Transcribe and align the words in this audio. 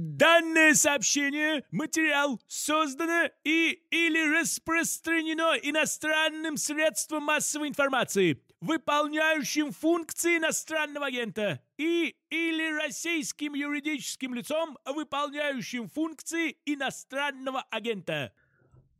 Данное 0.00 0.74
сообщение, 0.74 1.64
материал 1.72 2.40
создано 2.46 3.30
и 3.42 3.82
или 3.90 4.40
распространено 4.40 5.56
иностранным 5.60 6.56
средством 6.56 7.24
массовой 7.24 7.66
информации, 7.66 8.40
выполняющим 8.60 9.72
функции 9.72 10.36
иностранного 10.36 11.06
агента, 11.06 11.60
и 11.78 12.14
или 12.30 12.78
российским 12.80 13.54
юридическим 13.54 14.34
лицом, 14.34 14.78
выполняющим 14.86 15.88
функции 15.88 16.58
иностранного 16.64 17.64
агента. 17.68 18.32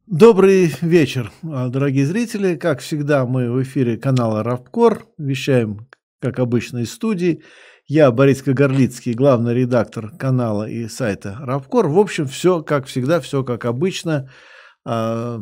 Добрый 0.06 0.74
вечер, 0.80 1.30
а, 1.45 1.69
дорогие 1.69 2.06
зрители. 2.06 2.56
Как 2.56 2.80
всегда, 2.80 3.24
мы 3.24 3.52
в 3.52 3.62
эфире 3.62 3.98
канала 3.98 4.42
Рабкор. 4.42 5.06
Вещаем, 5.16 5.87
как 6.19 6.41
обычно, 6.41 6.78
из 6.78 6.92
студии. 6.92 7.45
Я 7.91 8.10
Борис 8.10 8.42
Кагарлицкий, 8.42 9.15
главный 9.15 9.55
редактор 9.55 10.10
канала 10.10 10.69
и 10.69 10.88
сайта 10.88 11.38
Рабкор. 11.41 11.88
В 11.88 11.98
общем, 11.98 12.27
все 12.27 12.62
как 12.62 12.84
всегда, 12.84 13.19
все 13.19 13.42
как 13.42 13.64
обычно, 13.64 14.28
а, 14.84 15.41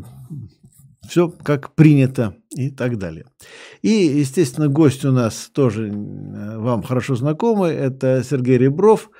все 1.08 1.28
как 1.28 1.74
принято 1.74 2.36
и 2.54 2.70
так 2.70 2.98
далее. 2.98 3.24
И, 3.82 3.90
естественно, 3.90 4.68
гость 4.68 5.04
у 5.04 5.10
нас 5.10 5.50
тоже 5.52 5.90
вам 5.92 6.84
хорошо 6.84 7.16
знакомый. 7.16 7.74
Это 7.74 8.22
Сергей 8.22 8.58
Ребров, 8.58 9.10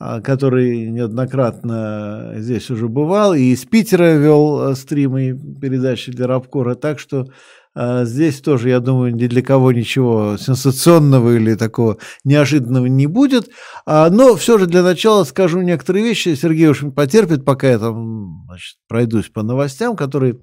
а, 0.00 0.20
который 0.20 0.90
неоднократно 0.90 2.32
здесь 2.38 2.68
уже 2.68 2.88
бывал, 2.88 3.32
и 3.32 3.52
из 3.52 3.64
Питера 3.64 4.16
вел 4.16 4.70
э, 4.70 4.74
стримы 4.74 5.38
передачи 5.60 6.10
для 6.10 6.26
Рабкора, 6.26 6.74
так 6.74 6.98
что 6.98 7.28
здесь 7.74 8.40
тоже, 8.40 8.68
я 8.68 8.80
думаю, 8.80 9.14
ни 9.14 9.26
для 9.26 9.42
кого 9.42 9.72
ничего 9.72 10.36
сенсационного 10.38 11.36
или 11.36 11.54
такого 11.54 11.98
неожиданного 12.24 12.86
не 12.86 13.06
будет. 13.06 13.48
А, 13.86 14.10
но 14.10 14.36
все 14.36 14.58
же 14.58 14.66
для 14.66 14.82
начала 14.82 15.24
скажу 15.24 15.60
некоторые 15.62 16.04
вещи. 16.04 16.34
Сергей 16.34 16.68
уж 16.68 16.84
потерпит, 16.94 17.44
пока 17.44 17.70
я 17.70 17.78
там 17.78 18.44
значит, 18.46 18.76
пройдусь 18.88 19.28
по 19.28 19.42
новостям, 19.42 19.96
которые 19.96 20.40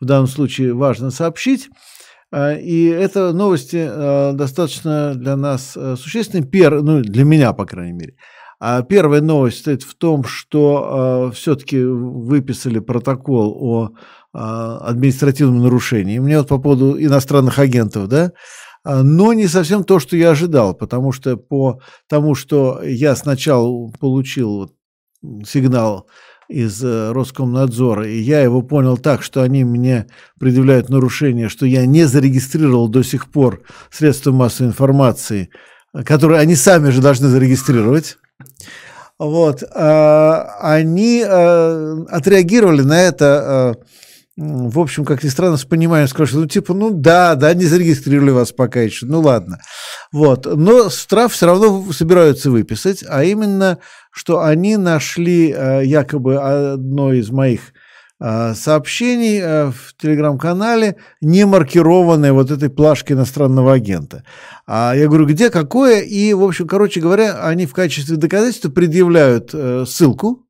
в 0.00 0.04
данном 0.04 0.26
случае 0.26 0.74
важно 0.74 1.10
сообщить. 1.10 1.68
И 2.34 2.86
это 2.86 3.32
новости 3.32 3.88
достаточно 4.34 5.14
для 5.14 5.36
нас 5.36 5.76
э, 5.76 5.94
существенные, 5.96 6.44
пер, 6.44 6.82
ну, 6.82 7.00
для 7.00 7.22
меня, 7.22 7.52
по 7.52 7.64
крайней 7.64 7.92
мере. 7.92 8.16
А 8.58 8.82
первая 8.82 9.20
новость 9.20 9.58
стоит 9.58 9.84
в 9.84 9.94
том, 9.94 10.24
что 10.24 11.30
все-таки 11.32 11.80
выписали 11.84 12.80
протокол 12.80 13.56
о 13.60 13.90
э, 14.34 14.38
административном 14.38 15.62
нарушении. 15.62 16.18
Мне 16.18 16.38
вот 16.38 16.48
по 16.48 16.58
поводу 16.58 17.00
иностранных 17.00 17.58
агентов, 17.58 18.08
да, 18.08 18.32
а, 18.84 19.02
но 19.02 19.32
не 19.32 19.46
совсем 19.46 19.84
то, 19.84 19.98
что 19.98 20.16
я 20.16 20.30
ожидал, 20.30 20.74
потому 20.74 21.12
что 21.12 21.36
по 21.36 21.80
тому, 22.08 22.34
что 22.34 22.82
я 22.82 23.16
сначала 23.16 23.90
получил 23.98 24.70
сигнал 25.46 26.06
из 26.48 26.84
э, 26.84 27.12
Роскомнадзора, 27.12 28.06
и 28.06 28.18
я 28.18 28.42
его 28.42 28.60
понял 28.60 28.98
так, 28.98 29.22
что 29.22 29.42
они 29.42 29.64
мне 29.64 30.06
предъявляют 30.38 30.90
нарушение, 30.90 31.48
что 31.48 31.64
я 31.64 31.86
не 31.86 32.04
зарегистрировал 32.04 32.88
до 32.88 33.02
сих 33.02 33.30
пор 33.30 33.62
средства 33.90 34.32
массовой 34.32 34.68
информации, 34.68 35.48
которые 36.04 36.40
они 36.40 36.54
сами 36.54 36.90
же 36.90 37.00
должны 37.00 37.28
зарегистрировать. 37.28 38.18
Вот, 39.18 39.62
а, 39.72 40.58
они 40.60 41.24
а, 41.26 42.04
отреагировали 42.10 42.82
на 42.82 43.00
это, 43.00 43.24
а, 43.26 43.74
в 44.36 44.80
общем, 44.80 45.04
как 45.04 45.22
ни 45.22 45.28
странно, 45.28 45.56
с 45.56 45.64
пониманием 45.64 46.08
сказали, 46.08 46.40
ну, 46.42 46.46
типа, 46.46 46.74
ну 46.74 46.90
да, 46.90 47.34
да, 47.34 47.54
не 47.54 47.64
зарегистрировали 47.64 48.30
вас 48.30 48.52
пока 48.52 48.80
еще, 48.80 49.06
ну 49.06 49.20
ладно. 49.20 49.60
Вот, 50.12 50.46
но 50.46 50.90
штраф 50.90 51.32
все 51.32 51.46
равно 51.46 51.92
собираются 51.92 52.50
выписать, 52.50 53.04
а 53.08 53.22
именно, 53.24 53.78
что 54.10 54.42
они 54.42 54.76
нашли 54.76 55.48
якобы 55.84 56.36
одно 56.38 57.12
из 57.12 57.30
моих 57.30 57.60
а, 58.20 58.54
сообщений 58.54 59.40
а, 59.42 59.72
в 59.72 59.94
телеграм-канале, 60.00 60.96
не 61.20 61.44
маркированной 61.44 62.30
вот 62.32 62.50
этой 62.50 62.70
плашкой 62.70 63.16
иностранного 63.16 63.74
агента. 63.74 64.22
А 64.66 64.94
я 64.94 65.08
говорю, 65.08 65.26
где, 65.26 65.50
какое? 65.50 66.00
И, 66.00 66.32
в 66.32 66.42
общем, 66.42 66.68
короче 66.68 67.00
говоря, 67.00 67.44
они 67.44 67.66
в 67.66 67.74
качестве 67.74 68.16
доказательства 68.16 68.70
предъявляют 68.70 69.50
э, 69.52 69.84
ссылку, 69.86 70.46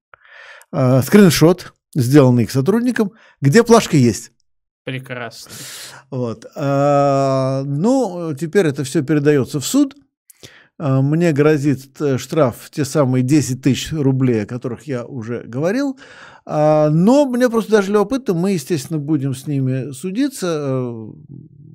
э, 0.73 1.01
скриншот, 1.05 1.73
сделанный 1.95 2.45
их 2.45 2.51
сотрудником, 2.51 3.13
где 3.41 3.63
плашка 3.63 3.97
есть. 3.97 4.33
Прекрасно. 4.85 5.53
Вот. 6.11 6.45
А, 6.55 7.63
ну, 7.65 8.35
теперь 8.39 8.67
это 8.67 8.85
все 8.85 9.03
передается 9.03 9.59
в 9.59 9.65
суд. 9.65 9.95
А, 10.79 11.01
мне 11.01 11.33
грозит 11.33 12.01
э, 12.01 12.19
штраф 12.19 12.69
те 12.71 12.85
самые 12.85 13.23
10 13.23 13.63
тысяч 13.63 13.93
рублей, 13.93 14.43
о 14.43 14.47
которых 14.47 14.87
я 14.87 15.07
уже 15.07 15.43
говорил. 15.45 15.99
А, 16.45 16.91
но 16.91 17.27
мне 17.27 17.49
просто 17.49 17.73
даже 17.73 17.93
любопытно, 17.93 18.35
мы, 18.35 18.53
естественно, 18.53 18.99
будем 18.99 19.35
с 19.35 19.47
ними 19.47 19.93
судиться. 19.93 20.47
Э, 20.47 21.13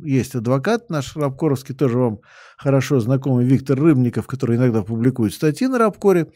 есть 0.03 0.35
адвокат 0.35 0.89
наш 0.89 1.15
Рабкоровский, 1.15 1.75
тоже 1.75 1.97
вам 1.97 2.19
хорошо 2.57 2.99
знакомый 2.99 3.45
Виктор 3.45 3.79
Рыбников, 3.79 4.27
который 4.27 4.57
иногда 4.57 4.83
публикует 4.83 5.33
статьи 5.33 5.67
на 5.67 5.77
Рабкоре. 5.77 6.27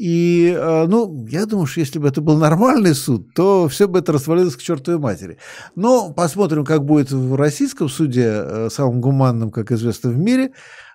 И, 0.00 0.56
э, 0.56 0.86
ну, 0.86 1.26
я 1.28 1.44
думаю, 1.44 1.66
что 1.66 1.80
если 1.80 1.98
бы 1.98 2.08
это 2.08 2.22
был 2.22 2.38
нормальный 2.38 2.94
суд, 2.94 3.34
то 3.34 3.68
все 3.68 3.86
бы 3.86 3.98
это 3.98 4.12
развалилось 4.12 4.56
к 4.56 4.62
чертовой 4.62 4.98
матери. 4.98 5.36
Но 5.76 6.10
посмотрим, 6.10 6.64
как 6.64 6.86
будет 6.86 7.10
в 7.10 7.34
российском 7.34 7.90
суде, 7.90 8.70
самом 8.70 9.02
гуманном, 9.02 9.50
как 9.50 9.70
известно, 9.72 10.08
в 10.08 10.16
мире. 10.16 10.52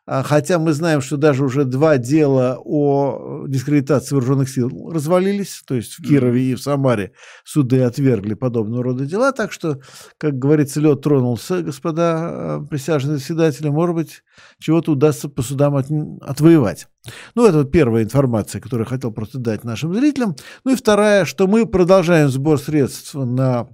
А, 0.08 0.22
хотя 0.22 0.60
мы 0.60 0.74
знаем, 0.74 1.02
что 1.02 1.18
даже 1.18 1.44
уже 1.44 1.66
два 1.66 1.98
дела 1.98 2.60
о 2.64 3.46
дискредитации 3.48 4.14
вооруженных 4.14 4.50
сил 4.50 4.92
развалились, 4.92 5.64
то 5.66 5.74
есть 5.74 5.94
в 5.94 6.04
Кирове 6.04 6.52
и 6.52 6.56
в 6.56 6.62
Самаре 6.62 7.14
суды 7.44 7.82
отвергли 7.82 8.36
подобного 8.36 8.84
рода 8.84 9.06
дела, 9.06 9.32
так 9.32 9.52
что, 9.52 9.80
как 10.20 10.38
говорится, 10.38 10.80
лед 10.80 11.02
тронулся, 11.02 11.64
господа 11.64 12.04
а, 12.06 12.66
присяжные 12.70 13.18
заседатели, 13.18 13.70
может 13.70 13.96
быть, 13.96 14.24
чего-то 14.60 14.92
удастся 14.92 15.28
по 15.28 15.42
судам 15.42 15.76
от, 15.76 15.88
отвоевать. 16.22 16.88
Ну, 17.34 17.46
это 17.46 17.60
вот 17.60 17.72
первая 17.72 18.04
информация, 18.04 18.62
которую 18.62 18.86
я 18.86 18.90
хотел 18.90 19.12
просто 19.12 19.40
дать 19.40 19.64
нашим 19.64 19.94
зрителям. 19.94 20.36
Ну 20.64 20.74
и 20.74 20.76
вторая, 20.76 21.26
что 21.26 21.48
мы 21.48 21.66
продолжаем 21.66 22.30
сбор 22.30 22.60
средств 22.60 23.16
на 23.16 23.68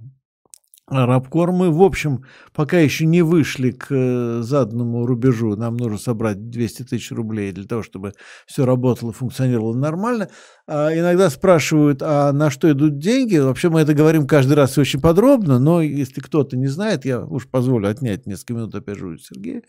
Рабкор 0.91 1.53
мы, 1.53 1.71
в 1.71 1.81
общем, 1.81 2.25
пока 2.53 2.77
еще 2.77 3.05
не 3.05 3.21
вышли 3.21 3.71
к 3.71 3.87
э, 3.91 4.41
заданному 4.41 5.05
рубежу. 5.05 5.55
Нам 5.55 5.77
нужно 5.77 5.97
собрать 5.97 6.49
200 6.49 6.83
тысяч 6.83 7.11
рублей 7.11 7.53
для 7.53 7.63
того, 7.63 7.81
чтобы 7.81 8.11
все 8.45 8.65
работало, 8.65 9.13
функционировало 9.13 9.73
нормально. 9.73 10.27
А 10.67 10.93
иногда 10.93 11.29
спрашивают, 11.29 12.01
а 12.01 12.33
на 12.33 12.49
что 12.49 12.69
идут 12.69 12.99
деньги? 12.99 13.37
Вообще 13.37 13.69
мы 13.69 13.79
это 13.79 13.93
говорим 13.93 14.27
каждый 14.27 14.53
раз 14.53 14.77
очень 14.77 14.99
подробно, 14.99 15.59
но 15.59 15.81
если 15.81 16.19
кто-то 16.19 16.57
не 16.57 16.67
знает, 16.67 17.05
я 17.05 17.21
уж 17.21 17.47
позволю 17.47 17.87
отнять 17.87 18.25
несколько 18.25 18.55
минут 18.55 18.75
опять 18.75 18.97
же 18.97 19.07
у 19.07 19.17
Сергея. 19.17 19.61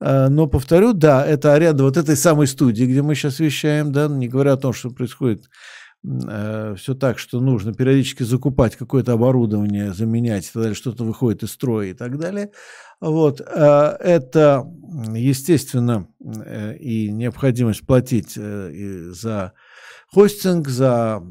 А, 0.00 0.30
но 0.30 0.46
повторю, 0.46 0.94
да, 0.94 1.26
это 1.26 1.52
аренда 1.52 1.84
вот 1.84 1.98
этой 1.98 2.16
самой 2.16 2.46
студии, 2.46 2.84
где 2.84 3.02
мы 3.02 3.14
сейчас 3.14 3.38
вещаем, 3.38 3.92
да, 3.92 4.08
не 4.08 4.28
говоря 4.28 4.54
о 4.54 4.56
том, 4.56 4.72
что 4.72 4.88
происходит 4.88 5.44
э, 6.04 6.74
все 6.76 6.94
так, 6.94 7.18
что 7.18 7.40
нужно 7.40 7.72
периодически 7.72 8.22
закупать 8.22 8.76
какое-то 8.76 9.12
оборудование, 9.12 9.92
заменять, 9.92 10.44
и 10.44 10.50
так 10.52 10.62
далее, 10.62 10.76
что-то 10.76 11.04
выходит 11.04 11.42
из 11.42 11.52
строя 11.52 11.88
и 11.88 11.94
так 11.94 12.18
далее. 12.18 12.50
Вот, 13.00 13.40
э, 13.40 13.44
это, 13.44 14.64
естественно, 15.14 16.08
э, 16.20 16.76
и 16.76 17.10
необходимость 17.10 17.86
платить 17.86 18.34
э, 18.36 19.10
за 19.12 19.52
хостинг, 20.12 20.68
за 20.68 21.16
а, 21.16 21.22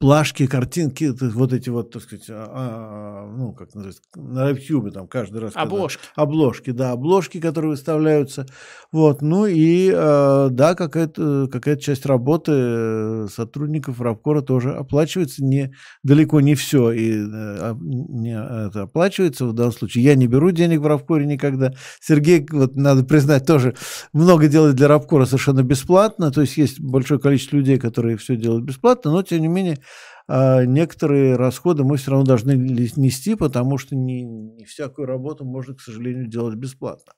плашки, 0.00 0.46
картинки, 0.46 1.12
вот 1.20 1.52
эти 1.52 1.70
вот, 1.70 1.92
так 1.92 2.02
сказать, 2.02 2.26
а, 2.28 2.50
а, 2.52 3.36
ну, 3.36 3.52
как 3.52 3.72
называется, 3.74 4.02
на 4.16 4.50
YouTube 4.50 4.92
там 4.92 5.06
каждый 5.06 5.42
раз. 5.42 5.52
Обложки. 5.54 6.00
Когда, 6.14 6.22
обложки, 6.22 6.70
да, 6.70 6.92
обложки, 6.92 7.40
которые 7.40 7.70
выставляются. 7.70 8.46
Вот, 8.90 9.22
ну 9.22 9.46
и, 9.46 9.90
да, 9.92 10.74
какая-то 10.74 11.48
какая 11.50 11.76
часть 11.76 12.04
работы 12.04 12.52
э, 12.52 13.26
сотрудников 13.32 14.00
Рабкора 14.00 14.40
тоже 14.40 14.72
оплачивается, 14.72 15.44
не, 15.44 15.72
далеко 16.02 16.40
не 16.40 16.54
все 16.54 16.90
и 16.90 17.12
э, 17.12 17.74
не 17.78 18.36
это 18.36 18.82
оплачивается 18.82 19.46
в 19.46 19.52
данном 19.52 19.72
случае. 19.72 20.04
Я 20.04 20.14
не 20.16 20.26
беру 20.26 20.50
денег 20.50 20.80
в 20.80 20.86
Рабкоре 20.86 21.26
никогда. 21.26 21.72
Сергей, 22.00 22.44
вот 22.50 22.74
надо 22.74 23.04
признать, 23.04 23.46
тоже 23.46 23.74
много 24.12 24.48
делает 24.48 24.74
для 24.74 24.88
Рабкора 24.88 25.26
совершенно 25.26 25.62
бесплатно, 25.62 26.32
то 26.32 26.40
есть 26.40 26.56
есть 26.56 26.80
большое 26.80 27.20
количество 27.20 27.56
людей, 27.56 27.78
которые 27.78 28.16
все 28.16 28.36
делают 28.36 28.64
бесплатно, 28.64 29.12
но 29.12 29.22
тем 29.22 29.43
не 29.44 29.48
менее, 29.48 29.78
а, 30.26 30.64
некоторые 30.64 31.36
расходы 31.36 31.84
мы 31.84 31.96
все 31.96 32.10
равно 32.12 32.26
должны 32.26 32.52
нести, 32.52 33.34
потому 33.34 33.78
что 33.78 33.94
не, 33.94 34.22
не 34.22 34.64
всякую 34.64 35.06
работу 35.06 35.44
можно, 35.44 35.74
к 35.74 35.80
сожалению, 35.80 36.26
делать 36.26 36.56
бесплатно. 36.56 37.12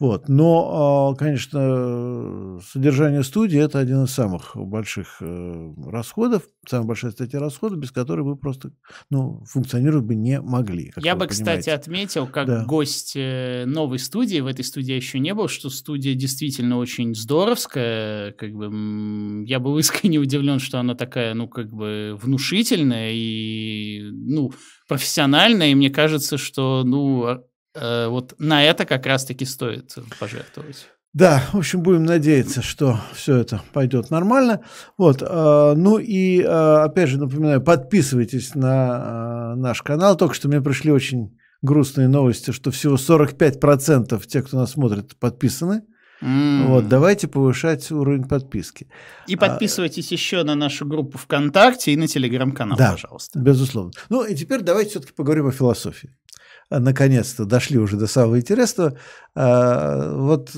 Вот. 0.00 0.30
Но, 0.30 1.10
а, 1.10 1.14
конечно, 1.14 2.58
содержание 2.66 3.22
студии– 3.22 3.60
это 3.62 3.78
один 3.78 4.04
из 4.04 4.10
самых 4.10 4.52
больших 4.56 5.18
э, 5.20 5.74
расходов, 5.86 6.44
самая 6.66 6.86
большая 6.86 7.10
статья 7.10 7.38
расходов, 7.38 7.78
без 7.78 7.92
которой 7.92 8.22
вы 8.22 8.36
просто 8.36 8.72
ну, 9.10 9.44
функционировать 9.44 10.06
бы 10.06 10.14
не 10.14 10.40
могли. 10.40 10.92
Я 10.96 11.14
бы, 11.14 11.26
понимаете. 11.26 11.28
кстати, 11.28 11.68
отметил, 11.68 12.26
как 12.26 12.46
да. 12.46 12.64
гость 12.64 13.12
э, 13.14 13.64
новой 13.66 13.98
студии, 13.98 14.40
в 14.40 14.46
этой 14.46 14.64
студии 14.64 14.92
я 14.92 14.96
еще 14.96 15.18
не 15.18 15.34
был, 15.34 15.48
что 15.48 15.68
студия 15.68 16.14
действительно 16.14 16.78
очень 16.78 17.14
здоровская. 17.14 18.32
Как 18.32 18.52
бы, 18.52 19.44
я 19.44 19.60
был 19.60 19.76
искренне 19.76 20.18
удивлен, 20.18 20.60
что 20.60 20.80
она 20.80 20.94
такая, 20.94 21.34
ну, 21.34 21.46
как 21.46 21.70
бы 21.70 22.18
внушительная 22.18 23.10
и, 23.12 24.00
ну, 24.12 24.50
профессиональная, 24.88 25.72
и 25.72 25.74
мне 25.74 25.90
кажется, 25.90 26.38
что, 26.38 26.84
ну, 26.86 27.44
Э, 27.74 28.08
вот 28.08 28.34
на 28.38 28.64
это 28.64 28.84
как 28.84 29.06
раз-таки 29.06 29.44
стоит 29.44 29.94
пожертвовать. 30.18 30.88
Да, 31.12 31.42
в 31.52 31.58
общем, 31.58 31.82
будем 31.82 32.04
надеяться, 32.04 32.62
что 32.62 33.00
все 33.12 33.38
это 33.38 33.62
пойдет 33.72 34.10
нормально. 34.10 34.60
Вот, 34.96 35.22
э, 35.22 35.74
ну 35.76 35.98
и 35.98 36.40
э, 36.40 36.46
опять 36.46 37.08
же 37.08 37.18
напоминаю, 37.18 37.60
подписывайтесь 37.60 38.54
на 38.54 39.54
э, 39.54 39.56
наш 39.56 39.82
канал. 39.82 40.16
Только 40.16 40.34
что 40.34 40.46
мне 40.46 40.60
пришли 40.60 40.92
очень 40.92 41.36
грустные 41.62 42.06
новости, 42.06 42.52
что 42.52 42.70
всего 42.70 42.94
45% 42.94 44.24
тех, 44.26 44.46
кто 44.46 44.58
нас 44.58 44.72
смотрит, 44.72 45.16
подписаны. 45.18 45.82
Mm. 46.22 46.66
Вот, 46.66 46.88
давайте 46.88 47.28
повышать 47.28 47.90
уровень 47.90 48.28
подписки. 48.28 48.88
И 49.26 49.36
подписывайтесь 49.36 50.12
а, 50.12 50.14
еще 50.14 50.42
на 50.44 50.54
нашу 50.54 50.86
группу 50.86 51.16
ВКонтакте 51.16 51.92
и 51.92 51.96
на 51.96 52.06
телеграм-канал, 52.06 52.76
да, 52.76 52.92
пожалуйста. 52.92 53.38
Безусловно. 53.38 53.92
Ну 54.10 54.24
и 54.24 54.34
теперь 54.34 54.60
давайте 54.60 54.90
все-таки 54.90 55.14
поговорим 55.14 55.46
о 55.46 55.52
философии 55.52 56.14
наконец-то 56.70 57.44
дошли 57.44 57.78
уже 57.78 57.96
до 57.96 58.06
самого 58.06 58.38
интересного. 58.38 58.96
А, 59.34 60.14
вот 60.14 60.50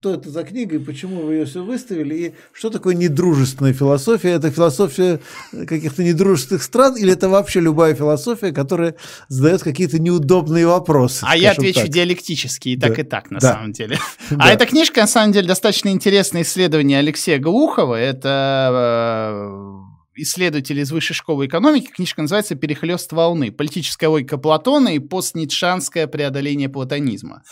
что 0.00 0.14
это 0.14 0.30
за 0.30 0.44
книга 0.44 0.76
и 0.76 0.78
почему 0.78 1.26
вы 1.26 1.34
ее 1.34 1.44
все 1.44 1.62
выставили, 1.62 2.14
и 2.14 2.34
что 2.54 2.70
такое 2.70 2.94
недружественная 2.94 3.74
философия? 3.74 4.30
Это 4.30 4.50
философия 4.50 5.20
каких-то 5.52 6.02
недружественных 6.02 6.62
стран, 6.62 6.96
или 6.96 7.12
это 7.12 7.28
вообще 7.28 7.60
любая 7.60 7.94
философия, 7.94 8.50
которая 8.50 8.94
задает 9.28 9.62
какие-то 9.62 9.98
неудобные 9.98 10.66
вопросы? 10.66 11.26
А 11.28 11.36
я 11.36 11.50
отвечу 11.50 11.80
так. 11.80 11.90
диалектически, 11.90 12.70
и 12.70 12.76
да. 12.76 12.88
так, 12.88 12.98
и 12.98 13.02
так, 13.02 13.30
на 13.30 13.40
да. 13.40 13.52
самом 13.52 13.72
деле. 13.72 13.98
Да. 14.30 14.44
А 14.44 14.50
эта 14.50 14.64
книжка, 14.64 15.00
на 15.00 15.06
самом 15.06 15.32
деле, 15.32 15.48
достаточно 15.48 15.88
интересное 15.88 16.42
исследование 16.42 17.00
Алексея 17.00 17.38
Глухова. 17.38 17.96
Это 17.96 19.79
исследователь 20.22 20.78
из 20.78 20.90
высшей 20.92 21.14
школы 21.14 21.46
экономики. 21.46 21.90
Книжка 21.90 22.22
называется 22.22 22.54
«Перехлест 22.54 23.12
волны. 23.12 23.50
Политическая 23.52 24.08
логика 24.08 24.38
Платона 24.38 24.94
и 24.94 24.98
постницшанское 24.98 26.06
преодоление 26.06 26.68
платонизма». 26.68 27.42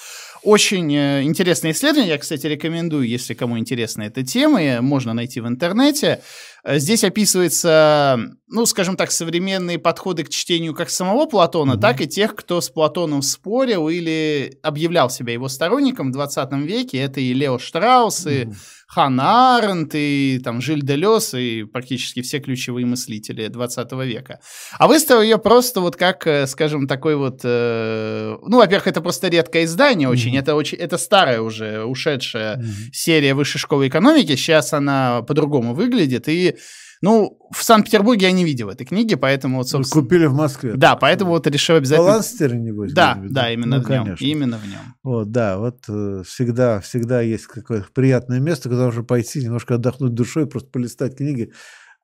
Очень 0.42 0.94
э, 0.94 1.22
интересное 1.22 1.72
исследование. 1.72 2.12
Я, 2.12 2.18
кстати, 2.18 2.46
рекомендую, 2.46 3.06
если 3.06 3.34
кому 3.34 3.58
интересна 3.58 4.02
эта 4.02 4.24
тема, 4.24 4.80
можно 4.80 5.14
найти 5.14 5.40
в 5.40 5.48
интернете. 5.48 6.20
Э, 6.64 6.78
здесь 6.78 7.04
описывается, 7.04 8.18
ну, 8.48 8.66
скажем 8.66 8.96
так, 8.96 9.10
современные 9.10 9.78
подходы 9.78 10.24
к 10.24 10.28
чтению 10.28 10.74
как 10.74 10.90
самого 10.90 11.26
Платона, 11.26 11.72
mm-hmm. 11.72 11.80
так 11.80 12.00
и 12.00 12.08
тех, 12.08 12.34
кто 12.34 12.60
с 12.60 12.68
Платоном 12.68 13.22
спорил 13.22 13.88
или 13.88 14.58
объявлял 14.62 15.10
себя 15.10 15.32
его 15.32 15.48
сторонником 15.48 16.08
в 16.08 16.12
20 16.12 16.52
веке. 16.64 16.98
Это 16.98 17.20
и 17.20 17.32
Лео 17.32 17.58
Штраус, 17.58 18.26
mm-hmm. 18.26 18.52
и 18.52 18.54
Ханна 18.88 19.58
Аренд, 19.58 19.90
и 19.94 20.40
там 20.42 20.62
Жиль 20.62 20.82
Делес, 20.82 21.34
и 21.34 21.64
практически 21.64 22.22
все 22.22 22.38
ключевые 22.38 22.86
мыслители 22.86 23.48
20 23.48 23.92
века. 23.92 24.40
А 24.78 24.88
выставил 24.88 25.20
ее 25.20 25.36
просто 25.36 25.80
вот 25.80 25.96
как, 25.96 26.26
э, 26.26 26.46
скажем, 26.46 26.86
такой 26.86 27.16
вот... 27.16 27.40
Э, 27.44 28.36
ну, 28.46 28.56
во-первых, 28.56 28.86
это 28.86 29.02
просто 29.02 29.28
редкое 29.28 29.64
издание 29.64 30.08
очень, 30.08 30.27
mm-hmm. 30.36 30.40
это, 30.40 30.54
очень 30.54 30.78
это 30.78 30.98
старая 30.98 31.40
уже, 31.40 31.84
ушедшая 31.84 32.58
mm-hmm. 32.58 32.92
серия 32.92 33.34
высшей 33.34 33.60
школы 33.60 33.88
экономики, 33.88 34.36
сейчас 34.36 34.72
она 34.72 35.22
по-другому 35.22 35.74
выглядит, 35.74 36.28
и 36.28 36.56
ну, 37.00 37.38
в 37.52 37.62
Санкт-Петербурге 37.62 38.26
я 38.26 38.32
не 38.32 38.44
видел 38.44 38.70
этой 38.70 38.84
книги, 38.84 39.14
поэтому 39.14 39.58
вот, 39.58 39.68
собственно... 39.68 40.02
Вы 40.02 40.08
купили 40.08 40.26
в 40.26 40.34
Москве. 40.34 40.72
Да, 40.74 40.96
поэтому 40.96 41.30
вот 41.30 41.46
решил 41.46 41.76
обязательно... 41.76 42.08
Баланстере, 42.08 42.58
небось? 42.58 42.92
Да, 42.92 43.18
да, 43.22 43.52
именно 43.52 43.78
ну, 43.78 43.84
в 43.84 43.88
нем. 43.88 44.04
Конечно. 44.04 44.24
Именно 44.24 44.58
в 44.58 44.66
нем. 44.66 44.94
Вот, 45.04 45.30
да, 45.30 45.58
вот 45.58 45.84
э, 45.88 46.22
всегда, 46.26 46.80
всегда 46.80 47.20
есть 47.20 47.46
какое-то 47.46 47.86
приятное 47.94 48.40
место, 48.40 48.68
куда 48.68 48.86
можно 48.86 49.04
пойти, 49.04 49.44
немножко 49.44 49.76
отдохнуть 49.76 50.14
душой, 50.14 50.48
просто 50.48 50.70
полистать 50.70 51.16
книги 51.16 51.52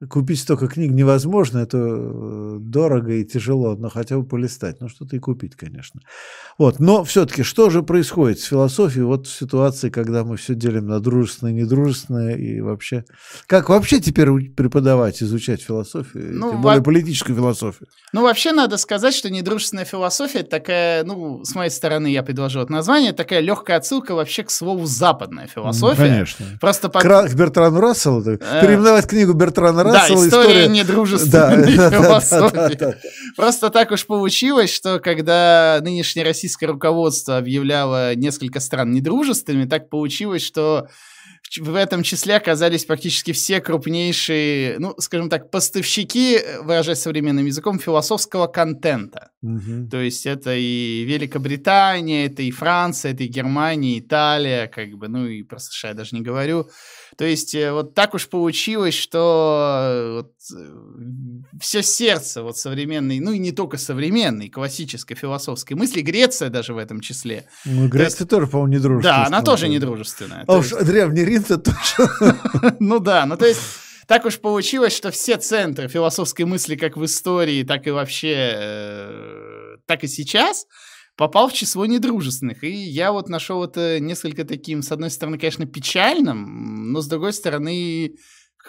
Купить 0.08 0.40
столько 0.40 0.68
книг 0.68 0.92
невозможно, 0.92 1.58
это 1.58 1.78
э, 1.78 2.56
дорого 2.60 3.12
и 3.12 3.24
тяжело, 3.24 3.76
но 3.76 3.88
хотя 3.88 4.18
бы 4.18 4.24
полистать, 4.24 4.80
ну 4.80 4.88
что-то 4.88 5.16
и 5.16 5.18
купить, 5.18 5.56
конечно. 5.56 6.00
Вот, 6.58 6.80
но 6.80 7.04
все-таки 7.04 7.42
что 7.42 7.70
же 7.70 7.82
происходит 7.82 8.40
с 8.40 8.44
философией 8.44 9.04
вот 9.04 9.26
в 9.26 9.32
ситуации, 9.32 9.90
когда 9.90 10.24
мы 10.24 10.36
все 10.36 10.54
делим 10.54 10.86
на 10.86 11.00
дружественное, 11.00 11.52
недружественное 11.52 12.36
и 12.36 12.60
вообще... 12.60 13.04
Как 13.46 13.68
вообще 13.68 14.00
теперь 14.00 14.28
преподавать, 14.50 15.22
изучать 15.22 15.62
философию, 15.62 16.30
ну, 16.32 16.50
тем 16.52 16.62
более 16.62 16.80
во... 16.80 16.84
политическую 16.84 17.36
философию? 17.36 17.88
Ну 18.12 18.22
вообще 18.22 18.52
надо 18.52 18.76
сказать, 18.76 19.14
что 19.14 19.30
недружественная 19.30 19.84
философия 19.84 20.42
такая, 20.42 21.04
ну 21.04 21.44
с 21.44 21.54
моей 21.54 21.70
стороны 21.70 22.08
я 22.08 22.22
предложил 22.22 22.62
это 22.62 22.72
название, 22.72 23.12
такая 23.12 23.40
легкая 23.40 23.78
отсылка 23.78 24.14
вообще 24.14 24.44
к 24.44 24.50
слову 24.50 24.86
западная 24.86 25.46
философия. 25.46 26.02
Ну, 26.02 26.08
конечно. 26.08 26.46
Просто 26.60 26.88
под... 26.88 27.02
К 27.02 27.34
Бертрану 27.34 27.80
Расселу, 27.80 28.22
э... 28.22 28.38
переименовать 28.38 29.06
книгу 29.06 29.32
Бертрана 29.32 29.82
Рассела. 29.82 29.93
Да, 29.94 30.06
история, 30.06 30.26
история... 30.28 30.66
недружественной 30.68 31.76
да, 31.76 31.90
философии. 31.90 32.76
Да, 32.76 32.90
да, 32.90 32.94
Просто 33.36 33.70
так 33.70 33.90
уж 33.90 34.06
получилось, 34.06 34.72
что 34.72 34.98
когда 35.00 35.78
нынешнее 35.82 36.24
российское 36.24 36.66
руководство 36.66 37.36
объявляло 37.36 38.14
несколько 38.14 38.60
стран 38.60 38.92
недружественными, 38.92 39.66
так 39.66 39.88
получилось, 39.90 40.42
что 40.42 40.88
в 41.60 41.74
этом 41.74 42.02
числе 42.02 42.36
оказались 42.36 42.84
практически 42.84 43.32
все 43.32 43.60
крупнейшие, 43.60 44.78
ну, 44.78 44.94
скажем 44.98 45.28
так, 45.28 45.50
поставщики, 45.50 46.40
выражаясь 46.62 46.98
современным 46.98 47.46
языком, 47.46 47.78
философского 47.78 48.46
контента. 48.46 49.30
Угу. 49.42 49.88
То 49.90 50.00
есть 50.00 50.26
это 50.26 50.54
и 50.54 51.04
Великобритания, 51.04 52.26
это 52.26 52.42
и 52.42 52.50
Франция, 52.50 53.12
это 53.12 53.22
и 53.22 53.28
Германия, 53.28 53.98
Италия, 53.98 54.66
как 54.66 54.90
бы, 54.92 55.08
ну 55.08 55.26
и 55.26 55.42
про 55.42 55.58
США 55.58 55.90
я 55.90 55.94
даже 55.94 56.16
не 56.16 56.22
говорю. 56.22 56.68
То 57.16 57.24
есть 57.24 57.54
э, 57.54 57.72
вот 57.72 57.94
так 57.94 58.14
уж 58.14 58.28
получилось, 58.28 58.94
что 58.94 59.86
э, 59.86 60.12
вот, 60.12 60.32
э, 60.52 61.58
все 61.60 61.82
сердце 61.82 62.42
вот 62.42 62.58
современной, 62.58 63.20
ну 63.20 63.32
и 63.32 63.38
не 63.38 63.52
только 63.52 63.78
современной, 63.78 64.48
классической 64.48 65.14
философской 65.14 65.74
мысли, 65.74 66.00
Греция 66.00 66.50
даже 66.50 66.74
в 66.74 66.78
этом 66.78 67.00
числе. 67.00 67.46
Ну, 67.64 67.88
Греция 67.88 68.20
есть, 68.20 68.30
тоже, 68.30 68.46
по-моему, 68.46 68.74
недружественная. 68.74 69.18
Да, 69.18 69.26
она 69.26 69.42
тоже 69.42 69.68
недружественная. 69.68 70.44
А 70.46 70.56
уж 70.56 70.72
есть... 70.72 70.84
Древний 70.84 71.24
Рим-то 71.24 71.58
тоже. 71.58 72.36
Ну 72.80 72.98
да, 72.98 73.26
ну 73.26 73.36
то 73.36 73.46
есть 73.46 73.60
так 74.06 74.24
уж 74.24 74.38
получилось, 74.38 74.94
что 74.94 75.10
все 75.10 75.36
центры 75.36 75.88
философской 75.88 76.44
мысли 76.44 76.76
как 76.76 76.96
в 76.96 77.04
истории, 77.04 77.62
так 77.62 77.86
и 77.86 77.90
вообще, 77.90 79.78
так 79.86 80.04
и 80.04 80.08
сейчас– 80.08 80.66
попал 81.16 81.48
в 81.48 81.52
число 81.52 81.86
недружественных. 81.86 82.64
И 82.64 82.70
я 82.70 83.12
вот 83.12 83.28
нашел 83.28 83.64
это 83.64 84.00
несколько 84.00 84.44
таким, 84.44 84.82
с 84.82 84.92
одной 84.92 85.10
стороны, 85.10 85.38
конечно, 85.38 85.66
печальным, 85.66 86.92
но 86.92 87.00
с 87.00 87.06
другой 87.06 87.32
стороны, 87.32 88.16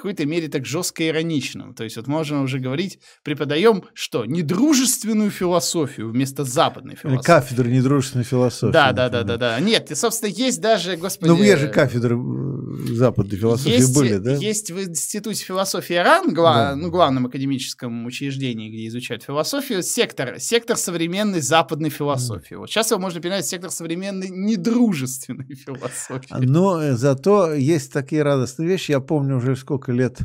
какой-то 0.06 0.28
мере 0.28 0.48
так 0.50 0.68
жестко 0.68 1.08
ироничным. 1.08 1.74
То 1.74 1.84
есть 1.84 1.96
вот 1.98 2.06
можно 2.06 2.44
уже 2.44 2.60
говорить, 2.60 3.00
преподаем 3.24 3.86
что? 3.96 4.26
Недружественную 4.26 5.32
философию 5.32 6.12
вместо 6.12 6.44
западной 6.44 6.96
философии. 6.96 7.26
Кафедры 7.26 7.72
недружественной 7.72 8.24
философии. 8.24 8.72
Да, 8.72 8.92
да, 8.92 9.10
да, 9.10 9.24
да, 9.24 9.38
да. 9.38 9.60
Нет, 9.60 9.90
собственно, 9.96 10.30
есть 10.30 10.62
даже, 10.62 10.96
господи... 10.96 11.30
Ну, 11.30 11.36
вы 11.36 11.58
же 11.58 11.70
кафедры 11.70 12.16
э, 12.16 12.94
западной 12.94 13.36
философии 13.36 13.72
есть, 13.72 13.96
были, 13.96 14.18
да? 14.18 14.36
Есть 14.36 14.70
в 14.70 14.80
Институте 14.80 15.44
философии 15.44 15.96
РАН, 15.96 16.36
гла... 16.36 16.54
да. 16.54 16.76
ну, 16.76 16.92
главном 16.92 17.26
академическом 17.26 18.06
учреждении, 18.06 18.70
где 18.70 18.86
изучают 18.86 19.24
философию, 19.24 19.82
сектор, 19.82 20.40
сектор 20.40 20.78
современной 20.78 21.42
западной 21.42 21.90
философии. 21.90 22.54
Mm. 22.54 22.60
Вот 22.60 22.70
сейчас 22.70 22.92
его 22.92 23.02
можно 23.02 23.20
перенять 23.20 23.48
сектор 23.48 23.72
современной 23.72 24.30
недружественной 24.30 25.56
философии. 25.56 26.46
Но 26.46 26.80
э, 26.80 26.94
зато 26.94 27.56
есть 27.56 27.92
такие 27.92 28.22
радостные 28.22 28.68
вещи. 28.68 28.92
Я 28.92 29.00
помню 29.00 29.38
уже 29.38 29.56
сколько 29.56 29.95
лет, 29.96 30.20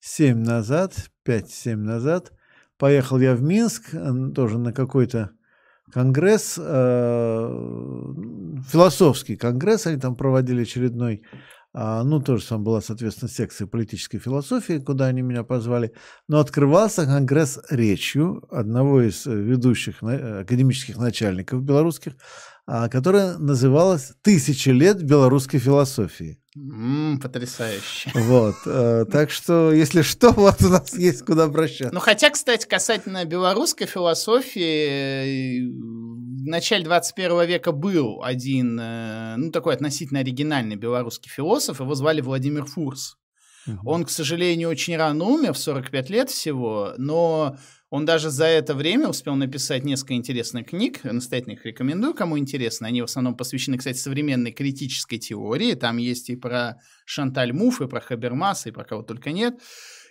7 0.00 0.38
назад, 0.38 0.94
5-7 1.26 1.76
назад, 1.76 2.32
поехал 2.78 3.20
я 3.20 3.34
в 3.34 3.42
Минск, 3.42 3.90
тоже 4.34 4.58
на 4.58 4.72
какой-то 4.72 5.30
конгресс, 5.92 6.58
э, 6.58 7.48
философский 8.70 9.36
конгресс, 9.36 9.86
они 9.86 10.00
там 10.00 10.16
проводили 10.16 10.62
очередной, 10.62 11.22
э, 11.74 12.02
ну, 12.02 12.20
тоже 12.20 12.46
там 12.46 12.64
была, 12.64 12.80
соответственно, 12.80 13.28
секция 13.28 13.66
политической 13.66 14.18
философии, 14.18 14.78
куда 14.78 15.06
они 15.06 15.22
меня 15.22 15.44
позвали, 15.44 15.92
но 16.28 16.40
открывался 16.40 17.04
конгресс 17.04 17.60
речью 17.70 18.42
одного 18.50 19.02
из 19.02 19.26
ведущих 19.26 20.02
академических 20.02 20.96
начальников 20.96 21.62
белорусских, 21.62 22.14
а, 22.66 22.88
которая 22.88 23.38
называлась 23.38 24.12
«Тысячи 24.22 24.70
лет 24.70 25.02
белорусской 25.02 25.60
философии». 25.60 26.41
М-м, 26.54 27.18
потрясающе. 27.18 28.10
Вот, 28.14 28.56
э, 28.66 29.06
так 29.10 29.30
что, 29.30 29.72
если 29.72 30.02
что, 30.02 30.32
вот 30.36 30.62
у 30.62 30.68
нас 30.68 30.94
есть 30.96 31.24
куда 31.24 31.44
обращаться. 31.44 31.94
Ну, 31.94 32.00
хотя, 32.00 32.28
кстати, 32.30 32.66
касательно 32.66 33.24
белорусской 33.24 33.86
философии, 33.86 35.62
начале 36.44 36.84
21 36.84 37.46
века 37.46 37.72
был 37.72 38.22
один, 38.22 38.78
э, 38.78 39.36
ну, 39.36 39.50
такой 39.50 39.74
относительно 39.74 40.20
оригинальный 40.20 40.76
белорусский 40.76 41.30
философ, 41.30 41.80
его 41.80 41.94
звали 41.94 42.20
Владимир 42.20 42.66
Фурс. 42.66 43.16
Угу. 43.66 43.78
Он, 43.90 44.04
к 44.04 44.10
сожалению, 44.10 44.68
очень 44.68 44.96
рано 44.96 45.24
умер, 45.24 45.54
в 45.54 45.58
45 45.58 46.10
лет 46.10 46.30
всего, 46.30 46.92
но 46.98 47.56
он 47.92 48.06
даже 48.06 48.30
за 48.30 48.46
это 48.46 48.74
время 48.74 49.06
успел 49.06 49.34
написать 49.34 49.84
несколько 49.84 50.14
интересных 50.14 50.68
книг, 50.68 51.04
настоятельно 51.04 51.52
их 51.52 51.66
рекомендую, 51.66 52.14
кому 52.14 52.38
интересно. 52.38 52.86
Они 52.86 53.02
в 53.02 53.04
основном 53.04 53.36
посвящены, 53.36 53.76
кстати, 53.76 53.98
современной 53.98 54.50
критической 54.50 55.18
теории. 55.18 55.74
Там 55.74 55.98
есть 55.98 56.30
и 56.30 56.36
про 56.36 56.80
Шанталь 57.04 57.52
Муф, 57.52 57.82
и 57.82 57.86
про 57.86 58.00
Хабермаса, 58.00 58.70
и 58.70 58.72
про 58.72 58.84
кого 58.84 59.02
только 59.02 59.30
нет. 59.30 59.60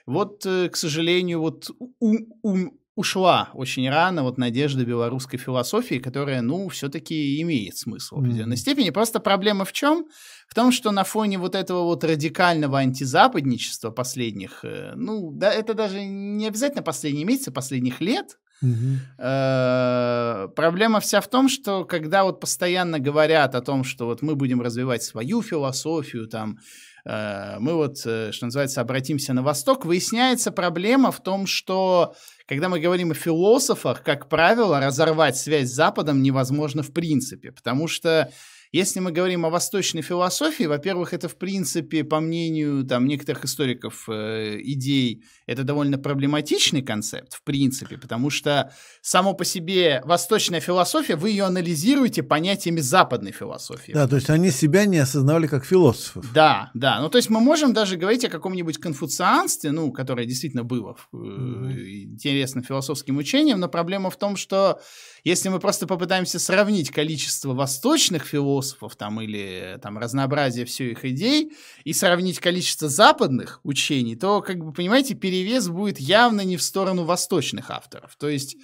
Вот, 0.05 0.45
э, 0.45 0.69
к 0.69 0.75
сожалению, 0.75 1.41
вот 1.41 1.71
у, 1.79 2.17
у, 2.43 2.69
ушла 2.95 3.49
очень 3.53 3.89
рано 3.89 4.23
вот 4.23 4.37
надежда 4.37 4.85
белорусской 4.85 5.39
философии, 5.39 5.95
которая, 5.95 6.41
ну, 6.41 6.67
все-таки 6.69 7.41
имеет 7.41 7.77
смысл 7.77 8.15
в 8.15 8.19
определенной 8.19 8.55
mm-hmm. 8.55 8.59
степени. 8.59 8.89
Просто 8.89 9.19
проблема 9.19 9.65
в 9.65 9.71
чем? 9.71 10.05
В 10.47 10.53
том, 10.53 10.71
что 10.71 10.91
на 10.91 11.03
фоне 11.03 11.37
вот 11.37 11.55
этого 11.55 11.83
вот 11.83 12.03
радикального 12.03 12.79
антизападничества 12.79 13.91
последних, 13.91 14.65
э, 14.65 14.93
ну, 14.95 15.31
да, 15.31 15.51
это 15.53 15.73
даже 15.73 16.03
не 16.03 16.47
обязательно 16.47 16.83
последние 16.83 17.25
месяцы, 17.25 17.51
последних 17.51 18.01
лет, 18.01 18.37
Uh-huh. 18.63 20.49
проблема 20.49 20.99
вся 20.99 21.19
в 21.19 21.27
том, 21.27 21.49
что 21.49 21.83
когда 21.83 22.23
вот 22.23 22.39
постоянно 22.39 22.99
говорят 22.99 23.55
о 23.55 23.61
том, 23.61 23.83
что 23.83 24.05
вот 24.05 24.21
мы 24.21 24.35
будем 24.35 24.61
развивать 24.61 25.01
свою 25.01 25.41
философию, 25.41 26.27
там, 26.27 26.59
мы 27.05 27.73
вот, 27.73 27.97
что 27.99 28.31
называется, 28.41 28.81
обратимся 28.81 29.33
на 29.33 29.41
Восток, 29.41 29.85
выясняется 29.85 30.51
проблема 30.51 31.11
в 31.11 31.21
том, 31.21 31.47
что 31.47 32.15
когда 32.47 32.69
мы 32.69 32.79
говорим 32.79 33.11
о 33.11 33.15
философах, 33.15 34.03
как 34.03 34.29
правило, 34.29 34.79
разорвать 34.79 35.37
связь 35.37 35.69
с 35.69 35.75
Западом 35.75 36.21
невозможно 36.21 36.83
в 36.83 36.93
принципе, 36.93 37.51
потому 37.51 37.87
что 37.87 38.31
если 38.71 38.99
мы 38.99 39.11
говорим 39.11 39.45
о 39.45 39.49
восточной 39.49 40.01
философии, 40.01 40.63
во-первых, 40.63 41.13
это 41.13 41.27
в 41.27 41.35
принципе, 41.35 42.03
по 42.03 42.19
мнению 42.19 42.85
там 42.85 43.05
некоторых 43.05 43.45
историков 43.45 44.07
э, 44.07 44.59
идей, 44.61 45.23
это 45.45 45.63
довольно 45.63 45.97
проблематичный 45.97 46.81
концепт 46.81 47.33
в 47.33 47.43
принципе, 47.43 47.97
потому 47.97 48.29
что 48.29 48.73
само 49.01 49.33
по 49.33 49.43
себе 49.43 50.01
восточная 50.05 50.61
философия, 50.61 51.15
вы 51.15 51.31
ее 51.31 51.43
анализируете 51.43 52.23
понятиями 52.23 52.79
западной 52.79 53.31
философии. 53.31 53.91
Да, 53.91 54.07
то 54.07 54.15
есть 54.15 54.29
они 54.29 54.51
себя 54.51 54.85
не 54.85 54.99
осознавали 54.99 55.47
как 55.47 55.65
философов. 55.65 56.25
Да, 56.33 56.71
да. 56.73 57.01
Ну 57.01 57.09
то 57.09 57.17
есть 57.17 57.29
мы 57.29 57.41
можем 57.41 57.73
даже 57.73 57.97
говорить 57.97 58.23
о 58.25 58.29
каком-нибудь 58.29 58.77
конфуцианстве, 58.77 59.71
ну, 59.71 59.91
которое 59.91 60.25
действительно 60.25 60.63
было 60.63 60.95
э, 61.11 61.15
mm-hmm. 61.17 62.03
интересным 62.03 62.63
философским 62.63 63.17
учением, 63.17 63.59
но 63.59 63.67
проблема 63.67 64.09
в 64.09 64.17
том, 64.17 64.37
что 64.37 64.79
если 65.23 65.49
мы 65.49 65.59
просто 65.59 65.87
попытаемся 65.87 66.39
сравнить 66.39 66.89
количество 66.89 67.53
восточных 67.53 68.25
философов 68.25 68.95
там, 68.95 69.21
или 69.21 69.77
там, 69.81 69.97
разнообразие 69.97 70.65
всех 70.65 70.91
их 70.91 71.05
идей 71.05 71.51
и 71.83 71.93
сравнить 71.93 72.39
количество 72.39 72.89
западных 72.89 73.59
учений, 73.63 74.15
то, 74.15 74.41
как 74.41 74.57
бы, 74.57 74.73
понимаете, 74.73 75.13
перевес 75.13 75.67
будет 75.67 75.99
явно 75.99 76.41
не 76.41 76.57
в 76.57 76.63
сторону 76.63 77.03
восточных 77.03 77.69
авторов. 77.69 78.15
То 78.17 78.29
есть 78.29 78.57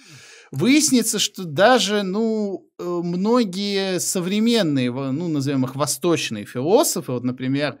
выяснится, 0.50 1.18
что 1.18 1.44
даже, 1.44 2.02
ну, 2.02 2.68
э, 2.78 2.82
многие 2.84 4.00
современные, 4.00 4.90
ну, 4.90 5.28
назовем 5.28 5.64
их 5.64 5.76
восточные 5.76 6.44
философы, 6.44 7.12
вот, 7.12 7.24
например, 7.24 7.78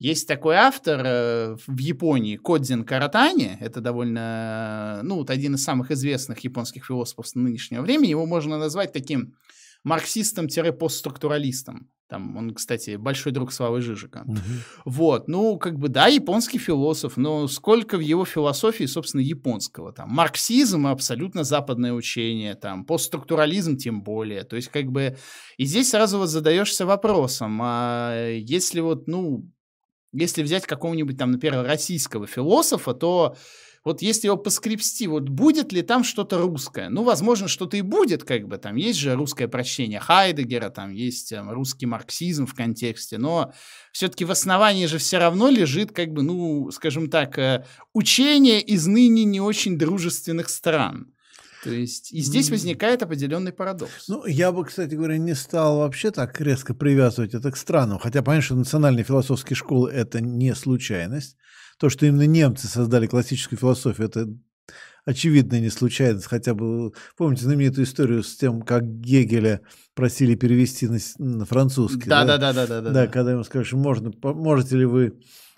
есть 0.00 0.26
такой 0.26 0.56
автор 0.56 1.02
э, 1.04 1.56
в 1.66 1.78
Японии, 1.78 2.36
Кодзин 2.36 2.84
Каратани, 2.84 3.58
это 3.60 3.82
довольно, 3.82 5.00
ну, 5.02 5.16
вот 5.16 5.28
один 5.28 5.54
из 5.54 5.62
самых 5.62 5.90
известных 5.90 6.38
японских 6.40 6.86
философов 6.86 7.26
нынешнего 7.34 7.82
времени, 7.82 8.08
его 8.08 8.24
можно 8.24 8.58
назвать 8.58 8.94
таким 8.94 9.34
марксистом-постструктуралистом. 9.84 11.90
Там 12.08 12.36
он, 12.36 12.54
кстати, 12.54 12.96
большой 12.96 13.32
друг 13.32 13.52
Славы 13.52 13.82
Жижика. 13.82 14.24
Угу. 14.26 14.38
Вот, 14.86 15.28
ну, 15.28 15.58
как 15.58 15.78
бы, 15.78 15.88
да, 15.88 16.06
японский 16.06 16.58
философ, 16.58 17.18
но 17.18 17.46
сколько 17.46 17.98
в 17.98 18.00
его 18.00 18.24
философии, 18.24 18.86
собственно, 18.86 19.20
японского? 19.20 19.92
Там 19.92 20.08
марксизм 20.10 20.86
абсолютно 20.86 21.44
западное 21.44 21.92
учение, 21.92 22.54
там 22.54 22.84
постструктурализм 22.84 23.76
тем 23.76 24.02
более. 24.02 24.44
То 24.44 24.56
есть, 24.56 24.68
как 24.68 24.86
бы, 24.86 25.18
и 25.58 25.66
здесь 25.66 25.90
сразу 25.90 26.18
вот 26.18 26.30
задаешься 26.30 26.86
вопросом, 26.86 27.60
а 27.62 28.28
если 28.28 28.80
вот, 28.80 29.06
ну, 29.06 29.46
если 30.12 30.42
взять 30.42 30.66
какого-нибудь 30.66 31.18
там, 31.18 31.32
например, 31.32 31.64
российского 31.64 32.26
философа, 32.26 32.94
то 32.94 33.36
вот 33.82 34.02
если 34.02 34.26
его 34.26 34.36
поскребсти, 34.36 35.06
вот 35.06 35.28
будет 35.30 35.72
ли 35.72 35.80
там 35.80 36.04
что-то 36.04 36.38
русское? 36.38 36.90
Ну, 36.90 37.02
возможно, 37.02 37.48
что-то 37.48 37.78
и 37.78 37.80
будет, 37.80 38.24
как 38.24 38.46
бы, 38.46 38.58
там 38.58 38.76
есть 38.76 38.98
же 38.98 39.14
русское 39.14 39.48
прощение 39.48 40.00
Хайдегера, 40.00 40.68
там 40.68 40.92
есть 40.92 41.30
там, 41.30 41.50
русский 41.50 41.86
марксизм 41.86 42.46
в 42.46 42.54
контексте, 42.54 43.16
но 43.16 43.52
все-таки 43.92 44.26
в 44.26 44.30
основании 44.30 44.84
же 44.84 44.98
все 44.98 45.18
равно 45.18 45.48
лежит, 45.48 45.92
как 45.92 46.12
бы, 46.12 46.22
ну, 46.22 46.70
скажем 46.70 47.08
так, 47.08 47.38
э, 47.38 47.64
учение 47.94 48.60
из 48.60 48.86
ныне 48.86 49.24
не 49.24 49.40
очень 49.40 49.78
дружественных 49.78 50.50
стран. 50.50 51.14
То 51.62 51.70
есть 51.70 52.12
и 52.12 52.20
здесь 52.20 52.50
возникает 52.50 53.02
определенный 53.02 53.52
парадокс. 53.52 54.08
Ну, 54.08 54.24
я 54.26 54.50
бы, 54.50 54.64
кстати 54.64 54.94
говоря, 54.94 55.18
не 55.18 55.34
стал 55.34 55.78
вообще 55.78 56.10
так 56.10 56.40
резко 56.40 56.74
привязывать 56.74 57.34
это 57.34 57.50
к 57.50 57.56
странам. 57.56 57.98
Хотя, 57.98 58.22
понятно, 58.22 58.44
что 58.44 58.54
национальные 58.56 59.04
философские 59.04 59.56
школы– 59.56 59.90
это 59.92 60.20
не 60.20 60.54
случайность. 60.54 61.36
То, 61.78 61.88
что 61.90 62.06
именно 62.06 62.26
немцы 62.26 62.66
создали 62.66 63.06
классическую 63.06 63.58
философию, 63.58 64.08
это 64.08 64.28
очевидная 65.04 65.60
не 65.60 65.70
случайность. 65.70 66.26
Хотя 66.26 66.54
бы, 66.54 66.92
помните 67.16 67.44
знаменитую 67.44 67.84
историю 67.84 68.22
с 68.22 68.36
тем, 68.36 68.62
как 68.62 68.84
Гегеля 68.84 69.60
просили 69.94 70.34
перевести 70.34 70.88
на, 70.88 70.98
на 71.18 71.44
французский? 71.44 72.08
Да, 72.08 72.24
да, 72.24 72.38
да, 72.38 72.52
да, 72.52 72.66
да, 72.66 72.80
да. 72.80 72.90
Да, 72.90 73.06
когда 73.06 73.32
ему 73.32 73.44
сказали, 73.44 73.66
что 73.66 73.76
можно, 73.76 74.12
можете 74.22 74.76
ли 74.76 74.84
вы 74.84 75.14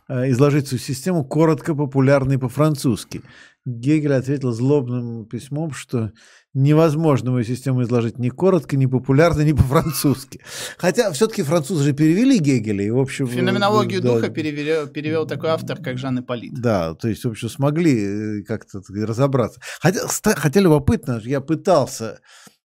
э, 0.08 0.30
изложить 0.30 0.68
свою 0.68 0.80
систему 0.80 1.24
коротко, 1.24 1.74
популярной 1.74 2.38
по-французски. 2.38 3.22
Гегель 3.64 4.14
ответил 4.14 4.52
злобным 4.52 5.24
письмом, 5.26 5.72
что 5.72 6.12
невозможно 6.52 7.30
мою 7.30 7.44
систему 7.44 7.82
изложить 7.82 8.18
ни 8.18 8.28
коротко, 8.28 8.76
ни 8.76 8.86
популярно, 8.86 9.42
ни 9.42 9.52
по-французски. 9.52 10.40
Хотя 10.78 11.12
все-таки 11.12 11.42
французы 11.42 11.84
же 11.84 11.92
перевели 11.92 12.38
Гегеля. 12.38 12.84
И, 12.84 12.90
в 12.90 12.98
общем, 12.98 13.28
Феноменологию 13.28 14.02
да, 14.02 14.14
духа 14.14 14.30
перевел, 14.30 14.88
перевел 14.88 15.26
такой 15.26 15.50
автор, 15.50 15.80
как 15.80 15.98
Жан 15.98 16.20
Ипполит. 16.20 16.54
Да, 16.54 16.94
то 16.94 17.08
есть, 17.08 17.24
в 17.24 17.28
общем, 17.28 17.48
смогли 17.48 18.40
э, 18.40 18.42
как-то 18.42 18.82
разобраться. 18.88 19.60
Хотя, 19.80 20.06
хотя 20.08 20.60
любопытно, 20.60 21.20
я 21.24 21.40
пытался 21.40 22.20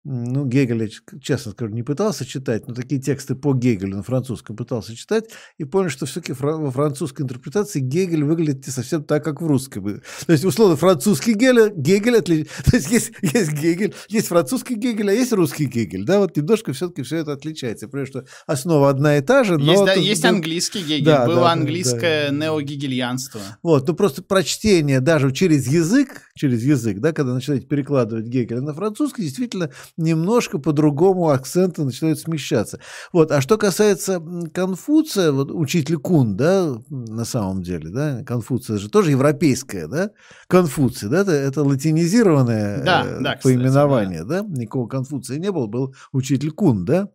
ну, 0.08 0.46
Гегеля, 0.46 0.88
честно 1.20 1.50
скажу, 1.50 1.72
не 1.72 1.82
пытался 1.82 2.24
читать, 2.24 2.68
но 2.68 2.74
такие 2.74 3.00
тексты 3.00 3.34
по 3.34 3.54
Гегелю 3.54 3.96
на 3.96 4.02
французском 4.04 4.54
пытался 4.54 4.94
читать, 4.94 5.24
и 5.58 5.64
понял, 5.64 5.90
что 5.90 6.06
все-таки 6.06 6.32
во 6.32 6.70
французской 6.70 7.22
интерпретации 7.22 7.80
Гегель 7.80 8.22
выглядит 8.22 8.64
не 8.66 8.72
совсем 8.72 9.02
так, 9.02 9.24
как 9.24 9.42
в 9.42 9.46
русской. 9.46 10.00
То 10.26 10.32
есть, 10.32 10.44
условно, 10.44 10.76
французский 10.76 11.34
Гегель, 11.34 11.72
Гегель 11.74 12.18
отличается. 12.18 12.62
То 12.70 12.76
есть, 12.76 12.90
есть, 12.90 13.12
есть 13.20 13.52
Гегель, 13.52 13.94
есть 14.08 14.28
французский 14.28 14.76
Гегель, 14.76 15.10
а 15.10 15.12
есть 15.12 15.32
русский 15.32 15.64
Гегель. 15.64 16.04
Да, 16.04 16.20
вот 16.20 16.36
немножко 16.36 16.72
все-таки 16.72 17.02
все 17.02 17.16
это 17.16 17.32
отличается. 17.32 17.86
Потому 17.88 18.06
что 18.06 18.24
основа 18.46 18.90
одна 18.90 19.18
и 19.18 19.22
та 19.22 19.42
же, 19.42 19.58
но... 19.58 19.72
Есть, 19.72 19.84
да, 19.84 19.94
есть 19.94 20.22
да, 20.22 20.28
английский 20.28 20.82
Гегель, 20.82 21.04
да, 21.04 21.26
было 21.26 21.40
да, 21.40 21.52
английское 21.52 22.30
да, 22.30 22.36
неогегельянство. 22.36 23.40
Вот, 23.64 23.88
ну 23.88 23.94
просто 23.94 24.22
прочтение 24.22 25.00
даже 25.00 25.32
через 25.32 25.66
язык, 25.66 26.22
через 26.36 26.62
язык, 26.62 27.00
да, 27.00 27.12
когда 27.12 27.34
начинаете 27.34 27.66
перекладывать 27.66 28.26
Гегеля 28.26 28.60
на 28.60 28.72
французский, 28.72 29.22
действительно 29.22 29.70
немножко 29.96 30.58
по-другому 30.58 31.30
акценты 31.30 31.82
начинают 31.84 32.18
смещаться. 32.18 32.80
Вот. 33.12 33.32
А 33.32 33.40
что 33.40 33.56
касается 33.56 34.22
Конфуция, 34.52 35.32
вот 35.32 35.50
учитель 35.50 35.96
Кун, 35.96 36.36
да, 36.36 36.74
на 36.88 37.24
самом 37.24 37.62
деле, 37.62 37.90
да, 37.90 38.22
Конфуция 38.24 38.78
же 38.78 38.90
тоже 38.90 39.12
европейская, 39.12 39.88
да, 39.88 40.10
Конфуция, 40.48 41.08
да, 41.08 41.20
это, 41.22 41.32
это 41.32 41.62
латинизированное 41.62 42.82
да, 42.84 43.04
э, 43.06 43.20
да, 43.20 43.38
поименование, 43.42 44.22
кстати, 44.22 44.42
да. 44.42 44.42
да, 44.42 44.60
никакого 44.60 44.88
Конфуция 44.88 45.38
не 45.38 45.50
было, 45.50 45.66
был 45.66 45.94
учитель 46.12 46.50
Кун, 46.50 46.84
да. 46.84 47.08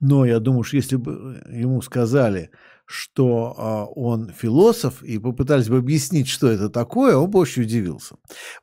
Но 0.00 0.24
я 0.24 0.40
думаю, 0.40 0.62
что 0.62 0.76
если 0.76 0.96
бы 0.96 1.42
ему 1.50 1.80
сказали, 1.82 2.50
что 2.86 3.54
а, 3.58 3.84
он 3.84 4.32
философ, 4.32 5.02
и 5.02 5.18
попытались 5.18 5.68
бы 5.68 5.78
объяснить, 5.78 6.28
что 6.28 6.48
это 6.48 6.70
такое, 6.70 7.16
он 7.16 7.28
бы 7.28 7.40
очень 7.40 7.62
удивился. 7.62 8.14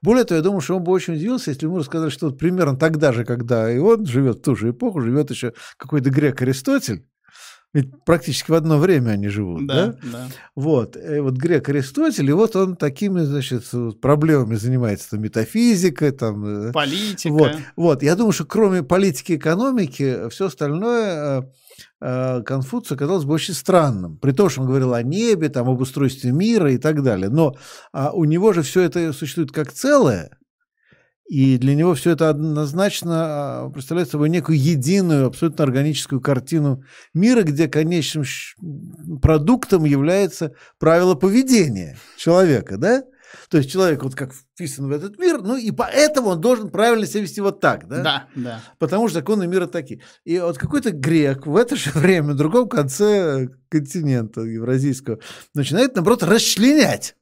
Более 0.02 0.24
того, 0.24 0.38
я 0.38 0.44
думаю, 0.44 0.62
что 0.62 0.78
он 0.78 0.84
бы 0.84 0.94
очень 0.94 1.16
удивился, 1.16 1.52
если 1.52 1.66
ему 1.66 1.78
рассказали, 1.78 2.10
что 2.10 2.28
вот 2.28 2.40
примерно 2.40 2.78
тогда 2.78 3.12
же, 3.12 3.26
когда 3.26 3.72
и 3.72 3.78
он 3.78 4.06
живет 4.06 4.38
в 4.38 4.42
ту 4.42 4.56
же 4.56 4.72
эпоху, 4.72 5.02
живет 5.02 5.30
еще 5.30 5.54
какой-то 5.78 6.10
грек 6.10 6.42
Аристотель, 6.42 7.06
ведь 7.74 8.04
практически 8.06 8.52
в 8.52 8.54
одно 8.54 8.78
время 8.78 9.12
они 9.12 9.28
живут, 9.28 9.66
да? 9.66 9.88
Да. 9.88 9.98
да. 10.04 10.28
Вот. 10.56 10.96
И 10.96 11.20
вот 11.20 11.34
грек 11.34 11.68
Аристотель, 11.70 12.30
и 12.30 12.34
вот 12.34 12.56
он 12.56 12.76
такими, 12.76 13.22
значит, 13.22 13.64
проблемами 14.00 14.56
занимается, 14.56 15.10
там, 15.12 15.22
метафизикой, 15.22 16.12
там... 16.12 16.68
Э, 16.68 16.72
Политика. 16.72 17.34
Вот. 17.34 17.52
вот. 17.76 18.04
Я 18.04 18.16
думаю, 18.16 18.32
что 18.32 18.46
кроме 18.46 18.84
политики 18.84 19.32
и 19.32 19.38
экономики, 19.38 20.30
все 20.30 20.46
остальное 20.46 21.40
э, 21.40 21.44
Э, 21.44 21.63
Конфуцию 22.00 22.98
казалось 22.98 23.24
бы 23.24 23.34
очень 23.34 23.54
странным. 23.54 24.18
При 24.18 24.32
том, 24.32 24.50
что 24.50 24.62
он 24.62 24.68
говорил 24.68 24.94
о 24.94 25.04
небе, 25.04 25.50
там, 25.50 25.70
об 25.70 25.80
устройстве 25.80 26.32
мира 26.32 26.72
и 26.72 26.78
так 26.78 27.02
далее. 27.02 27.30
Но 27.30 27.56
а, 27.92 28.12
у 28.12 28.26
него 28.26 28.54
же 28.54 28.62
все 28.62 28.82
это 28.82 29.14
существует 29.14 29.52
как 29.52 29.72
целое. 29.72 30.38
И 31.30 31.58
для 31.58 31.74
него 31.74 31.94
все 31.96 32.12
это 32.12 32.30
однозначно 32.30 33.14
а, 33.66 33.70
представляет 33.70 34.10
собой 34.10 34.30
некую 34.30 34.60
единую, 34.60 35.28
абсолютно 35.28 35.64
органическую 35.64 36.20
картину 36.20 36.84
мира, 37.14 37.44
где 37.44 37.68
конечным 37.68 38.26
продуктом 39.22 39.86
является 39.86 40.54
правило 40.80 41.16
поведения 41.16 41.98
человека, 42.18 42.78
да? 42.78 43.04
То 43.50 43.58
есть 43.58 43.72
человек 43.72 44.04
вот 44.04 44.16
как 44.16 44.34
вписан 44.34 44.88
в 44.88 44.92
этот 44.92 45.20
мир, 45.20 45.42
ну 45.42 45.56
и 45.56 45.72
поэтому 45.72 46.30
он 46.30 46.42
должен 46.42 46.70
правильно 46.70 47.06
себя 47.06 47.22
вести 47.22 47.42
вот 47.42 47.60
так, 47.60 47.88
да? 47.88 48.02
Да, 48.02 48.28
да. 48.36 48.62
Потому 48.80 49.08
что 49.08 49.20
законы 49.20 49.48
мира 49.48 49.68
такие. 49.68 50.02
И 50.24 50.40
вот 50.40 50.58
какой-то 50.58 50.92
грек 50.92 51.46
в 51.46 51.56
это 51.56 51.76
же 51.76 51.92
время, 51.94 52.34
в 52.34 52.38
другом 52.38 52.70
конце 52.70 53.50
континента 53.70 54.42
евразийского, 54.42 55.20
начинает, 55.54 55.96
наоборот, 55.96 56.24
расчленять 56.24 57.16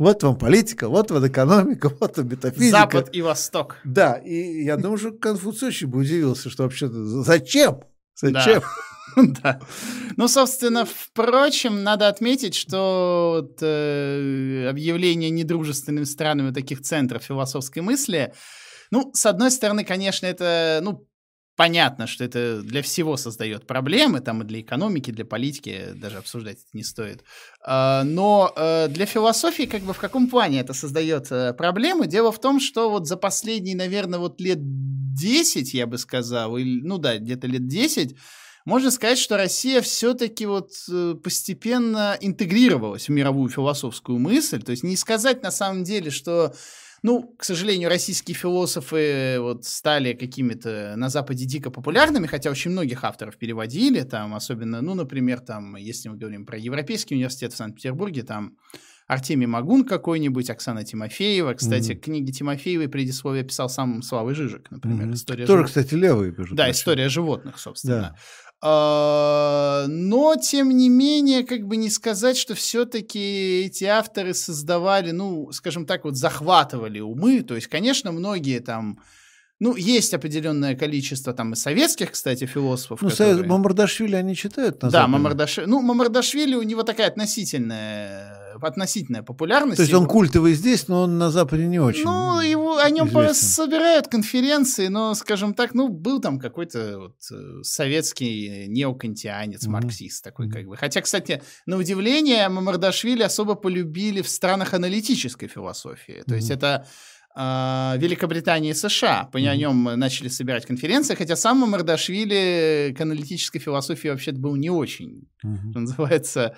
вот 0.00 0.22
вам 0.22 0.36
политика, 0.36 0.88
вот 0.88 1.10
вам 1.10 1.26
экономика, 1.26 1.90
вот 2.00 2.16
вам 2.16 2.28
метафизика. 2.28 2.78
Запад 2.78 3.10
и 3.12 3.20
Восток. 3.20 3.76
Да, 3.84 4.14
и 4.14 4.64
я 4.64 4.78
думаю, 4.78 4.96
что 4.96 5.12
Конфуций 5.12 5.68
очень 5.68 5.88
бы 5.88 5.98
удивился, 5.98 6.48
что 6.48 6.62
вообще-то 6.62 7.04
зачем? 7.22 7.82
Зачем? 8.20 8.62
Да. 9.16 9.60
Ну, 10.16 10.28
собственно, 10.28 10.84
впрочем, 10.84 11.82
надо 11.82 12.06
отметить, 12.06 12.54
что 12.54 13.44
э, 13.60 14.68
объявление 14.68 15.30
недружественными 15.30 16.04
странами 16.04 16.52
таких 16.52 16.82
центров 16.82 17.24
философской 17.24 17.80
мысли, 17.80 18.32
ну, 18.92 19.10
с 19.12 19.26
одной 19.26 19.50
стороны, 19.50 19.84
конечно, 19.84 20.26
это, 20.26 20.80
ну, 20.82 21.08
понятно, 21.60 22.06
что 22.06 22.24
это 22.24 22.62
для 22.62 22.82
всего 22.82 23.18
создает 23.18 23.66
проблемы, 23.66 24.20
там 24.20 24.42
и 24.42 24.46
для 24.46 24.60
экономики, 24.60 25.10
для 25.10 25.26
политики, 25.26 25.88
даже 25.94 26.16
обсуждать 26.16 26.56
это 26.56 26.70
не 26.72 26.82
стоит. 26.82 27.22
А, 27.62 28.02
но 28.02 28.50
э, 28.56 28.88
для 28.88 29.04
философии 29.04 29.64
как 29.64 29.82
бы 29.82 29.92
в 29.92 29.98
каком 29.98 30.28
плане 30.28 30.60
это 30.60 30.72
создает 30.72 31.30
э, 31.30 31.52
проблемы? 31.52 32.06
Дело 32.06 32.32
в 32.32 32.40
том, 32.40 32.60
что 32.60 32.88
вот 32.88 33.06
за 33.06 33.18
последние, 33.18 33.76
наверное, 33.76 34.18
вот 34.18 34.40
лет 34.40 34.58
10, 35.14 35.74
я 35.74 35.86
бы 35.86 35.98
сказал, 35.98 36.56
или, 36.56 36.80
ну 36.82 36.98
да, 36.98 37.18
где-то 37.18 37.46
лет 37.46 37.66
10, 37.66 38.16
можно 38.64 38.90
сказать, 38.90 39.18
что 39.18 39.36
Россия 39.36 39.80
все-таки 39.80 40.46
вот 40.46 40.70
э, 40.90 41.14
постепенно 41.22 42.16
интегрировалась 42.20 43.08
в 43.08 43.12
мировую 43.12 43.48
философскую 43.48 44.18
мысль. 44.18 44.62
То 44.62 44.70
есть 44.70 44.82
не 44.82 44.96
сказать 44.96 45.42
на 45.42 45.50
самом 45.50 45.82
деле, 45.82 46.10
что 46.10 46.54
ну, 47.02 47.34
к 47.38 47.44
сожалению, 47.44 47.88
российские 47.88 48.34
философы 48.34 49.36
вот 49.40 49.64
стали 49.64 50.12
какими-то 50.12 50.94
на 50.96 51.08
Западе 51.08 51.46
дико 51.46 51.70
популярными, 51.70 52.26
хотя 52.26 52.50
очень 52.50 52.72
многих 52.72 53.04
авторов 53.04 53.38
переводили, 53.38 54.02
там, 54.02 54.34
особенно, 54.34 54.82
ну, 54.82 54.94
например, 54.94 55.40
там, 55.40 55.76
если 55.76 56.10
мы 56.10 56.18
говорим 56.18 56.44
про 56.44 56.58
Европейский 56.58 57.14
университет 57.14 57.54
в 57.54 57.56
Санкт-Петербурге, 57.56 58.22
там 58.22 58.56
Артемий 59.10 59.48
Магун 59.48 59.84
какой-нибудь, 59.84 60.50
Оксана 60.50 60.84
Тимофеева. 60.84 61.54
Кстати, 61.54 61.90
mm-hmm. 61.90 62.00
книги 62.00 62.30
Тимофеевой 62.30 62.88
предисловие 62.88 63.42
писал 63.42 63.68
сам 63.68 64.02
Славы 64.02 64.36
Жижик, 64.36 64.70
например. 64.70 65.08
Mm-hmm. 65.08 65.14
История 65.14 65.46
Тоже, 65.46 65.62
жив... 65.62 65.66
кстати, 65.66 65.94
левый 65.94 66.30
пишет. 66.30 66.54
Да, 66.54 66.70
история 66.70 67.08
животных, 67.08 67.58
собственно. 67.58 68.00
Да. 68.00 68.16
А, 68.62 69.86
но, 69.88 70.36
тем 70.36 70.68
не 70.68 70.88
менее, 70.88 71.44
как 71.44 71.66
бы 71.66 71.76
не 71.76 71.90
сказать, 71.90 72.36
что 72.36 72.54
все-таки 72.54 73.62
эти 73.64 73.82
авторы 73.82 74.32
создавали, 74.32 75.10
ну, 75.10 75.50
скажем 75.50 75.86
так, 75.86 76.04
вот 76.04 76.16
захватывали 76.16 77.00
умы. 77.00 77.42
То 77.42 77.56
есть, 77.56 77.66
конечно, 77.66 78.12
многие 78.12 78.60
там 78.60 79.00
ну, 79.60 79.76
есть 79.76 80.14
определенное 80.14 80.74
количество 80.74 81.34
там 81.34 81.52
и 81.52 81.56
советских, 81.56 82.12
кстати, 82.12 82.46
философов. 82.46 83.02
Ну, 83.02 83.10
которые... 83.10 83.46
Мамардашвили 83.46 84.16
они 84.16 84.34
читают 84.34 84.82
на 84.82 84.90
Да, 84.90 85.06
Мамардашвили. 85.06 85.66
Ну, 85.66 85.82
Мамардашвили 85.82 86.54
у 86.54 86.62
него 86.62 86.82
такая 86.82 87.08
относительная 87.08 88.40
относительная 88.62 89.22
популярность. 89.22 89.76
То 89.76 89.82
есть 89.82 89.94
он 89.94 90.06
культовый 90.06 90.54
здесь, 90.54 90.88
но 90.88 91.02
он 91.02 91.18
на 91.18 91.30
Западе 91.30 91.66
не 91.66 91.78
очень. 91.78 92.04
Ну, 92.04 92.40
его, 92.40 92.78
о 92.78 92.90
нем 92.90 93.08
собирают 93.32 94.08
конференции, 94.08 94.88
но, 94.88 95.14
скажем 95.14 95.54
так, 95.54 95.74
ну, 95.74 95.88
был 95.88 96.20
там 96.20 96.38
какой-то 96.38 96.98
вот 96.98 97.16
э, 97.32 97.62
советский 97.62 98.66
неокантианец, 98.68 99.66
mm-hmm. 99.66 99.70
марксист 99.70 100.24
такой 100.24 100.48
mm-hmm. 100.48 100.52
как 100.52 100.66
бы. 100.66 100.76
Хотя, 100.76 101.00
кстати, 101.00 101.42
на 101.66 101.76
удивление, 101.76 102.48
Мамардашвили 102.48 103.22
особо 103.22 103.54
полюбили 103.54 104.22
в 104.22 104.28
странах 104.28 104.74
аналитической 104.74 105.48
философии. 105.48 106.22
То 106.26 106.34
mm-hmm. 106.34 106.36
есть 106.36 106.50
это 106.50 106.86
э, 107.36 107.94
Великобритании 107.98 108.70
и 108.70 108.74
США. 108.74 109.28
По 109.32 109.38
mm-hmm. 109.38 109.56
нем 109.56 109.84
начали 109.96 110.28
собирать 110.28 110.66
конференции, 110.66 111.14
хотя 111.14 111.36
сам 111.36 111.58
Мамардашвили 111.58 112.94
к 112.96 113.00
аналитической 113.00 113.58
философии 113.58 114.08
вообще-то 114.08 114.38
был 114.38 114.56
не 114.56 114.70
очень, 114.70 115.28
mm-hmm. 115.44 115.70
что 115.70 115.80
называется, 115.80 116.56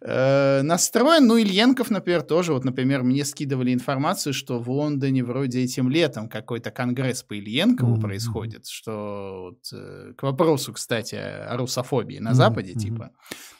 э, 0.00 0.62
настроен. 0.62 1.26
Ну, 1.26 1.36
Ильенков, 1.36 1.90
например, 1.90 2.22
тоже. 2.22 2.52
Вот, 2.52 2.64
например, 2.64 3.02
мне 3.02 3.24
скидывали 3.24 3.72
информацию, 3.72 4.32
что 4.32 4.58
в 4.58 4.70
Лондоне 4.70 5.24
вроде 5.24 5.60
этим 5.60 5.88
летом 5.88 6.28
какой-то 6.28 6.70
конгресс 6.70 7.22
по 7.22 7.36
Ильенкову 7.38 7.96
mm-hmm. 7.96 8.00
происходит, 8.00 8.66
что 8.66 9.50
вот, 9.50 9.58
э, 9.72 10.12
к 10.16 10.22
вопросу, 10.22 10.72
кстати, 10.72 11.14
о 11.14 11.56
русофобии 11.56 12.18
на 12.18 12.30
mm-hmm. 12.30 12.34
Западе, 12.34 12.74
типа, 12.74 13.10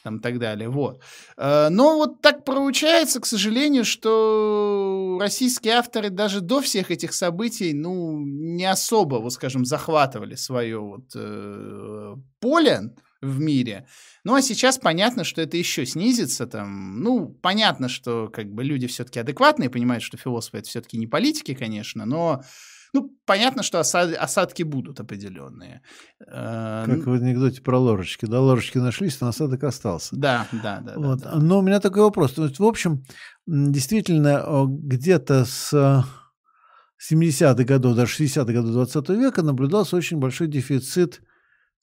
там 0.03 0.17
и 0.17 0.21
так 0.21 0.39
далее. 0.39 0.69
Вот. 0.69 1.01
Э, 1.37 1.69
но 1.69 1.97
вот 1.97 2.21
так 2.21 2.43
получается, 2.43 3.19
к 3.19 3.25
сожалению, 3.25 3.85
что 3.85 5.17
российские 5.19 5.75
авторы 5.75 6.09
даже 6.09 6.41
до 6.49 6.61
всех 6.61 6.89
этих 6.91 7.13
событий, 7.13 7.73
ну, 7.73 8.19
не 8.19 8.65
особо, 8.65 9.17
вот 9.17 9.33
скажем, 9.33 9.65
захватывали 9.65 10.35
свое 10.35 10.79
вот 10.79 11.11
э, 11.15 12.15
поле 12.39 12.95
в 13.21 13.39
мире. 13.39 13.85
Ну, 14.23 14.33
а 14.33 14.41
сейчас 14.41 14.79
понятно, 14.79 15.23
что 15.23 15.41
это 15.41 15.57
еще 15.57 15.85
снизится 15.85 16.47
там. 16.47 17.01
Ну, 17.03 17.29
понятно, 17.41 17.87
что 17.87 18.29
как 18.29 18.51
бы 18.51 18.63
люди 18.63 18.87
все-таки 18.87 19.19
адекватные, 19.19 19.69
понимают, 19.69 20.03
что 20.03 20.17
философы 20.17 20.57
это 20.57 20.67
все-таки 20.69 20.97
не 20.97 21.05
политики, 21.05 21.53
конечно, 21.53 22.05
но 22.05 22.41
ну, 22.91 23.15
понятно, 23.25 23.61
что 23.61 23.79
осад, 23.79 24.15
осадки 24.17 24.63
будут 24.63 24.99
определенные. 24.99 25.81
Э, 26.25 26.85
как 26.87 27.05
в 27.05 27.11
анекдоте 27.11 27.61
про 27.61 27.77
ложечки. 27.77 28.25
Да, 28.25 28.41
ложечки 28.41 28.79
нашлись, 28.79 29.21
но 29.21 29.27
осадок 29.27 29.63
остался. 29.63 30.15
Да, 30.15 30.47
да, 30.51 30.79
да. 30.79 30.93
Вот. 30.95 31.19
да, 31.19 31.31
да. 31.33 31.39
Но 31.39 31.59
у 31.59 31.61
меня 31.61 31.79
такой 31.79 32.01
вопрос. 32.01 32.33
То 32.33 32.45
есть, 32.45 32.57
в 32.57 32.65
общем, 32.65 33.03
действительно, 33.45 34.65
где-то 34.67 35.45
с 35.45 36.03
70-х 36.99 37.63
годов, 37.63 37.95
даже 37.95 38.23
60-х 38.23 38.51
годов 38.51 38.71
20 38.71 39.09
века 39.09 39.41
наблюдался 39.41 39.95
очень 39.95 40.17
большой 40.17 40.47
дефицит 40.47 41.21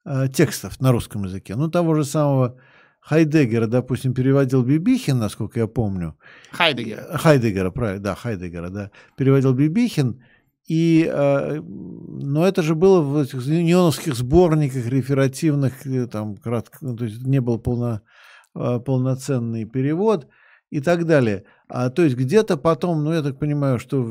э, 0.05 0.29
текстов 0.29 0.81
на 0.81 0.93
русском 0.93 1.25
языке. 1.25 1.57
Ну, 1.57 1.71
того 1.71 1.95
же 1.95 2.05
самого 2.05 2.61
Хайдеггера, 3.01 3.67
допустим, 3.67 4.15
переводил 4.15 4.63
Бибихин, 4.63 5.19
насколько 5.19 5.61
я 5.61 5.69
помню. 5.69 6.19
Хайдеггера. 6.51 7.19
Хайдеггера, 7.19 7.71
правильно, 7.71 8.03
да, 8.03 8.15
Хайдеггера, 8.15 8.71
да. 8.71 8.91
Переводил 9.17 9.55
Бибихин. 9.55 10.23
И, 10.67 11.09
э, 11.09 11.61
но 11.61 12.45
это 12.45 12.63
же 12.63 12.75
было 12.75 13.01
в 13.01 13.17
этих 13.17 13.47
неоновских 13.47 14.17
сборниках 14.17 14.87
реферативных, 14.87 15.87
э, 15.87 16.09
там, 16.09 16.37
кратко, 16.37 16.79
ну, 16.81 16.97
то 16.97 17.05
есть 17.05 17.23
не 17.25 17.41
был 17.41 17.61
полно, 17.61 18.01
э, 18.57 18.81
полноценный 18.81 19.65
перевод 19.65 20.27
и 20.71 20.81
так 20.81 21.07
далее. 21.07 21.45
А, 21.69 21.91
то 21.91 22.03
есть 22.03 22.17
где-то 22.17 22.57
потом, 22.57 23.05
ну, 23.05 23.13
я 23.13 23.23
так 23.23 23.39
понимаю, 23.39 23.79
что 23.79 24.03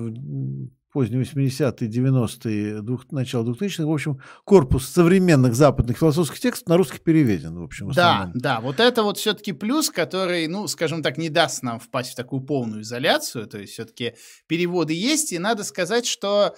поздние 0.96 1.24
80-е, 1.24 1.90
90-е, 1.90 2.82
двух, 2.82 3.12
начало 3.12 3.44
2000-х, 3.44 3.84
в 3.84 3.92
общем, 3.92 4.22
корпус 4.46 4.88
современных 4.88 5.54
западных 5.54 5.98
философских 5.98 6.40
текстов 6.40 6.70
на 6.70 6.78
русский 6.78 7.00
переведен, 7.00 7.60
в 7.60 7.64
общем. 7.64 7.90
В 7.90 7.94
да, 7.94 8.32
да, 8.34 8.62
вот 8.62 8.80
это 8.80 9.04
вот 9.04 9.18
все-таки 9.18 9.52
плюс, 9.52 9.90
который, 9.90 10.48
ну, 10.48 10.70
скажем 10.70 11.04
так, 11.04 11.18
не 11.18 11.28
даст 11.28 11.64
нам 11.64 11.82
впасть 11.82 12.14
в 12.14 12.16
такую 12.16 12.44
полную 12.44 12.84
изоляцию, 12.84 13.46
то 13.46 13.58
есть 13.58 13.74
все-таки 13.74 14.14
переводы 14.48 14.94
есть, 14.94 15.34
и 15.34 15.38
надо 15.38 15.66
сказать, 15.66 16.06
что 16.06 16.56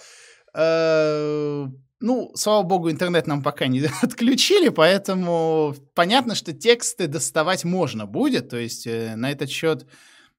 э, 0.53 1.65
ну, 1.99 2.31
слава 2.35 2.61
богу, 2.61 2.91
интернет 2.91 3.25
нам 3.25 3.41
пока 3.41 3.65
не 3.65 3.89
отключили, 4.03 4.69
поэтому 4.69 5.73
понятно, 5.95 6.35
что 6.35 6.53
тексты 6.53 7.07
доставать 7.07 7.63
можно 7.63 8.05
будет. 8.05 8.49
То 8.49 8.57
есть 8.57 8.85
э, 8.85 9.15
на 9.15 9.31
этот 9.31 9.49
счет 9.49 9.87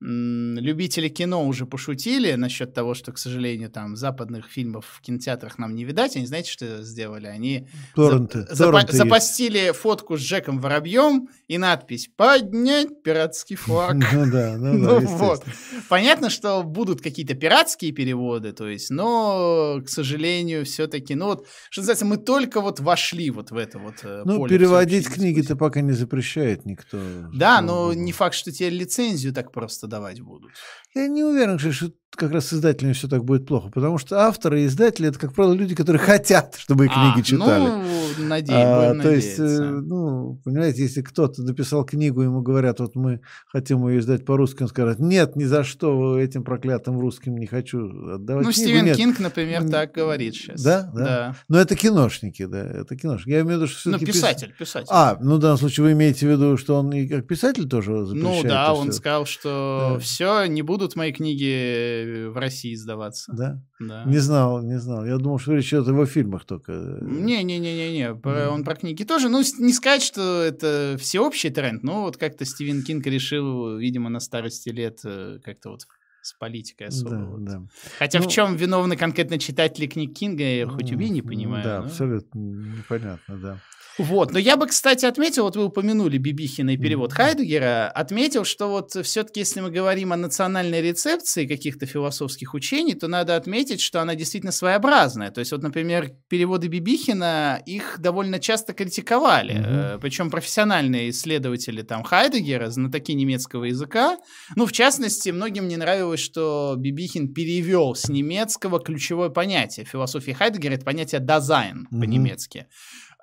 любители 0.00 1.08
кино 1.08 1.44
уже 1.46 1.66
пошутили 1.66 2.34
насчет 2.34 2.72
того, 2.72 2.94
что, 2.94 3.12
к 3.12 3.18
сожалению, 3.18 3.68
там 3.68 3.96
западных 3.96 4.46
фильмов 4.46 4.87
в 4.87 5.00
кинотеатрах 5.00 5.58
нам 5.58 5.74
не 5.74 5.84
видать. 5.84 6.14
Они 6.16 6.26
знаете, 6.26 6.50
что 6.50 6.82
сделали? 6.82 7.26
Они 7.26 7.68
торренты, 7.96 8.46
за, 8.48 8.64
торренты 8.64 8.92
запа- 8.92 8.96
запостили 8.96 9.72
фотку 9.72 10.16
с 10.16 10.20
Джеком 10.20 10.61
Воробьем 10.61 11.28
и 11.48 11.58
надпись 11.58 12.11
«Поднять 12.16 13.02
пиратский 13.02 13.56
флаг». 13.56 13.96
Ну 14.18 14.30
да, 14.30 14.56
ну 14.56 14.84
да, 14.84 15.00
ну 15.00 15.06
вот. 15.06 15.44
Понятно, 15.88 16.30
что 16.30 16.62
будут 16.62 17.00
какие-то 17.00 17.34
пиратские 17.34 17.92
переводы, 17.92 18.52
то 18.52 18.68
есть, 18.68 18.90
но, 18.90 19.80
к 19.84 19.88
сожалению, 19.88 20.64
все-таки, 20.64 21.14
ну 21.14 21.26
вот, 21.26 21.46
что 21.70 21.82
называется, 21.82 22.04
мы 22.04 22.16
только 22.16 22.61
вот 22.61 22.80
вошли 22.80 23.30
вот 23.30 23.50
в 23.50 23.56
это 23.56 23.78
вот 23.78 23.94
э, 24.02 24.22
Ну, 24.24 24.46
переводить 24.46 25.08
книги-то 25.08 25.56
пока 25.56 25.80
не 25.80 25.92
запрещает 25.92 26.64
никто. 26.66 26.98
Да, 27.32 27.61
но 27.61 27.92
не 27.92 28.12
факт, 28.12 28.34
что 28.34 28.50
тебе 28.50 28.70
лицензию 28.70 29.32
так 29.32 29.52
просто 29.52 29.88
давать 29.88 30.20
будут. 30.20 30.53
Я 30.94 31.07
не 31.07 31.22
уверен, 31.22 31.59
что 31.59 31.92
как 32.11 32.33
раз 32.33 32.48
с 32.48 32.55
издателями 32.55 32.94
все 32.94 33.07
так 33.07 33.24
будет 33.24 33.46
плохо, 33.46 33.70
потому 33.70 33.98
что 33.98 34.20
авторы 34.20 34.62
и 34.62 34.66
издатели 34.66 35.09
это, 35.09 35.18
как 35.18 35.35
правило, 35.35 35.53
люди, 35.53 35.74
которые 35.74 36.01
хотят, 36.05 36.57
чтобы 36.59 36.87
их 36.87 36.92
книги 36.92 37.20
а, 37.20 37.22
читали. 37.22 37.64
Ну, 37.64 38.24
надеюсь, 38.27 38.61
а, 38.64 38.94
То 39.01 39.11
есть, 39.11 39.38
э, 39.38 39.42
ну, 39.42 40.40
понимаете, 40.44 40.83
если 40.83 41.03
кто-то 41.03 41.42
написал 41.42 41.85
книгу, 41.85 42.22
ему 42.22 42.40
говорят, 42.40 42.81
вот 42.81 42.96
мы 42.96 43.20
хотим 43.46 43.87
ее 43.88 44.01
издать 44.01 44.24
по-русски, 44.24 44.62
он 44.62 44.68
скажет, 44.68 44.98
нет, 44.98 45.37
ни 45.37 45.44
за 45.44 45.64
что 45.64 46.18
этим 46.18 46.44
проклятым 46.44 46.98
русским 46.98 47.37
не 47.37 47.46
хочу 47.46 48.14
отдавать 48.14 48.46
Ну, 48.46 48.53
книгу. 48.53 48.68
Стивен 48.68 48.85
нет. 48.87 48.96
Кинг, 48.96 49.20
например, 49.20 49.68
так 49.68 49.92
говорит 49.92 50.35
сейчас. 50.35 50.62
Да? 50.62 50.90
Да. 50.94 51.05
да. 51.05 51.37
Но 51.48 51.59
это 51.59 51.77
киношники, 51.77 52.46
да, 52.46 52.64
это 52.64 52.96
киношники. 52.96 53.31
Я 53.31 53.40
имею 53.42 53.59
в 53.59 53.62
виду, 53.62 53.66
что 53.68 53.90
Ну, 53.90 53.98
писатель, 53.98 54.55
писатель. 54.59 54.88
А, 54.90 55.16
ну, 55.20 55.37
в 55.37 55.38
данном 55.38 55.59
случае 55.59 55.85
вы 55.85 55.92
имеете 55.92 56.27
в 56.27 56.31
виду, 56.31 56.57
что 56.57 56.77
он 56.77 56.92
и 56.92 57.07
как 57.07 57.27
писатель 57.27 57.68
тоже 57.68 57.92
ну 57.92 58.07
запрещает? 58.07 58.42
Ну, 58.44 58.48
да, 58.48 58.74
он 58.74 58.92
сказал, 58.92 59.27
что 59.27 59.92
да. 59.94 60.01
все, 60.01 60.46
не 60.46 60.62
будут 60.79 60.97
мои 60.97 61.12
книги 61.12 62.27
в 62.29 62.37
России 62.37 62.75
издаваться. 62.75 63.33
Да? 63.37 63.62
Да. 63.81 64.05
Не 64.05 64.19
знал, 64.19 64.62
не 64.62 64.79
знал. 64.79 65.05
Я 65.05 65.19
думал, 65.19 65.38
что 65.38 65.55
речь 65.55 65.69
идет 65.69 65.88
о 65.88 65.91
его 65.91 66.07
фильмах 66.07 66.45
только. 66.45 66.73
Не-не-не-не-не, 67.03 68.12
mm. 68.12 68.47
он 68.49 68.64
про 68.64 68.77
книги 68.77 69.05
тоже. 69.05 69.29
Ну, 69.29 69.43
не 69.59 69.73
сказать, 69.73 70.03
что 70.03 70.43
это 70.43 70.97
всеобщий 70.99 71.51
тренд, 71.51 71.83
но 71.83 72.03
вот 72.03 72.17
как-то 72.17 72.45
Стивен 72.45 72.83
Кинг 72.83 73.07
решил, 73.07 73.77
видимо, 73.77 74.09
на 74.09 74.21
старости 74.21 74.71
лет 74.71 75.01
э, 75.05 75.41
как-то 75.45 75.71
вот 75.71 75.87
с 76.23 76.33
политикой 76.35 76.88
особо. 76.88 77.11
Да, 77.11 77.25
вот. 77.25 77.45
да. 77.45 77.62
Хотя 77.99 78.21
ну, 78.21 78.29
в 78.29 78.31
чем 78.31 78.57
виновны 78.57 78.97
конкретно 78.97 79.38
читатели 79.38 79.87
книг 79.87 80.17
Кинга, 80.17 80.45
я 80.45 80.67
хоть 80.67 80.93
убей, 80.93 81.09
не 81.09 81.23
понимаю. 81.23 81.64
Да, 81.64 81.81
но... 81.81 81.87
абсолютно 81.87 82.38
непонятно, 82.38 83.38
да. 83.38 83.61
Вот, 83.98 84.32
но 84.32 84.38
я 84.38 84.56
бы, 84.56 84.66
кстати, 84.66 85.04
отметил, 85.04 85.44
вот 85.44 85.56
вы 85.56 85.64
упомянули 85.64 86.18
Бибихина 86.18 86.70
и 86.70 86.76
перевод 86.76 87.12
mm-hmm. 87.12 87.16
Хайдегера, 87.16 87.88
отметил, 87.88 88.44
что 88.44 88.68
вот 88.68 88.92
все-таки, 89.04 89.40
если 89.40 89.61
мы 89.61 89.70
говорим 89.70 90.12
о 90.12 90.16
национальной 90.16 90.80
рецепции 90.80 91.46
каких-то 91.46 91.87
философских 91.87 92.54
учений, 92.54 92.94
то 92.94 93.08
надо 93.08 93.34
отметить, 93.34 93.80
что 93.80 94.00
она 94.00 94.14
действительно 94.14 94.52
своеобразная. 94.52 95.30
То 95.32 95.40
есть 95.40 95.50
вот, 95.50 95.62
например, 95.62 96.12
переводы 96.28 96.68
Бибихина, 96.68 97.61
их 97.66 97.96
довольно 97.98 98.38
часто 98.38 98.72
критиковали, 98.72 99.56
mm-hmm. 99.56 99.98
причем 100.00 100.30
профессиональные 100.30 101.11
исследователи 101.11 101.82
там 101.82 102.04
Хайдегера, 102.04 102.70
знатоки 102.70 103.12
немецкого 103.12 103.64
языка. 103.64 104.18
Ну, 104.54 104.66
в 104.66 104.72
частности, 104.72 105.30
многим 105.30 105.66
не 105.66 105.76
нравилось, 105.76 106.20
что 106.20 106.74
Бибихин 106.76 107.34
перевел 107.34 107.94
с 107.96 108.08
немецкого 108.08 108.78
ключевое 108.78 109.30
понятие 109.30 109.84
философии 109.84 110.32
Хайдегера, 110.32 110.74
это 110.74 110.84
понятие 110.84 111.20
«Dasein» 111.20 111.88
угу. 111.90 112.01
по-немецки. 112.00 112.66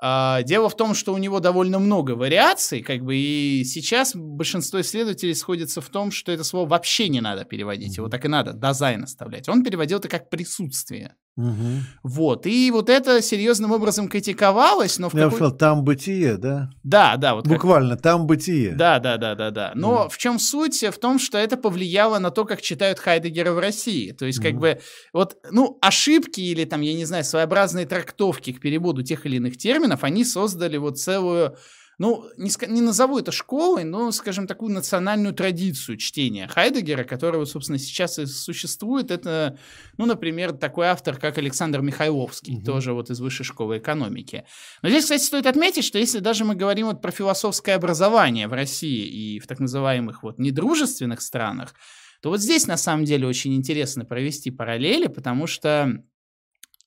А, 0.02 0.44
дело 0.44 0.70
в 0.70 0.76
том, 0.76 0.94
что 0.94 1.14
у 1.14 1.18
него 1.18 1.40
довольно 1.40 1.80
много 1.80 2.12
вариаций, 2.12 2.82
как 2.82 3.02
бы, 3.02 3.16
и 3.16 3.64
сейчас 3.64 4.14
большинство 4.16 4.82
исследователей 4.82 5.36
сходятся 5.36 5.82
в 5.82 5.90
том, 5.90 6.12
что 6.12 6.32
это 6.32 6.44
слово 6.44 6.68
вообще 6.68 7.08
не 7.10 7.22
надо 7.22 7.46
переводить, 7.46 7.98
его 7.98 8.10
так 8.10 8.26
и 8.26 8.28
надо, 8.28 8.54
Dasein 8.54 9.04
оставлять. 9.04 9.48
Он 9.48 9.64
переводил 9.64 10.00
это 10.00 10.10
как 10.10 10.30
присутствие. 10.30 11.16
Угу. 11.38 11.82
Вот, 12.04 12.48
и 12.48 12.72
вот 12.72 12.90
это 12.90 13.22
серьезным 13.22 13.74
образом 13.74 14.08
критиковалось, 14.08 15.00
но 15.00 15.10
в 15.10 15.14
Я 15.16 15.26
какой... 15.26 15.36
сказал, 15.36 15.58
там 15.58 15.84
бытие, 15.84 16.38
да? 16.38 16.70
Да, 16.84 17.18
да. 17.18 17.36
Вот 17.36 17.46
Буквально, 17.46 17.96
как... 17.96 18.04
там 18.04 18.26
бытие. 18.26 18.72
Да, 18.74 19.00
да, 19.00 19.18
да, 19.18 19.36
да, 19.36 19.52
да. 19.52 19.72
Но 19.76 20.06
mm. 20.06 20.10
в 20.10 20.18
чем 20.18 20.40
суть? 20.40 20.82
В 20.82 20.98
том, 20.98 21.20
что 21.20 21.38
это 21.38 21.58
повлияло 21.58 22.20
на 22.20 22.32
то, 22.32 22.46
как 22.46 22.62
читают 22.62 23.00
Хайдегера 23.00 23.52
в 23.52 23.60
России. 23.60 24.14
То 24.14 24.26
есть, 24.26 24.42
как 24.42 24.54
mm. 24.54 24.60
бы, 24.60 24.80
вот, 25.12 25.36
ну, 25.52 25.78
ошибки 25.82 26.40
или 26.40 26.64
там, 26.64 26.80
я 26.80 26.94
не 26.94 27.04
знаю, 27.04 27.26
своеобразные 27.26 27.86
трактовки 27.86 28.54
к 28.54 28.62
переводу 28.62 29.04
тех 29.04 29.26
или 29.26 29.36
иных 29.36 29.58
терминов, 29.58 30.06
они 30.06 30.24
создали 30.24 30.78
вот 30.78 31.00
целую 31.00 31.58
ну, 31.98 32.26
не, 32.38 32.50
не 32.68 32.82
назову 32.82 33.20
это 33.20 33.32
школой, 33.32 33.84
но, 33.84 34.12
скажем, 34.12 34.48
такую 34.48 34.74
национальную 34.74 35.34
традицию 35.34 35.98
чтения 35.98 36.48
Хайдегера, 36.48 37.04
которая, 37.04 37.46
собственно, 37.46 37.78
сейчас 37.78 38.20
и 38.20 38.26
существует. 38.26 39.12
Это, 39.12 39.58
ну, 39.98 40.06
например, 40.06 40.54
такой 40.54 40.88
автор, 40.88 41.18
как 41.18 41.38
Александр 41.38 41.82
Михайловский, 41.82 42.58
угу. 42.58 42.66
тоже 42.66 42.94
вот 42.94 43.10
из 43.10 43.20
высшей 43.20 43.46
школы 43.46 43.78
экономики. 43.78 44.46
Но 44.82 44.90
здесь, 44.90 45.04
кстати, 45.04 45.24
стоит 45.24 45.46
отметить, 45.46 45.86
что 45.86 45.98
если 45.98 46.20
даже 46.20 46.46
мы 46.46 46.56
говорим 46.56 46.88
вот 46.88 47.02
про 47.02 47.12
философское 47.12 47.74
образование 47.74 48.48
в 48.48 48.54
России 48.54 49.06
и 49.06 49.40
в 49.40 49.48
так 49.48 49.60
называемых 49.60 50.24
вот 50.24 50.40
недружественных 50.40 51.22
странах, 51.22 51.74
то 52.22 52.30
вот 52.30 52.42
здесь, 52.42 52.68
на 52.68 52.78
самом 52.78 53.06
деле, 53.06 53.28
очень 53.28 53.56
интересно 53.56 54.04
провести 54.04 54.52
параллели, 54.52 55.08
потому 55.08 55.48
что 55.48 56.04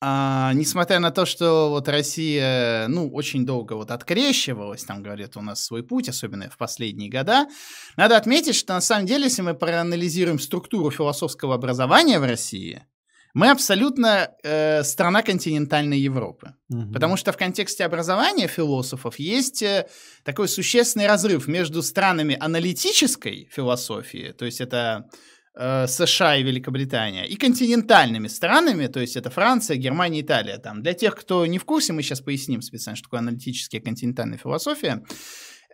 а, 0.00 0.52
несмотря 0.54 1.00
на 1.00 1.10
то, 1.10 1.26
что 1.26 1.70
вот 1.70 1.88
Россия, 1.88 2.86
ну, 2.88 3.10
очень 3.10 3.44
долго 3.44 3.72
вот 3.72 3.90
открещивалась, 3.90 4.84
там, 4.84 5.02
говорят, 5.02 5.36
у 5.36 5.40
нас 5.40 5.64
свой 5.64 5.82
путь, 5.82 6.08
особенно 6.08 6.48
в 6.48 6.56
последние 6.56 7.10
года, 7.10 7.48
надо 7.96 8.16
отметить, 8.16 8.54
что 8.54 8.74
на 8.74 8.80
самом 8.80 9.06
деле, 9.06 9.24
если 9.24 9.42
мы 9.42 9.54
проанализируем 9.54 10.38
структуру 10.38 10.90
философского 10.90 11.54
образования 11.54 12.20
в 12.20 12.24
России, 12.24 12.86
мы 13.34 13.50
абсолютно 13.50 14.30
э, 14.42 14.82
страна 14.84 15.22
континентальной 15.22 15.98
Европы. 15.98 16.54
Угу. 16.70 16.92
Потому 16.92 17.16
что 17.16 17.32
в 17.32 17.36
контексте 17.36 17.84
образования 17.84 18.46
философов 18.46 19.18
есть 19.18 19.62
э, 19.62 19.88
такой 20.24 20.48
существенный 20.48 21.06
разрыв 21.06 21.48
между 21.48 21.82
странами 21.82 22.36
аналитической 22.38 23.48
философии, 23.52 24.32
то 24.36 24.44
есть 24.44 24.60
это 24.60 25.10
США 25.58 26.36
и 26.36 26.44
Великобритания, 26.44 27.26
и 27.26 27.36
континентальными 27.36 28.28
странами, 28.28 28.86
то 28.86 29.00
есть 29.00 29.16
это 29.16 29.28
Франция, 29.28 29.76
Германия, 29.76 30.20
Италия. 30.20 30.58
Там. 30.58 30.82
Для 30.82 30.92
тех, 30.94 31.16
кто 31.16 31.44
не 31.46 31.58
в 31.58 31.64
курсе, 31.64 31.92
мы 31.92 32.02
сейчас 32.02 32.20
поясним 32.20 32.62
специально, 32.62 32.96
что 32.96 33.06
такое 33.06 33.20
аналитическая 33.20 33.80
континентальная 33.80 34.38
философия. 34.38 35.02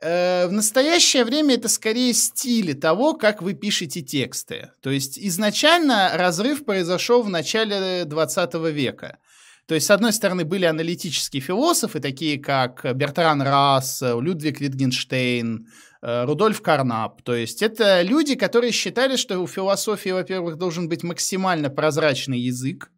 Э, 0.01 0.47
в 0.47 0.53
настоящее 0.53 1.25
время 1.25 1.55
это 1.55 1.68
скорее 1.68 2.12
стили 2.14 2.73
того, 2.73 3.14
как 3.14 3.42
вы 3.42 3.55
пишете 3.55 4.03
тексты. 4.03 4.70
То 4.83 4.90
есть 4.90 5.18
изначально 5.18 6.12
разрыв 6.14 6.64
произошел 6.64 7.23
в 7.23 7.29
начале 7.29 8.05
20 8.05 8.55
века. 8.73 9.18
То 9.66 9.74
есть, 9.74 9.87
с 9.87 9.90
одной 9.90 10.12
стороны, 10.12 10.44
были 10.44 10.64
аналитические 10.66 11.40
философы, 11.40 12.00
такие 12.00 12.38
как 12.38 12.85
Бертран 12.94 13.40
Рассел, 13.42 14.20
Людвиг 14.20 14.61
Витгенштейн, 14.61 15.66
Э, 16.07 16.27
Рудольф 16.27 16.61
Карнап. 16.61 17.22
То 17.22 17.35
есть 17.35 17.62
это 17.62 18.03
люди, 18.03 18.35
которые 18.35 18.72
считали, 18.72 19.16
что 19.16 19.38
у 19.38 19.46
философии, 19.46 20.11
во-первых, 20.11 20.57
должен 20.57 20.87
быть 20.87 21.03
максимально 21.03 21.70
прозрачный 21.70 22.38
язык, 22.40 22.90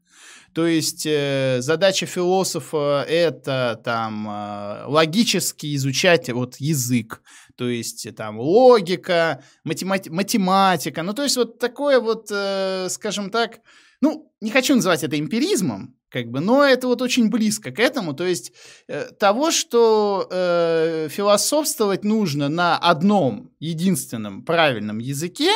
то 0.53 0.67
есть 0.67 1.07
э, 1.07 1.59
задача 1.61 2.07
философа 2.07 3.05
это 3.09 3.81
там 3.85 4.29
э, 4.29 4.87
логически 4.87 5.77
изучать 5.77 6.31
вот 6.31 6.57
язык, 6.57 7.23
то 7.55 7.69
есть 7.69 8.09
там 8.17 8.41
логика, 8.41 9.45
математи- 9.65 10.11
математика, 10.11 11.05
ну 11.05 11.13
то 11.13 11.23
есть 11.23 11.37
вот 11.37 11.61
такое 11.61 12.01
вот, 12.01 12.27
э, 12.33 12.89
скажем 12.91 13.31
так, 13.31 13.61
ну 14.01 14.33
не 14.41 14.51
хочу 14.51 14.75
называть 14.75 15.05
это 15.05 15.17
эмпиризмом, 15.17 15.95
как 16.17 16.31
бы, 16.31 16.41
но 16.41 16.65
это 16.65 16.87
вот 16.87 17.03
очень 17.03 17.29
близко 17.29 17.71
к 17.73 17.79
этому, 17.79 18.15
то 18.15 18.25
есть 18.25 18.51
э, 18.89 19.11
того, 19.21 19.51
что 19.51 20.27
э, 20.31 21.09
философствовать 21.11 22.05
нужно 22.05 22.49
на 22.49 22.79
одном 22.79 23.51
единственном 23.61 24.43
правильном 24.43 24.99
языке, 24.99 25.51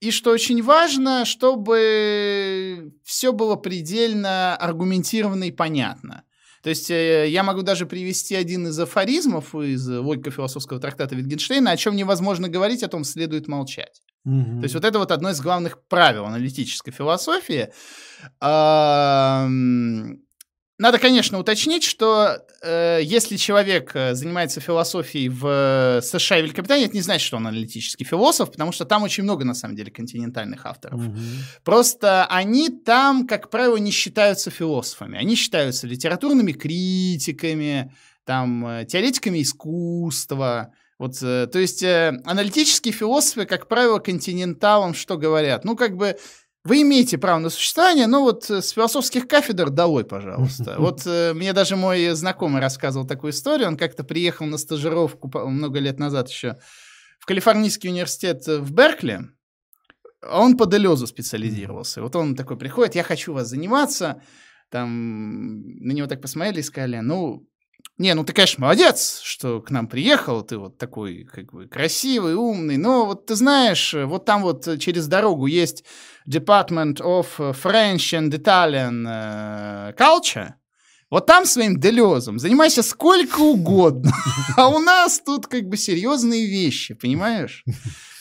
и 0.00 0.10
что 0.10 0.32
очень 0.32 0.62
важно, 0.62 1.24
чтобы 1.24 2.92
все 3.04 3.32
было 3.32 3.56
предельно 3.56 4.54
аргументированно 4.56 5.44
и 5.44 5.50
понятно. 5.50 6.24
То 6.62 6.68
есть 6.68 6.90
э, 6.90 7.28
я 7.30 7.42
могу 7.42 7.62
даже 7.62 7.86
привести 7.86 8.34
один 8.34 8.66
из 8.66 8.78
афоризмов 8.78 9.54
из 9.54 9.88
логико-философского 9.88 10.78
трактата 10.78 11.14
Витгенштейна, 11.14 11.70
о 11.70 11.76
чем 11.78 11.96
невозможно 11.96 12.50
говорить, 12.50 12.82
о 12.82 12.88
том 12.88 13.04
следует 13.04 13.48
молчать. 13.48 14.02
Угу. 14.26 14.58
То 14.58 14.62
есть 14.64 14.74
вот 14.74 14.84
это 14.84 14.98
вот 14.98 15.10
одно 15.10 15.30
из 15.30 15.40
главных 15.40 15.82
правил 15.88 16.26
аналитической 16.26 16.90
философии. 16.90 17.70
Надо, 20.78 20.98
конечно, 20.98 21.38
уточнить, 21.38 21.84
что 21.84 22.44
э, 22.62 23.00
если 23.02 23.36
человек 23.36 23.92
э, 23.94 24.14
занимается 24.14 24.60
философией 24.60 25.30
в 25.30 26.02
США 26.02 26.38
и 26.38 26.42
Великобритании, 26.42 26.84
это 26.84 26.94
не 26.94 27.00
значит, 27.00 27.26
что 27.26 27.38
он 27.38 27.46
аналитический 27.46 28.04
философ, 28.04 28.52
потому 28.52 28.72
что 28.72 28.84
там 28.84 29.02
очень 29.02 29.22
много, 29.22 29.46
на 29.46 29.54
самом 29.54 29.74
деле, 29.74 29.90
континентальных 29.90 30.66
авторов. 30.66 31.00
Угу. 31.00 31.16
Просто 31.64 32.26
они 32.26 32.68
там, 32.68 33.26
как 33.26 33.48
правило, 33.48 33.78
не 33.78 33.90
считаются 33.90 34.50
философами. 34.50 35.16
Они 35.16 35.34
считаются 35.34 35.86
литературными 35.86 36.52
критиками, 36.52 37.90
там, 38.26 38.66
э, 38.66 38.84
теоретиками 38.84 39.40
искусства, 39.40 40.74
вот, 40.98 41.14
э, 41.22 41.46
то 41.46 41.58
есть 41.58 41.82
э, 41.82 42.20
аналитические 42.24 42.92
философы, 42.92 43.46
как 43.46 43.68
правило, 43.68 43.98
континенталам 43.98 44.92
что 44.92 45.16
говорят? 45.16 45.64
Ну, 45.64 45.76
как 45.76 45.96
бы 45.96 46.16
вы 46.66 46.82
имеете 46.82 47.16
право 47.18 47.38
на 47.38 47.48
существование, 47.48 48.06
но 48.06 48.22
вот 48.22 48.50
э, 48.50 48.60
с 48.60 48.70
философских 48.70 49.28
кафедр 49.28 49.70
долой, 49.70 50.04
пожалуйста. 50.04 50.76
Вот 50.78 51.06
э, 51.06 51.32
мне 51.32 51.52
даже 51.52 51.76
мой 51.76 52.10
знакомый 52.10 52.60
рассказывал 52.60 53.06
такую 53.06 53.32
историю. 53.32 53.68
Он 53.68 53.76
как-то 53.76 54.04
приехал 54.04 54.46
на 54.46 54.58
стажировку 54.58 55.30
много 55.48 55.78
лет 55.78 55.98
назад 55.98 56.28
еще 56.28 56.56
в 57.18 57.26
Калифорнийский 57.26 57.90
университет 57.90 58.46
в 58.46 58.72
Беркли. 58.72 59.20
Он 60.28 60.56
по 60.56 60.66
Делезу 60.66 61.06
специализировался. 61.06 62.02
Вот 62.02 62.16
он 62.16 62.34
такой 62.34 62.58
приходит, 62.58 62.94
я 62.94 63.02
хочу 63.02 63.32
вас 63.32 63.48
заниматься. 63.48 64.20
Там 64.70 65.62
на 65.78 65.92
него 65.92 66.08
так 66.08 66.20
посмотрели 66.20 66.60
и 66.60 66.62
сказали, 66.64 66.98
ну, 66.98 67.48
не, 67.98 68.12
ну 68.14 68.24
ты, 68.24 68.32
конечно, 68.32 68.62
молодец, 68.62 69.20
что 69.22 69.62
к 69.62 69.70
нам 69.70 69.86
приехал, 69.86 70.42
ты 70.42 70.58
вот 70.58 70.76
такой 70.76 71.24
как 71.24 71.52
бы 71.52 71.66
красивый, 71.66 72.34
умный, 72.34 72.76
но 72.76 73.06
вот 73.06 73.26
ты 73.26 73.36
знаешь, 73.36 73.94
вот 73.94 74.24
там 74.24 74.42
вот 74.42 74.68
через 74.78 75.06
дорогу 75.06 75.46
есть 75.46 75.84
Department 76.28 77.00
of 77.00 77.26
French 77.38 78.12
and 78.12 78.30
Italian 78.30 79.06
э, 79.06 79.94
Culture, 79.96 80.54
вот 81.10 81.26
там 81.26 81.46
своим 81.46 81.78
делезом 81.78 82.38
занимайся 82.38 82.82
сколько 82.82 83.40
угодно, 83.40 84.12
а 84.56 84.68
у 84.68 84.78
нас 84.78 85.20
тут 85.24 85.46
как 85.46 85.64
бы 85.68 85.76
серьезные 85.76 86.46
вещи, 86.46 86.94
понимаешь? 86.94 87.64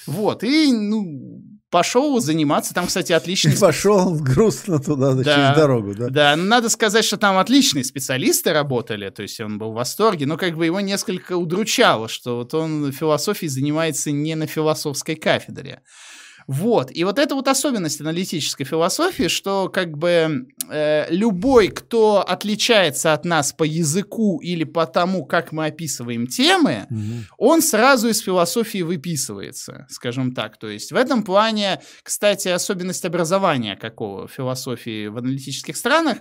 Вот, 0.05 0.43
и, 0.43 0.71
ну, 0.71 1.41
пошел 1.75 2.19
заниматься. 2.21 2.73
Там, 2.73 2.87
кстати, 2.87 3.11
отличный... 3.11 3.57
Пошел 3.57 4.15
грустно 4.15 4.79
туда, 4.79 5.13
да, 5.13 5.23
через 5.23 5.57
дорогу, 5.57 5.95
да? 5.95 6.09
Да, 6.09 6.35
ну, 6.35 6.43
надо 6.43 6.69
сказать, 6.69 7.03
что 7.03 7.17
там 7.17 7.37
отличные 7.37 7.83
специалисты 7.83 8.53
работали, 8.53 9.09
то 9.09 9.23
есть 9.23 9.39
он 9.41 9.57
был 9.57 9.71
в 9.71 9.75
восторге, 9.75 10.25
но 10.25 10.37
как 10.37 10.55
бы 10.55 10.65
его 10.65 10.79
несколько 10.79 11.35
удручало, 11.35 12.07
что 12.07 12.37
вот 12.37 12.53
он 12.53 12.91
философией 12.91 13.49
занимается 13.49 14.11
не 14.11 14.35
на 14.35 14.47
философской 14.47 15.15
кафедре. 15.15 15.81
Вот. 16.47 16.91
И 16.93 17.03
вот 17.03 17.17
это 17.17 17.33
вот 17.33 17.47
особенность 17.47 18.01
аналитической 18.01 18.65
философии, 18.65 19.27
что 19.27 19.67
как 19.69 19.97
бы 19.97 20.47
э, 20.69 21.07
любой, 21.09 21.69
кто 21.69 22.21
отличается 22.21 23.13
от 23.13 23.25
нас 23.25 23.51
по 23.51 23.63
языку 23.63 24.39
или 24.41 24.63
по 24.63 24.85
тому, 24.85 25.25
как 25.25 25.51
мы 25.51 25.65
описываем 25.65 26.27
темы, 26.27 26.85
угу. 26.89 26.99
он 27.37 27.61
сразу 27.61 28.09
из 28.09 28.19
философии 28.19 28.83
выписывается, 28.83 29.87
скажем 29.89 30.33
так. 30.33 30.57
То 30.59 30.67
есть 30.67 30.91
в 30.91 30.95
этом 30.95 31.23
плане, 31.23 31.81
кстати, 32.03 32.49
особенность 32.49 33.05
образования 33.05 33.75
какого 33.75 34.27
философии 34.27 35.07
в 35.07 35.17
аналитических 35.17 35.75
странах, 35.75 36.19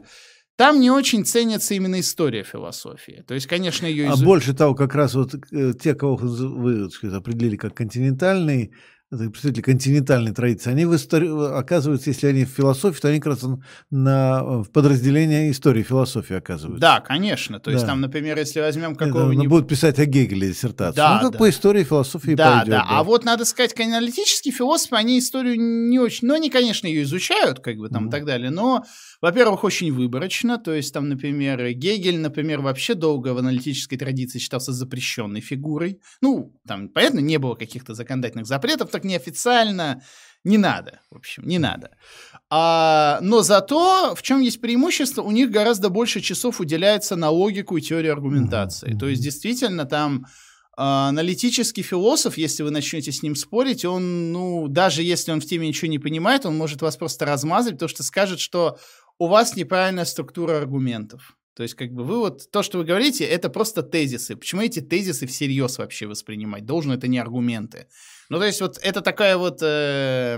там 0.57 0.81
не 0.81 0.91
очень 0.91 1.25
ценится 1.25 1.75
именно 1.75 1.99
история 1.99 2.45
философии. 2.45 3.25
То 3.27 3.35
есть, 3.35 3.47
конечно, 3.47 3.87
ее... 3.87 4.09
А 4.09 4.17
больше 4.17 4.55
того, 4.55 4.75
как 4.75 4.95
раз 4.95 5.15
вот 5.15 5.35
э, 5.35 5.73
те, 5.75 5.95
кого 5.95 6.17
вы 6.17 6.89
сказать, 6.91 7.17
определили 7.17 7.57
как 7.57 7.75
континентальный, 7.75 8.73
это 9.11 9.31
представители 9.31 9.63
континентальной 9.63 10.33
традиции, 10.33 10.71
они 10.71 10.87
в 10.87 10.95
истории, 10.95 11.59
оказываются, 11.59 12.11
если 12.11 12.27
они 12.27 12.45
в 12.45 12.49
философии, 12.49 13.01
то 13.01 13.09
они 13.09 13.21
как 13.21 13.35
раз 13.35 13.45
на, 13.91 14.43
в 14.63 14.71
подразделение 14.71 15.51
истории 15.51 15.83
философии 15.83 16.35
оказываются. 16.35 16.81
Да, 16.81 17.01
конечно. 17.01 17.61
То 17.61 17.71
есть 17.71 17.83
да. 17.83 17.91
там, 17.91 18.01
например, 18.01 18.39
если 18.39 18.61
возьмем 18.61 18.97
какого-нибудь... 18.97 19.49
будут 19.49 19.69
писать 19.69 19.99
о 19.99 20.07
Гегеле 20.07 20.49
диссертацию. 20.49 20.97
Да, 20.97 21.17
ну, 21.17 21.21
как 21.23 21.33
да. 21.33 21.39
по 21.39 21.49
истории 21.49 21.85
философии 21.85 22.35
да, 22.35 22.59
пойдет. 22.59 22.71
Да, 22.71 22.79
да. 22.79 22.87
А 22.89 23.05
вот 23.05 23.25
надо 23.25 23.45
сказать, 23.45 23.79
аналитические 23.79 24.53
философы, 24.53 24.97
они 24.97 25.19
историю 25.19 25.57
не 25.59 25.99
очень... 25.99 26.27
Ну, 26.27 26.35
они, 26.35 26.51
конечно, 26.51 26.87
ее 26.87 27.03
изучают, 27.03 27.61
как 27.61 27.77
бы 27.77 27.89
там 27.89 28.07
mm. 28.07 28.09
и 28.09 28.11
так 28.11 28.25
далее, 28.25 28.51
но 28.51 28.85
во-первых, 29.25 29.65
очень 29.65 29.91
выборочно, 29.91 30.59
то 30.59 30.75
есть 30.75 30.93
там, 30.93 31.09
например, 31.09 31.73
Гегель, 31.73 32.19
например, 32.19 32.61
вообще 32.61 32.93
долго 32.93 33.33
в 33.33 33.39
аналитической 33.39 33.97
традиции 33.97 34.39
считался 34.39 34.75
запрещенной 34.75 35.41
фигурой. 35.41 35.99
Ну, 36.21 36.53
там, 36.69 36.91
понятно, 36.91 37.21
не 37.21 37.39
было 37.39 37.55
каких-то 37.55 37.95
законодательных 37.95 38.47
запретов, 38.47 38.91
так 38.91 39.03
неофициально 39.03 40.03
не 40.45 40.59
надо, 40.59 41.01
в 41.11 41.17
общем, 41.17 41.47
не 41.47 41.59
надо. 41.59 41.97
А, 42.51 43.19
но 43.23 43.41
зато 43.41 44.15
в 44.15 44.21
чем 44.21 44.43
есть 44.43 44.61
преимущество, 44.61 45.23
у 45.23 45.31
них 45.31 45.51
гораздо 45.51 45.89
больше 45.89 46.21
часов 46.21 46.61
уделяется 46.61 47.17
на 47.17 47.31
логику 47.31 47.79
и 47.79 47.81
теорию 47.81 48.13
аргументации. 48.13 48.93
Mm-hmm. 48.93 48.99
То 48.99 49.09
есть 49.09 49.23
действительно 49.23 49.87
там 49.87 50.27
а, 50.77 51.09
аналитический 51.09 51.83
философ, 51.83 52.37
если 52.37 52.63
вы 52.63 52.71
начнете 52.71 53.13
с 53.13 53.23
ним 53.23 53.37
спорить, 53.37 53.85
он, 53.85 54.33
ну, 54.33 54.67
даже 54.69 55.03
если 55.03 55.31
он 55.31 55.41
в 55.41 55.47
теме 55.47 55.69
ничего 55.69 55.89
не 55.89 56.01
понимает, 56.01 56.47
он 56.47 56.57
может 56.57 56.83
вас 56.83 56.97
просто 56.97 57.25
размазать, 57.25 57.75
потому 57.75 57.89
что 57.89 58.03
скажет, 58.03 58.41
что 58.41 58.79
у 59.19 59.27
вас 59.29 59.57
неправильная 59.57 60.05
структура 60.05 60.59
аргументов. 60.59 61.37
То 61.55 61.63
есть, 61.63 61.75
как 61.75 61.93
бы 61.93 62.03
вы 62.03 62.19
вот, 62.19 62.51
то, 62.51 62.63
что 62.63 62.79
вы 62.79 62.85
говорите, 62.85 63.25
это 63.25 63.49
просто 63.49 63.83
тезисы. 63.83 64.35
Почему 64.35 64.63
эти 64.63 64.81
тезисы 64.81 65.27
всерьез 65.27 65.79
вообще 65.79 66.07
воспринимать? 66.07 66.67
Должен 66.67 66.93
это 66.93 67.07
не 67.07 67.19
аргументы. 67.19 67.87
Ну, 68.29 68.39
то 68.39 68.45
есть, 68.45 68.61
вот 68.61 68.79
это 68.83 69.03
такая 69.03 69.37
вот 69.37 69.63
э, 69.63 70.37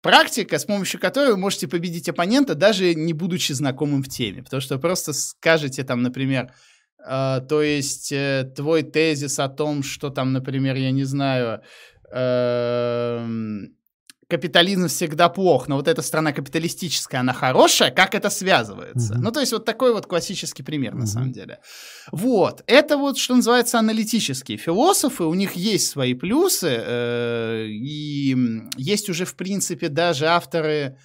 практика, 0.00 0.58
с 0.58 0.64
помощью 0.64 0.98
которой 0.98 1.32
вы 1.32 1.36
можете 1.36 1.68
победить 1.68 2.08
оппонента, 2.08 2.54
даже 2.54 2.94
не 2.94 3.12
будучи 3.12 3.52
знакомым 3.52 4.02
в 4.02 4.08
теме. 4.08 4.42
Потому 4.42 4.62
что 4.62 4.78
просто 4.78 5.12
скажете 5.12 5.84
там, 5.84 6.02
например, 6.02 6.52
э, 7.06 7.40
то 7.46 7.62
есть, 7.62 8.10
э, 8.10 8.50
твой 8.56 8.82
тезис 8.82 9.38
о 9.38 9.48
том, 9.48 9.82
что 9.82 10.08
там, 10.08 10.32
например, 10.32 10.76
я 10.76 10.90
не 10.90 11.04
знаю, 11.04 11.60
э, 12.14 13.26
капитализм 14.34 14.88
всегда 14.88 15.28
плох, 15.28 15.68
но 15.68 15.76
вот 15.76 15.86
эта 15.86 16.02
страна 16.02 16.32
капиталистическая, 16.32 17.18
она 17.18 17.32
хорошая, 17.32 17.90
как 17.90 18.14
это 18.14 18.30
связывается? 18.30 19.14
Mm-hmm. 19.14 19.20
Ну, 19.20 19.30
то 19.30 19.40
есть 19.40 19.52
вот 19.52 19.64
такой 19.64 19.92
вот 19.92 20.06
классический 20.06 20.64
пример, 20.64 20.92
mm-hmm. 20.92 20.98
на 20.98 21.06
самом 21.06 21.32
деле. 21.32 21.58
Вот, 22.12 22.64
это 22.66 22.96
вот, 22.96 23.16
что 23.16 23.36
называется, 23.36 23.78
аналитические 23.78 24.58
философы, 24.58 25.24
у 25.24 25.34
них 25.34 25.52
есть 25.52 25.88
свои 25.88 26.14
плюсы, 26.14 26.82
э, 26.84 27.66
и 27.68 28.36
есть 28.76 29.08
уже, 29.08 29.24
в 29.24 29.36
принципе, 29.36 29.88
даже 29.88 30.26
авторы 30.26 30.96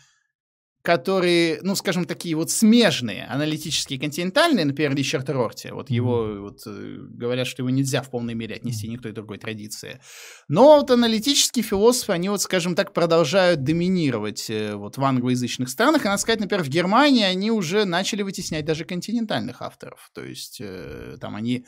которые, 0.89 1.59
ну, 1.61 1.75
скажем, 1.75 2.05
такие 2.05 2.33
вот 2.35 2.49
смежные, 2.49 3.27
аналитические, 3.29 3.99
континентальные, 3.99 4.65
например, 4.65 4.95
Ричард 4.95 5.29
Рорти, 5.29 5.69
вот 5.69 5.91
его, 5.91 6.25
mm-hmm. 6.25 6.39
вот, 6.39 6.61
э, 6.65 6.97
говорят, 7.11 7.45
что 7.45 7.61
его 7.61 7.69
нельзя 7.69 8.01
в 8.01 8.09
полной 8.09 8.33
мере 8.33 8.55
отнести 8.55 8.87
ни 8.87 8.97
к 8.97 9.03
той 9.03 9.11
другой 9.11 9.37
традиции. 9.37 9.99
Но 10.47 10.79
вот 10.79 10.89
аналитические 10.89 11.61
философы, 11.61 12.13
они 12.13 12.29
вот, 12.29 12.41
скажем 12.41 12.73
так, 12.73 12.91
продолжают 12.91 13.63
доминировать 13.63 14.49
э, 14.49 14.73
вот 14.73 14.97
в 14.97 15.03
англоязычных 15.03 15.69
странах, 15.69 16.05
и, 16.05 16.07
надо 16.07 16.19
сказать, 16.19 16.39
например, 16.39 16.63
в 16.63 16.69
Германии 16.69 17.23
они 17.23 17.51
уже 17.51 17.85
начали 17.85 18.23
вытеснять 18.23 18.65
даже 18.65 18.83
континентальных 18.83 19.61
авторов, 19.61 20.09
то 20.15 20.25
есть 20.25 20.59
там 21.21 21.35
они 21.35 21.67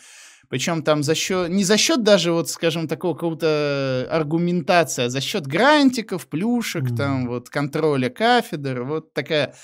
причем 0.51 0.83
там 0.83 1.01
за 1.01 1.15
счет, 1.15 1.49
не 1.49 1.63
за 1.63 1.77
счет 1.77 2.03
даже, 2.03 2.33
вот, 2.33 2.49
скажем, 2.49 2.89
такого 2.89 3.13
какого-то 3.13 4.05
аргументации, 4.11 5.05
а 5.05 5.09
за 5.09 5.21
счет 5.21 5.47
грантиков, 5.47 6.27
плюшек, 6.27 6.83
mm. 6.83 6.97
там, 6.97 7.27
вот, 7.27 7.49
контроля 7.49 8.09
кафедр, 8.09 8.83
вот 8.83 9.13
такая 9.13 9.55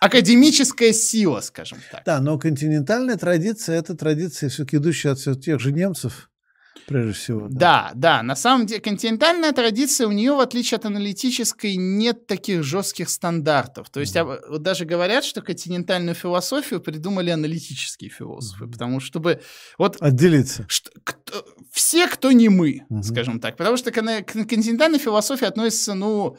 академическая 0.00 0.94
сила, 0.94 1.40
скажем 1.40 1.80
так. 1.90 2.02
Да, 2.06 2.18
но 2.20 2.38
континентальная 2.38 3.18
традиция– 3.18 3.78
это 3.78 3.94
традиция, 3.94 4.48
все-таки 4.48 4.78
идущая 4.78 5.12
от 5.12 5.18
все 5.18 5.34
тех 5.34 5.60
же 5.60 5.70
немцев, 5.70 6.30
прежде 6.86 7.12
всего. 7.12 7.48
Да. 7.48 7.90
да, 7.94 8.18
да. 8.18 8.22
На 8.22 8.36
самом 8.36 8.66
деле 8.66 8.80
континентальная 8.80 9.52
традиция, 9.52 10.06
у 10.06 10.12
нее, 10.12 10.32
в 10.34 10.40
отличие 10.40 10.76
от 10.76 10.86
аналитической, 10.86 11.76
нет 11.76 12.26
таких 12.26 12.62
жестких 12.62 13.08
стандартов. 13.08 13.90
То 13.90 14.00
есть 14.00 14.16
mm-hmm. 14.16 14.40
вот 14.50 14.62
даже 14.62 14.84
говорят, 14.84 15.24
что 15.24 15.42
континентальную 15.42 16.14
философию 16.14 16.80
придумали 16.80 17.30
аналитические 17.30 18.10
философы, 18.10 18.64
mm-hmm. 18.64 18.72
потому 18.72 19.00
что 19.00 19.12
чтобы... 19.12 19.42
Вот, 19.76 19.98
Отделиться. 20.00 20.64
Что, 20.68 20.90
кто, 21.04 21.44
все, 21.70 22.08
кто 22.08 22.32
не 22.32 22.48
мы, 22.48 22.86
mm-hmm. 22.90 23.02
скажем 23.02 23.40
так. 23.40 23.56
Потому 23.56 23.76
что 23.76 23.90
к, 23.90 24.00
к 24.00 24.32
континентальной 24.32 24.98
философии 24.98 25.46
относится, 25.46 25.94
ну, 25.94 26.38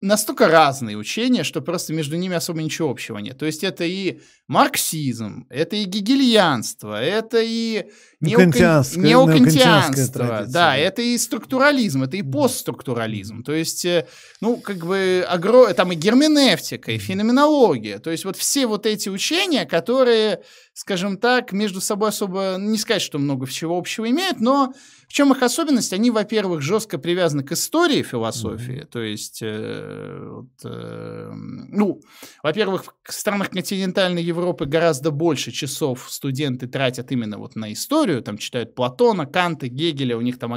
настолько 0.00 0.46
разные 0.48 0.96
учения, 0.96 1.42
что 1.42 1.60
просто 1.60 1.92
между 1.92 2.16
ними 2.16 2.36
особо 2.36 2.62
ничего 2.62 2.90
общего 2.90 3.18
нет. 3.18 3.36
То 3.36 3.46
есть 3.46 3.64
это 3.64 3.84
и 3.84 4.20
марксизм, 4.46 5.46
это 5.50 5.76
и 5.76 5.84
гегельянство, 5.84 7.02
это 7.02 7.40
и 7.42 7.86
неокантианство, 8.20 9.00
неокантианство 9.00 10.46
да, 10.48 10.76
это 10.76 11.02
и 11.02 11.18
структурализм, 11.18 12.04
это 12.04 12.16
и 12.16 12.22
постструктурализм. 12.22 13.42
То 13.42 13.52
есть, 13.52 13.84
э, 13.84 14.06
ну, 14.40 14.58
как 14.58 14.86
бы, 14.86 15.24
огро... 15.28 15.72
там 15.74 15.90
и 15.92 15.96
герменевтика, 15.96 16.92
и 16.92 16.98
феноменология. 16.98 17.98
То 17.98 18.10
есть 18.10 18.24
вот 18.24 18.36
все 18.36 18.66
вот 18.66 18.86
эти 18.86 19.08
учения, 19.08 19.66
которые, 19.66 20.42
скажем 20.74 21.18
так, 21.18 21.52
между 21.52 21.80
собой 21.80 22.10
особо, 22.10 22.56
не 22.58 22.78
сказать, 22.78 23.02
что 23.02 23.18
много 23.18 23.48
чего 23.48 23.76
общего 23.76 24.08
имеют, 24.08 24.40
но 24.40 24.72
в 25.08 25.12
чем 25.12 25.32
их 25.32 25.42
особенность? 25.42 25.94
Они, 25.94 26.10
во-первых, 26.10 26.60
жестко 26.60 26.98
привязаны 26.98 27.42
к 27.42 27.52
истории 27.52 28.02
философии. 28.02 28.86
То 28.90 29.00
есть, 29.00 29.40
э, 29.40 30.28
вот, 30.30 30.50
э, 30.64 31.30
ну, 31.32 32.00
во-первых, 32.42 32.84
в 33.02 33.12
странах 33.12 33.48
континентальной 33.48 34.22
Европы 34.22 34.66
гораздо 34.66 35.10
больше 35.10 35.50
часов 35.50 36.06
студенты 36.10 36.66
тратят 36.66 37.10
именно 37.10 37.38
вот 37.38 37.56
на 37.56 37.72
историю. 37.72 38.22
Там 38.22 38.36
читают 38.36 38.74
Платона, 38.74 39.24
Канта, 39.24 39.68
Гегеля, 39.68 40.16
у 40.18 40.20
них 40.20 40.38
там, 40.38 40.54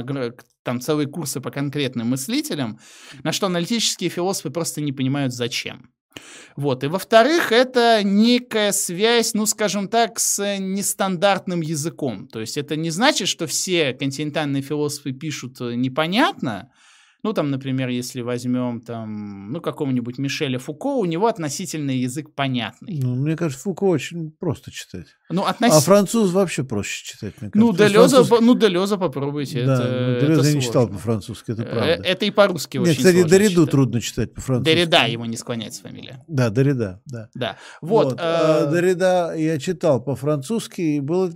там 0.62 0.80
целые 0.82 1.08
курсы 1.08 1.40
по 1.40 1.50
конкретным 1.50 2.10
мыслителям, 2.10 2.78
на 3.22 3.32
что 3.32 3.46
аналитические 3.46 4.10
философы 4.10 4.50
просто 4.50 4.82
не 4.82 4.92
понимают, 4.92 5.32
зачем. 5.32 5.90
Вот. 6.56 6.84
И 6.84 6.86
во-вторых, 6.86 7.52
это 7.52 8.02
некая 8.02 8.72
связь, 8.72 9.34
ну, 9.34 9.46
скажем 9.46 9.88
так, 9.88 10.18
с 10.18 10.58
нестандартным 10.58 11.60
языком. 11.60 12.28
То 12.28 12.40
есть 12.40 12.56
это 12.56 12.76
не 12.76 12.90
значит, 12.90 13.28
что 13.28 13.46
все 13.46 13.92
континентальные 13.92 14.62
философы 14.62 15.12
пишут 15.12 15.60
э, 15.60 15.74
непонятно, 15.74 16.70
ну, 17.22 17.32
там, 17.32 17.50
например, 17.50 17.88
если 17.88 18.20
возьмем 18.20 18.80
там, 18.80 19.52
ну, 19.52 19.60
какого-нибудь 19.60 20.18
Мишеля 20.18 20.58
Фуко, 20.58 20.88
у 20.88 21.04
него 21.04 21.26
относительный 21.26 21.98
язык 21.98 22.34
понятный. 22.34 22.98
Ну, 23.00 23.14
мне 23.14 23.36
кажется, 23.36 23.62
Фуко 23.62 23.84
очень 23.84 24.32
просто 24.32 24.72
читать. 24.72 25.06
Ну, 25.30 25.44
относ... 25.44 25.72
А 25.72 25.80
француз 25.80 26.32
вообще 26.32 26.64
проще 26.64 27.04
читать, 27.04 27.34
мне 27.40 27.50
ну, 27.54 27.72
кажется. 27.72 27.84
Ну, 27.84 27.88
Делеза, 27.88 28.24
француз... 28.24 28.40
ну, 28.40 28.54
Делеза 28.54 28.96
попробуйте. 28.98 29.64
Да, 29.64 29.74
это, 29.74 30.20
ну, 30.20 30.20
Делеза 30.20 30.48
я 30.48 30.54
не 30.54 30.60
читал 30.62 30.88
по-французски, 30.88 31.52
это 31.52 31.62
э, 31.62 31.66
правда. 31.66 32.02
Это 32.04 32.24
и 32.24 32.30
по-русски 32.30 32.78
очень 32.78 32.96
кстати, 32.96 33.22
Дориду 33.22 33.66
трудно 33.66 34.00
читать 34.00 34.34
по-французски. 34.34 34.74
Дорида 34.74 35.06
его 35.06 35.24
не 35.26 35.36
склоняется 35.36 35.82
фамилия. 35.82 36.24
Да, 36.26 36.50
Дорида, 36.50 37.00
да. 37.06 37.28
Да, 37.34 37.56
вот. 37.80 38.12
вот. 38.12 38.20
Э... 38.20 38.68
Дорида 38.70 39.34
я 39.36 39.58
читал 39.58 40.02
по-французски, 40.02 40.80
и 40.80 41.00
было 41.00 41.32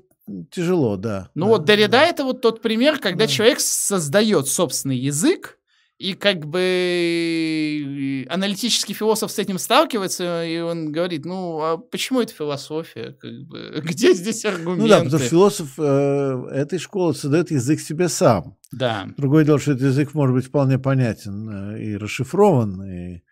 тяжело, 0.50 0.96
да. 0.96 1.30
Ну 1.34 1.46
да, 1.46 1.50
вот 1.52 1.70
Derrida 1.70 1.88
да. 1.88 2.04
это 2.04 2.24
вот 2.24 2.40
тот 2.40 2.60
пример, 2.62 2.98
когда 2.98 3.26
да. 3.26 3.30
человек 3.30 3.60
создает 3.60 4.48
собственный 4.48 4.98
язык, 4.98 5.58
и 5.98 6.12
как 6.12 6.46
бы 6.46 8.26
аналитический 8.28 8.94
философ 8.94 9.30
с 9.30 9.38
этим 9.38 9.58
сталкивается, 9.58 10.44
и 10.44 10.58
он 10.58 10.92
говорит, 10.92 11.24
ну, 11.24 11.60
а 11.62 11.78
почему 11.78 12.20
это 12.20 12.34
философия? 12.34 13.16
Как 13.18 13.32
бы, 13.46 13.80
где 13.84 14.12
здесь 14.12 14.44
аргументы? 14.44 14.82
Ну 14.82 14.88
да, 14.88 15.02
потому 15.02 15.18
что 15.18 15.28
философ 15.28 15.68
э, 15.78 16.48
этой 16.52 16.78
школы 16.78 17.14
создает 17.14 17.50
язык 17.50 17.80
себе 17.80 18.08
сам. 18.08 18.56
Да. 18.72 19.08
Другое 19.16 19.44
дело, 19.44 19.58
что 19.58 19.72
этот 19.72 19.84
язык 19.84 20.12
может 20.12 20.34
быть 20.34 20.46
вполне 20.46 20.78
понятен 20.78 21.74
э, 21.74 21.82
и 21.82 21.96
расшифрован, 21.96 22.82
и 22.82 23.22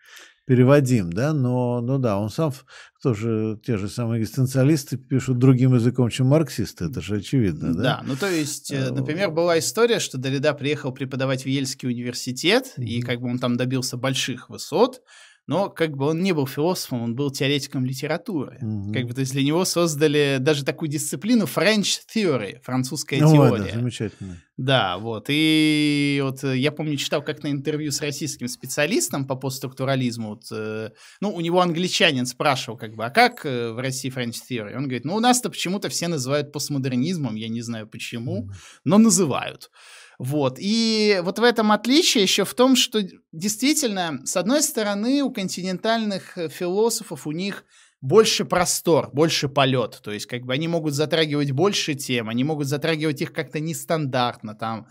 переводим, 0.45 1.11
да, 1.11 1.33
но, 1.33 1.81
ну 1.81 1.97
да, 1.97 2.19
он 2.19 2.29
сам 2.29 2.53
тоже, 3.01 3.59
те 3.65 3.77
же 3.77 3.89
самые 3.89 4.21
экзистенциалисты 4.21 4.97
пишут 4.97 5.39
другим 5.39 5.73
языком, 5.75 6.09
чем 6.09 6.27
марксисты, 6.27 6.85
это 6.85 7.01
же 7.01 7.17
очевидно, 7.17 7.73
да? 7.73 7.83
Да, 7.83 8.03
ну 8.05 8.15
то 8.15 8.29
есть, 8.29 8.71
э, 8.71 8.91
например, 8.91 9.31
была 9.31 9.59
история, 9.59 9.99
что 9.99 10.17
Дорида 10.17 10.53
приехал 10.53 10.91
преподавать 10.91 11.43
в 11.43 11.47
Ельский 11.47 11.89
университет, 11.89 12.73
и 12.77 13.01
как 13.01 13.21
бы 13.21 13.29
он 13.29 13.39
там 13.39 13.57
добился 13.57 13.97
больших 13.97 14.49
высот, 14.49 15.01
но 15.47 15.69
как 15.69 15.95
бы 15.95 16.07
он 16.07 16.21
не 16.21 16.33
был 16.33 16.47
философом, 16.47 17.03
он 17.03 17.15
был 17.15 17.29
теоретиком 17.31 17.85
литературы. 17.85 18.57
Mm-hmm. 18.61 18.93
Как 18.93 19.05
бы, 19.05 19.13
то 19.13 19.21
есть 19.21 19.31
для 19.33 19.43
него 19.43 19.63
создали 19.65 20.37
даже 20.39 20.65
такую 20.65 20.89
дисциплину 20.89 21.45
French 21.45 21.99
Theory, 22.13 22.59
французская 22.63 23.19
ну, 23.21 23.33
теория. 23.33 23.71
Да, 23.71 23.79
замечательно. 23.79 24.41
Да, 24.57 24.97
вот. 24.97 25.25
И 25.29 26.19
вот 26.23 26.43
э, 26.43 26.57
я 26.57 26.71
помню, 26.71 26.95
читал 26.97 27.21
как 27.21 27.43
на 27.43 27.51
интервью 27.51 27.91
с 27.91 28.01
российским 28.01 28.47
специалистом 28.47 29.27
по 29.27 29.35
постструктурализму. 29.35 30.29
Вот, 30.29 30.45
э, 30.51 30.91
ну, 31.19 31.33
у 31.33 31.41
него 31.41 31.61
англичанин 31.61 32.25
спрашивал, 32.25 32.77
как 32.77 32.95
бы, 32.95 33.05
а 33.05 33.09
как 33.09 33.45
э, 33.45 33.71
в 33.71 33.77
России 33.77 34.11
French 34.11 34.37
Theory? 34.49 34.75
Он 34.75 34.83
говорит, 34.83 35.05
ну, 35.05 35.15
у 35.15 35.19
нас-то 35.19 35.49
почему-то 35.49 35.89
все 35.89 36.07
называют 36.07 36.51
постмодернизмом, 36.51 37.35
я 37.35 37.49
не 37.49 37.61
знаю 37.61 37.87
почему, 37.87 38.45
mm-hmm. 38.45 38.79
но 38.85 38.97
называют. 38.97 39.69
Вот. 40.17 40.57
И 40.59 41.19
вот 41.23 41.39
в 41.39 41.43
этом 41.43 41.71
отличие 41.71 42.23
еще 42.23 42.45
в 42.45 42.53
том, 42.53 42.75
что 42.75 43.01
действительно, 43.31 44.21
с 44.25 44.37
одной 44.37 44.61
стороны, 44.61 45.21
у 45.21 45.31
континентальных 45.31 46.37
э, 46.37 46.49
философов 46.49 47.27
у 47.27 47.31
них 47.31 47.65
больше 48.01 48.45
простор, 48.45 49.09
больше 49.13 49.49
полет. 49.49 49.99
То 50.03 50.11
есть, 50.11 50.27
как 50.27 50.43
бы 50.43 50.53
они 50.53 50.67
могут 50.67 50.93
затрагивать 50.93 51.51
больше 51.51 51.95
тем, 51.95 52.29
они 52.29 52.43
могут 52.43 52.67
затрагивать 52.67 53.21
их 53.21 53.33
как-то 53.33 53.59
нестандартно, 53.59 54.55
там, 54.55 54.87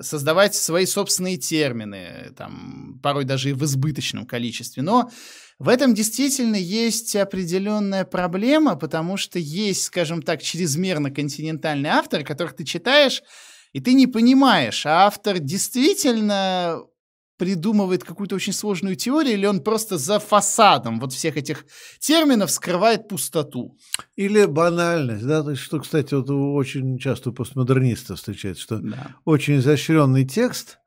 создавать 0.00 0.54
свои 0.54 0.84
собственные 0.84 1.36
термины, 1.38 2.32
там, 2.36 3.00
порой 3.02 3.24
даже 3.24 3.50
и 3.50 3.52
в 3.52 3.64
избыточном 3.64 4.26
количестве. 4.26 4.82
Но 4.82 5.10
в 5.58 5.68
этом 5.68 5.94
действительно 5.94 6.56
есть 6.56 7.16
определенная 7.16 8.04
проблема, 8.04 8.76
потому 8.76 9.16
что 9.16 9.38
есть, 9.38 9.84
скажем 9.84 10.22
так, 10.22 10.42
чрезмерно 10.42 11.10
континентальные 11.10 11.92
авторы, 11.92 12.24
которых 12.24 12.56
ты 12.56 12.64
читаешь, 12.64 13.22
и 13.76 13.80
ты 13.80 13.92
не 13.92 14.06
понимаешь, 14.06 14.86
а 14.86 15.04
автор 15.04 15.38
действительно 15.38 16.80
придумывает 17.36 18.04
какую-то 18.04 18.34
очень 18.34 18.54
сложную 18.54 18.96
теорию, 18.96 19.34
или 19.34 19.44
он 19.44 19.60
просто 19.60 19.98
за 19.98 20.18
фасадом 20.18 20.98
вот 20.98 21.12
всех 21.12 21.36
этих 21.36 21.66
терминов 21.98 22.50
скрывает 22.50 23.06
пустоту. 23.06 23.76
Или 24.16 24.46
банальность, 24.46 25.26
да, 25.26 25.42
то 25.42 25.50
есть, 25.50 25.60
что, 25.60 25.78
кстати, 25.80 26.14
вот 26.14 26.30
очень 26.30 26.98
часто 26.98 27.28
у 27.28 27.32
постмодернистов 27.34 28.16
встречается, 28.16 28.62
что 28.62 28.78
да. 28.78 29.14
очень 29.26 29.58
изощренный 29.58 30.24
текст, 30.24 30.78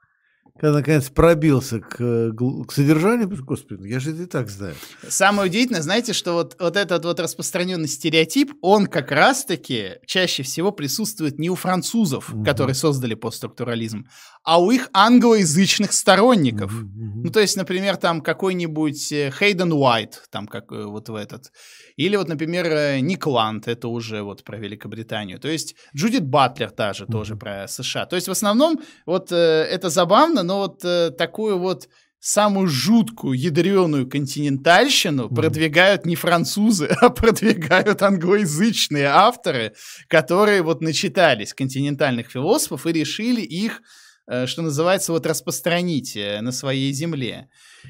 когда 0.59 0.77
наконец 0.77 1.09
пробился 1.09 1.79
к, 1.79 1.97
к 1.97 2.71
содержанию, 2.71 3.29
господи, 3.45 3.87
я 3.87 3.99
же 3.99 4.11
это 4.11 4.23
и 4.23 4.25
так 4.25 4.49
знаю. 4.49 4.75
Самое 5.07 5.49
удивительное, 5.49 5.81
знаете, 5.81 6.13
что 6.13 6.33
вот, 6.33 6.57
вот 6.59 6.75
этот 6.75 7.05
вот 7.05 7.19
распространенный 7.19 7.87
стереотип, 7.87 8.53
он 8.61 8.87
как 8.87 9.11
раз-таки 9.11 9.99
чаще 10.05 10.43
всего 10.43 10.71
присутствует 10.71 11.39
не 11.39 11.49
у 11.49 11.55
французов, 11.55 12.33
угу. 12.33 12.43
которые 12.43 12.75
создали 12.75 13.13
постструктурализм, 13.13 14.05
а 14.43 14.61
у 14.61 14.71
их 14.71 14.89
англоязычных 14.93 15.93
сторонников. 15.93 16.73
Угу, 16.73 16.87
угу. 16.87 17.21
Ну, 17.25 17.29
то 17.29 17.39
есть, 17.39 17.55
например, 17.55 17.97
там 17.97 18.21
какой-нибудь 18.21 19.11
э, 19.11 19.31
Хейден 19.31 19.71
Уайт, 19.71 20.23
там 20.31 20.47
как 20.47 20.71
э, 20.71 20.83
вот 20.83 21.09
в 21.09 21.15
этот, 21.15 21.51
или 21.95 22.15
вот, 22.15 22.27
например, 22.27 22.65
э, 22.65 22.99
Ник 22.99 23.27
Ланд, 23.27 23.67
это 23.67 23.87
уже 23.87 24.23
вот 24.23 24.43
про 24.43 24.57
Великобританию. 24.57 25.39
То 25.39 25.47
есть 25.47 25.75
Джудит 25.95 26.25
Батлер 26.27 26.71
та 26.71 26.93
же, 26.93 27.05
угу. 27.05 27.13
тоже 27.13 27.35
про 27.35 27.67
США. 27.67 28.05
То 28.05 28.15
есть 28.15 28.27
в 28.27 28.31
основном 28.31 28.79
вот 29.05 29.31
это 29.31 29.89
забавно, 29.89 30.43
но 30.49 30.57
вот 30.57 30.83
э, 30.83 31.11
такую 31.11 31.59
вот 31.59 31.87
самую 32.19 32.67
жуткую, 32.67 33.37
ядреную 33.37 34.09
континентальщину 34.09 35.27
mm. 35.27 35.35
продвигают 35.35 36.07
не 36.07 36.15
французы, 36.15 36.87
а 37.01 37.09
продвигают 37.09 38.01
англоязычные 38.01 39.05
авторы, 39.05 39.73
которые 40.07 40.63
вот 40.63 40.81
начитались 40.81 41.53
континентальных 41.53 42.31
философов 42.31 42.87
и 42.87 42.91
решили 42.93 43.41
их, 43.41 43.83
э, 44.25 44.47
что 44.47 44.63
называется, 44.63 45.11
вот 45.11 45.27
распространить 45.27 46.17
э, 46.17 46.41
на 46.41 46.51
своей 46.51 46.91
земле. 46.93 47.47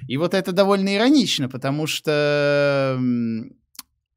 И 0.10 0.18
вот 0.18 0.34
это 0.34 0.52
довольно 0.52 0.94
иронично, 0.94 1.48
потому 1.48 1.88
что 1.88 3.00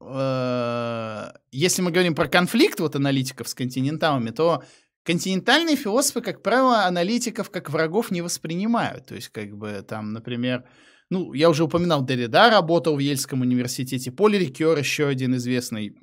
э, 0.01 1.31
если 1.53 1.81
мы 1.81 1.91
говорим 1.91 2.13
про 2.13 2.27
конфликт 2.27 2.81
вот 2.81 2.97
аналитиков 2.97 3.47
с 3.47 3.53
континенталами, 3.53 4.31
то 4.31 4.63
континентальные 5.03 5.75
философы, 5.75 6.21
как 6.21 6.41
правило, 6.41 6.85
аналитиков 6.85 7.49
как 7.49 7.69
врагов 7.69 8.11
не 8.11 8.21
воспринимают. 8.21 9.07
То 9.07 9.15
есть, 9.15 9.29
как 9.29 9.55
бы 9.55 9.85
там, 9.87 10.13
например, 10.13 10.63
ну, 11.09 11.33
я 11.33 11.49
уже 11.49 11.63
упоминал, 11.63 12.03
Деррида 12.03 12.49
работал 12.49 12.95
в 12.95 12.99
Ельском 12.99 13.41
университете, 13.41 14.11
Поль 14.11 14.37
Рикер, 14.37 14.77
еще 14.77 15.07
один 15.07 15.35
известный 15.35 15.95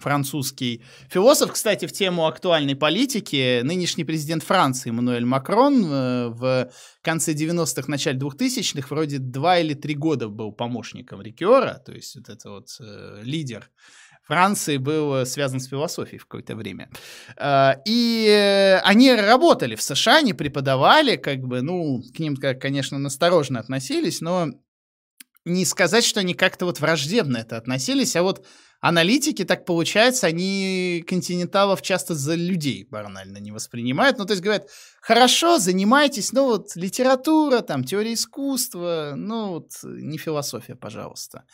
французский 0.00 0.82
философ. 1.08 1.52
Кстати, 1.52 1.86
в 1.86 1.92
тему 1.92 2.26
актуальной 2.26 2.76
политики 2.76 3.62
нынешний 3.62 4.04
президент 4.04 4.42
Франции 4.42 4.90
Эммануэль 4.90 5.24
Макрон 5.24 5.84
э, 5.84 6.28
в 6.28 6.70
конце 7.02 7.32
90-х, 7.32 7.84
начале 7.88 8.18
2000-х 8.18 8.88
вроде 8.90 9.18
два 9.18 9.58
или 9.58 9.74
три 9.74 9.94
года 9.94 10.28
был 10.28 10.52
помощником 10.52 11.22
Рикера, 11.22 11.80
то 11.84 11.92
есть 11.92 12.16
вот 12.16 12.28
это 12.28 12.50
вот 12.50 12.66
э, 12.80 13.20
лидер 13.22 13.70
Франции 14.24 14.78
был 14.78 15.14
э, 15.14 15.26
связан 15.26 15.60
с 15.60 15.68
философией 15.68 16.18
в 16.18 16.26
какое-то 16.26 16.56
время. 16.56 16.88
А, 17.36 17.76
и 17.84 18.26
э, 18.28 18.78
они 18.78 19.12
работали 19.12 19.74
в 19.74 19.82
США, 19.82 20.18
они 20.18 20.32
преподавали, 20.32 21.16
как 21.16 21.40
бы, 21.40 21.60
ну, 21.60 22.02
к 22.14 22.18
ним, 22.18 22.36
конечно, 22.36 22.98
настороженно 22.98 23.60
относились, 23.60 24.20
но 24.20 24.48
не 25.44 25.66
сказать, 25.66 26.04
что 26.04 26.20
они 26.20 26.32
как-то 26.34 26.64
вот 26.64 26.80
враждебно 26.80 27.38
это 27.38 27.58
относились, 27.58 28.16
а 28.16 28.22
вот 28.22 28.46
аналитики, 28.84 29.44
так 29.46 29.64
получается, 29.64 30.26
они 30.26 31.02
континенталов 31.08 31.80
часто 31.80 32.14
за 32.14 32.34
людей 32.34 32.86
банально 32.90 33.38
не 33.38 33.50
воспринимают. 33.50 34.18
Ну, 34.18 34.26
то 34.26 34.34
есть 34.34 34.42
говорят, 34.42 34.68
хорошо, 35.00 35.58
занимайтесь, 35.58 36.32
ну, 36.32 36.44
вот 36.44 36.76
литература, 36.76 37.62
там, 37.62 37.84
теория 37.84 38.12
искусства, 38.12 39.14
ну, 39.16 39.48
вот 39.48 39.70
не 39.84 40.18
философия, 40.18 40.74
пожалуйста. 40.74 41.44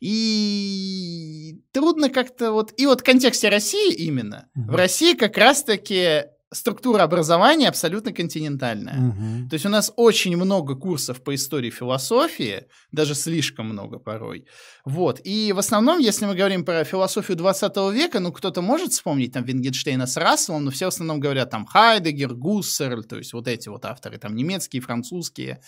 И 0.00 1.60
трудно 1.70 2.08
как-то 2.08 2.50
вот... 2.50 2.72
И 2.76 2.86
вот 2.86 3.02
в 3.02 3.04
контексте 3.04 3.48
России 3.48 3.94
именно. 3.94 4.48
Mm-hmm. 4.58 4.72
В 4.72 4.74
России 4.74 5.14
как 5.14 5.38
раз-таки 5.38 6.24
структура 6.52 7.02
образования 7.02 7.68
абсолютно 7.68 8.12
континентальная. 8.12 8.98
Угу. 9.08 9.48
То 9.48 9.54
есть 9.54 9.66
у 9.66 9.68
нас 9.68 9.92
очень 9.96 10.36
много 10.36 10.76
курсов 10.76 11.22
по 11.22 11.34
истории 11.34 11.70
философии, 11.70 12.66
даже 12.92 13.14
слишком 13.14 13.66
много 13.66 13.98
порой. 13.98 14.46
Вот. 14.84 15.20
И 15.24 15.52
в 15.52 15.58
основном, 15.58 15.98
если 15.98 16.26
мы 16.26 16.34
говорим 16.34 16.64
про 16.64 16.84
философию 16.84 17.36
20 17.36 17.76
века, 17.92 18.20
ну, 18.20 18.32
кто-то 18.32 18.62
может 18.62 18.92
вспомнить 18.92 19.32
там 19.32 19.44
Вингенштейна 19.44 20.06
с 20.06 20.16
Расселом, 20.16 20.64
но 20.64 20.70
все 20.70 20.86
в 20.86 20.88
основном 20.88 21.20
говорят 21.20 21.50
там 21.50 21.66
Хайдегер, 21.66 22.34
Гуссерль, 22.34 23.04
то 23.04 23.16
есть 23.16 23.32
вот 23.32 23.48
эти 23.48 23.68
вот 23.68 23.84
авторы, 23.84 24.18
там 24.18 24.34
немецкие, 24.34 24.82
французские. 24.82 25.60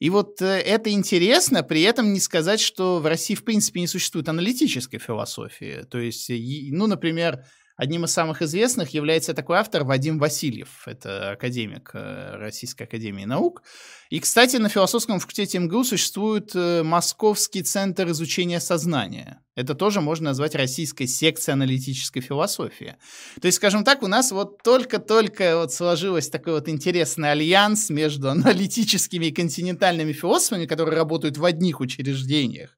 И 0.00 0.08
вот 0.08 0.40
э, 0.40 0.46
это 0.46 0.90
интересно, 0.90 1.62
при 1.62 1.82
этом 1.82 2.12
не 2.12 2.20
сказать, 2.20 2.58
что 2.58 3.00
в 3.00 3.06
России 3.06 3.34
в 3.34 3.44
принципе 3.44 3.80
не 3.80 3.86
существует 3.86 4.28
аналитической 4.28 4.98
философии. 4.98 5.84
То 5.90 5.98
есть, 5.98 6.30
ну, 6.30 6.86
например, 6.86 7.44
Одним 7.80 8.04
из 8.04 8.12
самых 8.12 8.42
известных 8.42 8.90
является 8.90 9.32
такой 9.32 9.56
автор 9.56 9.84
Вадим 9.84 10.18
Васильев. 10.18 10.82
Это 10.84 11.30
академик 11.30 11.92
э, 11.94 12.36
Российской 12.36 12.82
Академии 12.82 13.24
Наук. 13.24 13.62
И, 14.10 14.20
кстати, 14.20 14.56
на 14.56 14.68
философском 14.68 15.18
факультете 15.18 15.58
МГУ 15.60 15.84
существует 15.84 16.50
э, 16.54 16.82
Московский 16.82 17.62
центр 17.62 18.10
изучения 18.10 18.60
сознания. 18.60 19.42
Это 19.54 19.74
тоже 19.74 20.02
можно 20.02 20.26
назвать 20.26 20.54
российской 20.54 21.06
секцией 21.06 21.54
аналитической 21.54 22.20
философии. 22.20 22.96
То 23.40 23.46
есть, 23.46 23.56
скажем 23.56 23.82
так, 23.82 24.02
у 24.02 24.08
нас 24.08 24.30
вот 24.30 24.62
только-только 24.62 25.56
вот 25.56 25.72
сложилось 25.72 26.28
такой 26.28 26.52
вот 26.52 26.68
интересный 26.68 27.30
альянс 27.30 27.88
между 27.88 28.28
аналитическими 28.28 29.26
и 29.26 29.32
континентальными 29.32 30.12
философами, 30.12 30.66
которые 30.66 30.96
работают 30.96 31.38
в 31.38 31.44
одних 31.46 31.80
учреждениях 31.80 32.76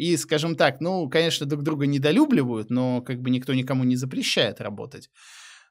и, 0.00 0.16
скажем 0.16 0.56
так, 0.56 0.80
ну, 0.80 1.08
конечно, 1.10 1.44
друг 1.44 1.62
друга 1.62 1.86
недолюбливают, 1.86 2.70
но 2.70 3.02
как 3.02 3.20
бы 3.20 3.28
никто 3.28 3.52
никому 3.52 3.84
не 3.84 3.96
запрещает 3.96 4.60
работать. 4.60 5.10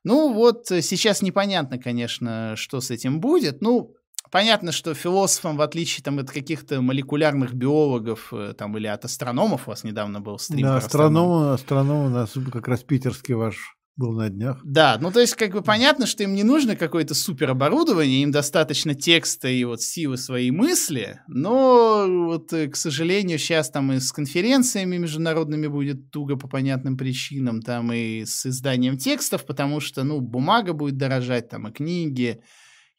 Ну, 0.03 0.31
вот 0.33 0.69
э, 0.71 0.83
сейчас 0.83 1.23
непонятно, 1.23 1.79
конечно, 1.79 2.53
что 2.55 2.79
с 2.79 2.91
этим 2.91 3.21
будет. 3.21 3.61
Ну, 3.61 3.95
понятно, 4.31 4.71
что 4.71 4.93
философам, 4.93 5.57
в 5.57 5.61
отличие 5.61 6.03
там, 6.03 6.19
от 6.19 6.29
каких-то 6.29 6.79
молекулярных 6.79 7.55
биологов 7.55 8.31
э, 8.31 8.53
там, 8.55 8.77
или 8.77 8.85
от 8.85 9.03
астрономов, 9.03 9.67
у 9.67 9.71
вас 9.71 9.83
недавно 9.83 10.21
был 10.21 10.37
стрим. 10.37 10.61
Да, 10.61 10.77
астрономы, 10.77 11.53
астрономы 11.53 12.05
у 12.05 12.09
нас 12.09 12.31
как 12.51 12.67
раз 12.67 12.83
питерский 12.83 13.33
ваш 13.33 13.78
Был 13.99 14.13
на 14.13 14.29
днях. 14.29 14.61
Да, 14.63 14.97
ну 15.01 15.11
то 15.11 15.19
есть 15.19 15.35
как 15.35 15.51
бы 15.51 15.61
понятно, 15.61 16.05
что 16.05 16.23
им 16.23 16.33
не 16.33 16.43
нужно 16.43 16.77
какое-то 16.77 17.13
супер 17.13 17.49
оборудование, 17.49 18.23
им 18.23 18.31
достаточно 18.31 18.95
текста 18.95 19.49
и 19.49 19.65
вот 19.65 19.81
силы 19.81 20.15
своей 20.15 20.51
мысли, 20.51 21.19
но 21.27 22.05
вот, 22.07 22.53
э, 22.53 22.69
к 22.69 22.77
сожалению, 22.77 23.37
сейчас 23.39 23.69
там 23.69 23.91
и 23.91 23.99
с 23.99 24.13
конференциями 24.13 24.95
международными 24.95 25.67
будет 25.67 26.11
туго 26.11 26.37
по 26.37 26.47
понятным 26.47 26.95
причинам, 26.95 27.61
там 27.61 27.91
и 27.91 28.23
с 28.23 28.45
изданием 28.45 28.97
текстов, 28.97 29.45
потому 29.45 29.81
что, 29.81 30.05
ну, 30.05 30.21
бумага 30.21 30.71
будет 30.71 30.95
дорожать, 30.95 31.49
там 31.49 31.67
и 31.67 31.73
книги, 31.73 32.41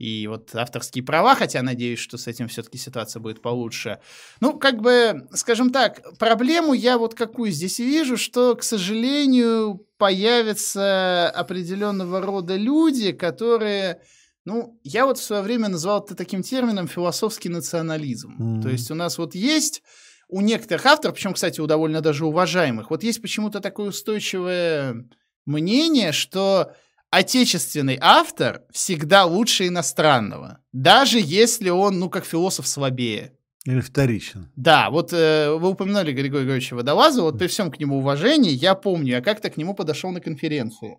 и 0.00 0.26
вот 0.28 0.54
авторские 0.54 1.04
права, 1.04 1.34
хотя 1.34 1.60
надеюсь, 1.60 1.98
что 1.98 2.16
с 2.16 2.26
этим 2.26 2.48
все-таки 2.48 2.78
ситуация 2.78 3.20
будет 3.20 3.42
получше. 3.42 4.00
Ну, 4.40 4.58
как 4.58 4.80
бы, 4.80 5.28
скажем 5.34 5.70
так, 5.70 6.16
проблему 6.18 6.72
я 6.72 6.96
вот 6.96 7.14
какую 7.14 7.50
здесь 7.50 7.78
вижу, 7.78 8.16
что, 8.16 8.54
к 8.54 8.62
сожалению, 8.62 9.86
появятся 9.98 11.28
определенного 11.28 12.22
рода 12.22 12.56
люди, 12.56 13.12
которые... 13.12 14.00
Ну, 14.46 14.80
я 14.84 15.04
вот 15.04 15.18
в 15.18 15.22
свое 15.22 15.42
время 15.42 15.68
назвал 15.68 16.02
это 16.02 16.14
таким 16.14 16.42
термином 16.42 16.88
философский 16.88 17.50
национализм. 17.50 18.36
Mm-hmm. 18.38 18.62
То 18.62 18.70
есть 18.70 18.90
у 18.90 18.94
нас 18.94 19.18
вот 19.18 19.34
есть 19.34 19.82
у 20.28 20.40
некоторых 20.40 20.86
авторов, 20.86 21.16
причем, 21.16 21.34
кстати, 21.34 21.60
у 21.60 21.66
довольно 21.66 22.00
даже 22.00 22.24
уважаемых, 22.24 22.88
вот 22.88 23.02
есть 23.02 23.20
почему-то 23.20 23.60
такое 23.60 23.88
устойчивое 23.88 25.04
мнение, 25.44 26.12
что 26.12 26.74
отечественный 27.10 27.98
автор 28.00 28.62
всегда 28.72 29.24
лучше 29.24 29.66
иностранного, 29.66 30.58
даже 30.72 31.18
если 31.20 31.68
он, 31.68 31.98
ну, 31.98 32.08
как 32.08 32.24
философ 32.24 32.66
слабее. 32.66 33.32
Или 33.66 33.80
вторичен. 33.80 34.50
Да, 34.56 34.88
вот 34.90 35.12
э, 35.12 35.50
вы 35.52 35.68
упоминали 35.68 36.12
Григория 36.12 36.44
Григорьевича 36.44 36.74
Водолаза, 36.74 37.22
вот 37.22 37.38
при 37.38 37.46
всем 37.46 37.70
к 37.70 37.78
нему 37.78 37.98
уважении, 37.98 38.50
я 38.50 38.74
помню, 38.74 39.16
я 39.16 39.20
как-то 39.20 39.50
к 39.50 39.56
нему 39.58 39.74
подошел 39.74 40.10
на 40.10 40.20
конференции. 40.20 40.98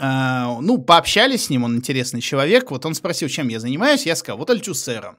Uh, 0.00 0.60
ну, 0.60 0.78
пообщались 0.78 1.46
с 1.46 1.50
ним, 1.50 1.64
он 1.64 1.76
интересный 1.76 2.20
человек. 2.20 2.70
Вот 2.70 2.86
он 2.86 2.94
спросил, 2.94 3.28
чем 3.28 3.48
я 3.48 3.58
занимаюсь. 3.58 4.06
Я 4.06 4.14
сказал, 4.14 4.38
вот 4.38 4.48
альтюсером 4.48 5.18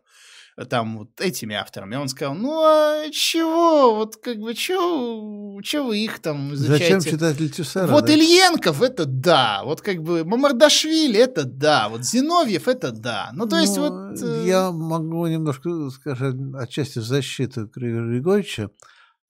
там 0.66 0.98
вот 1.00 1.22
этими 1.22 1.56
авторами. 1.56 1.96
Он 1.96 2.08
сказал, 2.08 2.36
ну 2.36 2.62
а 2.64 3.10
чего, 3.12 3.96
вот 3.96 4.18
как 4.18 4.38
бы, 4.38 4.54
чего, 4.54 5.62
чего 5.62 5.88
вы 5.88 6.00
их 6.00 6.20
там 6.20 6.54
изучаете? 6.54 7.00
Зачем 7.00 7.14
читать 7.14 7.40
Летюсера? 7.40 7.88
Вот 7.88 8.06
да? 8.06 8.14
Ильенков, 8.14 8.82
это 8.82 9.06
да, 9.06 9.62
вот 9.64 9.82
как 9.82 10.04
бы 10.04 10.24
Мамардашвили, 10.26 11.20
это 11.20 11.44
да, 11.44 11.90
вот 11.90 12.04
Зиновьев, 12.04 12.68
это 12.68 12.92
да. 12.92 13.30
Ну, 13.34 13.48
то 13.48 13.58
есть 13.58 13.78
ну, 13.78 13.90
вот... 13.90 14.22
Э... 14.22 14.44
Я 14.46 14.72
могу 14.72 15.26
немножко, 15.28 15.90
скажем, 15.92 16.56
отчасти 16.56 17.00
в 17.00 17.04
защиту 17.04 17.68
Григорьевича 17.68 18.72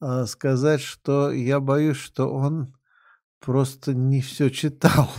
э, 0.02 0.26
сказать, 0.26 0.82
что 0.82 1.32
я 1.32 1.60
боюсь, 1.60 1.98
что 1.98 2.34
он 2.34 2.74
просто 3.40 3.94
не 3.94 4.22
все 4.22 4.50
читал. 4.50 5.12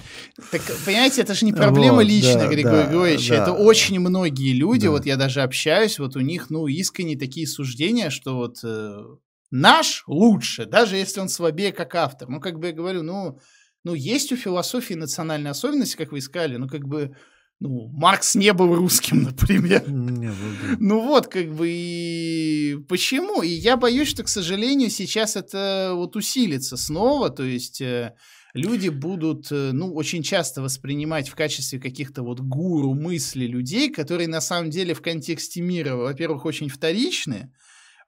Так, 0.50 0.62
понимаете, 0.84 1.22
это 1.22 1.34
же 1.34 1.44
не 1.44 1.52
проблема 1.52 1.96
вот, 1.96 2.06
лично 2.06 2.40
да, 2.40 2.48
Григория 2.48 2.84
да, 2.84 2.86
Григорьевича. 2.86 3.36
Да. 3.36 3.42
Это 3.42 3.52
очень 3.52 3.98
многие 4.00 4.52
люди, 4.52 4.86
да. 4.86 4.90
вот 4.90 5.06
я 5.06 5.16
даже 5.16 5.42
общаюсь, 5.42 5.98
вот 5.98 6.16
у 6.16 6.20
них, 6.20 6.50
ну, 6.50 6.66
искренне 6.66 7.16
такие 7.16 7.46
суждения, 7.46 8.10
что 8.10 8.36
вот 8.36 8.58
э, 8.62 9.04
наш 9.50 10.04
лучше, 10.06 10.66
даже 10.66 10.96
если 10.96 11.20
он 11.20 11.28
слабее 11.28 11.72
как 11.72 11.94
автор. 11.94 12.28
Ну, 12.28 12.40
как 12.40 12.58
бы 12.58 12.68
я 12.68 12.72
говорю, 12.72 13.02
ну, 13.02 13.38
ну, 13.84 13.94
есть 13.94 14.32
у 14.32 14.36
философии 14.36 14.94
национальные 14.94 15.52
особенности, 15.52 15.96
как 15.96 16.12
вы 16.12 16.18
искали, 16.18 16.56
ну, 16.56 16.68
как 16.68 16.86
бы 16.86 17.16
ну, 17.60 17.90
Маркс 17.92 18.34
не 18.34 18.52
был 18.54 18.74
русским, 18.74 19.22
например. 19.24 19.88
Не 19.88 20.28
был, 20.28 20.76
Ну 20.78 21.00
вот, 21.02 21.28
как 21.28 21.54
бы, 21.54 21.68
и 21.70 22.78
почему? 22.88 23.42
И 23.42 23.48
я 23.48 23.76
боюсь, 23.76 24.08
что, 24.08 24.24
к 24.24 24.28
сожалению, 24.28 24.90
сейчас 24.90 25.36
это 25.36 25.92
вот 25.94 26.16
усилится 26.16 26.78
снова, 26.78 27.28
то 27.28 27.42
есть 27.42 27.82
э, 27.82 28.14
люди 28.54 28.88
будут, 28.88 29.52
э, 29.52 29.72
ну, 29.72 29.92
очень 29.92 30.22
часто 30.22 30.62
воспринимать 30.62 31.28
в 31.28 31.34
качестве 31.34 31.78
каких-то 31.78 32.22
вот 32.22 32.40
гуру 32.40 32.94
мысли 32.94 33.44
людей, 33.44 33.90
которые 33.90 34.28
на 34.28 34.40
самом 34.40 34.70
деле 34.70 34.94
в 34.94 35.02
контексте 35.02 35.60
мира, 35.60 35.96
во-первых, 35.96 36.46
очень 36.46 36.70
вторичны, 36.70 37.52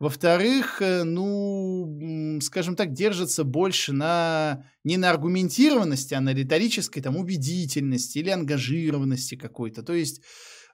во-вторых, 0.02 0.82
э, 0.82 1.04
ну, 1.04 2.40
скажем 2.42 2.74
так, 2.74 2.92
держится 2.92 3.44
больше 3.44 3.92
на 3.92 4.64
не 4.82 4.96
на 4.96 5.10
аргументированности, 5.10 6.14
а 6.14 6.20
на 6.20 6.34
риторической 6.34 7.00
там 7.00 7.16
убедительности 7.16 8.18
или 8.18 8.30
ангажированности 8.30 9.36
какой-то. 9.36 9.84
То 9.84 9.92
есть, 9.92 10.20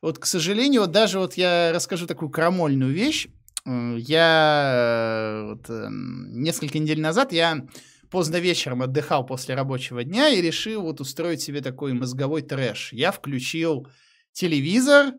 вот, 0.01 0.18
к 0.18 0.24
сожалению, 0.24 0.81
вот 0.81 0.93
даже 0.93 1.18
вот 1.18 1.35
я 1.35 1.72
расскажу 1.74 2.07
такую 2.07 2.31
крамольную 2.31 2.91
вещь. 2.91 3.29
Э, 3.66 3.97
я 3.99 5.43
вот, 5.51 5.68
эм, 5.68 6.41
несколько 6.41 6.79
недель 6.79 7.03
назад 7.03 7.31
я 7.31 7.66
поздно 8.11 8.37
вечером 8.37 8.81
отдыхал 8.81 9.26
после 9.26 9.55
рабочего 9.55 10.05
дня 10.05 10.31
и 10.31 10.41
решил 10.41 10.81
вот 10.81 11.03
устроить 11.03 11.43
себе 11.43 11.61
такой 11.61 11.93
мозговой 11.93 12.41
трэш. 12.41 12.95
Я 12.95 13.12
включил 13.12 13.89
телевизор, 14.33 15.12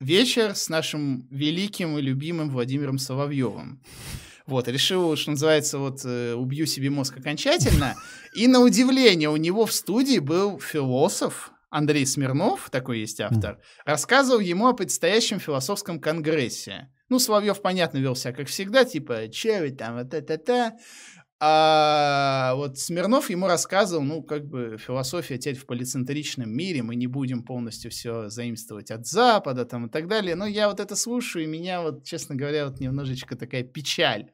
вечер 0.00 0.54
с 0.54 0.68
нашим 0.68 1.26
великим 1.30 1.98
и 1.98 2.02
любимым 2.02 2.50
Владимиром 2.50 2.98
Соловьевым. 2.98 3.82
Вот, 4.46 4.68
решил, 4.68 5.16
что 5.16 5.32
называется, 5.32 5.78
вот, 5.78 6.04
э, 6.04 6.34
убью 6.34 6.66
себе 6.66 6.88
мозг 6.88 7.18
окончательно. 7.18 7.96
И 8.34 8.46
на 8.46 8.60
удивление, 8.60 9.28
у 9.28 9.36
него 9.36 9.66
в 9.66 9.72
студии 9.72 10.20
был 10.20 10.60
философ, 10.60 11.50
Андрей 11.68 12.06
Смирнов, 12.06 12.70
такой 12.70 13.00
есть 13.00 13.20
автор, 13.20 13.58
рассказывал 13.84 14.40
ему 14.40 14.68
о 14.68 14.72
предстоящем 14.72 15.40
философском 15.40 16.00
конгрессе. 16.00 16.88
Ну, 17.08 17.18
Соловьев, 17.18 17.60
понятно, 17.60 17.98
вел 17.98 18.14
себя, 18.14 18.32
как 18.32 18.48
всегда, 18.48 18.84
типа, 18.84 19.28
че 19.28 19.60
вы 19.60 19.70
там, 19.70 19.96
вот 19.96 20.14
это-та. 20.14 20.76
А 21.38 22.54
вот 22.54 22.78
Смирнов 22.78 23.28
ему 23.28 23.46
рассказывал, 23.46 24.02
ну, 24.02 24.22
как 24.22 24.46
бы 24.46 24.78
философия 24.78 25.36
теперь 25.36 25.58
в 25.58 25.66
полицентричном 25.66 26.50
мире, 26.50 26.82
мы 26.82 26.96
не 26.96 27.06
будем 27.06 27.42
полностью 27.42 27.90
все 27.90 28.30
заимствовать 28.30 28.90
от 28.90 29.06
Запада 29.06 29.66
там 29.66 29.86
и 29.86 29.90
так 29.90 30.08
далее. 30.08 30.34
Но 30.34 30.46
я 30.46 30.68
вот 30.68 30.80
это 30.80 30.96
слушаю, 30.96 31.44
и 31.44 31.48
меня 31.48 31.82
вот, 31.82 32.04
честно 32.04 32.36
говоря, 32.36 32.66
вот 32.66 32.80
немножечко 32.80 33.36
такая 33.36 33.64
печаль 33.64 34.30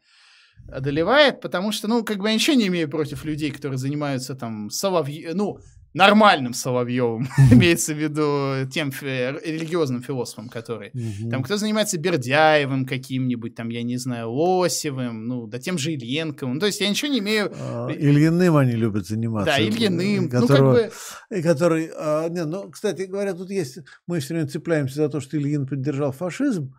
одолевает, 0.69 1.41
потому 1.41 1.73
что, 1.73 1.89
ну, 1.89 2.05
как 2.05 2.19
бы 2.19 2.29
я 2.29 2.35
ничего 2.35 2.57
не 2.57 2.69
имею 2.69 2.89
против 2.89 3.25
людей, 3.25 3.51
которые 3.51 3.79
занимаются 3.79 4.37
там 4.37 4.71
соловьи, 4.71 5.31
ну, 5.35 5.59
нормальным 5.95 6.55
Соловьевым, 6.55 7.29
имеется 7.51 7.95
в 7.95 7.99
виду 7.99 8.71
тем 8.71 8.91
религиозным 8.91 10.03
философом, 10.03 10.49
который. 10.49 10.93
Там 11.31 11.43
кто 11.43 11.57
занимается 11.57 11.99
Бердяевым 11.99 12.87
каким-нибудь, 12.87 13.55
там, 13.55 13.69
я 13.69 13.83
не 13.83 13.97
знаю, 13.97 14.31
Лосевым, 14.33 15.27
ну, 15.27 15.47
да 15.47 15.59
тем 15.59 15.79
же 15.79 15.93
Ильенковым. 15.93 16.61
То 16.61 16.67
есть 16.67 16.81
я 16.81 16.89
ничего 16.89 17.11
не 17.11 17.19
имею... 17.19 17.53
А, 17.59 17.91
Ильиным 17.91 18.57
они 18.57 18.73
любят 18.73 19.07
заниматься. 19.07 19.53
Да, 19.57 19.61
Ильиным. 19.61 20.29
Которого, 20.29 20.73
ну, 20.73 20.79
как 20.79 20.93
бы... 21.31 21.43
Который, 21.43 21.91
а, 21.97 22.29
не, 22.29 22.45
ну, 22.45 22.71
кстати 22.71 23.03
говоря, 23.03 23.35
тут 23.35 23.51
есть... 23.51 23.79
Мы 24.07 24.21
все 24.21 24.35
время 24.35 24.49
цепляемся 24.49 24.97
за 24.97 25.09
то, 25.09 25.21
что 25.21 25.37
Ильин 25.37 25.67
поддержал 25.67 26.13
фашизм, 26.13 26.75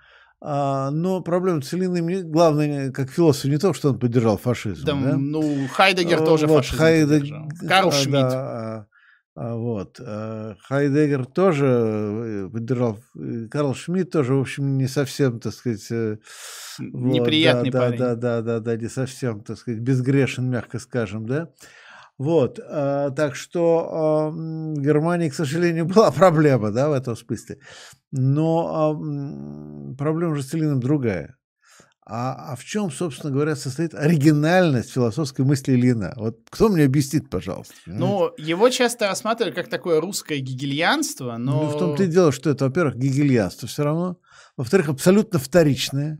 а, 0.45 0.91
но 0.91 1.21
проблема 1.21 1.61
с 1.61 1.73
Ильиным, 1.73 2.29
главное, 2.29 2.91
как 2.91 3.09
философ, 3.09 3.45
не 3.45 3.57
то, 3.57 3.73
что 3.73 3.91
он 3.91 3.99
поддержал 3.99 4.37
фашизм. 4.37 4.85
Там, 4.85 5.03
да? 5.03 5.15
Ну, 5.17 5.67
Хайдегер 5.71 6.19
тоже 6.25 6.47
вот, 6.47 6.65
фашизм 6.65 6.77
Хайдег... 6.77 7.21
поддержал. 7.21 7.49
Карл 7.67 7.91
Шмидт. 7.91 8.11
Да, 8.11 8.79
а, 8.79 8.85
вот. 9.35 9.99
Э, 9.99 10.55
Хайдегер 10.67 11.25
тоже 11.25 11.65
э, 11.65 12.49
поддержал, 12.51 12.99
э, 13.15 13.47
Карл 13.49 13.73
Шмидт 13.73 14.11
тоже, 14.11 14.35
в 14.35 14.41
общем, 14.41 14.77
не 14.77 14.87
совсем, 14.87 15.39
так 15.39 15.53
сказать... 15.53 15.89
Неприятный 16.79 17.71
вот, 17.71 17.73
да, 17.73 17.79
парень. 17.79 17.97
Да, 17.97 18.15
да, 18.15 18.41
да, 18.41 18.59
да, 18.59 18.75
не 18.77 18.89
совсем, 18.89 19.41
так 19.41 19.57
сказать, 19.57 19.81
безгрешен, 19.81 20.49
мягко 20.49 20.77
скажем, 20.77 21.25
да. 21.25 21.49
Вот, 22.19 22.57
так 22.57 23.35
что 23.35 24.31
в 24.31 24.79
Германии, 24.79 25.29
к 25.29 25.33
сожалению, 25.33 25.85
была 25.93 26.11
проблема, 26.11 26.71
да, 26.71 26.89
в 26.89 26.93
этом 26.93 27.15
смысле. 27.15 27.57
Но 28.11 28.95
проблема 29.97 30.35
же 30.35 30.43
с 30.43 30.49
Целином 30.49 30.79
другая. 30.79 31.37
А, 32.05 32.51
а 32.51 32.55
в 32.57 32.65
чем, 32.65 32.91
собственно 32.91 33.31
говоря, 33.31 33.55
состоит 33.55 33.93
оригинальность 33.93 34.91
философской 34.91 35.45
мысли 35.45 35.73
Ильина? 35.73 36.13
Вот 36.17 36.39
кто 36.49 36.67
мне 36.67 36.83
объяснит, 36.83 37.29
пожалуйста? 37.29 37.73
Ну, 37.85 38.31
его 38.37 38.69
часто 38.69 39.07
рассматривали 39.07 39.53
как 39.53 39.69
такое 39.69 40.01
русское 40.01 40.39
гигельянство, 40.39 41.37
но... 41.37 41.63
Ну, 41.63 41.69
в 41.69 41.79
том-то 41.79 42.03
и 42.03 42.07
дело, 42.07 42.33
что 42.33 42.49
это, 42.49 42.65
во-первых, 42.65 42.97
гигельянство 42.97 43.69
все 43.69 43.83
равно, 43.83 44.17
во-вторых, 44.57 44.89
абсолютно 44.89 45.39
вторичное. 45.39 46.19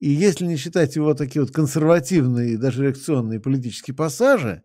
И 0.00 0.08
если 0.08 0.46
не 0.46 0.56
считать 0.56 0.96
его 0.96 1.12
такие 1.14 1.42
вот 1.42 1.52
консервативные, 1.52 2.58
даже 2.58 2.82
реакционные 2.82 3.40
политические 3.40 3.94
пассажи, 3.94 4.62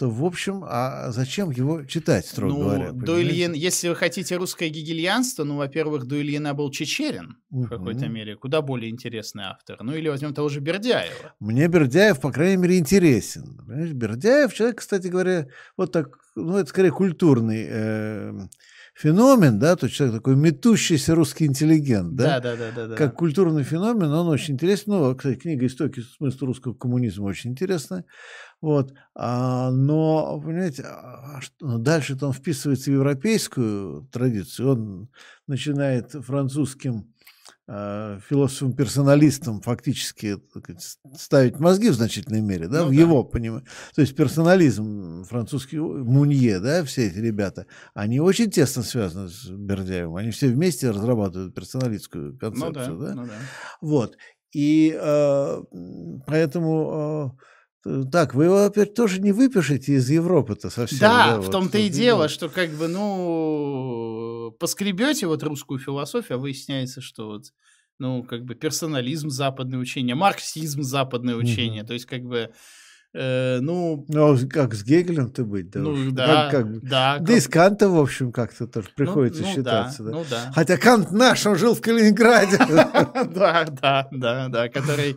то, 0.00 0.08
в 0.08 0.24
общем, 0.24 0.64
а 0.66 1.10
зачем 1.10 1.50
его 1.50 1.84
читать, 1.84 2.24
строго 2.24 2.54
ну, 2.54 2.60
говоря? 2.60 2.92
До 2.92 3.20
Ильин, 3.20 3.52
если 3.52 3.90
вы 3.90 3.94
хотите 3.94 4.34
русское 4.36 4.70
гигельянство, 4.70 5.44
ну, 5.44 5.58
во-первых, 5.58 6.06
до 6.06 6.18
Ильина 6.18 6.54
был 6.54 6.70
Чечерин 6.70 7.36
угу. 7.50 7.64
в 7.64 7.68
какой-то 7.68 8.08
мере, 8.08 8.34
куда 8.34 8.62
более 8.62 8.90
интересный 8.90 9.44
автор. 9.44 9.76
Ну, 9.82 9.94
или 9.94 10.08
возьмем 10.08 10.32
того 10.32 10.48
же 10.48 10.60
Бердяева. 10.60 11.34
Мне 11.38 11.68
Бердяев, 11.68 12.18
по 12.18 12.32
крайней 12.32 12.56
мере, 12.56 12.78
интересен. 12.78 13.58
Понимаешь? 13.58 13.92
Бердяев 13.92 14.54
человек, 14.54 14.78
кстати 14.78 15.08
говоря, 15.08 15.48
вот 15.76 15.92
так, 15.92 16.16
ну, 16.34 16.56
это 16.56 16.70
скорее 16.70 16.92
культурный 16.92 17.66
э, 17.68 18.48
феномен, 19.00 19.58
да, 19.58 19.76
то 19.76 19.88
человек 19.88 20.16
такой 20.16 20.36
метущийся 20.36 21.14
русский 21.14 21.46
интеллигент, 21.46 22.14
да, 22.16 22.38
да, 22.38 22.54
да, 22.54 22.70
да, 22.74 22.86
да. 22.88 22.96
как 22.96 23.14
культурный 23.14 23.62
феномен, 23.62 24.12
он 24.12 24.28
очень 24.28 24.54
интересен. 24.54 24.92
Ну, 24.92 25.14
кстати, 25.14 25.38
книга 25.38 25.66
«Истоки 25.66 26.00
смысла 26.00 26.46
русского 26.46 26.74
коммунизма» 26.74 27.24
очень 27.24 27.52
интересная. 27.52 28.04
Вот. 28.60 28.92
А, 29.14 29.70
но, 29.70 30.38
понимаете, 30.44 30.84
а 30.86 31.40
что, 31.40 31.66
ну, 31.66 31.78
дальше-то 31.78 32.26
он 32.26 32.34
вписывается 32.34 32.90
в 32.90 32.94
европейскую 32.94 34.06
традицию. 34.12 34.68
Он 34.68 35.08
начинает 35.46 36.10
французским 36.10 37.10
философом-персоналистом 38.28 39.60
фактически 39.60 40.36
ставить 41.16 41.60
мозги 41.60 41.90
в 41.90 41.94
значительной 41.94 42.40
мере, 42.40 42.66
да, 42.66 42.80
ну, 42.80 42.88
в 42.88 42.90
да. 42.90 42.96
его 43.00 43.22
понимании. 43.22 43.66
То 43.94 44.00
есть 44.00 44.16
персонализм, 44.16 45.24
французский 45.24 45.78
Мунье, 45.78 46.58
да, 46.58 46.84
все 46.84 47.06
эти 47.06 47.18
ребята, 47.18 47.66
они 47.94 48.18
очень 48.18 48.50
тесно 48.50 48.82
связаны 48.82 49.28
с 49.28 49.48
Бердяевым. 49.48 50.16
Они 50.16 50.32
все 50.32 50.48
вместе 50.48 50.90
разрабатывают 50.90 51.54
персоналистскую 51.54 52.36
концепцию. 52.36 52.94
Ну 52.94 53.00
да, 53.00 53.06
да? 53.06 53.14
Ну 53.14 53.26
да. 53.26 53.32
Вот. 53.80 54.16
И 54.52 54.98
э, 55.00 55.62
поэтому... 56.26 57.36
Э, 57.38 57.44
так, 57.82 58.34
вы 58.34 58.44
его 58.44 58.64
опять 58.64 58.94
тоже 58.94 59.20
не 59.20 59.32
выпишете 59.32 59.94
из 59.94 60.10
Европы-то 60.10 60.70
совсем. 60.70 60.98
Да, 60.98 61.36
да 61.36 61.40
в 61.40 61.50
том-то 61.50 61.78
вот, 61.78 61.84
и 61.84 61.88
дело, 61.88 62.28
что 62.28 62.48
как 62.48 62.70
бы, 62.70 62.88
ну, 62.88 64.54
поскребете 64.58 65.26
вот 65.26 65.42
русскую 65.42 65.78
философию, 65.78 66.36
а 66.36 66.40
выясняется, 66.40 67.00
что 67.00 67.26
вот, 67.26 67.46
ну, 67.98 68.22
как 68.22 68.44
бы 68.44 68.54
персонализм 68.54 69.30
западное 69.30 69.78
учение, 69.78 70.14
марксизм 70.14 70.82
западное 70.82 71.36
учение, 71.36 71.82
mm-hmm. 71.82 71.86
то 71.86 71.92
есть 71.94 72.06
как 72.06 72.22
бы 72.22 72.50
Э, 73.12 73.58
ну, 73.60 74.04
ну, 74.08 74.38
как 74.48 74.72
с 74.74 74.84
Гегелем-то 74.84 75.44
быть, 75.44 75.70
да? 75.70 75.80
Ну, 75.80 76.12
да, 76.12 76.48
как, 76.48 76.62
как, 76.62 76.80
да. 76.82 77.18
Да 77.18 77.32
и 77.32 77.40
с 77.40 77.48
Канта, 77.48 77.88
в 77.88 77.98
общем, 77.98 78.30
как-то 78.30 78.68
тоже 78.68 78.86
ну, 78.90 79.04
приходится 79.04 79.42
ну, 79.42 79.48
ну, 79.48 79.54
считаться. 79.54 80.02
Да, 80.04 80.10
да. 80.10 80.16
Ну, 80.16 80.24
да. 80.30 80.52
Хотя 80.54 80.76
Кант 80.76 81.10
наш, 81.10 81.44
он 81.44 81.56
жил 81.56 81.74
в 81.74 81.80
Калининграде. 81.80 82.58
Да, 83.30 83.64
да, 83.64 84.08
да, 84.12 84.48
да, 84.48 84.68
который 84.68 85.16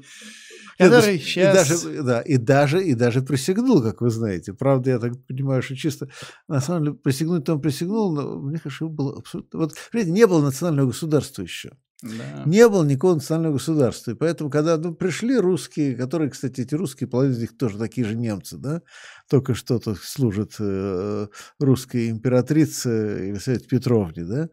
который 0.78 1.19
сейчас... 1.19 1.69
И 1.69 1.86
даже, 1.86 2.03
да, 2.03 2.21
и 2.21 2.38
даже, 2.38 2.84
и 2.84 2.93
даже 2.93 3.21
присягнул, 3.21 3.82
как 3.82 4.01
вы 4.01 4.09
знаете. 4.09 4.53
Правда, 4.53 4.91
я 4.91 4.99
так 4.99 5.13
понимаю, 5.26 5.61
что 5.61 5.76
чисто... 5.76 6.09
На 6.47 6.61
самом 6.61 6.84
деле, 6.84 6.95
присягнуть-то 6.95 7.53
он 7.53 7.61
присягнул, 7.61 8.13
но 8.13 8.39
мне 8.39 8.59
кажется, 8.59 8.86
было 8.86 9.17
абсолютно... 9.17 9.59
Вот, 9.59 9.74
видите, 9.93 10.11
не 10.11 10.28
было 10.28 10.41
национального 10.41 10.88
государства 10.88 11.41
еще. 11.41 11.71
Да. 12.03 12.43
Не 12.45 12.67
было 12.67 12.84
никакого 12.84 13.15
национального 13.15 13.53
государства. 13.53 14.11
И 14.11 14.15
поэтому, 14.15 14.49
когда 14.49 14.78
ну, 14.78 14.93
пришли 14.93 15.38
русские, 15.38 15.95
которые, 15.95 16.30
кстати, 16.30 16.61
эти 16.61 16.76
русские, 16.76 17.07
половина 17.07 17.34
из 17.34 17.39
них 17.39 17.57
тоже 17.57 17.78
такие 17.78 18.05
же 18.05 18.15
немцы, 18.15 18.57
да, 18.57 18.82
только 19.30 19.53
что-то 19.53 19.95
служат 19.95 20.55
э, 20.59 21.28
русской 21.59 22.09
императрице 22.09 22.89
Елизавете 23.30 23.67
Петровне, 23.67 24.26
да, 24.26 24.49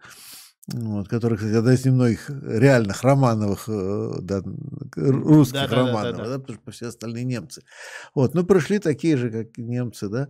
вот, 0.68 1.08
который, 1.08 1.36
кстати, 1.36 1.54
одна 1.54 1.74
из 1.74 1.84
немногих 1.84 2.28
реальных 2.28 3.02
романовых, 3.02 3.68
э, 3.68 4.12
да, 4.20 4.42
русских 4.96 5.68
да, 5.68 5.76
романов, 5.76 6.02
да, 6.02 6.12
да, 6.12 6.24
да. 6.24 6.30
да, 6.30 6.38
потому 6.38 6.58
что 6.60 6.70
все 6.70 6.86
остальные 6.86 7.24
немцы. 7.24 7.62
Вот, 8.14 8.34
ну, 8.34 8.44
пришли 8.44 8.78
такие 8.78 9.16
же, 9.16 9.30
как 9.30 9.58
немцы, 9.58 10.08
да, 10.08 10.28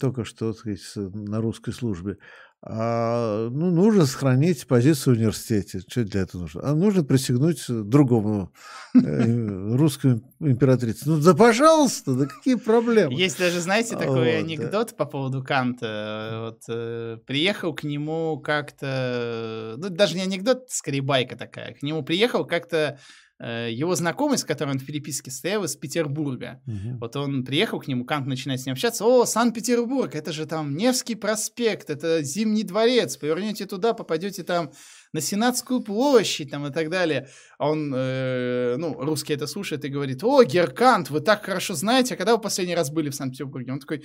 только 0.00 0.24
что, 0.24 0.52
так 0.52 0.60
сказать, 0.60 0.80
на 0.96 1.40
русской 1.40 1.72
службе. 1.72 2.18
А, 2.64 3.48
ну, 3.50 3.72
нужно 3.72 4.06
сохранить 4.06 4.68
позицию 4.68 5.16
в 5.16 5.18
университете. 5.18 5.80
Что 5.80 6.04
для 6.04 6.20
этого 6.20 6.42
нужно? 6.42 6.60
А 6.62 6.74
нужно 6.76 7.02
присягнуть 7.02 7.64
другому 7.68 8.52
э, 8.94 8.98
русскому 9.76 10.22
императрице. 10.38 11.08
Ну, 11.08 11.20
да 11.20 11.34
пожалуйста, 11.34 12.14
да 12.14 12.26
какие 12.26 12.54
проблемы? 12.54 13.14
Есть 13.14 13.40
даже, 13.40 13.60
знаете, 13.60 13.96
такой 13.96 14.36
вот, 14.36 14.44
анекдот 14.44 14.90
да. 14.90 14.96
по 14.96 15.06
поводу 15.06 15.42
Канта. 15.42 16.38
Вот, 16.44 16.62
э, 16.68 17.18
приехал 17.26 17.74
к 17.74 17.82
нему 17.82 18.38
как-то... 18.38 19.74
Ну, 19.78 19.88
даже 19.88 20.14
не 20.14 20.22
анекдот, 20.22 20.66
скорее 20.68 21.02
байка 21.02 21.34
такая. 21.36 21.74
К 21.74 21.82
нему 21.82 22.04
приехал 22.04 22.44
как-то 22.44 22.96
его 23.42 23.94
знакомый, 23.94 24.38
с 24.38 24.44
которым 24.44 24.74
он 24.74 24.78
в 24.78 24.86
переписке 24.86 25.30
стоял, 25.30 25.64
из 25.64 25.74
Петербурга. 25.74 26.60
Угу. 26.66 26.98
Вот 27.00 27.16
он 27.16 27.44
приехал 27.44 27.80
к 27.80 27.88
нему, 27.88 28.04
Кант 28.04 28.26
начинает 28.26 28.60
с 28.60 28.66
ним 28.66 28.74
общаться. 28.74 29.04
О, 29.04 29.24
Санкт-Петербург, 29.24 30.14
это 30.14 30.32
же 30.32 30.46
там 30.46 30.76
Невский 30.76 31.16
проспект, 31.16 31.90
это 31.90 32.22
Зимний 32.22 32.62
дворец. 32.62 33.16
Повернете 33.16 33.66
туда, 33.66 33.94
попадете 33.94 34.44
там 34.44 34.70
на 35.12 35.20
Сенатскую 35.20 35.80
площадь 35.80 36.50
там, 36.50 36.66
и 36.66 36.72
так 36.72 36.88
далее. 36.88 37.28
А 37.58 37.70
он, 37.70 37.92
э, 37.94 38.76
ну, 38.78 38.94
русский 38.94 39.34
это 39.34 39.46
слушает 39.46 39.84
и 39.84 39.88
говорит, 39.88 40.24
о, 40.24 40.42
Геркант, 40.42 41.10
вы 41.10 41.20
так 41.20 41.44
хорошо 41.44 41.74
знаете, 41.74 42.14
а 42.14 42.16
когда 42.16 42.36
вы 42.36 42.40
последний 42.40 42.74
раз 42.74 42.90
были 42.90 43.10
в 43.10 43.14
Санкт-Петербурге? 43.14 43.72
Он 43.72 43.80
такой, 43.80 44.04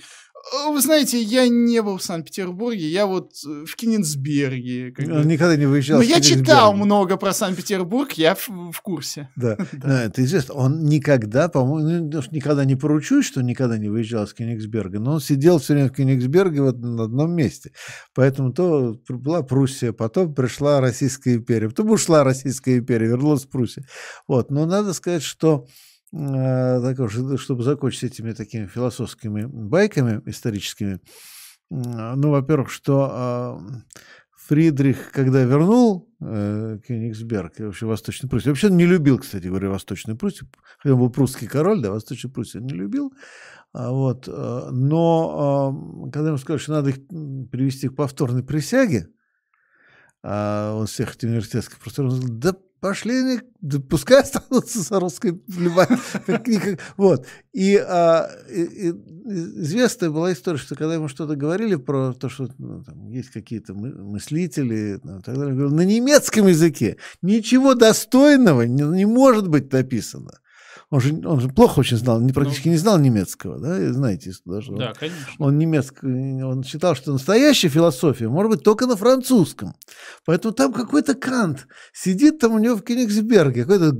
вы 0.70 0.80
знаете, 0.80 1.20
я 1.20 1.48
не 1.48 1.82
был 1.82 1.98
в 1.98 2.02
Санкт-Петербурге, 2.02 2.88
я 2.88 3.06
вот 3.06 3.32
э, 3.46 3.64
в 3.66 3.76
Кенигсберге. 3.76 4.94
Он 4.98 5.22
бы. 5.22 5.28
никогда 5.28 5.56
не 5.56 5.66
выезжал 5.66 5.98
Но 5.98 6.02
я 6.02 6.20
читал 6.20 6.74
много 6.74 7.16
про 7.16 7.32
Санкт-Петербург, 7.32 8.12
я 8.12 8.34
в, 8.34 8.48
в 8.48 8.80
курсе. 8.80 9.28
Да, 9.36 9.56
да. 9.72 10.04
это 10.04 10.22
известно. 10.24 10.54
Он 10.54 10.84
никогда, 10.84 11.48
по-моему, 11.48 12.10
ну, 12.10 12.22
никогда 12.30 12.64
не 12.64 12.76
поручусь, 12.76 13.26
что 13.26 13.42
никогда 13.42 13.78
не 13.78 13.88
выезжал 13.88 14.24
из 14.24 14.34
Кенигсберга, 14.34 14.98
но 14.98 15.14
он 15.14 15.20
сидел 15.20 15.58
все 15.58 15.74
время 15.74 15.88
в 15.88 15.92
Кенигсберге 15.92 16.62
вот 16.62 16.78
на 16.78 17.04
одном 17.04 17.32
месте. 17.32 17.72
Поэтому 18.14 18.52
то 18.52 18.98
была 19.08 19.42
Пруссия, 19.42 19.92
потом 19.92 20.34
пришла 20.34 20.80
Российская 20.80 21.36
империя. 21.36 21.68
Потом 21.68 21.90
ушла 21.90 22.24
Российская 22.24 22.78
империя, 22.78 23.06
вернулась 23.06 23.44
в 23.44 23.48
Пруссию. 23.48 23.86
Вот. 24.26 24.50
Но 24.50 24.66
надо 24.66 24.92
сказать, 24.92 25.22
что 25.22 25.66
э, 26.12 27.36
чтобы 27.36 27.62
закончить 27.62 28.04
этими 28.04 28.32
такими 28.32 28.66
философскими 28.66 29.44
байками 29.44 30.22
историческими, 30.26 31.00
ну, 31.70 32.30
во-первых, 32.30 32.70
что 32.70 33.10
а, 33.12 33.60
Фридрих, 34.48 35.12
когда 35.12 35.42
вернул 35.42 36.08
э, 36.20 36.78
Кёнигсберг, 36.86 37.58
вообще 37.58 37.84
Восточную 37.84 38.30
Пруссию, 38.30 38.52
вообще 38.52 38.70
не 38.70 38.86
любил, 38.86 39.18
кстати 39.18 39.46
говоря, 39.46 39.68
Восточную 39.68 40.16
Пруссию, 40.16 40.48
хотя 40.78 40.94
он 40.94 41.00
был 41.00 41.10
прусский 41.10 41.46
король, 41.46 41.82
да, 41.82 41.90
Восточную 41.90 42.32
Пруссию 42.32 42.62
не 42.62 42.72
любил, 42.72 43.12
а 43.74 43.90
вот, 43.90 44.26
э, 44.26 44.68
но 44.70 46.06
э, 46.06 46.10
когда 46.12 46.28
ему 46.28 46.38
сказали, 46.38 46.62
что 46.62 46.72
надо 46.72 46.90
их 46.90 47.06
привести 47.50 47.88
к 47.88 47.96
повторной 47.96 48.42
присяге, 48.42 49.08
а 50.22 50.74
он 50.74 50.86
всех 50.86 51.14
этих 51.14 51.28
университетских 51.28 51.78
профессоров 51.78 52.14
сказал, 52.14 52.38
да 52.38 52.54
пошли 52.80 53.18
они, 53.18 53.40
да 53.60 53.80
пускай 53.80 54.20
останутся 54.22 54.82
с 54.82 54.90
русской 54.90 55.40
Вот. 56.96 57.26
И, 57.52 57.76
а, 57.76 58.30
и, 58.50 58.62
и 58.62 58.90
известная 58.90 60.10
была 60.10 60.32
история, 60.32 60.58
что 60.58 60.74
когда 60.74 60.94
ему 60.94 61.08
что-то 61.08 61.36
говорили 61.36 61.76
про 61.76 62.12
то, 62.12 62.28
что 62.28 62.48
ну, 62.58 62.82
там, 62.84 63.08
есть 63.08 63.30
какие-то 63.30 63.74
мыслители, 63.74 65.00
ну, 65.02 65.20
так 65.20 65.36
далее, 65.36 65.54
говорил, 65.54 65.74
на 65.74 65.84
немецком 65.84 66.46
языке 66.46 66.96
ничего 67.22 67.74
достойного 67.74 68.62
не, 68.62 68.82
не 68.82 69.06
может 69.06 69.48
быть 69.48 69.72
написано. 69.72 70.40
Он 70.90 71.00
же, 71.00 71.20
он 71.26 71.38
же 71.38 71.50
плохо 71.50 71.80
очень 71.80 71.98
знал, 71.98 72.18
не, 72.18 72.32
практически 72.32 72.68
ну, 72.68 72.72
не 72.72 72.78
знал 72.78 72.98
немецкого, 72.98 73.58
да, 73.58 73.92
знаете 73.92 74.32
даже. 74.46 74.72
Да, 74.72 74.94
конечно. 74.94 75.34
Он 75.38 75.58
немецкий, 75.58 76.42
он 76.42 76.64
считал, 76.64 76.94
что 76.94 77.12
настоящая 77.12 77.68
философия 77.68 78.28
может 78.28 78.52
быть 78.52 78.62
только 78.62 78.86
на 78.86 78.96
французском. 78.96 79.74
Поэтому 80.24 80.54
там 80.54 80.72
какой-то 80.72 81.14
Кант 81.14 81.66
сидит 81.92 82.38
там 82.38 82.54
у 82.54 82.58
него 82.58 82.76
в 82.76 82.84
Кенигсберге, 82.84 83.66
какой-то 83.66 83.94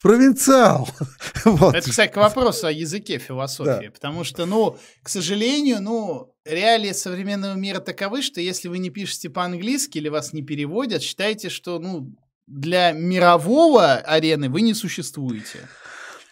провинциал. 0.00 0.88
вот. 1.44 1.76
Это, 1.76 1.88
кстати, 1.88 2.10
к 2.10 2.16
вопросу 2.16 2.66
о 2.66 2.72
языке 2.72 3.18
философии, 3.18 3.86
да. 3.86 3.92
потому 3.92 4.24
что, 4.24 4.44
ну, 4.44 4.76
к 5.04 5.08
сожалению, 5.08 5.80
ну, 5.80 6.34
реалии 6.44 6.90
современного 6.90 7.54
мира 7.54 7.78
таковы, 7.78 8.20
что 8.20 8.40
если 8.40 8.66
вы 8.66 8.78
не 8.78 8.90
пишете 8.90 9.30
по-английски 9.30 9.98
или 9.98 10.08
вас 10.08 10.32
не 10.32 10.42
переводят, 10.42 11.02
считайте, 11.02 11.50
что, 11.50 11.78
ну, 11.78 12.16
для 12.48 12.90
мирового 12.90 13.94
арены 13.94 14.50
вы 14.50 14.62
не 14.62 14.74
существуете. 14.74 15.68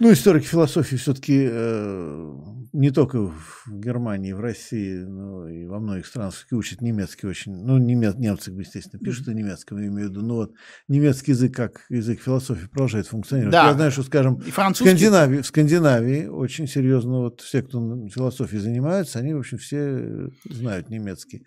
Ну, 0.00 0.10
историки 0.10 0.46
философии 0.46 0.96
все-таки 0.96 1.46
э, 1.46 2.32
не 2.72 2.90
только 2.90 3.18
в 3.18 3.66
Германии, 3.68 4.32
в 4.32 4.40
России, 4.40 4.96
но 4.96 5.46
и 5.46 5.66
во 5.66 5.78
многих 5.78 6.06
странах 6.06 6.32
все-таки 6.32 6.54
учат 6.54 6.80
немецкий 6.80 7.26
очень. 7.26 7.52
Ну, 7.52 7.76
немец, 7.76 8.14
немцы, 8.14 8.50
естественно, 8.50 8.98
пишут 8.98 9.26
на 9.26 9.32
немецком, 9.32 9.76
я 9.78 9.88
имею 9.88 10.08
в 10.08 10.10
виду. 10.10 10.22
Но 10.22 10.36
вот 10.36 10.54
немецкий 10.88 11.32
язык 11.32 11.54
как 11.54 11.82
язык 11.90 12.22
философии 12.22 12.66
продолжает 12.66 13.08
функционировать. 13.08 13.52
Да. 13.52 13.68
Я 13.68 13.74
знаю, 13.74 13.90
что, 13.90 14.02
скажем, 14.02 14.38
в 14.38 14.74
Скандинавии, 14.74 15.42
в 15.42 15.46
Скандинавии 15.46 16.26
очень 16.28 16.66
серьезно 16.66 17.18
вот 17.18 17.42
все, 17.42 17.62
кто 17.62 18.08
философией 18.08 18.62
занимаются, 18.62 19.18
они, 19.18 19.34
в 19.34 19.38
общем, 19.38 19.58
все 19.58 20.30
знают 20.48 20.88
немецкий. 20.88 21.44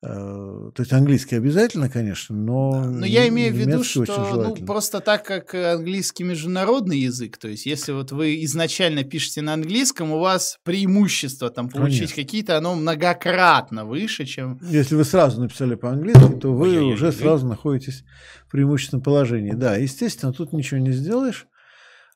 Э, 0.00 0.70
то 0.74 0.80
есть 0.80 0.92
английский 0.92 1.34
обязательно, 1.34 1.90
конечно, 1.90 2.36
но... 2.36 2.84
Но 2.84 3.04
я 3.04 3.26
имею 3.28 3.52
в 3.52 3.56
виду, 3.56 3.82
что 3.82 4.04
ну, 4.34 4.54
просто 4.64 5.00
так 5.00 5.24
как 5.24 5.54
английский 5.54 6.22
международный 6.22 7.00
язык, 7.00 7.36
то 7.36 7.48
есть 7.48 7.66
если 7.66 7.90
вот 7.90 8.12
вы 8.12 8.44
изначально 8.44 9.02
пишете 9.02 9.42
на 9.42 9.54
английском, 9.54 10.12
у 10.12 10.20
вас 10.20 10.58
преимущество 10.62 11.50
там 11.50 11.68
получить 11.68 12.12
какие-то, 12.12 12.56
оно 12.56 12.76
многократно 12.76 13.84
выше, 13.84 14.24
чем... 14.24 14.60
Если 14.62 14.94
вы 14.94 15.04
сразу 15.04 15.40
написали 15.40 15.74
по-английски, 15.74 16.38
то 16.40 16.54
вы 16.54 16.78
Ой, 16.78 16.92
уже 16.92 17.10
сразу 17.10 17.48
находитесь 17.48 18.04
в 18.46 18.52
преимущественном 18.52 19.02
положении. 19.02 19.52
Да, 19.52 19.74
естественно, 19.74 20.32
тут 20.32 20.52
ничего 20.52 20.78
не 20.78 20.92
сделаешь. 20.92 21.48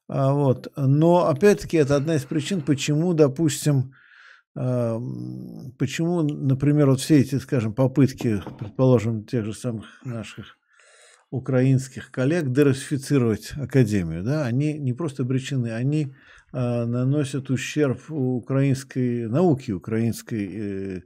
А, 0.08 0.32
вот. 0.32 0.70
Но 0.76 1.26
опять-таки 1.26 1.78
это 1.78 1.96
одна 1.96 2.14
из 2.14 2.22
причин, 2.22 2.60
почему, 2.60 3.12
допустим, 3.12 3.92
почему, 4.54 6.22
например, 6.22 6.90
вот 6.90 7.00
все 7.00 7.20
эти, 7.20 7.36
скажем, 7.36 7.74
попытки, 7.74 8.42
предположим, 8.58 9.24
тех 9.24 9.44
же 9.44 9.54
самых 9.54 9.86
наших 10.04 10.58
украинских 11.32 12.10
коллег 12.10 12.52
дерусифицировать 12.52 13.52
академию, 13.56 14.22
да, 14.22 14.44
они 14.44 14.78
не 14.78 14.92
просто 14.92 15.22
обречены, 15.22 15.72
они 15.72 16.14
э, 16.52 16.84
наносят 16.84 17.48
ущерб 17.48 17.98
украинской 18.10 19.26
науке, 19.28 19.72
украинской 19.72 20.50
э, 20.52 21.00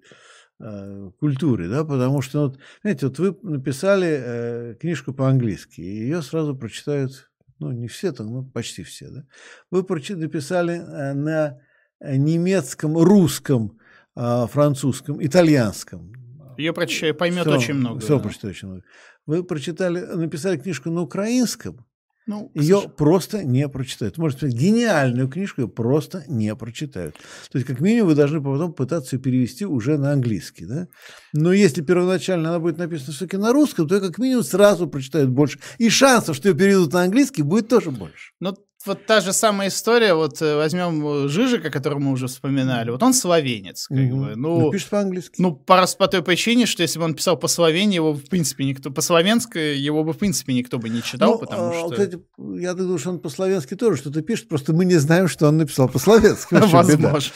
э, 0.59 1.11
культуре, 1.21 1.69
да, 1.69 1.85
потому 1.85 2.23
что, 2.23 2.49
вот, 2.49 2.59
знаете, 2.83 3.07
вот 3.07 3.19
вы 3.21 3.39
написали 3.43 4.09
э, 4.09 4.75
книжку 4.81 5.15
по-английски, 5.15 5.81
и 5.81 6.01
ее 6.01 6.23
сразу 6.23 6.57
прочитают, 6.57 7.31
ну, 7.61 7.71
не 7.71 7.87
все 7.87 8.11
там, 8.11 8.27
ну, 8.27 8.45
почти 8.45 8.83
все, 8.83 9.09
да. 9.09 9.25
Вы 9.71 9.87
написали 10.17 10.75
э, 10.75 11.15
на 11.15 11.61
немецком, 12.01 12.97
русском, 12.97 13.79
э, 14.17 14.47
французском, 14.51 15.25
итальянском. 15.25 16.13
Ее 16.59 16.73
прочитает, 16.73 17.19
поймет 17.19 17.43
все, 17.43 17.57
очень 17.57 17.75
много. 17.75 18.01
Все 18.01 18.17
да. 18.17 18.23
прочитает 18.23 18.57
очень 18.57 18.69
много 18.69 18.85
вы 19.27 19.43
прочитали, 19.43 20.01
написали 20.01 20.57
книжку 20.57 20.91
на 20.91 21.03
украинском, 21.03 21.85
ну, 22.29 22.51
ее 22.55 22.81
слушай. 22.81 22.91
просто 22.97 23.45
не 23.45 23.69
прочитают. 23.69 24.19
Может 24.19 24.41
быть, 24.41 24.53
гениальную 24.53 25.29
книжку 25.29 25.61
ее 25.61 25.69
просто 25.69 26.25
не 26.27 26.57
прочитают. 26.57 27.15
То 27.53 27.59
есть, 27.59 27.69
как 27.69 27.79
минимум, 27.79 28.09
вы 28.09 28.15
должны 28.17 28.43
потом 28.43 28.73
пытаться 28.73 29.15
ее 29.15 29.23
перевести 29.23 29.65
уже 29.65 29.97
на 29.97 30.11
английский. 30.11 30.67
Да? 30.67 30.89
Но 31.33 31.53
если 31.53 31.83
первоначально 31.83 32.49
она 32.49 32.59
будет 32.59 32.79
написана 32.79 33.13
все-таки 33.13 33.37
на 33.37 33.53
русском, 33.53 33.87
то 33.87 33.95
ее 33.95 34.01
как 34.01 34.19
минимум 34.19 34.43
сразу 34.43 34.89
прочитают 34.89 35.31
больше. 35.31 35.61
И 35.79 35.89
шансов, 35.89 36.35
что 36.35 36.49
ее 36.49 36.57
переведут 36.57 36.93
на 36.95 37.03
английский, 37.03 37.43
будет 37.43 37.69
тоже 37.69 37.93
больше. 37.93 38.33
Ну, 38.41 38.57
вот 38.87 39.07
та 39.07 39.21
же 39.21 39.33
самая 39.33 39.69
история, 39.69 40.15
вот 40.15 40.41
э, 40.43 40.57
возьмем 40.57 41.29
Жижика, 41.29 41.71
которого 41.71 41.99
мы 41.99 42.13
уже 42.13 42.27
вспоминали, 42.27 42.91
вот 42.91 43.03
он 43.03 43.15
словенец, 43.15 43.87
как 43.89 43.99
угу. 43.99 44.17
бы. 44.17 44.37
Ну, 44.37 44.61
ну, 44.61 44.71
пишет 44.71 44.91
по-английски. 44.91 45.35
Ну, 45.41 45.55
по, 45.55 45.87
по 45.99 46.09
той 46.09 46.23
причине, 46.23 46.67
что 46.67 46.83
если 46.83 46.99
бы 46.99 47.05
он 47.05 47.15
писал 47.15 47.37
по-словении, 47.39 47.97
его, 47.97 48.13
в 48.13 48.29
принципе, 48.29 48.65
никто, 48.65 48.91
по-словенски 48.91 49.59
его 49.59 50.05
бы, 50.05 50.13
в 50.13 50.19
принципе, 50.19 50.55
никто 50.55 50.79
бы 50.79 50.89
не 50.89 51.03
читал, 51.03 51.33
ну, 51.33 51.39
потому 51.39 51.69
а, 51.69 51.73
что... 51.75 51.91
Кстати, 51.91 52.19
я 52.61 52.75
думаю, 52.75 52.99
что 52.99 53.11
он 53.11 53.19
по-словенски 53.21 53.75
тоже 53.75 53.99
что-то 53.99 54.23
пишет, 54.23 54.49
просто 54.49 54.73
мы 54.73 54.85
не 54.85 54.97
знаем, 54.97 55.29
что 55.29 55.49
он 55.49 55.59
написал 55.59 55.89
по-словенски. 55.89 56.55
Возможно. 56.55 57.33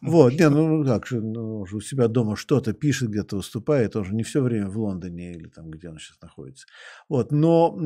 Вот, 0.00 0.32
не, 0.32 0.48
ну 0.48 0.84
как 0.84 1.06
же, 1.06 1.20
ну, 1.20 1.60
у 1.60 1.80
себя 1.80 2.08
дома 2.08 2.36
что-то 2.36 2.72
пишет, 2.72 3.10
где-то 3.10 3.36
выступает, 3.36 3.96
он 3.96 4.04
же 4.04 4.14
не 4.14 4.22
все 4.22 4.40
время 4.40 4.68
в 4.68 4.78
Лондоне 4.78 5.32
или 5.32 5.48
там, 5.48 5.70
где 5.70 5.88
он 5.88 5.98
сейчас 5.98 6.20
находится. 6.20 6.66
Вот, 7.08 7.32
но 7.32 7.76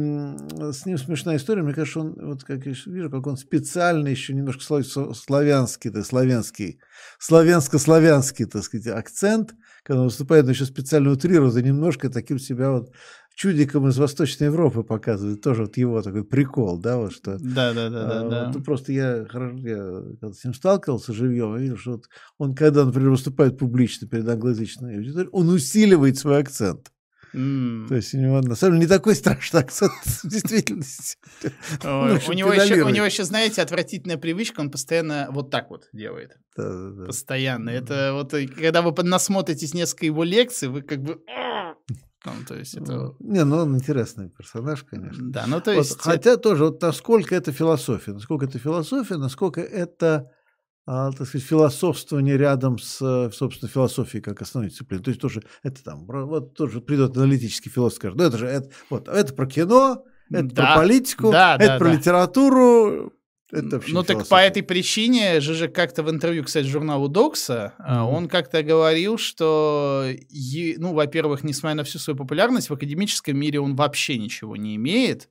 с 0.73 0.87
ним 0.87 0.99
смешная 0.99 1.37
история, 1.37 1.63
мне 1.63 1.75
кажется, 1.75 2.01
он, 2.01 2.15
вот 2.21 2.45
как 2.45 2.67
я 2.67 2.73
вижу, 2.87 3.06
как 3.11 3.27
он 3.27 3.37
специально 3.37 4.09
еще 4.09 4.35
немножко 4.35 4.63
славянский, 5.15 5.91
да, 5.91 6.03
славянский, 6.03 6.81
славянско-славянский, 7.19 8.47
так 8.47 8.63
сказать, 8.63 8.87
акцент, 8.87 9.55
когда 9.83 10.01
он 10.01 10.07
выступает, 10.07 10.45
он 10.45 10.51
еще 10.51 10.65
специально 10.65 11.11
утрирует 11.11 11.57
и 11.57 11.63
немножко 11.63 12.11
таким 12.11 12.39
себя 12.39 12.71
вот 12.71 12.93
чудиком 13.37 13.87
из 13.87 13.99
Восточной 13.99 14.47
Европы 14.47 14.83
показывает, 14.83 15.43
тоже 15.43 15.63
вот 15.63 15.77
его 15.77 16.03
такой 16.03 16.25
прикол, 16.25 16.79
да, 16.79 16.97
вот 16.97 17.13
что. 17.13 17.37
Да, 17.39 17.73
да, 17.75 17.91
да, 17.91 18.07
да. 18.07 18.29
да. 18.29 18.53
Вот, 18.53 18.65
просто 18.65 18.93
я, 18.93 19.19
я 19.19 19.27
когда 19.27 20.33
с 20.33 20.43
ним 20.43 20.55
сталкивался 20.55 21.13
живьем, 21.13 21.55
я 21.55 21.61
видел, 21.61 21.77
что 21.77 21.93
вот 21.93 22.09
он, 22.39 22.55
когда, 22.55 22.85
например, 22.85 23.11
выступает 23.11 23.59
публично 23.59 24.09
перед 24.09 24.27
англоязычной 24.27 24.97
аудиторией, 24.97 25.31
он 25.33 25.51
усиливает 25.51 26.19
свой 26.19 26.39
акцент. 26.39 26.91
Mm. 27.37 27.89
То 27.89 27.97
есть 27.97 28.15
у 28.15 28.19
него 28.19 28.41
на 28.41 28.55
самом 28.55 28.77
деле 28.77 28.87
не 28.87 28.89
такой 28.89 29.15
страшный 29.15 29.61
акцент 29.61 29.93
в 30.23 30.29
действительности. 30.29 31.19
У 31.83 32.33
него 32.33 33.05
еще, 33.05 33.25
знаете, 33.25 33.61
отвратительная 33.61 34.17
привычка, 34.17 34.61
он 34.61 34.71
постоянно 34.71 35.29
вот 35.31 35.51
так 35.51 35.71
вот 35.71 35.89
делает. 35.93 36.39
Постоянно. 36.55 37.69
Это 37.71 38.13
вот, 38.15 38.33
когда 38.33 38.81
вы 38.81 39.03
насмотритесь 39.03 39.75
несколько 39.75 40.07
его 40.07 40.25
лекций, 40.25 40.69
вы 40.69 40.81
как 40.83 41.03
бы... 41.03 41.21
Ну, 42.25 42.33
то 42.49 42.57
есть 42.57 42.75
это... 42.75 43.15
Не, 43.21 43.45
ну 43.45 43.59
он 43.59 43.77
интересный 43.77 44.31
персонаж, 44.31 44.83
конечно. 44.83 45.31
Да, 45.31 45.45
ну 45.47 45.61
то 45.61 45.73
есть... 45.73 45.91
Вот, 45.91 46.01
хотя 46.01 46.37
тоже, 46.37 46.65
вот 46.65 46.83
насколько 46.83 47.37
это 47.37 47.53
философия, 47.53 48.13
насколько 48.13 48.47
это 48.47 48.59
философия, 48.59 49.17
насколько 49.17 49.61
это 49.61 50.33
так 50.87 51.27
сказать, 51.27 51.47
философствование 51.47 52.37
рядом 52.37 52.79
с, 52.79 53.03
э, 53.03 53.31
собственно, 53.33 53.69
философией 53.69 54.23
как 54.23 54.41
основной 54.41 54.71
дисциплиной. 54.71 55.03
То 55.03 55.11
есть 55.11 55.21
тоже 55.21 55.43
это 55.63 55.83
там, 55.83 56.07
вот 56.07 56.55
тоже 56.55 56.81
придет 56.81 57.17
аналитический 57.17 57.71
философ, 57.71 57.97
скажет, 57.97 58.19
ну 58.19 58.25
это 58.25 58.39
же, 58.39 58.47
это, 58.47 58.71
вот, 58.89 59.09
это 59.09 59.35
про 59.35 59.47
кино, 59.47 60.05
это 60.31 60.55
да, 60.55 60.67
про 60.67 60.75
политику, 60.77 61.33
да, 61.33 61.57
это 61.57 61.67
да, 61.67 61.79
про 61.79 61.89
да. 61.89 61.95
литературу, 61.95 63.13
это 63.53 63.81
ну 63.89 64.03
так 64.03 64.27
по 64.27 64.37
этой 64.37 64.63
причине 64.63 65.41
же 65.41 65.69
как-то 65.69 66.03
в 66.03 66.11
интервью, 66.11 66.45
кстати, 66.45 66.67
журналу 66.67 67.09
Докса, 67.09 67.75
mm-hmm. 67.79 68.03
он 68.03 68.29
как-то 68.29 68.63
говорил, 68.65 69.19
что, 69.19 70.09
ну, 70.79 70.95
во-первых, 70.95 71.45
несмотря 71.45 71.77
на 71.77 71.85
всю 71.85 71.99
свою 71.99 72.17
популярность, 72.17 72.71
в 72.71 72.75
академическом 72.75 73.39
мире 73.39 73.61
он 73.61 73.77
вообще 73.77 74.19
ничего 74.19 74.57
не 74.57 74.75
имеет, 74.75 75.29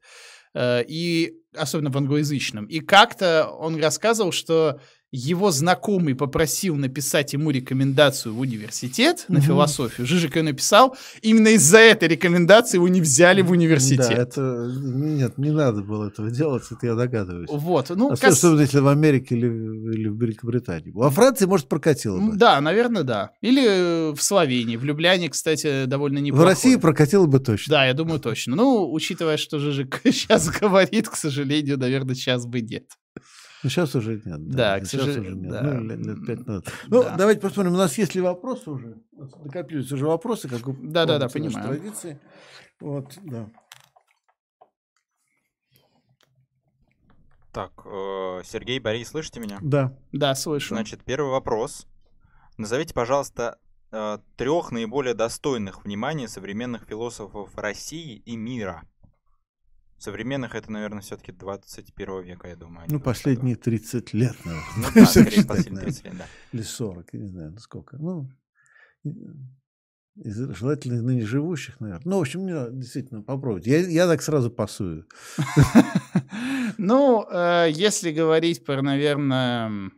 э, 0.53 0.83
и 0.87 1.33
особенно 1.53 1.91
в 1.91 1.97
англоязычном. 1.97 2.65
И 2.65 2.79
как-то 2.79 3.49
он 3.49 3.81
рассказывал, 3.81 4.31
что 4.31 4.79
его 5.15 5.51
знакомый 5.51 6.15
попросил 6.15 6.75
написать 6.75 7.33
ему 7.33 7.51
рекомендацию 7.51 8.33
в 8.33 8.39
университет 8.39 9.25
на 9.27 9.39
угу. 9.39 9.45
философию. 9.45 10.05
Жижик 10.05 10.35
ее 10.35 10.43
написал. 10.43 10.95
Именно 11.21 11.49
из-за 11.49 11.79
этой 11.79 12.07
рекомендации 12.07 12.77
его 12.77 12.87
не 12.87 13.01
взяли 13.01 13.41
в 13.41 13.51
университет. 13.51 14.09
Да, 14.09 14.13
это... 14.13 14.71
Нет, 14.81 15.37
не 15.37 15.51
надо 15.51 15.81
было 15.81 16.07
этого 16.07 16.29
делать, 16.29 16.63
это 16.69 16.85
я 16.85 16.95
догадываюсь. 16.95 17.49
Вот. 17.51 17.89
Ну, 17.89 18.11
Особенно, 18.11 18.57
кас... 18.57 18.61
если 18.61 18.79
в 18.79 18.87
Америке 18.87 19.35
или, 19.35 19.47
или 19.47 20.07
в 20.07 20.21
Великобритании. 20.21 20.91
Во 20.91 21.09
Франции, 21.09 21.45
может, 21.45 21.67
прокатило 21.67 22.19
бы. 22.19 22.35
Да, 22.35 22.59
наверное, 22.61 23.03
да. 23.03 23.31
Или 23.41 24.13
в 24.13 24.21
Словении. 24.21 24.77
В 24.77 24.83
Любляне, 24.83 25.29
кстати, 25.29 25.85
довольно 25.85 26.19
неплохо. 26.19 26.43
В 26.43 26.45
России 26.45 26.75
прокатило 26.75 27.25
бы 27.25 27.39
точно. 27.39 27.71
Да, 27.71 27.85
я 27.85 27.93
думаю, 27.93 28.19
точно. 28.19 28.55
Ну, 28.55 28.91
учитывая, 28.91 29.37
что 29.37 29.59
Жижик 29.59 30.01
сейчас 30.03 30.49
говорит, 30.49 31.09
к 31.09 31.15
сожалению, 31.15 31.77
наверное, 31.77 32.15
сейчас 32.15 32.45
бы 32.45 32.61
нет. 32.61 32.85
Ну, 33.63 33.69
сейчас 33.69 33.95
уже 33.95 34.21
нет. 34.25 34.47
Да, 34.49 34.75
да 34.75 34.79
к 34.79 34.85
сожалению. 34.85 35.49
Да. 35.49 35.61
Ну, 35.63 35.83
лет, 35.83 35.99
лет 35.99 36.25
5 36.25 36.47
назад. 36.47 36.65
Ну, 36.87 37.03
да. 37.03 37.15
давайте 37.15 37.41
посмотрим, 37.41 37.73
у 37.73 37.77
нас 37.77 37.97
есть 37.97 38.15
ли 38.15 38.21
вопросы 38.21 38.69
уже? 38.69 38.97
Накопились 39.11 39.91
уже 39.91 40.05
вопросы, 40.05 40.47
как 40.47 40.61
Да, 40.91 41.05
да, 41.05 41.17
да, 41.17 41.29
понимаю. 41.29 41.67
Традиции. 41.67 42.19
Вот, 42.79 43.17
да. 43.23 43.49
Так, 47.55 47.71
э, 47.85 48.41
Сергей, 48.43 48.79
Борис, 48.79 49.07
слышите 49.07 49.39
меня? 49.39 49.59
Да. 49.61 49.97
Да, 50.11 50.35
слышу. 50.35 50.75
Значит, 50.75 51.05
первый 51.05 51.31
вопрос. 51.31 51.87
Назовите, 52.57 52.93
пожалуйста, 52.93 53.59
э, 53.91 54.17
трех 54.35 54.71
наиболее 54.71 55.13
достойных 55.13 55.85
внимания 55.85 56.27
современных 56.27 56.83
философов 56.83 57.55
России 57.55 58.17
и 58.17 58.35
мира. 58.35 58.83
Современных 60.05 60.53
это, 60.53 60.71
наверное, 60.71 61.01
все-таки 61.01 61.31
21 61.31 62.21
века, 62.21 62.47
я 62.47 62.55
думаю. 62.55 62.85
Ну, 62.87 62.99
последние 62.99 63.55
30 63.55 64.13
лет, 64.13 64.35
наверное. 64.45 64.69
Ну, 64.77 64.83
да, 64.95 65.05
скорее, 65.07 65.43
последние 65.43 65.83
30 65.83 66.05
лет, 66.05 66.17
да. 66.17 66.25
Или 66.51 66.61
40, 66.61 67.13
я 67.13 67.19
не 67.19 67.27
знаю, 67.29 67.51
ну 67.53 67.57
сколько. 67.57 67.97
Ну, 67.97 68.29
из 70.15 70.37
желательно 70.55 71.01
ныне 71.01 71.25
живущих, 71.25 71.79
наверное. 71.79 72.03
Ну, 72.05 72.17
в 72.19 72.21
общем, 72.21 72.41
мне 72.41 72.53
действительно 72.69 73.23
попробовать. 73.23 73.65
Я, 73.65 73.79
я 73.79 74.05
так 74.05 74.21
сразу 74.21 74.51
пасую. 74.51 75.07
Ну, 76.77 77.25
э, 77.31 77.69
если 77.71 78.11
говорить 78.11 78.65
про, 78.65 78.81
наверное, 78.81 79.89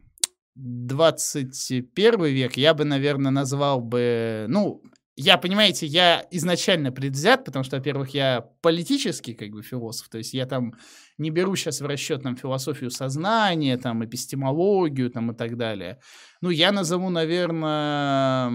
21 0.56 2.26
век, 2.26 2.56
я 2.56 2.74
бы, 2.74 2.86
наверное, 2.86 3.32
назвал 3.32 3.82
бы, 3.82 4.46
ну, 4.48 4.84
я, 5.20 5.38
понимаете, 5.40 5.88
я 5.88 6.28
изначально 6.30 6.92
предвзят, 6.92 7.44
потому 7.44 7.64
что, 7.66 7.78
во-первых, 7.78 8.12
я 8.12 8.42
политический 8.62 9.34
как 9.34 9.50
бы 9.50 9.64
философ, 9.64 10.10
то 10.10 10.20
есть 10.20 10.36
я 10.36 10.46
там 10.46 10.76
не 11.18 11.32
беру 11.32 11.56
сейчас 11.56 11.82
в 11.82 11.88
расчет 11.88 12.22
там 12.22 12.36
философию 12.36 12.92
сознания, 12.92 13.78
там 13.78 14.06
эпистемологию 14.06 15.10
там 15.10 15.32
и 15.32 15.36
так 15.36 15.58
далее. 15.58 16.00
Ну, 16.42 16.52
я 16.52 16.72
назову, 16.72 17.10
наверное, 17.10 18.52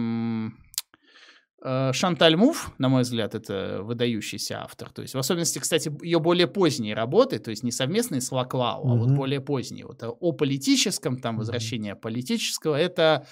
э, 1.65 1.93
Шанталь 1.93 2.37
Муф, 2.37 2.73
на 2.79 2.89
мой 2.89 3.03
взгляд, 3.03 3.35
это 3.35 3.81
выдающийся 3.83 4.63
автор. 4.63 4.89
То 4.91 5.03
есть, 5.03 5.15
в 5.15 5.19
особенности, 5.19 5.59
кстати, 5.59 5.91
ее 6.01 6.21
более 6.21 6.47
поздние 6.47 6.95
работы, 6.95 7.41
то 7.41 7.51
есть 7.51 7.65
не 7.65 7.73
совместные 7.73 8.21
с 8.21 8.31
Лаклау, 8.31 8.87
mm-hmm. 8.87 8.93
а 8.93 8.95
вот 8.95 9.11
более 9.11 9.41
поздние. 9.41 9.85
Вот 9.85 10.05
о 10.05 10.33
политическом, 10.33 11.19
там, 11.19 11.39
возвращение 11.39 11.95
mm-hmm. 11.95 12.01
политического, 12.01 12.77
это, 12.77 13.27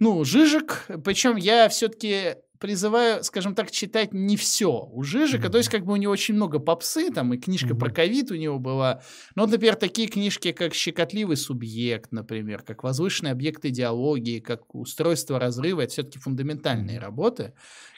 ну, 0.00 0.24
Жижик. 0.24 0.86
Причем 1.04 1.36
я 1.36 1.68
все-таки 1.68 2.34
призываю, 2.64 3.22
скажем 3.22 3.54
так, 3.54 3.70
читать 3.70 4.14
не 4.14 4.38
все 4.38 4.88
у 4.90 5.02
Жижика. 5.02 5.48
Mm-hmm. 5.48 5.50
То 5.50 5.58
есть, 5.58 5.68
как 5.68 5.84
бы 5.84 5.92
у 5.92 5.96
него 5.96 6.10
очень 6.14 6.32
много 6.32 6.58
попсы, 6.58 7.10
там 7.10 7.34
и 7.34 7.36
книжка 7.36 7.74
mm-hmm. 7.74 7.78
про 7.78 7.90
ковид 7.90 8.30
у 8.30 8.36
него 8.36 8.58
была. 8.58 9.02
Вот, 9.36 9.50
например, 9.50 9.74
такие 9.74 10.08
книжки, 10.08 10.50
как 10.52 10.72
«Щекотливый 10.72 11.36
субъект», 11.36 12.10
например, 12.10 12.62
как 12.62 12.82
«Возвышенный 12.82 13.32
объект 13.32 13.66
идеологии», 13.66 14.40
как 14.40 14.74
«Устройство 14.74 15.38
разрыва», 15.38 15.82
это 15.82 15.92
все-таки 15.92 16.18
фундаментальные 16.18 16.98
работы. 16.98 17.52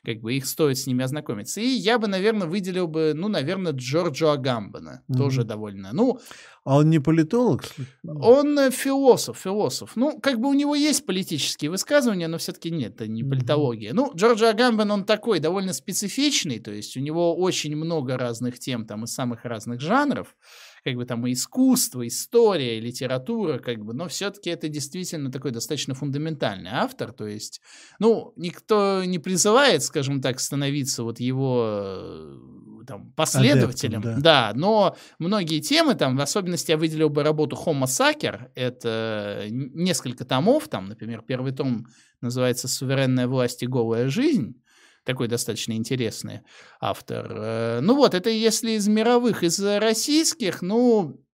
Как 0.04 0.20
бы 0.20 0.34
их 0.34 0.46
стоит 0.46 0.78
с 0.78 0.86
ними 0.88 1.04
ознакомиться. 1.04 1.60
И 1.60 1.66
я 1.66 1.98
бы, 2.00 2.08
наверное, 2.08 2.48
выделил 2.48 2.88
бы, 2.88 3.12
ну, 3.14 3.28
наверное, 3.28 3.72
Джорджо 3.72 4.32
Агамбана. 4.32 5.02
Mm-hmm. 5.08 5.16
Тоже 5.16 5.44
довольно. 5.44 5.90
Ну, 5.92 6.18
а 6.66 6.78
он 6.78 6.90
не 6.90 6.98
политолог? 6.98 7.62
Он 8.04 8.58
э, 8.58 8.70
философ, 8.72 9.38
философ. 9.38 9.92
Ну, 9.94 10.18
как 10.20 10.40
бы 10.40 10.48
у 10.48 10.52
него 10.52 10.74
есть 10.74 11.06
политические 11.06 11.70
высказывания, 11.70 12.26
но 12.26 12.38
все-таки 12.38 12.72
нет, 12.72 12.96
это 12.96 13.06
не 13.06 13.22
политология. 13.22 13.90
Mm-hmm. 13.90 13.94
Ну, 13.94 14.12
Джорджа 14.16 14.50
Агамбен, 14.56 14.90
он 14.90 15.04
такой 15.04 15.38
довольно 15.38 15.74
специфичный, 15.74 16.58
то 16.58 16.72
есть 16.72 16.96
у 16.96 17.00
него 17.00 17.36
очень 17.36 17.76
много 17.76 18.16
разных 18.16 18.58
тем 18.58 18.86
там 18.86 19.04
из 19.04 19.12
самых 19.12 19.44
разных 19.44 19.80
жанров, 19.80 20.34
как 20.82 20.94
бы 20.94 21.04
там 21.04 21.26
и 21.26 21.32
искусство, 21.32 22.06
история, 22.06 22.78
и 22.78 22.80
литература, 22.80 23.58
как 23.58 23.84
бы, 23.84 23.92
но 23.92 24.08
все-таки 24.08 24.48
это 24.50 24.68
действительно 24.68 25.30
такой 25.30 25.50
достаточно 25.50 25.94
фундаментальный 25.94 26.70
автор, 26.72 27.12
то 27.12 27.26
есть, 27.26 27.60
ну, 27.98 28.32
никто 28.36 29.04
не 29.04 29.18
призывает, 29.18 29.82
скажем 29.82 30.22
так, 30.22 30.40
становиться 30.40 31.02
вот 31.02 31.20
его 31.20 31.64
э, 31.68 32.38
там, 32.86 33.12
последователем, 33.12 34.00
Адептом, 34.00 34.22
да. 34.22 34.50
да, 34.50 34.58
но 34.58 34.96
многие 35.18 35.60
темы, 35.60 35.94
там, 35.94 36.16
в 36.16 36.20
особенности 36.20 36.70
я 36.70 36.76
выделил 36.76 37.10
бы 37.10 37.22
работу 37.22 37.56
Homo 37.56 37.84
Sacer, 37.84 38.50
это 38.54 39.46
несколько 39.50 40.24
томов, 40.24 40.68
там, 40.68 40.86
например, 40.86 41.22
первый 41.22 41.52
том 41.52 41.86
называется 42.20 42.68
«Суверенная 42.68 43.26
власть 43.26 43.62
и 43.62 43.66
голая 43.66 44.08
жизнь», 44.08 44.62
такой 45.04 45.28
достаточно 45.28 45.72
интересный 45.72 46.40
автор. 46.80 47.30
Э, 47.30 47.80
ну 47.80 47.94
вот, 47.94 48.14
это 48.14 48.30
если 48.30 48.72
из 48.72 48.88
мировых, 48.88 49.44
из 49.44 49.60
российских, 49.60 50.62
ну, 50.62 51.16
Э, 51.16 51.25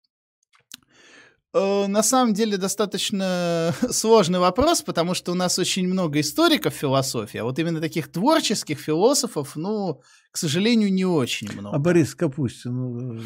на 1.55 2.03
самом 2.03 2.35
деле 2.35 2.57
достаточно 2.57 3.75
сложный 3.91 4.39
вопрос, 4.39 4.83
потому 4.83 5.15
что 5.15 5.33
у 5.33 5.35
нас 5.35 5.59
очень 5.59 5.87
много 5.87 6.21
историков 6.21 6.75
философии, 6.75 7.39
а 7.39 7.45
вот 7.45 7.59
именно 7.59 7.81
таких 7.81 8.11
творческих 8.11 8.79
философов, 8.79 9.57
ну, 9.57 10.01
к 10.31 10.39
сожалению, 10.39 10.93
не 10.93 11.05
очень 11.05 11.53
много. 11.53 11.77
А 11.77 11.79
Борис 11.79 12.15
Капустин, 12.15 12.75
ну, 12.75 13.21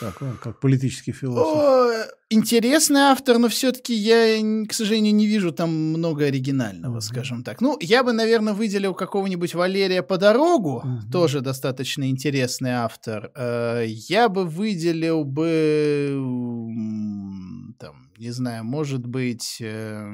как 0.00 0.20
он, 0.22 0.36
как 0.36 0.60
политический 0.60 1.12
философ? 1.12 2.12
Интересный 2.32 3.00
автор, 3.00 3.38
но 3.38 3.48
все-таки 3.48 3.92
я, 3.92 4.40
к 4.68 4.72
сожалению, 4.72 5.12
не 5.12 5.26
вижу 5.26 5.50
там 5.50 5.70
много 5.70 6.26
оригинального, 6.26 6.98
mm-hmm. 6.98 7.00
скажем 7.00 7.42
так. 7.42 7.60
Ну, 7.60 7.76
я 7.80 8.04
бы, 8.04 8.12
наверное, 8.12 8.54
выделил 8.54 8.94
какого-нибудь 8.94 9.54
Валерия 9.54 10.04
по 10.04 10.16
дорогу, 10.16 10.80
mm-hmm. 10.84 11.10
тоже 11.10 11.40
достаточно 11.40 12.08
интересный 12.08 12.70
автор. 12.70 13.32
Э, 13.34 13.84
я 13.84 14.28
бы 14.28 14.44
выделил 14.44 15.24
бы 15.24 16.10
там, 17.80 18.12
не 18.16 18.30
знаю, 18.30 18.62
может 18.62 19.04
быть... 19.04 19.56
Э, 19.60 20.12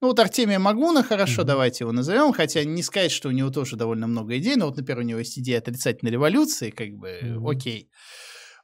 ну, 0.00 0.08
вот 0.08 0.20
Артемия 0.20 0.60
Магуна, 0.60 1.02
хорошо, 1.02 1.42
mm-hmm. 1.42 1.46
давайте 1.46 1.82
его 1.82 1.92
назовем, 1.92 2.32
хотя 2.34 2.62
не 2.62 2.84
сказать, 2.84 3.10
что 3.10 3.30
у 3.30 3.32
него 3.32 3.50
тоже 3.50 3.74
довольно 3.74 4.06
много 4.06 4.38
идей, 4.38 4.54
но 4.54 4.66
вот, 4.66 4.76
например, 4.76 5.00
у 5.00 5.04
него 5.04 5.18
есть 5.18 5.36
идея 5.40 5.58
отрицательной 5.58 6.12
революции, 6.12 6.70
как 6.70 6.90
бы, 6.90 7.18
mm-hmm. 7.20 7.50
окей. 7.50 7.90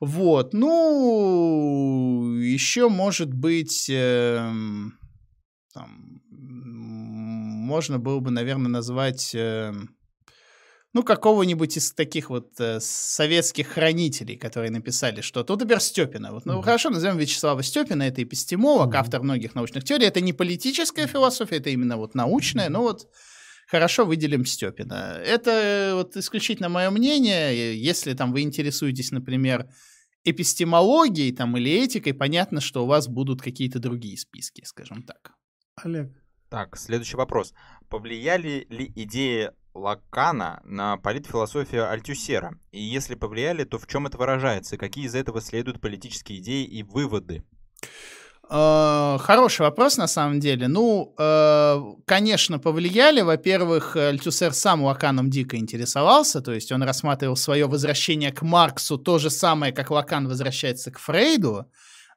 Вот, 0.04 0.52
ну, 0.52 2.34
еще 2.40 2.88
может 2.88 3.32
быть, 3.32 3.88
э, 3.88 4.52
там, 5.72 6.20
можно 6.28 8.00
было 8.00 8.18
бы, 8.18 8.32
наверное, 8.32 8.68
назвать... 8.68 9.32
Э, 9.32 9.72
ну, 10.92 11.04
какого-нибудь 11.04 11.76
из 11.76 11.92
таких 11.92 12.30
вот 12.30 12.48
э, 12.58 12.80
советских 12.80 13.68
хранителей, 13.68 14.36
которые 14.36 14.72
написали 14.72 15.20
что-то. 15.20 15.52
Вот, 15.52 15.60
например, 15.60 15.80
Степина. 15.80 16.32
Вот, 16.32 16.46
ну, 16.46 16.58
mm-hmm. 16.58 16.64
хорошо, 16.64 16.90
назовем 16.90 17.16
Вячеслава 17.16 17.62
Степина, 17.62 18.02
это 18.02 18.24
эпистемолог, 18.24 18.92
mm-hmm. 18.92 18.98
автор 18.98 19.22
многих 19.22 19.54
научных 19.54 19.84
теорий. 19.84 20.06
Это 20.06 20.20
не 20.20 20.32
политическая 20.32 21.06
философия, 21.06 21.58
это 21.58 21.70
именно 21.70 21.96
вот 21.96 22.16
научная, 22.16 22.70
но 22.70 22.82
вот 22.82 23.06
хорошо 23.68 24.04
выделим 24.04 24.46
Степина. 24.46 25.20
Это 25.24 25.92
вот 25.94 26.16
исключительно 26.16 26.68
мое 26.68 26.90
мнение. 26.90 27.80
Если 27.80 28.14
там 28.14 28.32
вы 28.32 28.40
интересуетесь, 28.40 29.12
например, 29.12 29.68
эпистемологией 30.24 31.32
там, 31.32 31.56
или 31.56 31.84
этикой, 31.84 32.14
понятно, 32.14 32.60
что 32.60 32.84
у 32.84 32.86
вас 32.86 33.08
будут 33.08 33.42
какие-то 33.42 33.78
другие 33.78 34.16
списки, 34.18 34.62
скажем 34.64 35.02
так. 35.02 35.32
Олег. 35.76 36.12
Так, 36.48 36.76
следующий 36.76 37.16
вопрос. 37.16 37.54
Повлияли 37.88 38.66
ли 38.68 38.92
идеи 38.94 39.52
Лакана 39.74 40.60
на 40.64 40.98
политфилософию 40.98 41.90
Альтюсера? 41.90 42.58
И 42.72 42.82
если 42.82 43.14
повлияли, 43.14 43.64
то 43.64 43.78
в 43.78 43.86
чем 43.86 44.06
это 44.06 44.18
выражается? 44.18 44.76
Какие 44.76 45.06
из 45.06 45.14
этого 45.14 45.40
следуют 45.40 45.80
политические 45.80 46.40
идеи 46.40 46.64
и 46.64 46.82
выводы? 46.82 47.42
А, 48.48 49.18
хороший 49.18 49.62
вопрос, 49.62 49.96
на 49.96 50.06
самом 50.06 50.40
деле. 50.40 50.68
Ну, 50.68 51.14
э, 51.18 51.80
конечно, 52.04 52.58
повлияли. 52.58 53.22
Во-первых, 53.22 53.96
Альтюсер 53.96 54.52
сам 54.52 54.82
Лаканом 54.82 55.30
дико 55.30 55.56
интересовался, 55.56 56.40
то 56.40 56.52
есть 56.52 56.72
он 56.72 56.82
рассматривал 56.82 57.36
свое 57.36 57.66
возвращение 57.66 58.32
к 58.32 58.42
Марксу 58.42 58.98
то 58.98 59.18
же 59.18 59.30
самое, 59.30 59.72
как 59.72 59.90
Лакан 59.90 60.28
возвращается 60.28 60.90
к 60.90 60.98
Фрейду. 60.98 61.66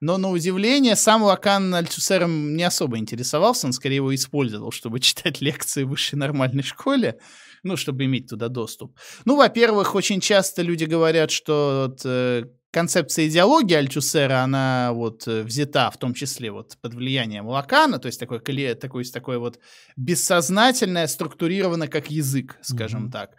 Но, 0.01 0.17
на 0.17 0.29
удивление, 0.29 0.97
сам 0.97 1.23
Лакан 1.23 1.73
Альтюсером 1.73 2.55
не 2.57 2.63
особо 2.63 2.97
интересовался, 2.97 3.67
он 3.67 3.73
скорее 3.73 3.97
его 3.97 4.13
использовал, 4.13 4.71
чтобы 4.71 4.99
читать 5.01 5.41
лекции 5.41 5.83
в 5.83 5.89
высшей 5.89 6.19
нормальной 6.19 6.63
школе 6.63 7.17
ну, 7.65 7.77
чтобы 7.77 8.05
иметь 8.05 8.29
туда 8.29 8.47
доступ. 8.47 8.95
Ну, 9.25 9.35
во-первых, 9.35 9.95
очень 9.95 10.21
часто 10.21 10.61
люди 10.61 10.85
говорят, 10.85 11.31
что 11.31 11.95
э, 12.05 12.43
концепция 12.75 13.27
идеологии 13.27 13.73
Альтюсера, 13.73 14.43
она 14.43 14.91
вот 14.91 15.25
э, 15.27 15.43
взята 15.43 15.89
в 15.89 15.97
том 15.97 16.13
числе 16.13 16.51
вот 16.51 16.77
под 16.81 16.93
влиянием 16.93 17.47
Лакана, 17.47 17.99
то 17.99 18.07
есть 18.07 18.19
такое, 18.19 18.39
такое, 18.75 19.05
такое 19.13 19.39
вот 19.39 19.59
бессознательное, 19.95 21.07
структурировано 21.07 21.87
как 21.87 22.11
язык, 22.11 22.57
скажем 22.61 23.05
mm-hmm. 23.05 23.11
так. 23.11 23.37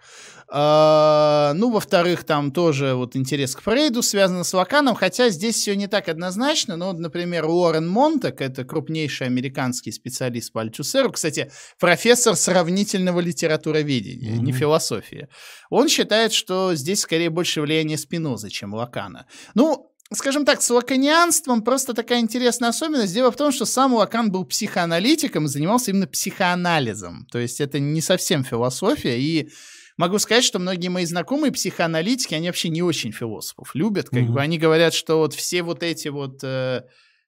А, 0.49 1.53
ну, 1.55 1.71
во-вторых, 1.71 2.25
там 2.25 2.53
тоже 2.53 2.95
вот 2.95 3.17
интерес 3.17 3.57
к 3.57 3.63
Фрейду 3.63 4.03
связан 4.03 4.45
с 4.45 4.55
Лаканом, 4.55 4.95
хотя 4.95 5.29
здесь 5.31 5.57
все 5.57 5.75
не 5.75 5.89
так 5.89 6.09
однозначно. 6.09 6.77
Ну, 6.77 6.93
например, 6.93 7.47
Уоррен 7.47 7.89
Монтак, 7.89 8.41
это 8.41 8.65
крупнейший 8.65 9.27
американский 9.27 9.91
специалист 9.91 10.53
по 10.53 10.61
Альтюсеру, 10.61 11.11
кстати, 11.11 11.51
профессор 11.81 12.37
сравнительного 12.37 13.21
литературоведения, 13.21 14.35
mm-hmm. 14.35 14.43
не 14.43 14.53
философии. 14.53 15.29
Он 15.69 15.89
считает, 15.89 16.33
что 16.33 16.75
здесь 16.75 17.01
скорее 17.01 17.31
больше 17.31 17.61
влияние 17.61 17.99
Спинозы, 17.99 18.49
чем 18.49 18.73
Лакана. 18.73 19.27
Ну, 19.55 19.93
скажем 20.13 20.45
так, 20.45 20.63
с 20.63 20.71
лаканианством 20.71 21.63
просто 21.63 21.93
такая 21.93 22.21
интересная 22.21 22.69
особенность. 22.69 23.13
Дело 23.13 23.33
в 23.33 23.37
том, 23.37 23.51
что 23.51 23.65
сам 23.65 23.95
Лакан 23.95 24.31
был 24.31 24.45
психоаналитиком 24.45 25.47
и 25.47 25.49
занимался 25.49 25.91
именно 25.91 26.07
психоанализом. 26.07 27.27
То 27.33 27.39
есть 27.39 27.61
это 27.61 27.81
не 27.81 28.01
совсем 28.01 28.45
философия. 28.45 29.19
И 29.21 29.51
могу 29.97 30.19
сказать, 30.19 30.45
что 30.45 30.59
многие 30.59 30.89
мои 30.89 31.05
знакомые 31.05 31.53
психоаналитики, 31.53 32.35
они 32.35 32.49
вообще 32.49 32.69
не 32.69 32.83
очень 32.83 33.13
философов 33.13 33.75
любят. 33.75 34.11
Как 34.11 34.21
mm-hmm. 34.21 34.33
бы 34.33 34.41
они 34.41 34.59
говорят, 34.59 34.95
что 34.95 35.19
вот 35.19 35.35
все 35.35 35.63
вот 35.63 35.83
эти 35.83 36.09
вот... 36.09 36.41
Э, 36.43 36.83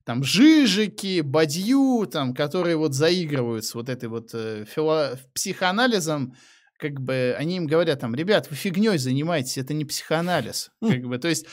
там 0.05 0.25
Жижики, 0.25 1.21
Бадью, 1.21 2.09
там, 2.11 2.33
которые 2.33 2.77
вот 2.77 2.95
заигрывают 2.95 3.67
с 3.67 3.75
вот 3.75 3.91
этой 3.91 4.09
вот 4.09 4.31
э, 4.33 4.65
фило... 4.65 5.19
психоанализом, 5.35 6.35
как 6.79 7.01
бы 7.01 7.35
они 7.37 7.57
им 7.57 7.67
говорят 7.67 8.01
там, 8.01 8.15
ребят, 8.15 8.49
вы 8.49 8.57
фигней 8.57 8.97
занимаетесь, 8.97 9.59
это 9.59 9.75
не 9.75 9.85
психоанализ. 9.85 10.71
Как 10.81 11.03
бы, 11.03 11.19
то 11.19 11.29
есть 11.29 11.47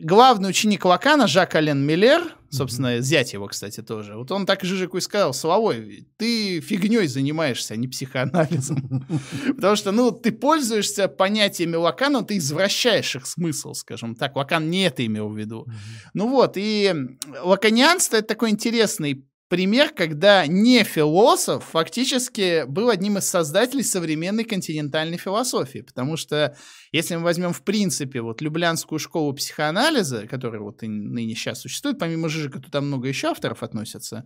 главный 0.00 0.50
ученик 0.50 0.84
Лакана, 0.84 1.26
Жак 1.26 1.54
Ален 1.54 1.84
Миллер, 1.84 2.36
собственно, 2.50 2.96
mm-hmm. 2.96 3.02
зять 3.02 3.32
его, 3.32 3.46
кстати, 3.46 3.80
тоже, 3.80 4.16
вот 4.16 4.30
он 4.32 4.44
так 4.44 4.64
Жижику 4.64 4.98
и 4.98 5.00
сказал, 5.00 5.32
Соловой, 5.32 6.06
ты 6.16 6.60
фигней 6.60 7.06
занимаешься, 7.06 7.74
а 7.74 7.76
не 7.76 7.88
психоанализом. 7.88 9.06
Потому 9.56 9.76
что, 9.76 9.92
ну, 9.92 10.10
ты 10.10 10.32
пользуешься 10.32 11.08
понятиями 11.08 11.76
Лакана, 11.76 12.24
ты 12.24 12.38
извращаешь 12.38 13.16
их 13.16 13.26
смысл, 13.26 13.74
скажем 13.74 14.14
так. 14.14 14.36
Лакан 14.36 14.68
не 14.68 14.84
это 14.86 15.06
имел 15.06 15.28
в 15.28 15.38
виду. 15.38 15.66
Ну 16.12 16.28
вот, 16.28 16.54
и 16.56 16.94
лаканианство— 17.42 18.16
это 18.18 18.28
такой 18.28 18.50
интересный 18.50 19.24
пример, 19.50 19.90
когда 19.90 20.46
не 20.46 20.84
философ 20.84 21.64
фактически 21.72 22.64
был 22.66 22.88
одним 22.88 23.18
из 23.18 23.24
создателей 23.26 23.82
современной 23.82 24.44
континентальной 24.44 25.18
философии. 25.18 25.80
Потому 25.80 26.16
что 26.16 26.56
если 26.92 27.16
мы 27.16 27.24
возьмем 27.24 27.52
в 27.52 27.62
принципе 27.62 28.22
вот 28.22 28.40
Люблянскую 28.40 29.00
школу 29.00 29.34
психоанализа, 29.34 30.28
которая 30.28 30.60
вот 30.60 30.84
и 30.84 30.88
ныне 30.88 31.34
сейчас 31.34 31.60
существует, 31.60 31.98
помимо 31.98 32.28
Жижика 32.28 32.60
туда 32.60 32.80
много 32.80 33.08
еще 33.08 33.28
авторов 33.28 33.64
относятся, 33.64 34.24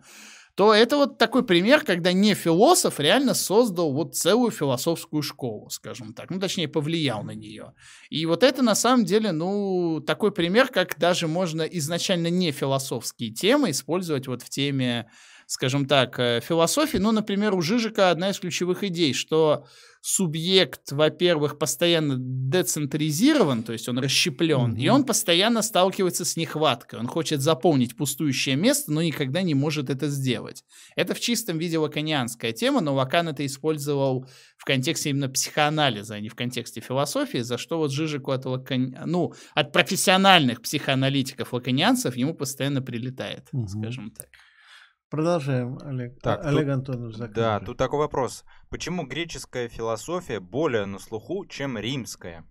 то 0.54 0.72
это 0.72 0.96
вот 0.96 1.18
такой 1.18 1.44
пример, 1.44 1.82
когда 1.84 2.12
не 2.12 2.34
философ 2.34 3.00
реально 3.00 3.34
создал 3.34 3.92
вот 3.92 4.14
целую 4.14 4.52
философскую 4.52 5.22
школу, 5.22 5.68
скажем 5.70 6.14
так, 6.14 6.30
ну, 6.30 6.38
точнее, 6.38 6.68
повлиял 6.68 7.24
на 7.24 7.32
нее. 7.32 7.72
И 8.08 8.24
вот 8.26 8.44
это, 8.44 8.62
на 8.62 8.74
самом 8.76 9.04
деле, 9.04 9.32
ну, 9.32 10.00
такой 10.06 10.30
пример, 10.30 10.68
как 10.68 10.98
даже 10.98 11.26
можно 11.26 11.62
изначально 11.62 12.28
не 12.28 12.52
философские 12.52 13.30
темы 13.30 13.70
использовать 13.70 14.28
вот 14.28 14.42
в 14.42 14.50
теме 14.50 15.08
скажем 15.46 15.86
так, 15.86 16.18
э, 16.18 16.40
философии. 16.40 16.96
Ну, 16.96 17.12
например, 17.12 17.54
у 17.54 17.60
Жижика 17.60 18.10
одна 18.10 18.30
из 18.30 18.38
ключевых 18.38 18.82
идей, 18.82 19.12
что 19.12 19.66
субъект, 20.06 20.92
во-первых, 20.92 21.56
постоянно 21.58 22.16
децентрализирован, 22.18 23.62
то 23.62 23.72
есть 23.72 23.88
он 23.88 23.98
расщеплен, 23.98 24.74
mm-hmm. 24.74 24.80
и 24.80 24.88
он 24.90 25.04
постоянно 25.04 25.62
сталкивается 25.62 26.26
с 26.26 26.36
нехваткой. 26.36 26.98
Он 26.98 27.06
хочет 27.06 27.40
заполнить 27.40 27.96
пустующее 27.96 28.54
место, 28.54 28.92
но 28.92 29.02
никогда 29.02 29.40
не 29.40 29.54
может 29.54 29.88
это 29.88 30.08
сделать. 30.08 30.62
Это 30.94 31.14
в 31.14 31.20
чистом 31.20 31.56
виде 31.56 31.78
лаканианская 31.78 32.52
тема, 32.52 32.82
но 32.82 32.92
Лакан 32.92 33.28
это 33.28 33.46
использовал 33.46 34.28
в 34.58 34.66
контексте 34.66 35.08
именно 35.08 35.30
психоанализа, 35.30 36.16
а 36.16 36.20
не 36.20 36.28
в 36.28 36.34
контексте 36.34 36.82
философии, 36.82 37.38
за 37.38 37.56
что 37.56 37.78
вот 37.78 37.90
Жижику 37.90 38.32
от, 38.32 38.44
лакани... 38.44 38.94
ну, 39.06 39.32
от 39.54 39.72
профессиональных 39.72 40.60
психоаналитиков-лаканианцев 40.60 42.14
ему 42.14 42.34
постоянно 42.34 42.82
прилетает, 42.82 43.44
mm-hmm. 43.54 43.68
скажем 43.68 44.10
так. 44.10 44.28
Продолжаем, 45.14 45.78
Олег. 45.84 46.20
Так, 46.20 46.44
Олег 46.44 46.64
тут, 46.64 46.74
Антонов. 46.74 47.14
Закажи. 47.14 47.34
Да, 47.34 47.60
тут 47.60 47.78
такой 47.78 48.00
вопрос. 48.00 48.44
Почему 48.68 49.06
греческая 49.06 49.68
философия 49.68 50.40
более 50.40 50.86
на 50.86 50.98
слуху, 50.98 51.46
чем 51.46 51.78
римская? 51.78 52.44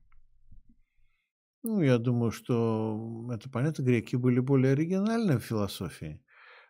Ну, 1.63 1.81
я 1.81 1.97
думаю, 1.97 2.31
что 2.31 3.27
это 3.33 3.49
понятно, 3.49 3.83
греки 3.83 4.15
были 4.15 4.39
более 4.39 4.73
оригинальны 4.73 5.39
в 5.39 5.43
философии. 5.43 6.23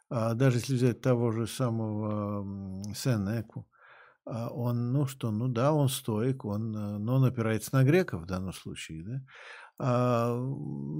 А 0.10 0.34
даже 0.34 0.58
если 0.58 0.74
взять 0.74 1.02
того 1.02 1.32
же 1.32 1.46
самого 1.46 2.44
Сенеку, 2.96 3.68
а 4.26 4.50
он, 4.50 4.94
ну 4.94 5.06
что, 5.06 5.32
ну 5.32 5.48
да, 5.48 5.74
он 5.74 5.90
стоик, 5.90 6.46
он, 6.46 6.76
э, 6.76 6.98
но 6.98 7.16
он 7.18 7.26
опирается 7.26 7.76
на 7.76 7.84
греков 7.84 8.22
в 8.22 8.26
данном 8.26 8.54
случае, 8.54 9.04
да. 9.04 9.22
А, 9.80 10.36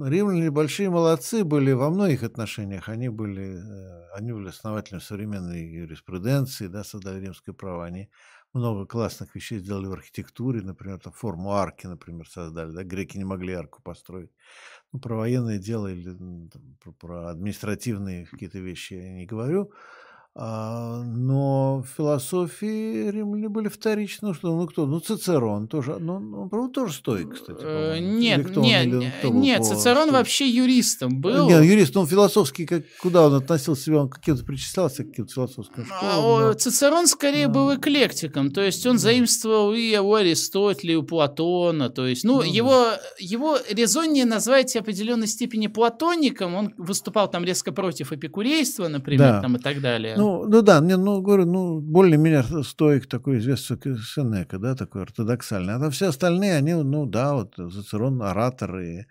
римляне 0.04 0.50
большие 0.50 0.90
молодцы 0.90 1.44
были 1.44 1.72
во 1.72 1.90
многих 1.90 2.22
отношениях. 2.22 2.88
Они 2.88 3.08
были, 3.08 3.56
э, 3.56 4.08
они 4.14 4.32
были 4.32 4.48
основателями 4.48 5.00
современной 5.00 5.64
юриспруденции, 5.64 6.66
да, 6.66 6.82
создали 6.84 7.20
римское 7.20 7.54
право. 7.54 7.84
Они 7.84 8.10
много 8.52 8.86
классных 8.86 9.34
вещей 9.34 9.58
сделали 9.58 9.86
в 9.86 9.92
архитектуре, 9.92 10.60
например, 10.62 10.98
там 11.00 11.12
форму 11.12 11.52
арки, 11.52 11.86
например, 11.86 12.28
создали. 12.28 12.72
Да? 12.72 12.84
Греки 12.84 13.16
не 13.16 13.24
могли 13.24 13.54
арку 13.54 13.80
построить. 13.82 14.30
Ну, 14.92 15.00
про 15.00 15.16
военное 15.16 15.58
дело 15.58 15.88
или 15.88 16.14
там, 16.14 16.50
про, 16.82 16.92
про 16.92 17.28
административные 17.30 18.26
какие-то 18.26 18.58
вещи 18.58 18.94
я 18.94 19.12
не 19.12 19.26
говорю. 19.26 19.72
А, 20.36 21.00
но 21.04 21.84
в 21.84 21.96
философии 21.96 23.08
римляне 23.08 23.48
были 23.48 23.68
вторично. 23.68 24.28
Ну, 24.28 24.34
что, 24.34 24.48
ну 24.48 24.66
кто? 24.66 24.84
Ну, 24.84 24.98
Цицерон 24.98 25.68
тоже. 25.68 25.98
Ну, 26.00 26.14
он, 26.14 26.48
правда, 26.48 26.72
тоже 26.72 26.94
стоит, 26.94 27.32
кстати. 27.32 27.60
Э, 27.62 27.98
нет, 28.00 28.56
нет, 28.56 29.12
нет, 29.22 29.64
Цицерон 29.64 30.10
вообще 30.10 30.48
юристом 30.48 31.20
был. 31.20 31.48
Нет, 31.48 31.62
юрист, 31.62 31.96
он 31.96 32.08
философский, 32.08 32.66
как, 32.66 32.82
куда 33.00 33.28
он 33.28 33.34
относил 33.34 33.76
себя, 33.76 33.98
он 33.98 34.08
каким-то 34.08 34.44
причислялся 34.44 35.04
к 35.04 35.10
каким-то 35.10 35.32
философским 35.32 35.86
школам. 35.86 36.02
А, 36.02 36.48
но... 36.48 36.52
Цицерон 36.54 37.06
скорее 37.06 37.46
был 37.46 37.76
эклектиком, 37.76 38.50
то 38.50 38.60
есть 38.60 38.84
он 38.86 38.98
заимствовал 38.98 39.72
и 39.72 39.96
у 39.96 40.14
Аристотеля, 40.14 40.94
и 40.94 40.96
у 40.96 41.04
Платона, 41.04 41.90
то 41.90 42.08
есть, 42.08 42.24
ну, 42.24 42.38
ну 42.38 42.42
его, 42.42 42.86
его 43.20 43.56
резоннее 43.70 44.24
назвать 44.24 44.74
определенной 44.74 45.28
степени 45.28 45.68
платоником, 45.68 46.56
он 46.56 46.74
выступал 46.76 47.30
там 47.30 47.44
резко 47.44 47.70
против 47.70 48.12
эпикурейства, 48.12 48.88
например, 48.88 49.34
да. 49.34 49.40
там 49.40 49.56
и 49.56 49.60
так 49.60 49.80
далее. 49.80 50.16
Ну, 50.16 50.23
ну 50.24 50.62
да, 50.62 50.80
не, 50.80 50.96
ну, 50.96 51.20
говорю, 51.22 51.46
ну, 51.46 51.80
более-менее 51.80 52.64
стоик 52.64 53.06
такой 53.06 53.38
известный 53.38 53.78
Сенека, 53.98 54.58
да, 54.58 54.74
такой 54.74 55.02
ортодоксальный. 55.02 55.74
А 55.74 55.90
все 55.90 56.08
остальные, 56.08 56.56
они, 56.56 56.74
ну 56.74 57.06
да, 57.06 57.34
вот 57.34 57.54
Зацерон, 57.56 58.22
оратор 58.22 58.78
и 58.80 59.04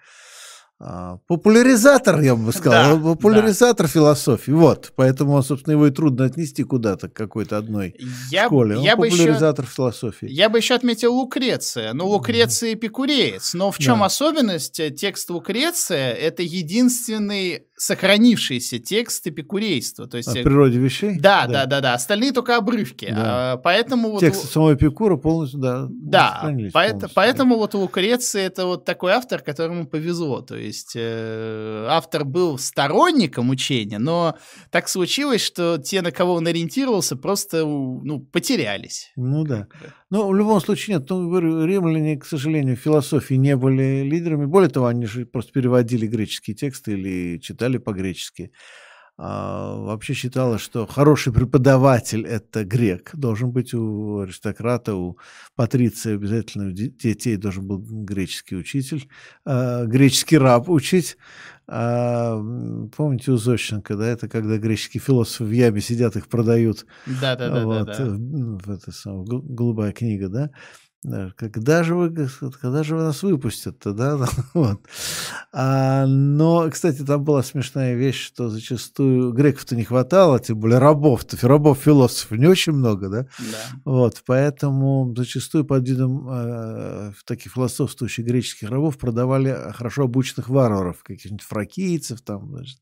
а, 0.85 1.19
популяризатор, 1.27 2.19
я 2.19 2.35
бы 2.35 2.51
сказал, 2.51 2.97
да, 2.97 3.03
популяризатор 3.03 3.85
да. 3.85 3.91
философии. 3.91 4.51
Вот, 4.51 4.91
поэтому, 4.97 5.41
собственно, 5.41 5.73
его 5.73 5.87
и 5.87 5.91
трудно 5.91 6.25
отнести 6.25 6.63
куда-то 6.63 7.07
к 7.07 7.13
какой-то 7.13 7.57
одной 7.57 7.95
я, 8.29 8.47
школе. 8.47 8.77
Он 8.77 8.83
я 8.83 8.97
популяризатор 8.97 9.63
еще, 9.63 9.75
философии. 9.75 10.27
Я 10.29 10.49
бы 10.49 10.57
еще 10.57 10.75
отметил 10.75 11.13
Лукреция. 11.13 11.93
Ну, 11.93 12.07
Лукреция 12.07 12.73
эпикуреец. 12.73 13.53
Но 13.53 13.71
в 13.71 13.77
чем 13.77 13.99
да. 13.99 14.05
особенность? 14.07 14.81
Текст 14.97 15.29
Лукреция— 15.29 16.11
это 16.13 16.43
единственный 16.43 17.67
сохранившийся 17.83 18.79
текст 18.79 19.27
эпикурейства. 19.27 20.07
То 20.07 20.17
есть, 20.17 20.29
О 20.29 20.41
природе 20.41 20.79
вещей? 20.79 21.19
Да, 21.19 21.47
да, 21.47 21.53
да, 21.53 21.65
да. 21.65 21.81
да. 21.81 21.93
Остальные 21.95 22.31
только 22.31 22.55
обрывки. 22.55 23.09
Да. 23.09 23.53
А, 23.53 23.57
поэтому 23.57 24.11
вот... 24.11 24.23
самого 24.23 24.73
Эпикура 24.73 25.17
полностью, 25.17 25.59
да, 25.59 25.87
Да, 25.89 26.39
поэт, 26.43 26.71
полностью. 26.71 27.09
поэтому 27.13 27.57
вот 27.57 27.73
Лукреция— 27.73 28.45
это 28.47 28.65
вот 28.65 28.85
такой 28.85 29.11
автор, 29.11 29.41
которому 29.41 29.85
повезло. 29.85 30.41
То 30.41 30.55
есть 30.55 30.93
э, 30.95 31.85
автор 31.89 32.23
был 32.23 32.57
сторонником 32.57 33.49
учения, 33.49 33.99
но 33.99 34.37
так 34.71 34.87
случилось, 34.87 35.41
что 35.41 35.77
те, 35.77 36.01
на 36.01 36.11
кого 36.11 36.35
он 36.35 36.47
ориентировался, 36.47 37.17
просто 37.17 37.65
ну, 37.65 38.21
потерялись. 38.21 39.11
Ну 39.17 39.43
да. 39.43 39.67
Но 40.13 40.27
в 40.27 40.35
любом 40.35 40.61
случае 40.61 40.97
нет. 40.97 41.09
Ну, 41.09 41.65
римляне, 41.65 42.17
к 42.17 42.25
сожалению, 42.25 42.77
в 42.77 42.79
философии 42.79 43.33
не 43.33 43.55
были 43.55 44.03
лидерами. 44.03 44.45
Более 44.45 44.69
того, 44.69 44.85
они 44.85 45.07
же 45.07 45.25
просто 45.25 45.51
переводили 45.51 46.05
греческие 46.05 46.55
тексты 46.55 46.91
или 46.93 47.39
читали 47.39 47.72
по-гречески. 47.77 48.51
А, 49.15 49.75
вообще 49.75 50.13
считалось, 50.13 50.61
что 50.61 50.87
хороший 50.87 51.31
преподаватель– 51.31 52.25
это 52.27 52.65
грек. 52.65 53.11
Должен 53.13 53.51
быть 53.51 53.73
у 53.73 54.21
аристократа, 54.21 54.95
у 54.95 55.19
патриция 55.55 56.15
обязательно 56.15 56.69
у 56.69 56.71
детей 56.71 57.37
должен 57.37 57.67
был 57.67 57.77
греческий 57.77 58.55
учитель, 58.55 59.07
а, 59.45 59.85
греческий 59.85 60.39
раб 60.39 60.67
учить. 60.67 61.17
А, 61.67 62.41
помните 62.97 63.31
у 63.31 63.37
Зощенко, 63.37 63.95
да, 63.95 64.07
это 64.07 64.27
когда 64.27 64.57
греческие 64.57 65.01
философы 65.01 65.43
в 65.43 65.51
яме 65.51 65.79
сидят, 65.79 66.15
их 66.15 66.27
продают. 66.27 66.85
Да-да-да. 67.05 67.65
Вот, 67.65 67.85
да, 67.85 67.97
да. 67.97 68.05
В, 68.05 68.69
это 68.71 68.91
голубая 69.05 69.91
книга, 69.91 70.27
да. 70.27 70.49
Когда 71.35 71.83
же 71.83 71.95
вы, 71.95 72.29
когда 72.61 72.83
же 72.83 72.95
вы 72.95 73.01
нас 73.01 73.23
выпустят-то, 73.23 73.93
да? 73.93 74.25
вот. 74.53 74.81
а, 75.51 76.05
но, 76.05 76.69
кстати, 76.69 77.03
там 77.03 77.23
была 77.23 77.43
смешная 77.43 77.95
вещь, 77.95 78.25
что 78.25 78.49
зачастую 78.49 79.33
греков-то 79.33 79.75
не 79.75 79.83
хватало, 79.83 80.39
тем 80.39 80.59
более 80.59 80.79
рабов-то, 80.79 81.37
рабов-философов 81.45 82.37
не 82.37 82.47
очень 82.47 82.73
много, 82.73 83.09
да? 83.09 83.27
Да. 83.39 83.81
Вот, 83.85 84.23
поэтому 84.25 85.13
зачастую 85.15 85.65
под 85.65 85.87
видом 85.87 86.27
э, 86.29 87.11
таких 87.25 87.53
философствующих 87.53 88.25
греческих 88.25 88.69
рабов 88.69 88.97
продавали 88.97 89.71
хорошо 89.73 90.03
обученных 90.03 90.49
варваров, 90.49 91.03
каких-нибудь 91.03 91.43
фракийцев 91.43 92.21
там, 92.21 92.49
значит, 92.49 92.77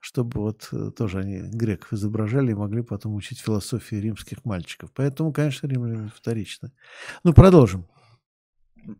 чтобы 0.00 0.40
вот 0.40 0.68
э, 0.72 0.90
тоже 0.96 1.20
они 1.20 1.38
греков 1.38 1.92
изображали 1.92 2.52
и 2.52 2.54
могли 2.54 2.82
потом 2.82 3.14
учить 3.14 3.40
философии 3.40 3.96
римских 3.96 4.44
мальчиков. 4.44 4.90
Поэтому, 4.94 5.32
конечно, 5.32 5.66
римляне 5.66 6.10
вторично. 6.14 6.72
Ну, 7.24 7.32
продолжим. 7.32 7.86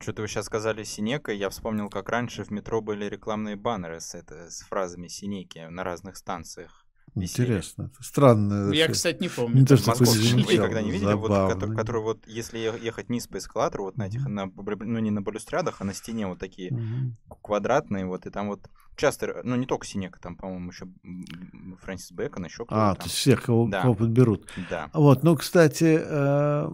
Что-то 0.00 0.22
вы 0.22 0.28
сейчас 0.28 0.46
сказали 0.46 0.82
Синека, 0.82 1.32
я 1.32 1.48
вспомнил, 1.48 1.88
как 1.88 2.08
раньше 2.08 2.42
в 2.42 2.50
метро 2.50 2.80
были 2.80 3.04
рекламные 3.04 3.56
баннеры 3.56 4.00
с, 4.00 4.14
это, 4.14 4.50
с 4.50 4.62
фразами 4.62 5.06
Синеки 5.06 5.66
на 5.70 5.84
разных 5.84 6.16
станциях. 6.16 6.86
Интересно. 7.14 7.90
Странно. 8.00 8.72
Я, 8.72 8.88
кстати, 8.88 9.22
не 9.22 9.28
помню. 9.28 9.60
Не 9.60 9.66
то, 9.66 9.76
что 9.76 9.92
вы 9.94 10.06
никогда 10.06 10.82
не 10.82 10.90
видели, 10.90 11.14
вот, 11.14 11.28
который, 11.28 11.76
который 11.76 12.02
вот, 12.02 12.26
если 12.26 12.58
ехать 12.58 13.08
вниз 13.08 13.26
по 13.26 13.38
эскалатору, 13.38 13.84
вот 13.84 13.96
на 13.96 14.08
этих, 14.08 14.26
на, 14.26 14.46
ну 14.46 14.98
не 14.98 15.10
на 15.10 15.22
балюстрадах, 15.22 15.80
а 15.80 15.84
на 15.84 15.94
стене 15.94 16.26
вот 16.26 16.38
такие 16.38 16.72
угу. 16.72 17.36
квадратные, 17.42 18.06
вот, 18.06 18.26
и 18.26 18.30
там 18.30 18.48
вот 18.48 18.68
часто, 18.96 19.40
ну 19.44 19.56
не 19.56 19.66
только 19.66 19.86
Синека, 19.86 20.18
там, 20.20 20.36
по-моему, 20.36 20.70
еще 20.70 20.86
Фрэнсис 21.82 22.12
Бэкон, 22.12 22.44
еще 22.44 22.64
кто-то. 22.64 22.90
А, 22.90 22.94
там. 22.94 22.96
то 22.96 23.04
есть 23.04 23.16
всех, 23.16 23.44
кого, 23.44 23.68
да. 23.68 23.82
кого 23.82 23.94
подберут. 23.94 24.48
Да. 24.70 24.90
Вот, 24.92 25.22
ну, 25.22 25.36
кстати, 25.36 26.00
э, 26.02 26.68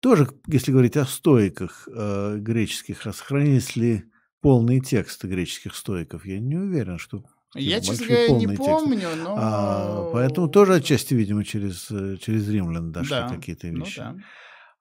тоже, 0.00 0.28
если 0.46 0.72
говорить 0.72 0.96
о 0.96 1.04
стоиках 1.04 1.88
э, 1.92 2.36
греческих, 2.38 3.06
а 3.06 3.12
сохранились 3.12 3.76
ли 3.76 4.04
полные 4.40 4.80
тексты 4.80 5.28
греческих 5.28 5.74
стоиков, 5.74 6.24
я 6.26 6.38
не 6.38 6.56
уверен, 6.56 6.98
что 6.98 7.24
я, 7.54 7.80
честно 7.80 8.06
говоря, 8.06 8.28
не 8.32 8.46
тексты. 8.46 8.64
помню, 8.64 9.08
но... 9.16 9.34
А, 9.38 10.10
поэтому 10.12 10.48
тоже 10.48 10.74
отчасти, 10.74 11.14
видимо, 11.14 11.44
через, 11.44 11.90
э, 11.90 12.16
через 12.18 12.48
римлян 12.48 12.92
дошли 12.92 13.16
да. 13.16 13.28
какие-то 13.28 13.66
ну 13.68 13.84
вещи. 13.84 14.00
Ну, 14.00 14.14
да. 14.14 14.22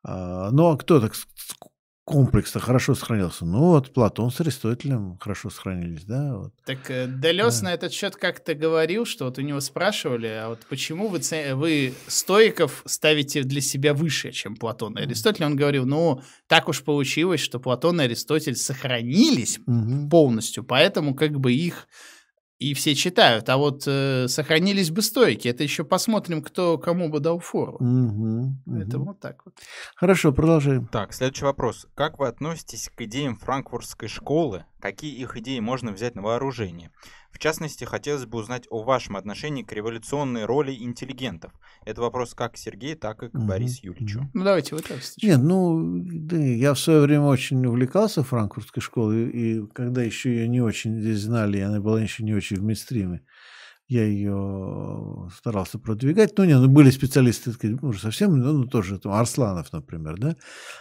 а, 0.04 0.52
ну, 0.52 0.72
а 0.72 0.78
кто 0.78 1.00
так 1.00 1.14
комплекс-то 2.06 2.60
хорошо 2.60 2.96
сохранился? 2.96 3.46
Ну, 3.46 3.72
вот 3.72 3.92
Платон 3.92 4.32
с 4.32 4.40
Аристотелем 4.40 5.18
хорошо 5.20 5.50
сохранились, 5.50 6.04
да? 6.06 6.38
Вот. 6.38 6.54
Так 6.64 6.90
э, 6.90 7.08
Делес 7.08 7.60
да. 7.60 7.66
на 7.66 7.74
этот 7.74 7.92
счет 7.92 8.16
как-то 8.16 8.54
говорил, 8.54 9.06
что 9.06 9.26
вот 9.26 9.40
у 9.40 9.42
него 9.42 9.60
спрашивали, 9.60 10.28
а 10.28 10.50
вот 10.50 10.60
почему 10.70 11.08
вы, 11.08 11.20
вы 11.56 11.94
стоиков 12.08 12.84
ставите 12.86 13.44
для 13.44 13.62
себя 13.62 13.94
выше, 13.94 14.32
чем 14.32 14.56
Платон 14.56 14.98
и 14.98 15.02
Аристотель? 15.02 15.46
Он 15.46 15.56
говорил, 15.56 15.86
ну, 15.86 16.22
так 16.48 16.70
уж 16.70 16.84
получилось, 16.84 17.42
что 17.42 17.60
Платон 17.60 18.00
и 18.00 18.06
Аристотель 18.06 18.56
сохранились 18.56 19.60
угу. 19.66 20.08
полностью, 20.10 20.64
поэтому 20.64 21.16
как 21.16 21.40
бы 21.40 21.54
их 21.54 21.88
и 22.58 22.74
все 22.74 22.96
читают. 22.96 23.50
А 23.50 23.58
вот 23.58 23.84
э, 23.86 24.28
сохранились 24.28 24.92
бы 24.92 25.02
стойки. 25.02 25.48
Это 25.48 25.64
еще 25.64 25.84
посмотрим, 25.84 26.42
кто 26.42 26.78
кому 26.78 27.10
бы 27.10 27.20
дал 27.20 27.40
фору. 27.40 27.78
Угу, 27.80 28.78
Это 28.80 28.98
угу. 28.98 29.08
вот 29.08 29.20
так 29.20 29.42
вот. 29.46 29.56
Хорошо, 29.96 30.32
продолжаем. 30.32 30.88
Так, 30.88 31.14
следующий 31.14 31.46
вопрос. 31.46 31.88
Как 31.96 32.20
вы 32.20 32.28
относитесь 32.28 32.90
к 32.94 33.02
идеям 33.02 33.38
франкфуртской 33.38 34.08
школы? 34.08 34.66
Какие 34.80 35.16
их 35.16 35.36
идеи 35.38 35.60
можно 35.60 35.92
взять 35.92 36.16
на 36.16 36.22
вооружение? 36.22 36.92
В 37.36 37.38
частности, 37.38 37.84
хотелось 37.84 38.26
бы 38.26 38.38
узнать 38.38 38.64
о 38.70 38.82
вашем 38.82 39.18
отношении 39.18 39.62
к 39.62 39.74
революционной 39.74 40.46
роли 40.46 40.74
интеллигентов. 40.74 41.52
Это 41.84 42.00
вопрос 42.00 42.34
как 42.34 42.54
к 42.54 42.58
Сергею, 42.58 42.96
так 42.98 43.24
и 43.24 43.28
к 43.28 43.34
Мгм, 43.34 43.48
Борису 43.48 43.88
мгм. 44.00 44.32
Ну, 44.34 44.44
давайте 44.46 44.74
вы 44.74 44.82
так 44.82 45.04
сначала. 45.04 45.32
Нет, 45.38 45.46
ну, 45.46 46.02
да, 46.06 46.38
я 46.38 46.74
в 46.74 46.80
свое 46.80 47.02
время 47.02 47.24
очень 47.24 47.66
увлекался 47.66 48.24
франкфуртской 48.24 48.82
школой, 48.82 49.30
и 49.32 49.68
когда 49.74 50.02
еще 50.02 50.34
ее 50.34 50.48
не 50.48 50.62
очень 50.62 50.98
здесь 51.02 51.20
знали, 51.20 51.58
и 51.58 51.62
она 51.62 51.82
была 51.82 52.02
еще 52.02 52.24
не 52.24 52.34
очень 52.34 52.56
в 52.56 52.64
мейнстриме, 52.64 53.22
я 53.88 54.04
ее 54.04 55.30
старался 55.38 55.80
продвигать. 55.80 56.34
Ну, 56.38 56.44
не, 56.46 56.58
ну, 56.58 56.68
были 56.68 56.90
специалисты, 56.90 57.46
так 57.52 57.56
сказать, 57.56 57.84
уже 57.84 58.00
совсем, 58.00 58.38
ну, 58.40 58.54
ну, 58.54 58.66
тоже 58.66 59.00
там 59.00 59.12
Арсланов, 59.14 59.72
например, 59.74 60.18
да, 60.18 60.36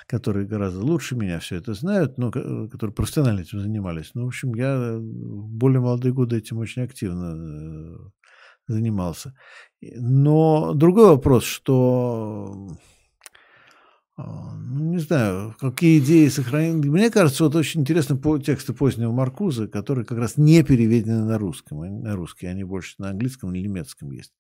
которые 0.07 0.47
гораздо 0.47 0.81
лучше 0.81 1.17
меня 1.17 1.39
все 1.41 1.57
это 1.57 1.75
знают, 1.75 2.19
но 2.19 2.31
ко- 2.31 2.69
которые 2.69 2.95
профессионально 2.95 3.41
этим 3.41 3.61
занимались. 3.61 4.11
Ну, 4.15 4.25
в 4.25 4.29
общем, 4.29 4.55
я 4.55 4.97
в 4.99 5.49
более 5.49 5.81
молодые 5.81 6.13
годы 6.15 6.39
этим 6.39 6.59
очень 6.59 6.83
активно 6.83 7.35
э, 7.37 7.97
занимался. 8.69 9.35
Но 9.83 10.73
другой 10.75 11.09
вопрос, 11.09 11.45
что 11.45 12.69
Ну, 14.17 14.93
не 14.93 14.99
знаю, 14.99 15.57
какие 15.59 15.99
идеи 15.99 16.29
сохранены. 16.29 16.89
Мне 16.89 17.11
кажется, 17.11 17.43
вот 17.45 17.57
очень 17.57 17.81
интересны 17.81 18.17
по 18.17 18.39
тексты 18.39 18.73
позднего 18.73 19.11
Маркуза, 19.11 19.67
которые 19.67 20.05
как 20.05 20.19
раз 20.19 20.37
не 20.37 20.63
переведены 20.63 21.25
на 21.25 21.37
русском, 21.37 21.81
на 22.03 22.15
русский, 22.15 22.47
они 22.47 22.63
больше 22.63 22.95
на 22.99 23.11
английском 23.11 23.53
или 23.53 23.67
немецком 23.67 24.13
есть. 24.13 24.33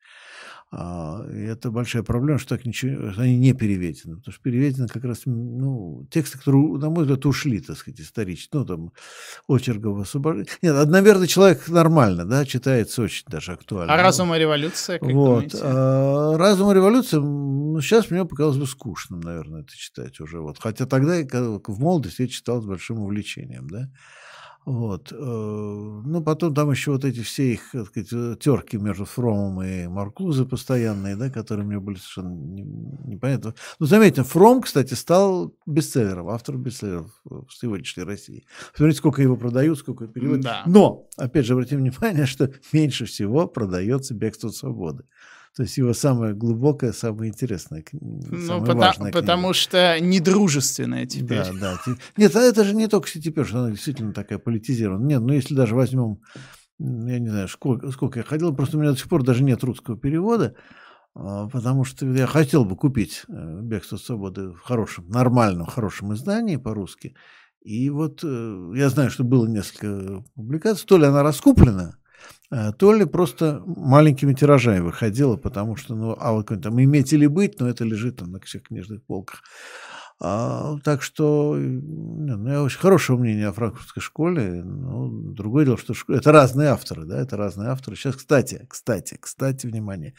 А, 0.76 1.24
и 1.30 1.42
это 1.42 1.70
большая 1.70 2.02
проблема, 2.02 2.38
что 2.40 2.56
так 2.56 2.64
ничего, 2.64 3.12
что 3.12 3.22
они 3.22 3.36
не 3.36 3.52
переведены, 3.52 4.16
потому 4.16 4.32
что 4.32 4.42
переведены 4.42 4.88
как 4.88 5.04
раз 5.04 5.22
ну, 5.24 6.04
тексты, 6.10 6.36
которые, 6.38 6.78
на 6.78 6.90
мой 6.90 7.04
взгляд, 7.04 7.24
ушли, 7.26 7.60
так 7.60 7.76
сказать, 7.76 8.00
исторически. 8.00 8.50
Ну, 8.54 8.64
там, 8.64 8.92
Очергов 9.48 10.00
освобождение. 10.00 10.50
Нет, 10.62 10.74
одноверный 10.74 11.28
человек 11.28 11.68
нормально, 11.68 12.24
да, 12.24 12.44
читается 12.44 13.02
очень 13.02 13.24
даже 13.28 13.52
актуально. 13.52 13.92
А 13.92 13.96
разум 13.96 14.34
и 14.34 14.38
революция, 14.38 14.98
как 14.98 15.08
Вот. 15.12 15.34
думаете? 15.36 15.58
а, 15.62 16.36
Разум 16.36 16.72
и 16.72 16.74
революция, 16.74 17.20
ну, 17.20 17.80
сейчас 17.80 18.10
мне 18.10 18.24
показалось 18.24 18.58
бы 18.58 18.66
скучным, 18.66 19.20
наверное, 19.20 19.62
это 19.62 19.76
читать 19.76 20.18
уже. 20.18 20.40
Вот. 20.40 20.58
Хотя 20.58 20.86
тогда, 20.86 21.14
в 21.22 21.78
молодости, 21.78 22.22
я 22.22 22.28
читал 22.28 22.60
с 22.60 22.66
большим 22.66 22.98
увлечением, 22.98 23.68
да. 23.68 23.90
Вот. 24.64 25.12
э, 25.12 25.16
Ну, 25.16 26.22
потом 26.22 26.54
там 26.54 26.70
еще 26.70 26.92
вот 26.92 27.04
эти 27.04 27.20
все 27.20 27.52
их, 27.52 27.70
так 27.72 27.86
сказать, 27.88 28.38
терки 28.40 28.78
между 28.78 29.04
Фромом 29.04 29.62
и 29.62 29.86
Маркузой 29.88 30.46
постоянные, 30.46 31.16
да, 31.16 31.28
которые 31.30 31.66
мне 31.66 31.78
были 31.78 31.96
совершенно 31.96 32.34
не- 32.34 32.62
непонятны. 32.62 33.52
Ну, 33.78 33.86
заметьте, 33.86 34.22
Фром, 34.22 34.62
кстати, 34.62 34.94
стал 34.94 35.52
бестселлером, 35.66 36.28
автором 36.28 36.62
бестселлеров 36.62 37.10
в 37.24 37.46
сегодняшней 37.50 38.04
России. 38.04 38.44
Смотрите, 38.74 38.98
сколько 38.98 39.20
его 39.22 39.36
продают, 39.36 39.78
сколько 39.78 40.06
переводят. 40.06 40.44
Да. 40.44 40.62
Но, 40.66 41.08
опять 41.16 41.44
же, 41.46 41.52
обратим 41.52 41.78
внимание, 41.78 42.24
что 42.26 42.50
меньше 42.72 43.04
всего 43.04 43.46
продается 43.46 44.14
«Бегство 44.14 44.48
свободы». 44.48 45.04
То 45.56 45.62
есть 45.62 45.76
его 45.78 45.92
самая 45.94 46.34
глубокая, 46.34 46.92
самая 46.92 47.28
интересная, 47.28 47.82
кни- 47.82 48.00
Ну, 48.00 48.60
пота- 48.60 48.74
важная 48.76 49.12
книга. 49.12 49.20
потому 49.20 49.52
что 49.52 49.98
недружественная 50.00 51.06
теперь. 51.06 51.44
Да, 51.60 51.78
да. 51.86 51.94
Нет, 52.16 52.34
а 52.34 52.40
это 52.40 52.64
же 52.64 52.74
не 52.74 52.88
только 52.88 53.08
теперь, 53.08 53.44
что 53.44 53.60
она 53.60 53.70
действительно 53.70 54.12
такая 54.12 54.38
политизированная. 54.38 55.06
Нет, 55.18 55.20
ну 55.22 55.32
если 55.32 55.54
даже 55.54 55.74
возьмем, 55.76 56.18
я 56.80 57.18
не 57.20 57.28
знаю, 57.28 57.46
сколько, 57.48 57.90
сколько 57.92 58.18
я 58.18 58.24
ходил, 58.24 58.52
просто 58.54 58.76
у 58.76 58.80
меня 58.80 58.90
до 58.92 58.98
сих 58.98 59.08
пор 59.08 59.22
даже 59.22 59.44
нет 59.44 59.62
русского 59.62 59.96
перевода, 59.96 60.56
а, 61.14 61.48
потому 61.48 61.84
что 61.84 62.04
я 62.06 62.26
хотел 62.26 62.64
бы 62.64 62.74
купить 62.76 63.22
э, 63.28 63.60
«Бегство 63.62 63.96
свободы» 63.96 64.48
в 64.50 64.58
хорошем, 64.58 65.08
нормальном, 65.08 65.66
хорошем 65.66 66.12
издании 66.14 66.56
по-русски. 66.56 67.14
И 67.62 67.88
вот 67.90 68.24
э, 68.24 68.72
я 68.74 68.88
знаю, 68.88 69.10
что 69.10 69.22
было 69.22 69.46
несколько 69.46 70.24
публикаций, 70.34 70.84
то 70.88 70.98
ли 70.98 71.04
она 71.06 71.22
раскуплена, 71.22 71.96
то 72.50 72.92
ли 72.92 73.04
просто 73.04 73.62
маленькими 73.66 74.34
тиражами 74.34 74.80
выходила, 74.80 75.36
потому 75.36 75.76
что, 75.76 75.94
ну, 75.94 76.16
а 76.18 76.32
вот 76.32 76.46
там 76.62 76.80
иметь 76.82 77.12
или 77.12 77.26
быть, 77.26 77.58
но 77.60 77.68
это 77.68 77.84
лежит 77.84 78.16
там 78.18 78.30
на 78.32 78.40
всех 78.40 78.64
книжных 78.64 79.02
полках. 79.04 79.42
А, 80.20 80.76
так 80.84 81.02
что, 81.02 81.56
не, 81.58 82.36
ну, 82.36 82.48
я 82.48 82.62
очень 82.62 82.78
хорошего 82.78 83.18
мнения 83.18 83.48
о 83.48 83.52
франкфуртской 83.52 84.00
школе. 84.00 84.62
Ну, 84.62 85.10
другое 85.32 85.64
дело, 85.64 85.76
что 85.76 85.92
шко- 85.92 86.14
это 86.16 86.30
разные 86.30 86.68
авторы, 86.68 87.04
да, 87.04 87.20
это 87.20 87.36
разные 87.36 87.68
авторы. 87.70 87.96
Сейчас, 87.96 88.16
кстати, 88.16 88.64
кстати, 88.68 89.18
кстати, 89.20 89.66
внимание, 89.66 90.14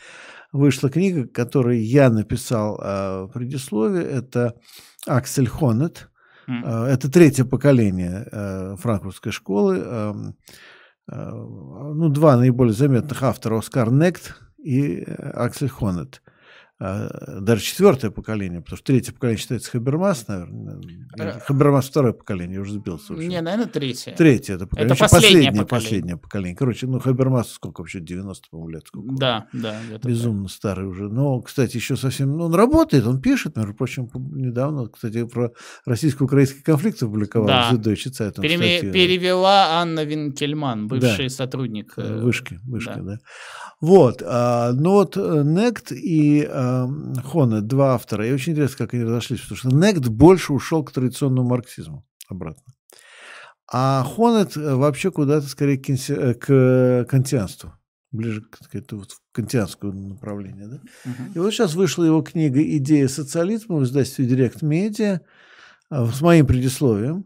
вышла 0.52 0.90
книга, 0.90 1.28
которую 1.28 1.82
я 1.84 2.10
написал 2.10 2.78
а, 2.82 3.24
в 3.26 3.32
предисловии. 3.32 4.04
Это 4.04 4.56
Аксель 5.08 5.48
Хонет. 5.48 6.10
М. 6.48 6.64
А, 6.66 6.88
Это 6.90 7.10
третье 7.10 7.46
поколение 7.46 8.28
э, 8.32 8.76
франкфуртской 8.78 9.32
школы. 9.32 9.82
Э, 9.84 10.14
Ну, 11.08 12.10
два 12.10 12.36
наиболее 12.36 12.74
заметных 12.74 13.22
автора 13.22 13.60
Оскар 13.60 13.92
Нект 13.92 14.36
и 14.58 15.04
э, 15.06 15.14
Аксель 15.32 15.70
Хонет. 15.70 16.22
А, 16.78 17.40
Даже 17.40 17.62
четвертое 17.62 18.12
поколение, 18.12 18.60
потому 18.60 18.76
что 18.78 18.86
третье 18.88 19.14
поколение 19.14 19.40
считается 19.40 19.72
Хабермас, 19.72 20.28
наверное. 20.28 20.82
Э, 21.18 21.40
Хабермас 21.40 21.86
второе 21.88 22.12
поколение, 22.12 22.56
я 22.56 22.62
уже 22.62 22.74
сбился. 22.74 23.14
общем. 23.14 23.30
Не, 23.30 23.40
наверное, 23.40 23.68
третье. 23.68 24.14
Третье 24.14 24.56
это 24.56 24.68
поколение. 24.68 24.94
Это 24.94 25.00
последнее 25.00 25.32
последнее, 25.32 25.52
поколение. 25.64 25.68
последнее 25.90 26.18
поколение. 26.18 26.56
Короче, 26.58 26.88
ну, 26.88 27.00
Хабермас 27.00 27.52
сколько 27.52 27.80
вообще, 27.80 28.02
90, 28.02 28.50
по-моему, 28.50 28.70
лет? 28.72 28.84
Сколько? 28.88 29.08
уже? 29.08 29.18
Да, 29.18 29.48
да. 29.54 29.80
Безумно 30.04 30.50
старый 30.50 30.86
уже. 30.86 31.08
Но, 31.08 31.40
кстати, 31.42 31.78
еще 31.78 31.96
совсем... 31.96 32.36
Ну, 32.36 32.44
он 32.46 32.54
работает, 32.54 33.08
он 33.08 33.22
пишет, 33.22 33.56
между 33.56 33.74
прочим, 33.74 34.10
недавно, 34.14 34.90
кстати, 34.90 35.24
про 35.26 35.52
российско-украинский 35.86 36.62
конфликт 36.62 37.02
опубликовал 37.02 37.48
Да. 37.48 37.70
в 37.72 37.76
Zeitung 37.76 38.32
так. 38.34 38.44
Переме- 38.44 38.80
статью. 38.80 38.92
Перевела 38.92 39.80
Анна 39.82 40.04
Винкельман, 40.04 40.88
бывший 40.88 41.28
Да. 41.28 41.34
сотрудник. 41.34 41.94
э, 41.96 42.20
Вышки, 42.20 42.60
вышки, 42.66 42.94
да. 42.98 43.02
да. 43.02 43.18
Вот, 43.82 44.24
а, 44.26 44.72
ну 44.74 44.92
вот 44.92 45.16
э, 45.18 45.44
Нект 45.46 45.92
и 45.92 46.48
а, 46.66 47.22
Хонет, 47.24 47.68
два 47.68 47.96
автора, 47.96 48.28
и 48.28 48.32
очень 48.32 48.54
интересно, 48.54 48.78
как 48.78 48.94
они 48.94 49.04
разошлись, 49.04 49.42
потому 49.42 49.58
что 49.58 49.70
Нект 49.70 50.08
больше 50.08 50.54
ушел 50.54 50.84
к 50.84 50.92
традиционному 50.92 51.48
марксизму 51.48 52.06
обратно. 52.28 52.74
А 53.72 54.04
Хонет 54.04 54.56
э, 54.58 54.76
вообще 54.76 55.12
куда-то 55.12 55.48
скорее 55.48 55.78
к, 55.78 55.90
инси- 55.90 56.16
э, 56.16 56.34
к 56.36 57.06
кантианству, 57.10 57.74
ближе 58.12 58.42
к, 58.42 58.74
это 58.74 58.96
вот 58.96 59.12
в 59.12 59.20
кантианское 59.32 59.92
направление, 59.92 60.68
да? 60.68 60.80
Мгм. 61.06 61.32
И 61.36 61.40
вот 61.40 61.52
сейчас 61.52 61.76
вышла 61.76 62.04
его 62.04 62.22
книга 62.22 62.62
«Идея 62.78 63.08
социализма» 63.08 63.78
в 63.78 63.84
издательстве 63.84 64.26
«Директ 64.26 64.62
Медиа» 64.62 65.22
а, 65.90 66.08
с 66.08 66.22
моим 66.22 66.46
предисловием. 66.46 67.26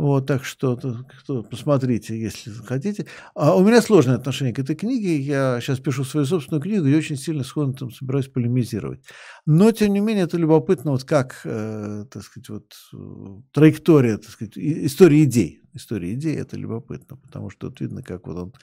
Вот, 0.00 0.26
так 0.26 0.44
что, 0.44 0.76
то- 0.76 1.04
кто, 1.20 1.42
посмотрите, 1.42 2.18
если 2.18 2.50
хотите. 2.52 3.06
А 3.34 3.54
у 3.54 3.62
меня 3.62 3.82
сложное 3.82 4.16
отношение 4.16 4.54
к 4.54 4.58
этой 4.58 4.74
книге. 4.74 5.18
Я 5.18 5.60
сейчас 5.60 5.78
пишу 5.78 6.04
свою 6.04 6.24
собственную 6.24 6.62
книгу 6.62 6.86
и 6.86 6.94
очень 6.96 7.16
сильно 7.16 7.44
с 7.44 7.50
Хонтом 7.50 7.90
собираюсь 7.90 8.28
полемизировать. 8.28 9.04
Но, 9.44 9.70
тем 9.72 9.92
не 9.92 10.00
менее, 10.00 10.24
это 10.24 10.38
любопытно, 10.38 10.92
вот 10.92 11.04
как, 11.04 11.42
э, 11.44 12.06
так 12.10 12.22
сказать, 12.22 12.48
вот 12.48 12.72
э, 12.94 13.42
траектория, 13.52 14.16
так 14.16 14.30
сказать, 14.30 14.56
история 14.56 15.22
идей. 15.24 15.60
История 15.74 16.14
идей– 16.14 16.36
это 16.36 16.56
любопытно, 16.56 17.16
потому 17.18 17.50
что 17.50 17.68
тут 17.68 17.82
видно, 17.82 18.02
как 18.02 18.26
вот 18.26 18.36
он 18.38 18.54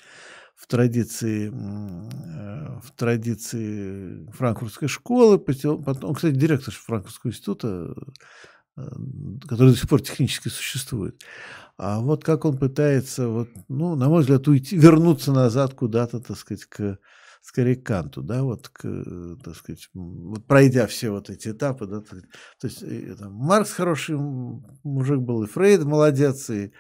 в 0.55 0.65
традиции, 0.65 1.51
э, 1.53 2.79
в 2.81 2.91
традиции 2.95 4.27
франкфуртской 4.31 4.87
школы, 4.87 5.37
потом, 5.37 5.83
он, 5.85 6.15
кстати, 6.15 6.33
директор 6.33 6.73
Франкфуртского 6.73 7.29
института, 7.29 7.93
который 9.47 9.71
до 9.71 9.77
сих 9.77 9.89
пор 9.89 10.01
технически 10.01 10.49
существует. 10.49 11.21
А 11.77 11.99
вот 11.99 12.23
как 12.23 12.45
он 12.45 12.57
пытается, 12.57 13.27
вот, 13.27 13.49
ну, 13.67 13.95
на 13.95 14.09
мой 14.09 14.21
взгляд, 14.21 14.47
уйти, 14.47 14.77
вернуться 14.77 15.31
назад 15.31 15.73
куда-то, 15.73 16.19
так 16.19 16.37
сказать, 16.37 16.65
к 16.65 16.97
скорее 17.41 17.77
к 17.77 17.85
Канту, 17.85 18.21
да, 18.23 18.43
вот, 18.43 18.67
к, 18.67 18.81
э, 18.85 19.35
так 19.41 19.55
сказать, 19.55 19.89
вот 19.93 20.45
пройдя 20.47 20.85
все 20.85 21.11
вот 21.11 21.29
эти 21.29 21.49
этапы, 21.49 21.85
да, 21.85 22.01
так- 22.01 22.25
то 22.59 22.67
есть 22.67 22.81
и, 22.81 23.13
там, 23.13 23.33
Маркс 23.33 23.71
хороший 23.71 24.17
мужик 24.17 25.19
был, 25.19 25.43
и 25.43 25.47
Фрейд 25.47 25.85
молодец, 25.85 26.49
и, 26.49 26.73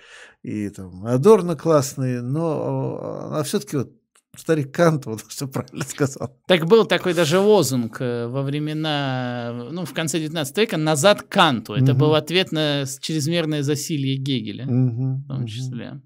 и 0.43 0.69
там 0.69 1.05
Адорно 1.05 1.55
классный, 1.55 2.21
но 2.21 2.99
а 3.33 3.43
все-таки 3.43 3.77
вот 3.77 3.93
старик 4.37 4.71
Кант 4.71 5.05
вот 5.05 5.21
все 5.27 5.47
правильно 5.47 5.83
сказал. 5.83 6.31
Так 6.47 6.65
был 6.65 6.85
такой 6.85 7.13
даже 7.13 7.39
лозунг 7.39 7.97
э, 7.99 8.27
во 8.27 8.41
времена, 8.43 9.67
ну, 9.71 9.85
в 9.85 9.93
конце 9.93 10.19
19 10.19 10.57
века 10.57 10.77
«назад 10.77 11.23
Канту». 11.23 11.73
Это 11.73 11.91
Мгм. 11.93 11.97
был 11.99 12.15
ответ 12.15 12.51
на 12.51 12.85
чрезмерное 13.01 13.63
засилье 13.63 14.15
Гегеля, 14.17 14.65
Мгм, 14.65 15.23
в 15.23 15.27
том 15.27 15.45
числе. 15.47 16.01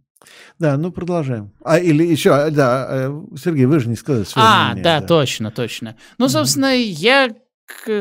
Да, 0.60 0.78
ну 0.78 0.92
продолжаем. 0.92 1.52
А 1.64 1.80
или 1.80 2.04
еще, 2.06 2.32
а, 2.32 2.52
да, 2.52 2.88
э, 2.90 3.22
Сергей, 3.38 3.66
вы 3.66 3.80
же 3.80 3.90
не 3.90 3.96
сказали 3.96 4.24
свое 4.24 4.48
А, 4.48 4.66
мнение, 4.68 4.84
да, 4.84 5.02
точно, 5.02 5.50
точно. 5.52 5.96
Ну, 6.20 6.30
собственно, 6.30 6.76
я 6.76 7.30
к 7.30 7.36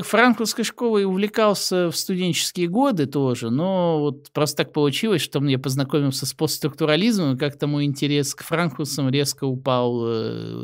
франкфуртской 0.03 0.65
школе 0.65 1.07
увлекался 1.07 1.91
в 1.91 1.97
студенческие 1.97 2.69
годы 2.69 3.07
тоже, 3.07 3.51
но 3.51 4.01
вот 4.01 4.31
просто 4.33 4.59
так 4.65 4.73
получилось, 4.73 5.23
что 5.23 5.45
я 5.45 5.59
познакомился 5.59 6.27
с 6.27 6.35
постструктурализмом, 6.35 7.35
и 7.35 7.39
как-то 7.39 7.67
мой 7.67 7.85
интерес 7.85 8.35
к 8.35 8.43
франкфуртцам 8.43 9.09
резко 9.11 9.45
упал. 9.45 10.05
э, 10.07 10.55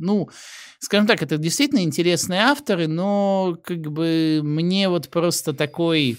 Ну, 0.00 0.28
скажем 0.78 1.06
так, 1.06 1.22
это 1.22 1.38
действительно 1.38 1.82
интересные 1.82 2.40
авторы, 2.40 2.86
но 2.88 3.56
как 3.64 3.80
бы 3.92 4.40
мне 4.42 4.88
вот 4.88 5.08
просто 5.08 5.52
такой 5.52 6.18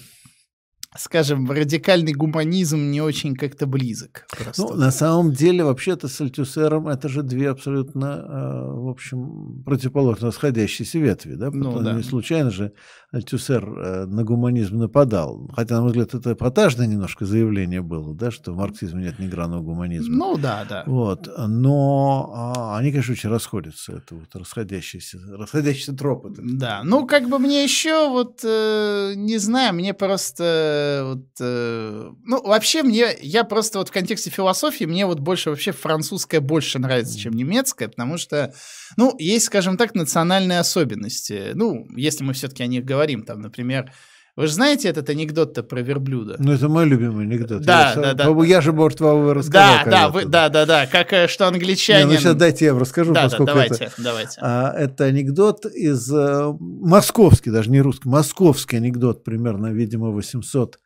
скажем, 0.98 1.50
радикальный 1.50 2.12
гуманизм 2.12 2.90
не 2.90 3.00
очень 3.00 3.34
как-то 3.34 3.66
близок. 3.66 4.26
Просто. 4.36 4.62
Ну, 4.62 4.74
на 4.74 4.90
самом 4.90 5.32
деле, 5.32 5.64
вообще-то 5.64 6.08
с 6.08 6.20
Альтюсером 6.20 6.88
это 6.88 7.08
же 7.08 7.22
две 7.22 7.50
абсолютно, 7.50 8.06
э, 8.06 8.70
в 8.72 8.88
общем, 8.88 9.62
противоположно 9.64 10.28
расходящиеся 10.28 10.98
ветви. 10.98 11.34
Да? 11.34 11.50
Ну, 11.50 11.80
да. 11.80 11.92
Не 11.92 12.02
случайно 12.02 12.50
же 12.50 12.72
Альтюсер 13.12 13.64
э, 13.64 14.06
на 14.06 14.24
гуманизм 14.24 14.78
нападал. 14.78 15.48
Хотя, 15.54 15.76
на 15.76 15.82
мой 15.82 15.90
взгляд, 15.90 16.14
это 16.14 16.32
эпатажное 16.32 16.86
немножко 16.86 17.24
заявление 17.24 17.82
было, 17.82 18.14
да, 18.14 18.30
что 18.30 18.52
в 18.52 18.56
марксизме 18.56 19.04
нет 19.04 19.18
ни 19.18 19.26
грана 19.26 19.60
гуманизма. 19.60 20.16
Ну 20.16 20.36
да, 20.36 20.66
да. 20.68 20.82
Вот. 20.86 21.28
Но 21.46 22.32
а, 22.34 22.76
они, 22.78 22.90
конечно, 22.90 23.12
очень 23.12 23.30
расходятся. 23.30 23.92
Это 23.92 24.16
вот 24.16 24.34
расходящиеся, 24.34 25.18
расходящиеся 25.30 25.94
тропы. 25.94 26.34
Да. 26.36 26.82
Ну, 26.84 27.06
как 27.06 27.28
бы 27.28 27.38
мне 27.38 27.62
еще 27.62 28.08
вот, 28.08 28.40
э, 28.44 29.14
не 29.16 29.38
знаю, 29.38 29.74
мне 29.74 29.94
просто 29.94 30.85
вот, 31.04 31.26
э, 31.40 32.10
ну, 32.24 32.42
вообще 32.42 32.82
мне, 32.82 33.16
я 33.20 33.44
просто 33.44 33.78
вот 33.78 33.88
в 33.88 33.92
контексте 33.92 34.30
философии, 34.30 34.84
мне 34.84 35.06
вот 35.06 35.20
больше 35.20 35.50
вообще 35.50 35.72
французская 35.72 36.40
больше 36.40 36.78
нравится, 36.78 37.18
чем 37.18 37.32
немецкая, 37.32 37.88
потому 37.88 38.18
что, 38.18 38.54
ну, 38.96 39.14
есть, 39.18 39.46
скажем 39.46 39.76
так, 39.76 39.94
национальные 39.94 40.60
особенности. 40.60 41.52
Ну, 41.54 41.86
если 41.96 42.24
мы 42.24 42.32
все-таки 42.32 42.62
о 42.62 42.66
них 42.66 42.84
говорим. 42.84 43.24
Там, 43.24 43.40
например, 43.40 43.92
вы 44.36 44.48
же 44.48 44.52
знаете 44.52 44.88
этот 44.88 45.08
анекдот-то 45.08 45.62
про 45.62 45.80
верблюда? 45.80 46.36
Ну, 46.38 46.52
это 46.52 46.68
мой 46.68 46.84
любимый 46.84 47.24
анекдот. 47.24 47.62
Да, 47.62 47.94
я, 47.96 48.14
да, 48.14 48.14
да. 48.14 48.44
Я 48.44 48.60
же, 48.60 48.74
может, 48.74 49.00
вам 49.00 49.30
рассказал. 49.30 49.84
Да, 49.84 49.90
да, 49.90 50.08
вы, 50.10 50.26
да, 50.26 50.50
да, 50.50 50.66
да. 50.66 50.86
Как, 50.86 51.10
э, 51.14 51.26
что 51.26 51.48
англичанин... 51.48 52.08
Не, 52.08 52.14
ну, 52.14 52.20
сейчас 52.20 52.34
дайте 52.34 52.66
я 52.66 52.74
вам 52.74 52.82
расскажу, 52.82 53.14
да, 53.14 53.22
поскольку 53.22 53.46
да, 53.46 53.52
давайте, 53.52 53.84
это... 53.84 54.02
давайте. 54.02 54.38
А, 54.42 54.72
это 54.72 55.04
анекдот 55.04 55.64
из... 55.64 56.12
А, 56.12 56.54
московский, 56.60 57.50
даже 57.50 57.70
не 57.70 57.80
русский, 57.80 58.10
московский 58.10 58.76
анекдот, 58.76 59.24
примерно, 59.24 59.68
видимо, 59.68 60.10
800 60.10 60.80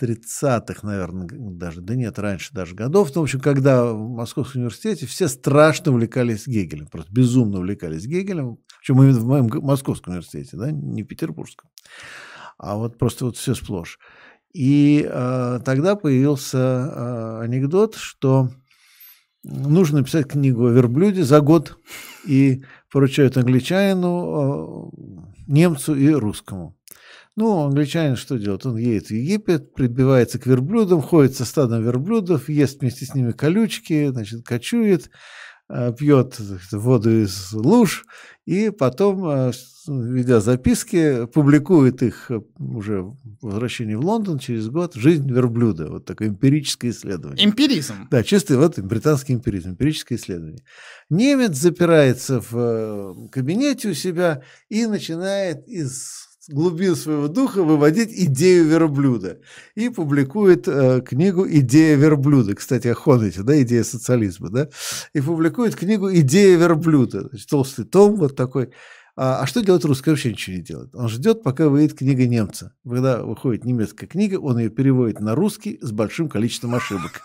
30-х, 0.00 0.86
наверное, 0.86 1.28
даже, 1.30 1.82
да 1.82 1.94
нет, 1.94 2.18
раньше 2.18 2.54
даже 2.54 2.74
годов. 2.74 3.10
Ну, 3.14 3.20
в 3.20 3.24
общем, 3.24 3.40
когда 3.40 3.92
в 3.92 4.08
Московском 4.08 4.62
университете 4.62 5.06
все 5.06 5.28
страшно 5.28 5.92
увлекались 5.92 6.46
Гегелем, 6.46 6.86
просто 6.86 7.12
безумно 7.12 7.58
увлекались 7.58 8.06
Гегелем, 8.06 8.58
причем 8.78 9.02
именно 9.02 9.20
в 9.20 9.26
моем 9.26 9.50
Московском 9.62 10.14
университете, 10.14 10.56
да, 10.56 10.70
не 10.70 11.02
в 11.02 11.06
Петербургском, 11.06 11.68
а 12.60 12.76
вот 12.76 12.98
просто 12.98 13.24
вот 13.24 13.36
все 13.36 13.54
сплошь. 13.54 13.98
И 14.52 15.06
э, 15.08 15.60
тогда 15.64 15.96
появился 15.96 16.58
э, 16.58 17.40
анекдот, 17.44 17.94
что 17.94 18.50
нужно 19.42 19.98
написать 19.98 20.28
книгу 20.28 20.66
о 20.66 20.70
верблюде 20.70 21.22
за 21.22 21.40
год 21.40 21.78
и 22.26 22.62
поручают 22.92 23.36
англичанину, 23.36 24.92
э, 24.92 25.42
немцу 25.46 25.94
и 25.94 26.10
русскому. 26.10 26.76
Ну, 27.36 27.60
англичанин 27.60 28.16
что 28.16 28.36
делает? 28.38 28.66
Он 28.66 28.76
едет 28.76 29.06
в 29.06 29.10
Египет, 29.12 29.72
прибивается 29.72 30.38
к 30.38 30.46
верблюдам, 30.46 31.00
ходит 31.00 31.36
со 31.36 31.46
стадом 31.46 31.82
верблюдов, 31.82 32.50
ест 32.50 32.80
вместе 32.80 33.06
с 33.06 33.14
ними 33.14 33.32
колючки, 33.32 34.08
значит, 34.08 34.44
кочует, 34.44 35.10
э, 35.70 35.94
пьет 35.96 36.36
воду 36.72 37.22
из 37.22 37.52
луж, 37.52 38.04
и 38.44 38.70
потом, 38.70 39.24
э, 39.26 39.52
ведя 39.90 40.40
записки, 40.40 41.26
публикует 41.26 42.02
их 42.02 42.30
э, 42.30 42.40
уже 42.58 43.02
в 43.02 43.16
возвращении 43.42 43.94
в 43.94 44.04
Лондон 44.04 44.38
через 44.38 44.68
год 44.68 44.94
«Жизнь 44.94 45.30
верблюда». 45.30 45.88
Вот 45.88 46.04
такое 46.04 46.28
эмпирическое 46.28 46.92
исследование. 46.92 47.44
Эмпиризм. 47.44 48.08
Да, 48.10 48.22
чистый 48.22 48.56
вот 48.56 48.78
британский 48.78 49.34
эмпиризм, 49.34 49.70
эмпирическое 49.70 50.18
исследование. 50.18 50.62
Немец 51.08 51.56
запирается 51.56 52.40
в 52.40 53.28
кабинете 53.30 53.90
у 53.90 53.94
себя 53.94 54.42
и 54.68 54.86
начинает 54.86 55.66
из 55.66 56.30
глубин 56.48 56.96
своего 56.96 57.28
духа 57.28 57.62
выводить 57.62 58.10
идею 58.12 58.66
верблюда. 58.66 59.38
И 59.74 59.88
публикует 59.88 60.66
э, 60.68 61.00
книгу 61.00 61.46
«Идея 61.48 61.96
верблюда». 61.96 62.54
Кстати, 62.54 62.88
о 62.88 62.94
Хонете, 62.94 63.42
да, 63.42 63.60
идея 63.62 63.84
социализма, 63.84 64.50
да. 64.50 64.68
И 65.14 65.20
публикует 65.20 65.76
книгу 65.76 66.12
«Идея 66.12 66.56
верблюда». 66.56 67.28
Значит, 67.28 67.48
толстый 67.48 67.84
том 67.84 68.16
вот 68.16 68.36
такой. 68.36 68.70
А, 69.22 69.42
а 69.42 69.46
что 69.46 69.60
делает 69.60 69.84
русский? 69.84 70.08
Вообще 70.08 70.30
ничего 70.30 70.56
не 70.56 70.62
делает. 70.62 70.94
Он 70.94 71.06
ждет, 71.06 71.42
пока 71.42 71.68
выйдет 71.68 71.92
книга 71.92 72.26
немца. 72.26 72.72
Когда 72.88 73.22
выходит 73.22 73.66
немецкая 73.66 74.06
книга, 74.06 74.36
он 74.36 74.58
ее 74.58 74.70
переводит 74.70 75.20
на 75.20 75.34
русский 75.34 75.78
с 75.82 75.92
большим 75.92 76.30
количеством 76.30 76.74
ошибок. 76.74 77.20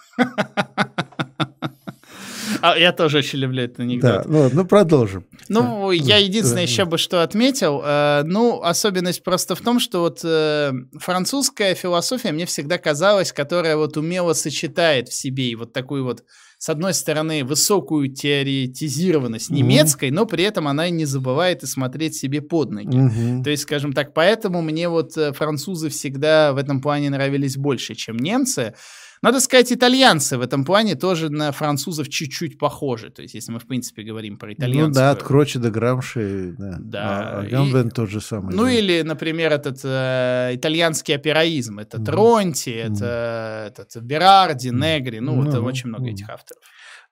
А 2.61 2.77
я 2.77 2.91
тоже 2.91 3.19
очень 3.19 3.39
люблю 3.39 3.63
этот 3.63 3.79
анекдот. 3.79 4.11
Да, 4.11 4.23
ну, 4.25 4.49
ну 4.51 4.65
продолжим. 4.65 5.23
Ну, 5.49 5.91
я 5.91 6.17
единственное 6.17 6.63
еще 6.63 6.85
бы 6.85 6.97
что 6.97 7.21
отметил. 7.21 7.81
Э, 7.85 8.23
ну, 8.25 8.61
особенность 8.61 9.23
просто 9.23 9.55
в 9.55 9.61
том, 9.61 9.79
что 9.79 9.99
вот 9.99 10.21
э, 10.23 10.71
французская 10.99 11.75
философия 11.75 12.31
мне 12.31 12.45
всегда 12.45 12.77
казалась, 12.77 13.31
которая 13.31 13.77
вот 13.77 13.97
умело 13.97 14.33
сочетает 14.33 15.09
в 15.09 15.13
себе 15.13 15.49
и 15.49 15.55
вот 15.55 15.73
такую 15.73 16.03
вот 16.03 16.23
с 16.66 16.70
одной 16.70 16.95
стороны, 16.95 17.43
высокую 17.43 18.11
теоретизированность 18.11 19.51
немецкой, 19.51 20.09
mm-hmm. 20.09 20.13
но 20.13 20.26
при 20.26 20.45
этом 20.45 20.68
она 20.68 20.89
не 20.89 21.05
забывает 21.05 21.61
и 21.61 21.68
смотреть 21.68 22.16
себе 22.16 22.41
под 22.41 22.72
ноги. 22.72 22.97
Mm-hmm. 22.97 23.43
То 23.43 23.51
есть, 23.51 23.61
скажем 23.61 23.93
так, 23.93 24.16
поэтому 24.16 24.63
мне 24.63 24.89
вот 24.89 25.16
э, 25.16 25.32
французы 25.32 25.89
всегда 25.89 26.53
в 26.53 26.57
этом 26.57 26.82
плане 26.82 27.11
нравились 27.11 27.55
больше, 27.55 27.93
чем 27.93 28.18
немцы. 28.18 28.74
Надо 29.22 29.39
сказать, 29.39 29.72
итальянцы 29.72 30.38
в 30.38 30.41
этом 30.41 30.66
плане 30.66 30.95
тоже 30.95 31.30
на 31.30 31.51
французов 31.51 32.09
чуть-чуть 32.09 32.57
похожи. 32.57 33.09
То 33.09 33.22
есть, 33.22 33.34
если 33.34 33.51
мы, 33.51 33.59
в 33.59 33.68
принципе, 33.68 34.03
говорим 34.03 34.38
про 34.38 34.53
итальянцев. 34.53 34.88
Ну 34.89 34.93
да, 34.93 35.11
от 35.11 35.24
Крочи 35.24 35.59
до 35.59 35.72
Грамши. 35.72 36.55
Да. 36.57 36.78
да. 36.80 37.01
А, 37.03 37.39
а 37.39 37.43
Гамбен 37.43 37.88
и... 37.88 37.91
тот 37.91 38.09
же 38.09 38.22
самый. 38.22 38.55
Ну 38.55 38.63
да. 38.63 38.72
или, 38.72 39.01
например, 39.01 39.51
этот 39.51 39.80
э, 39.84 40.51
итальянский 40.53 41.16
операизм. 41.16 41.80
Это 41.80 41.97
mm. 41.97 42.05
Тронти, 42.05 42.70
mm. 42.70 42.93
это 42.93 43.66
этот, 43.68 44.03
Берарди, 44.03 44.70
Негри. 44.70 45.20
Ну, 45.20 45.43
mm. 45.43 45.49
это 45.49 45.61
очень 45.61 45.89
много 45.89 46.09
mm. 46.09 46.13
этих 46.13 46.30
авторов. 46.30 46.61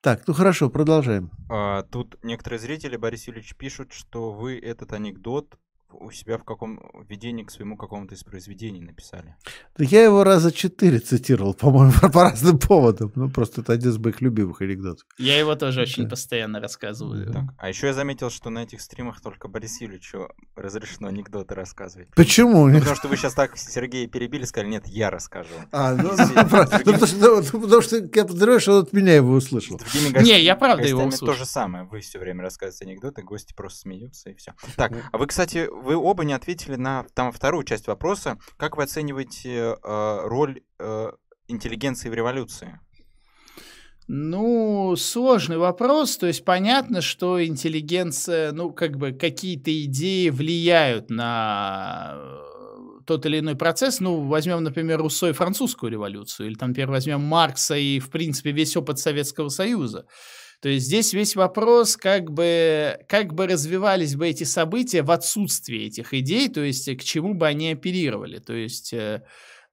Так, 0.03 0.27
ну 0.27 0.33
хорошо, 0.33 0.69
продолжаем. 0.69 1.31
А, 1.49 1.83
тут 1.83 2.17
некоторые 2.23 2.59
зрители, 2.59 2.97
Борис 2.97 3.25
Юрьевич, 3.25 3.55
пишут, 3.55 3.93
что 3.93 4.33
вы 4.33 4.59
этот 4.59 4.91
анекдот 4.91 5.55
у 5.99 6.11
себя 6.11 6.37
в 6.37 6.43
каком 6.43 6.79
введении 7.07 7.43
к 7.43 7.51
своему 7.51 7.77
какому-то 7.77 8.15
из 8.15 8.23
произведений 8.23 8.81
написали. 8.81 9.35
Да 9.77 9.83
я 9.83 10.03
его 10.03 10.23
раза 10.23 10.51
четыре 10.51 10.99
цитировал, 10.99 11.53
по-моему, 11.59 11.93
по 12.11 12.23
разным 12.23 12.59
поводам. 12.59 13.11
Ну, 13.15 13.29
просто 13.29 13.61
это 13.61 13.73
один 13.73 13.91
из 13.91 13.97
моих 13.97 14.21
любимых 14.21 14.61
анекдотов. 14.61 15.05
Я 15.17 15.37
его 15.37 15.55
тоже 15.55 15.81
очень 15.81 16.09
постоянно 16.09 16.59
рассказываю. 16.59 17.31
Так. 17.31 17.43
А 17.57 17.69
еще 17.69 17.87
я 17.87 17.93
заметил, 17.93 18.29
что 18.29 18.49
на 18.49 18.63
этих 18.63 18.81
стримах 18.81 19.21
только 19.21 19.47
Борис 19.47 19.81
Юрьевичу 19.81 20.29
разрешено 20.55 21.07
анекдоты 21.07 21.55
рассказывать. 21.55 22.09
Почему? 22.15 22.67
Ну, 22.67 22.79
потому 22.79 22.95
что 22.95 23.07
вы 23.07 23.17
сейчас 23.17 23.33
так 23.33 23.57
Сергея 23.57 24.07
перебили, 24.07 24.45
сказали, 24.45 24.69
нет, 24.69 24.87
я 24.87 25.09
расскажу. 25.09 25.53
А, 25.71 25.93
ну, 25.95 26.09
потому 26.09 27.81
что 27.81 27.97
я 27.97 28.25
подозреваю, 28.25 28.59
что 28.59 28.77
он 28.77 28.83
от 28.83 28.93
меня 28.93 29.15
его 29.15 29.33
услышал. 29.33 29.79
Не, 30.21 30.41
я 30.41 30.55
правда 30.55 30.83
его 30.83 31.03
услышал. 31.03 31.27
то 31.27 31.33
же 31.33 31.45
самое. 31.45 31.85
Вы 31.85 32.01
все 32.01 32.19
время 32.19 32.43
рассказываете 32.43 32.85
анекдоты, 32.85 33.23
гости 33.23 33.53
просто 33.53 33.79
смеются 33.79 34.29
и 34.29 34.35
все. 34.35 34.53
Так, 34.75 34.93
а 35.11 35.17
вы, 35.17 35.27
кстати, 35.27 35.67
вы 35.71 35.95
оба 35.95 36.23
не 36.23 36.33
ответили 36.33 36.75
на 36.75 37.05
там 37.13 37.31
вторую 37.31 37.63
часть 37.63 37.87
вопроса. 37.87 38.37
Как 38.57 38.77
вы 38.77 38.83
оцениваете 38.83 39.77
э, 39.81 40.21
роль 40.25 40.61
э, 40.79 41.11
интеллигенции 41.47 42.09
в 42.09 42.13
революции? 42.13 42.79
Ну, 44.07 44.95
сложный 44.97 45.57
вопрос. 45.57 46.17
То 46.17 46.27
есть 46.27 46.43
понятно, 46.43 47.01
что 47.01 47.43
интеллигенция, 47.43 48.51
ну, 48.51 48.71
как 48.71 48.97
бы 48.97 49.11
какие-то 49.13 49.71
идеи 49.83 50.29
влияют 50.29 51.09
на 51.09 52.13
э, 52.15 53.01
тот 53.05 53.25
или 53.25 53.39
иной 53.39 53.55
процесс. 53.55 54.01
Ну, 54.01 54.27
возьмем, 54.27 54.61
например, 54.63 54.99
Руссо 54.99 55.29
и 55.29 55.33
французскую 55.33 55.91
революцию, 55.91 56.47
или 56.47 56.55
там, 56.55 56.69
например, 56.69 56.91
возьмем 56.91 57.21
Маркса 57.21 57.75
и, 57.75 57.99
в 57.99 58.09
принципе, 58.09 58.51
весь 58.51 58.75
опыт 58.75 58.99
Советского 58.99 59.47
Союза. 59.49 60.05
То 60.61 60.69
есть 60.69 60.85
здесь 60.85 61.11
весь 61.13 61.35
вопрос, 61.35 61.97
как 61.97 62.31
бы, 62.31 62.97
как 63.09 63.33
бы 63.33 63.47
развивались 63.47 64.15
бы 64.15 64.29
эти 64.29 64.45
события 64.45 65.01
в 65.01 65.11
отсутствии 65.11 65.87
этих 65.87 66.13
идей, 66.13 66.47
то 66.47 66.61
есть 66.61 66.89
к 66.97 67.03
чему 67.03 67.33
бы 67.33 67.47
они 67.47 67.71
оперировали. 67.71 68.39
То 68.39 68.53
есть 68.53 68.93
э, 68.93 69.23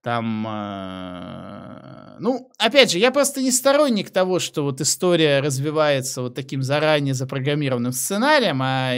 там, 0.02 0.46
э, 0.46 2.16
ну, 2.20 2.50
опять 2.58 2.90
же, 2.90 2.98
я 2.98 3.10
просто 3.10 3.42
не 3.42 3.50
сторонник 3.50 4.10
того, 4.10 4.38
что 4.38 4.62
вот 4.62 4.80
история 4.80 5.40
развивается 5.40 6.22
вот 6.22 6.34
таким 6.34 6.62
заранее 6.62 7.12
запрограммированным 7.12 7.92
сценарием, 7.92 8.60
а 8.62 8.94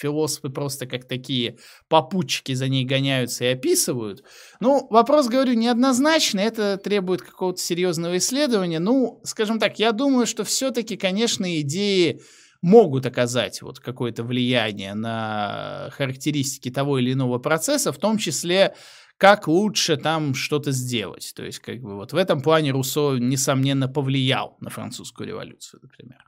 философы 0.00 0.48
просто 0.48 0.86
как 0.86 1.06
такие 1.06 1.58
попутчики 1.88 2.54
за 2.54 2.68
ней 2.68 2.84
гоняются 2.86 3.44
и 3.44 3.48
описывают. 3.48 4.24
Ну, 4.60 4.86
вопрос, 4.88 5.28
говорю, 5.28 5.52
неоднозначный, 5.52 6.44
это 6.44 6.78
требует 6.78 7.20
какого-то 7.20 7.60
серьезного 7.60 8.16
исследования. 8.16 8.78
Ну, 8.78 9.20
скажем 9.24 9.58
так, 9.58 9.78
я 9.78 9.92
думаю, 9.92 10.26
что 10.26 10.44
все-таки, 10.44 10.96
конечно, 10.96 11.60
идеи 11.60 12.22
могут 12.62 13.06
оказать 13.06 13.62
вот 13.62 13.80
какое-то 13.80 14.22
влияние 14.22 14.94
на 14.94 15.90
характеристики 15.92 16.70
того 16.70 16.98
или 16.98 17.12
иного 17.12 17.38
процесса, 17.38 17.92
в 17.92 17.98
том 17.98 18.18
числе 18.18 18.74
как 19.20 19.48
лучше 19.48 19.98
там 19.98 20.34
что-то 20.34 20.72
сделать. 20.72 21.34
То 21.36 21.44
есть, 21.44 21.58
как 21.58 21.82
бы 21.82 21.94
вот 21.94 22.14
в 22.14 22.16
этом 22.16 22.40
плане 22.40 22.70
Руссо, 22.70 23.18
несомненно, 23.18 23.86
повлиял 23.86 24.56
на 24.60 24.70
французскую 24.70 25.28
революцию, 25.28 25.80
например. 25.82 26.24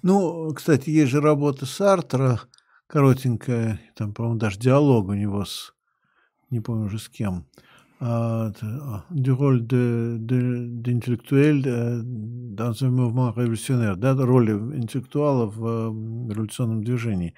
Ну, 0.00 0.50
кстати, 0.54 0.88
есть 0.88 1.10
же 1.10 1.20
работа 1.20 1.66
Сартра, 1.66 2.40
коротенькая, 2.86 3.78
там, 3.94 4.14
по-моему, 4.14 4.38
даже 4.38 4.58
диалог 4.58 5.08
у 5.08 5.12
него 5.12 5.44
с, 5.44 5.74
не 6.48 6.60
помню 6.60 6.86
уже 6.86 6.98
с 6.98 7.10
кем, 7.10 7.46
du 8.00 9.32
rôle 9.32 9.66
d'intellectuel 9.66 11.62
dans 12.54 12.84
un 12.84 12.90
mouvement 12.90 13.30
révolutionnaire, 13.32 13.96
да, 13.96 14.14
роли 14.14 14.52
интеллектуала 14.52 15.46
в 15.46 15.66
э, 15.66 16.32
революционном 16.32 16.84
движении. 16.84 17.34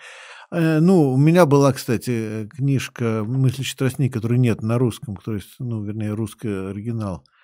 Э, 0.51 0.81
ну, 0.81 1.13
у 1.13 1.17
меня 1.17 1.47
была, 1.47 1.73
кстати, 1.73 2.49
книжка 2.55 3.25
«Мыслящий 3.27 3.77
тростник», 3.77 4.13
которой 4.13 4.39
нет 4.39 4.63
на 4.63 4.79
русском, 4.79 5.17
то 5.17 5.35
есть, 5.35 5.57
ну, 5.59 5.83
вернее, 5.83 6.13
русский 6.13 6.49
оригинал– 6.49 7.25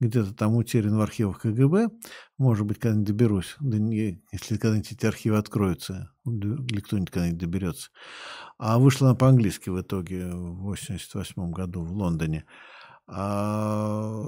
где-то 0.00 0.34
там 0.34 0.56
утерян 0.56 0.96
в 0.96 1.00
архивах 1.00 1.42
КГБ. 1.42 1.90
Может 2.38 2.66
быть, 2.66 2.78
когда-нибудь 2.78 3.06
доберусь, 3.06 3.56
да 3.60 3.78
не, 3.78 4.22
если 4.32 4.56
когда-нибудь 4.56 4.92
эти 4.92 5.06
архивы 5.06 5.36
откроются, 5.36 6.10
или 6.24 6.80
кто-нибудь 6.80 7.10
когда-нибудь 7.10 7.38
доберется. 7.38 7.90
А 8.58 8.78
вышла 8.78 9.08
она 9.08 9.16
по-английски 9.16 9.68
в 9.68 9.80
итоге 9.80 10.30
в 10.30 10.62
88 10.62 11.52
году 11.52 11.82
в 11.82 11.92
Лондоне. 11.92 12.46
А, 13.12 14.22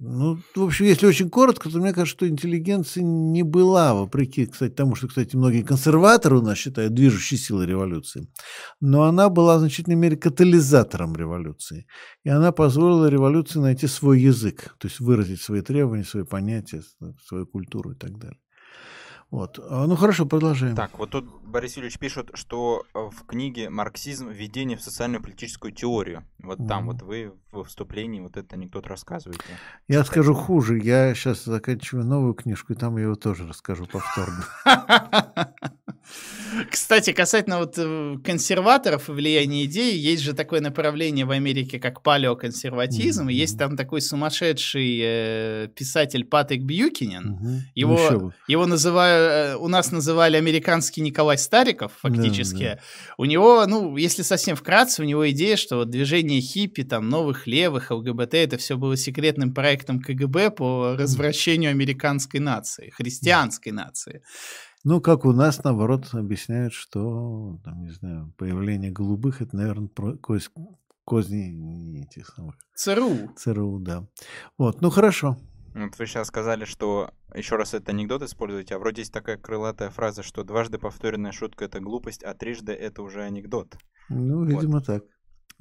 ну, 0.00 0.38
в 0.54 0.62
общем, 0.62 0.86
если 0.86 1.06
очень 1.06 1.28
коротко, 1.28 1.68
то 1.68 1.78
мне 1.78 1.92
кажется, 1.92 2.16
что 2.16 2.28
интеллигенция 2.28 3.02
не 3.04 3.42
была, 3.42 3.92
вопреки, 3.92 4.46
кстати, 4.46 4.72
тому, 4.72 4.94
что, 4.94 5.08
кстати, 5.08 5.36
многие 5.36 5.62
консерваторы 5.62 6.38
у 6.38 6.42
нас 6.42 6.56
считают 6.56 6.94
движущей 6.94 7.36
силой 7.36 7.66
революции, 7.66 8.26
но 8.80 9.02
она 9.02 9.28
была 9.28 9.56
в 9.56 9.60
значительной 9.60 9.96
мере 9.96 10.16
катализатором 10.16 11.14
революции. 11.14 11.86
И 12.24 12.30
она 12.30 12.50
позволила 12.50 13.08
революции 13.08 13.58
найти 13.58 13.86
свой 13.86 14.20
язык, 14.20 14.74
то 14.78 14.88
есть 14.88 15.00
выразить 15.00 15.42
свои 15.42 15.60
требования, 15.60 16.04
свои 16.04 16.24
понятия, 16.24 16.82
свою 17.26 17.46
культуру 17.46 17.92
и 17.92 17.94
так 17.94 18.18
далее. 18.18 18.38
Вот. 19.30 19.58
А, 19.58 19.86
ну 19.86 19.96
хорошо, 19.96 20.26
продолжаем. 20.26 20.76
Так, 20.76 20.98
вот 20.98 21.10
тут 21.10 21.24
Борис 21.42 21.76
Юрьевич 21.76 21.98
пишет, 21.98 22.30
что 22.34 22.84
э, 22.94 22.98
в 22.98 23.26
книге 23.26 23.70
«Марксизм. 23.70 24.28
Введение 24.28 24.76
в 24.76 24.82
социальную 24.82 25.22
политическую 25.22 25.72
теорию». 25.72 26.24
Вот 26.42 26.60
mm. 26.60 26.68
там 26.68 26.86
вот 26.86 27.00
вы 27.00 27.32
в 27.52 27.64
вступлении 27.64 28.20
вот 28.20 28.36
этот 28.36 28.52
анекдот 28.54 28.86
рассказываете. 28.86 29.44
Я 29.86 30.02
Кстати, 30.02 30.14
скажу 30.14 30.34
хуже. 30.34 30.78
Я 30.78 31.14
сейчас 31.14 31.44
заканчиваю 31.44 32.06
новую 32.06 32.34
книжку, 32.34 32.72
и 32.72 32.76
там 32.76 32.96
я 32.96 33.04
его 33.04 33.14
тоже 33.14 33.46
расскажу 33.46 33.86
повторно. 33.86 34.46
Кстати, 36.70 37.12
касательно 37.12 37.58
вот 37.58 37.74
э, 37.76 38.16
консерваторов 38.24 39.08
и 39.08 39.12
влияния 39.12 39.64
идеи, 39.64 39.96
есть 39.96 40.22
же 40.22 40.34
такое 40.34 40.60
направление 40.60 41.24
в 41.24 41.30
Америке, 41.30 41.78
как 41.78 42.02
палеоконсерватизм, 42.02 43.28
mm-hmm. 43.28 43.32
и 43.32 43.36
есть 43.36 43.58
там 43.58 43.76
такой 43.76 44.00
сумасшедший 44.00 45.00
э, 45.02 45.68
писатель 45.74 46.24
Патрик 46.24 46.62
Бьюкинен. 46.62 47.34
Mm-hmm. 47.34 47.58
Его, 47.74 48.10
ну, 48.10 48.32
его 48.48 48.66
называю, 48.66 49.30
э, 49.30 49.56
у 49.56 49.68
нас 49.68 49.92
называли 49.92 50.36
американский 50.36 51.00
Николай 51.00 51.38
Стариков, 51.38 51.92
фактически. 52.00 52.62
Mm-hmm. 52.62 53.12
У 53.18 53.24
него, 53.24 53.66
ну, 53.66 53.96
если 53.96 54.22
совсем 54.22 54.56
вкратце, 54.56 55.02
у 55.02 55.06
него 55.06 55.28
идея, 55.30 55.56
что 55.56 55.76
вот 55.76 55.90
движение 55.90 56.40
хиппи, 56.40 56.82
там, 56.82 57.08
новых 57.08 57.41
левых, 57.46 57.90
ЛГБТ, 57.90 58.34
это 58.34 58.56
все 58.56 58.76
было 58.76 58.96
секретным 58.96 59.54
проектом 59.54 60.00
КГБ 60.00 60.50
по 60.52 60.96
развращению 60.96 61.70
американской 61.70 62.40
нации, 62.40 62.90
христианской 62.90 63.72
нации. 63.72 64.22
Ну, 64.84 65.00
как 65.00 65.24
у 65.24 65.32
нас, 65.32 65.62
наоборот, 65.62 66.08
объясняют, 66.12 66.72
что, 66.72 67.60
там, 67.64 67.84
не 67.84 67.90
знаю, 67.90 68.34
появление 68.36 68.90
голубых, 68.90 69.40
это, 69.40 69.56
наверное, 69.56 69.88
коз, 69.88 70.50
козни 71.04 72.02
этих 72.02 72.28
самых... 72.28 72.56
ЦРУ. 72.74 73.32
ЦРУ, 73.36 73.78
да. 73.78 74.08
Вот, 74.58 74.80
ну, 74.80 74.90
хорошо. 74.90 75.36
Вот 75.74 75.98
вы 75.98 76.06
сейчас 76.06 76.28
сказали, 76.28 76.64
что 76.64 77.12
еще 77.34 77.56
раз 77.56 77.74
этот 77.74 77.90
анекдот 77.90 78.22
используете, 78.22 78.74
а 78.74 78.78
вроде 78.78 79.02
есть 79.02 79.12
такая 79.12 79.38
крылатая 79.38 79.90
фраза, 79.90 80.22
что 80.22 80.44
дважды 80.44 80.78
повторенная 80.78 81.32
шутка 81.32 81.64
это 81.64 81.80
глупость, 81.80 82.22
а 82.22 82.34
трижды 82.34 82.72
это 82.72 83.02
уже 83.02 83.22
анекдот. 83.22 83.76
Ну, 84.08 84.44
видимо, 84.44 84.78
вот. 84.78 84.86
так. 84.86 85.04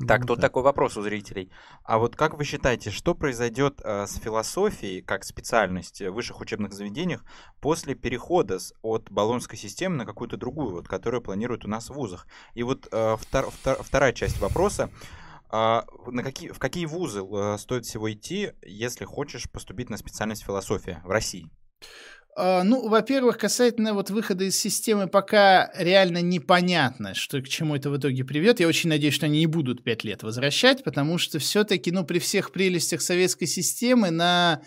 Так, 0.07 0.25
тут 0.25 0.41
такой 0.41 0.63
вопрос 0.63 0.97
у 0.97 1.01
зрителей. 1.01 1.51
А 1.83 1.97
вот 1.99 2.15
как 2.15 2.37
вы 2.37 2.43
считаете, 2.43 2.89
что 2.89 3.13
произойдет 3.13 3.81
э, 3.83 4.07
с 4.07 4.15
философией 4.17 5.01
как 5.01 5.23
специальность 5.23 6.01
в 6.01 6.11
высших 6.11 6.41
учебных 6.41 6.73
заведениях 6.73 7.23
после 7.59 7.95
перехода 7.95 8.59
с, 8.59 8.73
от 8.81 9.11
баллонской 9.11 9.57
системы 9.57 9.97
на 9.97 10.05
какую-то 10.05 10.37
другую, 10.37 10.71
вот, 10.71 10.87
которую 10.87 11.21
планируют 11.21 11.65
у 11.65 11.67
нас 11.67 11.89
в 11.89 11.93
вузах? 11.93 12.27
И 12.53 12.63
вот 12.63 12.87
э, 12.91 13.17
втор, 13.19 13.51
втор, 13.51 13.83
вторая 13.83 14.13
часть 14.13 14.39
вопроса. 14.39 14.89
Э, 15.51 15.81
на 16.07 16.23
какие, 16.23 16.49
в 16.49 16.59
какие 16.59 16.85
вузы 16.85 17.21
э, 17.21 17.57
стоит 17.59 17.85
всего 17.85 18.11
идти, 18.11 18.53
если 18.63 19.05
хочешь 19.05 19.49
поступить 19.51 19.89
на 19.89 19.97
специальность 19.97 20.43
философия 20.43 21.01
в 21.05 21.09
России? 21.09 21.51
А, 22.35 22.63
ну, 22.63 22.87
во-первых, 22.87 23.37
касательно 23.37 23.93
вот 23.93 24.09
выхода 24.09 24.45
из 24.45 24.57
системы, 24.57 25.07
пока 25.07 25.71
реально 25.75 26.21
непонятно, 26.21 27.13
что 27.13 27.41
к 27.41 27.47
чему 27.47 27.75
это 27.75 27.89
в 27.89 27.97
итоге 27.97 28.23
приведет. 28.23 28.59
Я 28.59 28.67
очень 28.67 28.89
надеюсь, 28.89 29.13
что 29.13 29.25
они 29.25 29.39
не 29.39 29.47
будут 29.47 29.83
пять 29.83 30.03
лет 30.03 30.23
возвращать, 30.23 30.83
потому 30.83 31.17
что 31.17 31.39
все-таки, 31.39 31.91
ну, 31.91 32.05
при 32.05 32.19
всех 32.19 32.51
прелестях 32.51 33.01
советской 33.01 33.47
системы 33.47 34.11
на 34.11 34.61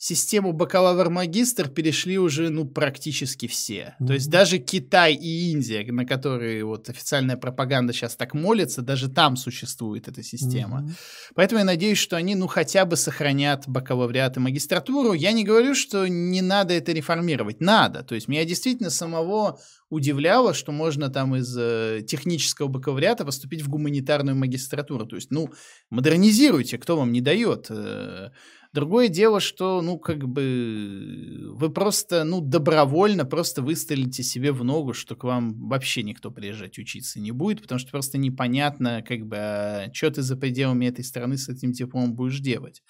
систему 0.00 0.52
бакалавр-магистр 0.52 1.68
перешли 1.68 2.18
уже, 2.18 2.48
ну, 2.48 2.64
практически 2.64 3.46
все. 3.46 3.94
Mm-hmm. 4.00 4.06
То 4.06 4.12
есть 4.14 4.30
даже 4.30 4.58
Китай 4.58 5.12
и 5.12 5.52
Индия, 5.52 5.84
на 5.92 6.06
которые 6.06 6.64
вот 6.64 6.88
официальная 6.88 7.36
пропаганда 7.36 7.92
сейчас 7.92 8.16
так 8.16 8.32
молится, 8.32 8.80
даже 8.80 9.10
там 9.10 9.36
существует 9.36 10.08
эта 10.08 10.22
система. 10.22 10.80
Mm-hmm. 10.80 11.32
Поэтому 11.34 11.58
я 11.58 11.64
надеюсь, 11.66 11.98
что 11.98 12.16
они, 12.16 12.34
ну, 12.34 12.46
хотя 12.46 12.86
бы 12.86 12.96
сохранят 12.96 13.68
бакалавриат 13.68 14.38
и 14.38 14.40
магистратуру. 14.40 15.12
Я 15.12 15.32
не 15.32 15.44
говорю, 15.44 15.74
что 15.74 16.06
не 16.08 16.40
надо 16.40 16.72
это 16.72 16.92
реформировать. 16.92 17.60
Надо. 17.60 18.02
То 18.02 18.14
есть 18.14 18.26
меня 18.26 18.46
действительно 18.46 18.88
самого 18.88 19.60
удивляло, 19.90 20.54
что 20.54 20.72
можно 20.72 21.10
там 21.10 21.36
из 21.36 21.54
э, 21.58 22.00
технического 22.06 22.68
бакалавриата 22.68 23.26
поступить 23.26 23.60
в 23.60 23.68
гуманитарную 23.68 24.34
магистратуру. 24.34 25.04
То 25.04 25.16
есть, 25.16 25.30
ну, 25.30 25.50
модернизируйте, 25.90 26.78
кто 26.78 26.96
вам 26.96 27.12
не 27.12 27.20
дает. 27.20 27.66
Э, 27.68 28.30
Другое 28.72 29.08
дело, 29.08 29.40
что, 29.40 29.82
ну, 29.82 29.98
как 29.98 30.28
бы, 30.28 31.50
вы 31.54 31.70
просто, 31.70 32.22
ну, 32.22 32.40
добровольно 32.40 33.24
просто 33.24 33.62
выстрелите 33.62 34.22
себе 34.22 34.52
в 34.52 34.62
ногу, 34.62 34.92
что 34.92 35.16
к 35.16 35.24
вам 35.24 35.68
вообще 35.68 36.04
никто 36.04 36.30
приезжать 36.30 36.78
учиться 36.78 37.18
не 37.18 37.32
будет, 37.32 37.62
потому 37.62 37.80
что 37.80 37.90
просто 37.90 38.16
непонятно, 38.16 39.02
как 39.06 39.26
бы, 39.26 39.36
а 39.38 39.90
что 39.92 40.12
ты 40.12 40.22
за 40.22 40.36
пределами 40.36 40.86
этой 40.86 41.04
страны 41.04 41.36
с 41.36 41.48
этим 41.48 41.72
дипломом 41.72 42.14
будешь 42.14 42.38
делать. 42.38 42.82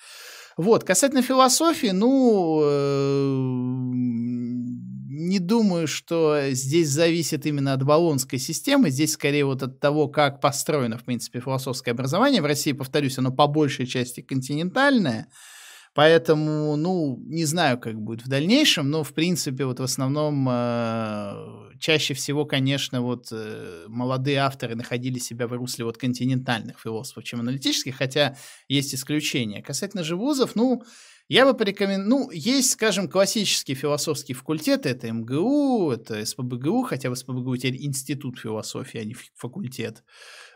Вот, 0.59 0.85
касательно 0.85 1.23
философии, 1.23 1.93
ну, 1.93 2.61
э, 2.63 3.91
не 5.21 5.39
думаю, 5.39 5.87
что 5.87 6.51
здесь 6.51 6.89
зависит 6.89 7.47
именно 7.47 7.73
от 7.73 7.83
баллонской 7.83 8.39
системы. 8.39 8.91
Здесь 8.91 9.13
скорее 9.13 9.45
вот 9.47 9.63
от 9.63 9.81
того, 9.81 10.09
как 10.09 10.41
построено, 10.41 10.99
в 10.99 11.05
принципе, 11.05 11.41
философское 11.41 11.93
образование. 11.93 12.43
В 12.43 12.47
России, 12.47 12.73
повторюсь, 12.73 13.17
оно 13.17 13.31
по 13.31 13.47
большей 13.47 13.87
части 13.87 14.21
континентальное. 14.21 15.29
Поэтому, 15.93 16.77
ну, 16.77 17.21
не 17.27 17.45
знаю, 17.45 17.79
как 17.79 18.01
будет 18.01 18.25
в 18.25 18.29
дальнейшем, 18.29 18.91
но, 18.91 19.03
в 19.03 19.13
принципе, 19.13 19.65
вот 19.65 19.81
в 19.81 19.83
основном 19.83 20.49
э, 20.49 21.71
чаще 21.81 22.15
всего, 22.15 22.45
конечно, 22.45 23.03
вот 23.03 23.29
э, 23.33 23.87
молодые 23.89 24.39
авторы 24.39 24.77
находили 24.77 25.19
себя 25.19 25.49
в 25.49 25.53
русле 25.53 25.85
вот 25.85 25.99
континентальных 25.99 26.79
философов, 26.79 27.25
чем 27.25 27.41
аналитических, 27.41 27.97
хотя 27.97 28.37
есть 28.69 28.95
исключения. 28.95 29.63
Касательно 29.63 30.05
же 30.05 30.15
вузов, 30.15 30.55
ну, 30.55 30.85
я 31.29 31.45
бы 31.45 31.55
порекомендовал, 31.57 32.27
ну, 32.27 32.31
есть, 32.31 32.73
скажем, 32.73 33.09
классические 33.09 33.77
философские 33.77 34.37
факультеты, 34.37 34.89
это 34.89 35.11
МГУ, 35.13 35.91
это 35.91 36.25
СПБГУ, 36.25 36.83
хотя 36.83 37.11
в 37.11 37.17
СПБГУ 37.17 37.57
теперь 37.57 37.85
институт 37.85 38.39
философии, 38.39 38.99
а 38.99 39.05
не 39.05 39.17
факультет. 39.37 40.05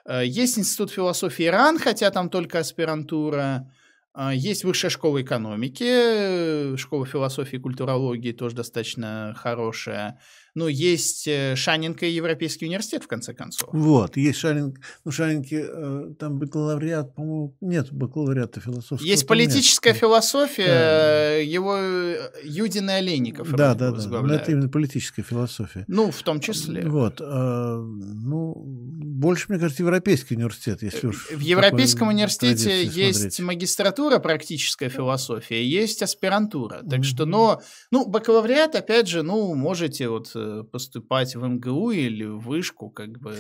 Э, 0.05 0.25
есть 0.25 0.59
институт 0.59 0.93
философии 0.93 1.45
РАН, 1.45 1.79
хотя 1.79 2.11
там 2.11 2.31
только 2.31 2.61
аспирантура. 2.61 3.69
А, 4.17 4.33
есть 4.33 4.63
высшая 4.63 4.91
школа 4.91 5.23
экономики, 5.23 6.77
школа 6.77 7.05
философии 7.05 7.57
и 7.57 7.61
культурологии 7.61 8.31
тоже 8.33 8.55
достаточно 8.55 9.35
хорошая. 9.37 10.21
Ну, 10.55 10.69
есть 10.69 11.27
э, 11.27 11.57
Шанинка 11.57 12.07
и 12.07 12.13
Европейский 12.13 12.67
университет, 12.67 13.03
в 13.03 13.09
конце 13.09 13.35
концов. 13.35 13.69
Вот, 13.73 14.17
есть 14.17 14.39
Шанинг. 14.39 14.79
Ну, 15.05 15.11
Шанинки, 15.11 15.65
э, 15.67 16.15
там 16.19 16.39
бакалавриат, 16.39 17.15
по-моему, 17.15 17.57
нет 17.61 17.93
бакалавриата 17.93 18.61
философского. 18.61 19.05
Есть 19.05 19.27
политическая 19.27 19.91
нет. 19.91 19.99
философия, 19.99 20.67
да. 20.67 21.35
его 21.37 21.77
э, 21.77 22.31
Юдин 22.45 22.89
и 22.89 22.93
Олейников. 22.93 23.51
Да, 23.51 23.75
да, 23.75 23.91
да. 23.91 24.23
Но 24.23 24.35
это 24.35 24.53
именно 24.53 24.69
политическая 24.69 25.23
философия. 25.23 25.85
Ну, 25.89 26.13
в 26.13 26.23
том 26.23 26.39
числе. 26.39 26.89
Вот. 26.89 27.21
А, 27.21 27.77
ну, 27.77 28.55
больше, 28.57 29.47
мне 29.49 29.59
кажется, 29.59 29.83
Европейский 29.83 30.37
университет, 30.37 30.83
если 30.83 31.09
уж... 31.09 31.31
В 31.31 31.41
Европейском 31.41 32.09
университете 32.09 32.85
есть 32.85 33.19
смотреть. 33.19 33.41
магистратура, 33.41 34.19
практическая 34.21 34.89
философия, 34.89 35.67
есть 35.67 36.03
аспирантура. 36.03 36.83
Так 36.89 37.01
mm-hmm. 37.01 37.03
что, 37.03 37.27
но, 37.27 37.63
ну, 37.91 38.07
бакалавриат, 38.07 38.77
опять 38.77 39.09
же, 39.09 39.23
ну, 39.23 39.55
можете 39.57 40.09
вот 40.09 40.31
поступать 40.71 41.35
в 41.35 41.47
МГУ 41.47 41.91
или 41.91 42.25
в 42.25 42.41
вышку, 42.41 42.91
как 42.91 43.19
бы... 43.21 43.35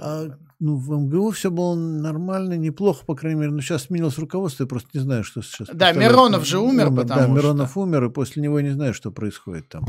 А, 0.00 0.26
ну, 0.58 0.76
в 0.76 0.90
МГУ 0.90 1.30
все 1.30 1.50
было 1.50 1.74
нормально, 1.74 2.54
неплохо, 2.54 3.04
по 3.04 3.14
крайней 3.14 3.40
мере. 3.40 3.52
Но 3.52 3.60
сейчас 3.60 3.84
сменилось 3.84 4.18
руководство, 4.18 4.64
я 4.64 4.68
просто 4.68 4.88
не 4.94 5.00
знаю, 5.00 5.24
что 5.24 5.42
сейчас... 5.42 5.68
Да, 5.72 5.92
Миронов 5.92 6.44
же 6.46 6.58
умер, 6.58 6.88
умер 6.88 7.02
потому 7.02 7.20
Да, 7.20 7.26
Миронов 7.26 7.70
что... 7.70 7.80
умер, 7.80 8.04
и 8.04 8.10
после 8.10 8.42
него 8.42 8.58
я 8.58 8.64
не 8.64 8.72
знаю, 8.72 8.94
что 8.94 9.10
происходит 9.10 9.68
там. 9.68 9.84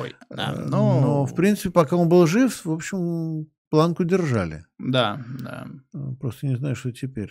Ой, 0.00 0.14
да, 0.30 0.48
а, 0.48 0.60
но... 0.60 1.00
Но, 1.00 1.26
в 1.26 1.34
принципе, 1.34 1.70
пока 1.70 1.96
он 1.96 2.08
был 2.08 2.26
жив, 2.26 2.64
в 2.64 2.70
общем, 2.70 3.46
планку 3.74 4.04
держали. 4.04 4.64
Да, 4.78 5.20
да. 5.40 5.66
А, 5.94 6.14
просто 6.20 6.46
не 6.46 6.56
знаю, 6.56 6.76
что 6.76 6.92
теперь. 6.92 7.30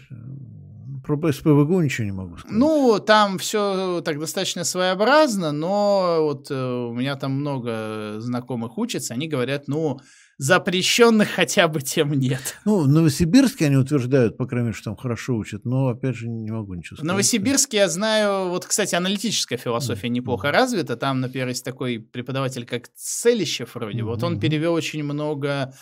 Про 1.06 1.32
СПВГУ 1.32 1.82
ничего 1.82 2.06
не 2.06 2.11
могу 2.11 2.38
сказать. 2.38 2.57
Ну, 2.57 2.99
там 2.99 3.38
все 3.38 4.02
так 4.03 4.20
достаточно 4.20 4.65
своеобразно, 4.65 5.53
но 5.53 6.18
вот 6.22 6.52
э, 6.52 6.56
у 6.56 6.94
меня 6.94 7.15
там 7.15 7.32
много 7.32 8.15
знакомых 8.20 8.78
учатся, 8.78 9.14
они 9.14 9.30
говорят, 9.30 9.68
ну, 9.68 9.99
запрещенных 10.38 11.30
хотя 11.30 11.68
бы 11.68 11.82
тем 11.82 12.14
нет. 12.14 12.57
Ну, 12.65 12.82
в 12.82 12.88
Новосибирске 12.88 13.68
они 13.68 13.78
утверждают, 13.78 14.38
по 14.38 14.45
крайней 14.45 14.68
мере, 14.68 14.76
что 14.76 14.91
там 14.91 14.98
хорошо 14.98 15.36
учат, 15.36 15.64
но, 15.64 15.90
опять 15.90 16.15
же, 16.15 16.28
не 16.28 16.52
могу 16.52 16.74
ничего 16.74 16.98
сказать. 16.98 17.03
В 17.03 17.07
Новосибирске 17.07 17.78
я 17.78 17.90
знаю, 17.90 18.49
вот, 18.49 18.65
кстати, 18.65 18.95
аналитическая 18.95 19.57
философия 19.57 20.10
неплохо 20.10 20.52
развита. 20.52 20.98
Там, 20.98 21.22
например, 21.22 21.48
есть 21.48 21.64
такой 21.64 21.99
преподаватель, 21.99 22.65
как 22.65 22.90
Целищев 22.95 23.76
вроде. 23.76 24.03
Вот 24.03 24.24
он 24.24 24.40
перевел 24.40 24.74
очень 24.74 25.03
много 25.03 25.74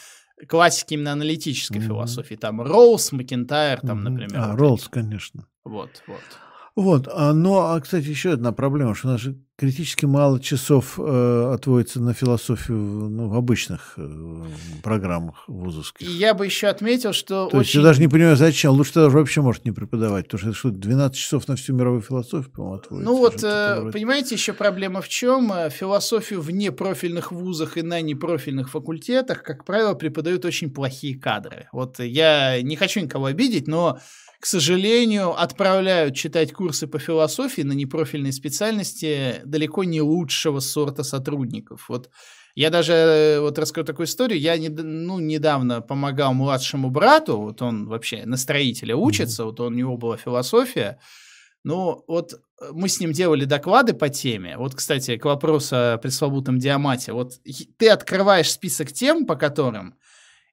классики 0.48 0.94
именно 0.94 1.12
аналитической 1.14 1.80
философии. 1.80 2.36
Там 2.36 2.62
Роуз, 2.62 3.12
Макентайр, 3.12 3.82
там, 3.82 4.04
например. 4.04 4.40
А, 4.40 4.56
Роллс, 4.56 4.88
конечно. 4.88 5.48
Вот, 5.64 6.04
вот. 6.08 6.22
Вот, 6.76 7.08
а, 7.12 7.34
но, 7.34 7.74
а, 7.74 7.82
кстати, 7.82 8.08
еще 8.08 8.32
одна 8.32 8.54
проблема, 8.54 8.96
что 8.96 9.10
у 9.10 9.12
нас 9.12 9.22
же 9.22 9.38
критически 9.62 10.06
мало 10.06 10.40
часов 10.40 10.96
э, 10.98 11.52
отводится 11.54 12.02
на 12.02 12.16
философию 12.16 12.78
ну, 12.78 13.30
в 13.30 13.36
обычных 13.36 13.94
э, 13.96 14.46
программах 14.82 15.44
вузовских. 15.48 16.02
И 16.02 16.12
я 16.12 16.34
бы 16.34 16.48
еще 16.48 16.66
отметил, 16.66 17.14
что 17.14 17.46
То 17.46 17.60
есть 17.60 17.76
я 17.76 17.84
даже 17.84 18.02
не 18.02 18.08
понимаю, 18.08 18.36
зачем. 18.36 18.72
Лучше 18.72 18.94
тогда 18.94 19.10
вообще 19.10 19.42
может 19.42 19.64
не 19.64 19.72
преподавать, 19.72 20.26
потому 20.26 20.40
что 20.40 20.50
это 20.50 20.58
что, 20.58 20.70
12 20.72 21.16
часов 21.16 21.48
на 21.48 21.56
всю 21.56 21.76
мировую 21.76 22.02
философию, 22.02 22.52
по-моему, 22.52 22.76
отводится. 22.76 23.12
Ну 23.12 23.18
вот, 23.20 23.44
э, 23.44 23.92
понимаете, 23.94 24.34
еще 24.34 24.54
проблема 24.54 25.00
в 25.00 25.08
чем? 25.08 25.54
Э, 25.54 25.70
Философию 25.70 26.42
в 26.42 26.50
непрофильных 26.50 27.32
вузах 27.32 27.78
и 27.78 27.84
на 27.84 28.02
непрофильных 28.02 28.72
факультетах, 28.72 29.44
как 29.44 29.64
правило, 29.64 29.94
преподают 29.94 30.44
очень 30.44 30.72
плохие 30.72 31.20
кадры. 31.20 31.68
Вот 31.72 32.00
я 32.00 32.60
не 32.64 32.76
хочу 32.76 33.00
никого 33.00 33.28
обидеть, 33.28 33.68
но 33.68 34.00
к 34.42 34.48
сожалению, 34.48 35.40
отправляют 35.40 36.16
читать 36.16 36.52
курсы 36.52 36.88
по 36.88 36.98
философии 36.98 37.62
на 37.62 37.74
непрофильной 37.74 38.34
специальности 38.34 39.40
далеко 39.46 39.84
не 39.84 40.02
лучшего 40.02 40.60
сорта 40.60 41.04
сотрудников. 41.04 41.86
Вот 41.90 42.10
я 42.56 42.72
даже 42.72 42.94
э, 42.94 43.40
вот 43.40 43.60
расскажу 43.60 43.86
такую 43.86 44.08
историю. 44.08 44.40
Я 44.40 44.58
не, 44.58 44.70
ну, 44.70 45.20
недавно 45.20 45.82
помогал 45.82 46.34
младшему 46.34 46.90
брату, 46.90 47.38
вот 47.38 47.62
он 47.62 47.88
вообще 47.88 48.26
на 48.26 48.36
строителя 48.36 48.96
учится, 48.96 49.46
вот 49.46 49.60
он, 49.60 49.74
у 49.74 49.78
него 49.78 49.96
была 49.96 50.18
философия. 50.18 51.00
Ну, 51.64 52.04
вот 52.08 52.34
э, 52.34 52.70
мы 52.72 52.90
с 52.90 53.00
ним 53.00 53.12
делали 53.12 53.46
доклады 53.46 53.94
по 53.94 54.10
теме. 54.10 54.58
Вот, 54.58 54.74
кстати, 54.74 55.18
к 55.18 55.26
вопросу 55.26 55.76
о 55.76 55.98
пресловутом 56.00 56.58
диамате. 56.58 57.14
Вот 57.14 57.34
ты 57.78 57.90
открываешь 57.90 58.50
список 58.50 58.92
тем, 58.92 59.28
по 59.28 59.36
которым 59.36 59.94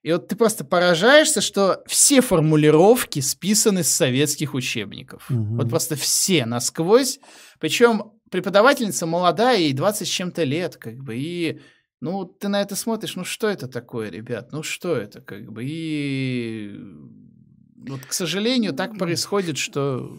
и 0.01 0.13
вот 0.13 0.27
ты 0.27 0.35
просто 0.35 0.63
поражаешься, 0.63 1.41
что 1.41 1.83
все 1.85 2.21
формулировки 2.21 3.19
списаны 3.19 3.83
с 3.83 3.89
советских 3.89 4.53
учебников. 4.53 5.29
Мгм. 5.29 5.57
Вот 5.57 5.69
просто 5.69 5.95
все 5.95 6.45
насквозь. 6.45 7.19
Причем 7.59 8.13
преподавательница 8.31 9.05
молодая, 9.05 9.59
ей 9.59 9.73
20 9.73 10.07
с 10.07 10.11
чем-то 10.11 10.43
лет, 10.43 10.77
как 10.77 10.97
бы, 10.97 11.17
и 11.17 11.59
ну, 11.99 12.23
ты 12.25 12.47
на 12.47 12.61
это 12.61 12.75
смотришь, 12.75 13.15
ну 13.15 13.25
что 13.25 13.49
это 13.49 13.67
такое, 13.67 14.09
ребят, 14.09 14.51
ну 14.53 14.63
что 14.63 14.95
это, 14.95 15.21
как 15.21 15.51
бы, 15.51 15.63
и 15.65 16.79
вот, 17.75 18.05
к 18.05 18.13
сожалению, 18.13 18.73
так 18.73 18.97
происходит, 18.97 19.57
что 19.57 20.17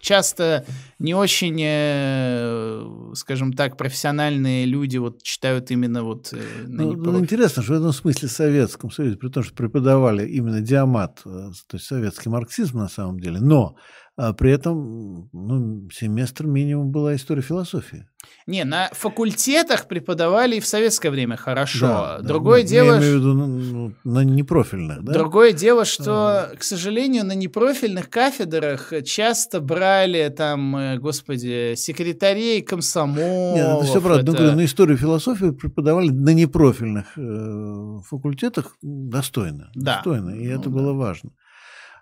часто 0.00 0.64
не 0.98 1.14
очень, 1.14 1.60
э, 1.60 3.12
скажем 3.14 3.52
так, 3.52 3.76
профессиональные 3.76 4.66
люди 4.66 4.96
вот 4.98 5.22
читают 5.22 5.70
именно 5.70 6.02
вот 6.02 6.32
э, 6.32 6.40
Ну, 6.66 6.92
ну, 6.92 7.18
интересно, 7.18 7.62
что 7.62 7.74
в 7.74 7.76
этом 7.76 7.92
смысле 7.92 8.28
Советском 8.28 8.90
Союзе, 8.90 9.16
при 9.16 9.28
том, 9.28 9.42
что 9.42 9.54
преподавали 9.54 10.26
именно 10.26 10.60
диамат, 10.60 11.22
э, 11.24 11.50
то 11.66 11.76
есть 11.76 11.86
советский 11.86 12.28
марксизм 12.28 12.78
на 12.78 12.88
самом 12.88 13.20
деле, 13.20 13.40
но 13.40 13.76
а, 14.16 14.32
при 14.32 14.50
этом 14.50 15.28
ну, 15.32 15.88
семестр 15.90 16.46
минимум 16.46 16.90
была 16.90 17.14
история 17.14 17.42
философии. 17.42 18.06
Не, 18.46 18.64
на 18.64 18.88
факультетах 18.92 19.86
преподавали 19.88 20.56
и 20.56 20.60
в 20.60 20.66
советское 20.66 21.10
время 21.10 21.36
хорошо. 21.36 21.86
Да, 21.86 22.18
да. 22.18 22.26
Другое 22.26 22.62
Ну, 22.62 22.68
дело, 22.68 22.92
Я 22.94 22.98
имею 22.98 23.12
в 23.12 23.16
виду 23.18 23.34
ну, 23.34 23.46
ну, 23.46 23.92
на 24.04 24.24
непрофильных, 24.24 25.04
да? 25.04 25.12
другое 25.12 25.52
дело, 25.52 25.84
что, 25.84 26.50
к 26.58 26.62
сожалению, 26.62 27.24
на 27.24 27.34
непрофильных 27.34 28.08
кафедрах 28.10 28.92
часто 29.04 29.60
брали 29.60 30.28
там, 30.36 30.76
э, 30.76 30.98
господи, 30.98 31.74
секретарей 31.76 32.62
комсомолов. 32.62 33.56
Нет, 33.56 33.66
это 33.66 33.84
все 33.84 34.00
правда. 34.00 34.24
Ну, 34.24 34.32
это- 34.32 34.42
говорю, 34.42 34.56
на 34.56 34.64
историю 34.64 34.96
философии 34.96 35.50
преподавали 35.50 36.08
на 36.08 36.30
непрофильных 36.34 37.06
э, 37.18 37.98
факультетах 38.08 38.76
достойно. 38.82 39.70
Да. 39.74 39.96
Достойно, 39.96 40.30
и 40.30 40.48
Ну 40.48 40.54
это 40.54 40.64
да. 40.64 40.70
было 40.70 40.92
важно. 40.94 41.30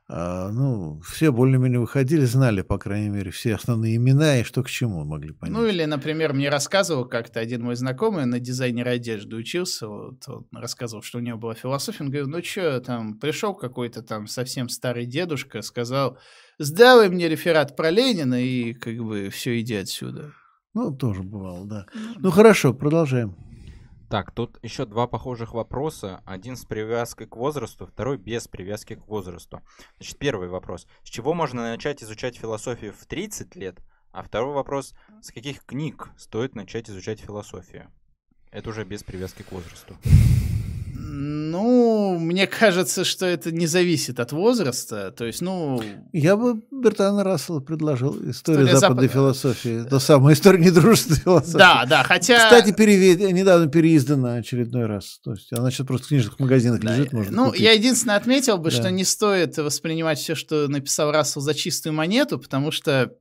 А, 0.06 0.50
ну, 0.50 1.00
все 1.00 1.32
более-менее 1.32 1.80
выходили, 1.80 2.26
знали, 2.26 2.60
по 2.60 2.76
крайней 2.76 3.08
мере, 3.08 3.30
все 3.30 3.54
основные 3.54 3.96
имена 3.96 4.40
и 4.40 4.44
что 4.44 4.62
к 4.62 4.68
чему 4.68 5.02
могли 5.04 5.32
понять. 5.32 5.56
Ну 5.56 5.66
или, 5.66 5.84
например, 5.86 6.34
мне 6.34 6.50
рассказывал 6.50 7.06
как-то 7.06 7.40
один 7.40 7.62
мой 7.62 7.74
знакомый 7.74 8.26
на 8.26 8.38
дизайнера 8.38 8.90
одежды 8.90 9.36
учился, 9.36 9.88
вот, 9.88 10.28
он 10.28 10.46
рассказывал, 10.52 11.02
что 11.02 11.18
у 11.18 11.22
него 11.22 11.38
была 11.38 11.54
философия, 11.54 12.04
он 12.04 12.10
говорит, 12.10 12.28
ну 12.28 12.42
что, 12.42 12.80
там, 12.80 13.18
пришел 13.18 13.54
какой-то 13.54 14.02
там 14.02 14.26
совсем 14.26 14.68
старый 14.68 15.06
дедушка, 15.06 15.62
сказал, 15.62 16.18
сдавай 16.58 17.08
мне 17.08 17.26
реферат 17.26 17.74
про 17.74 17.90
Ленина 17.90 18.42
и 18.44 18.74
как 18.74 18.98
бы 18.98 19.30
все, 19.30 19.58
иди 19.58 19.76
отсюда. 19.76 20.32
Ну, 20.74 20.94
тоже 20.94 21.22
бывало, 21.22 21.66
да. 21.66 21.86
Ну, 22.18 22.30
хорошо, 22.30 22.74
продолжаем. 22.74 23.36
Так, 24.14 24.30
тут 24.30 24.60
еще 24.62 24.86
два 24.86 25.08
похожих 25.08 25.54
вопроса. 25.54 26.22
Один 26.24 26.54
с 26.54 26.64
привязкой 26.64 27.26
к 27.26 27.34
возрасту, 27.34 27.84
второй 27.84 28.16
без 28.16 28.46
привязки 28.46 28.94
к 28.94 29.08
возрасту. 29.08 29.60
Значит, 29.96 30.18
первый 30.18 30.46
вопрос. 30.46 30.86
С 31.02 31.08
чего 31.08 31.34
можно 31.34 31.62
начать 31.62 32.00
изучать 32.00 32.36
философию 32.36 32.92
в 32.92 33.06
30 33.06 33.56
лет? 33.56 33.80
А 34.12 34.22
второй 34.22 34.54
вопрос. 34.54 34.94
С 35.20 35.32
каких 35.32 35.64
книг 35.64 36.10
стоит 36.16 36.54
начать 36.54 36.88
изучать 36.88 37.18
философию? 37.18 37.90
Это 38.52 38.70
уже 38.70 38.84
без 38.84 39.02
привязки 39.02 39.42
к 39.42 39.50
возрасту. 39.50 39.96
Ну, 41.16 42.18
мне 42.18 42.46
кажется, 42.46 43.04
что 43.04 43.24
это 43.26 43.52
не 43.52 43.66
зависит 43.66 44.18
от 44.18 44.32
возраста. 44.32 45.12
То 45.16 45.24
есть, 45.24 45.40
ну, 45.40 45.80
Я 46.12 46.36
бы 46.36 46.60
Бертана 46.72 47.22
Рассела 47.22 47.60
предложил. 47.60 48.16
История 48.30 48.64
западной 48.64 48.80
Запада- 48.80 49.08
философии. 49.08 49.84
То 49.88 50.00
самая 50.00 50.34
история 50.34 50.58
недружественной 50.64 51.20
философии. 51.20 51.58
да, 51.58 51.84
да, 51.86 52.02
хотя... 52.02 52.38
Кстати, 52.38 52.72
перевед... 52.72 53.20
недавно 53.32 53.68
переиздана 53.68 54.34
очередной 54.36 54.86
раз. 54.86 55.20
То 55.22 55.32
есть 55.32 55.52
она 55.52 55.70
сейчас 55.70 55.86
просто 55.86 56.06
в 56.06 56.08
книжных 56.08 56.38
магазинах 56.40 56.80
Да, 56.80 56.96
лежит, 56.96 57.12
можно 57.12 57.32
ну, 57.36 57.46
купить. 57.46 57.60
я 57.60 57.72
единственное 57.72 58.16
отметил 58.16 58.58
бы, 58.58 58.70
Да. 58.70 58.76
что 58.76 58.90
не 58.90 59.04
стоит 59.04 59.56
воспринимать 59.56 60.18
все, 60.18 60.34
что 60.34 60.66
написал 60.68 61.12
Рассел, 61.12 61.40
за 61.40 61.54
чистую 61.54 61.92
монету, 61.92 62.38
потому 62.38 62.70
что 62.72 63.12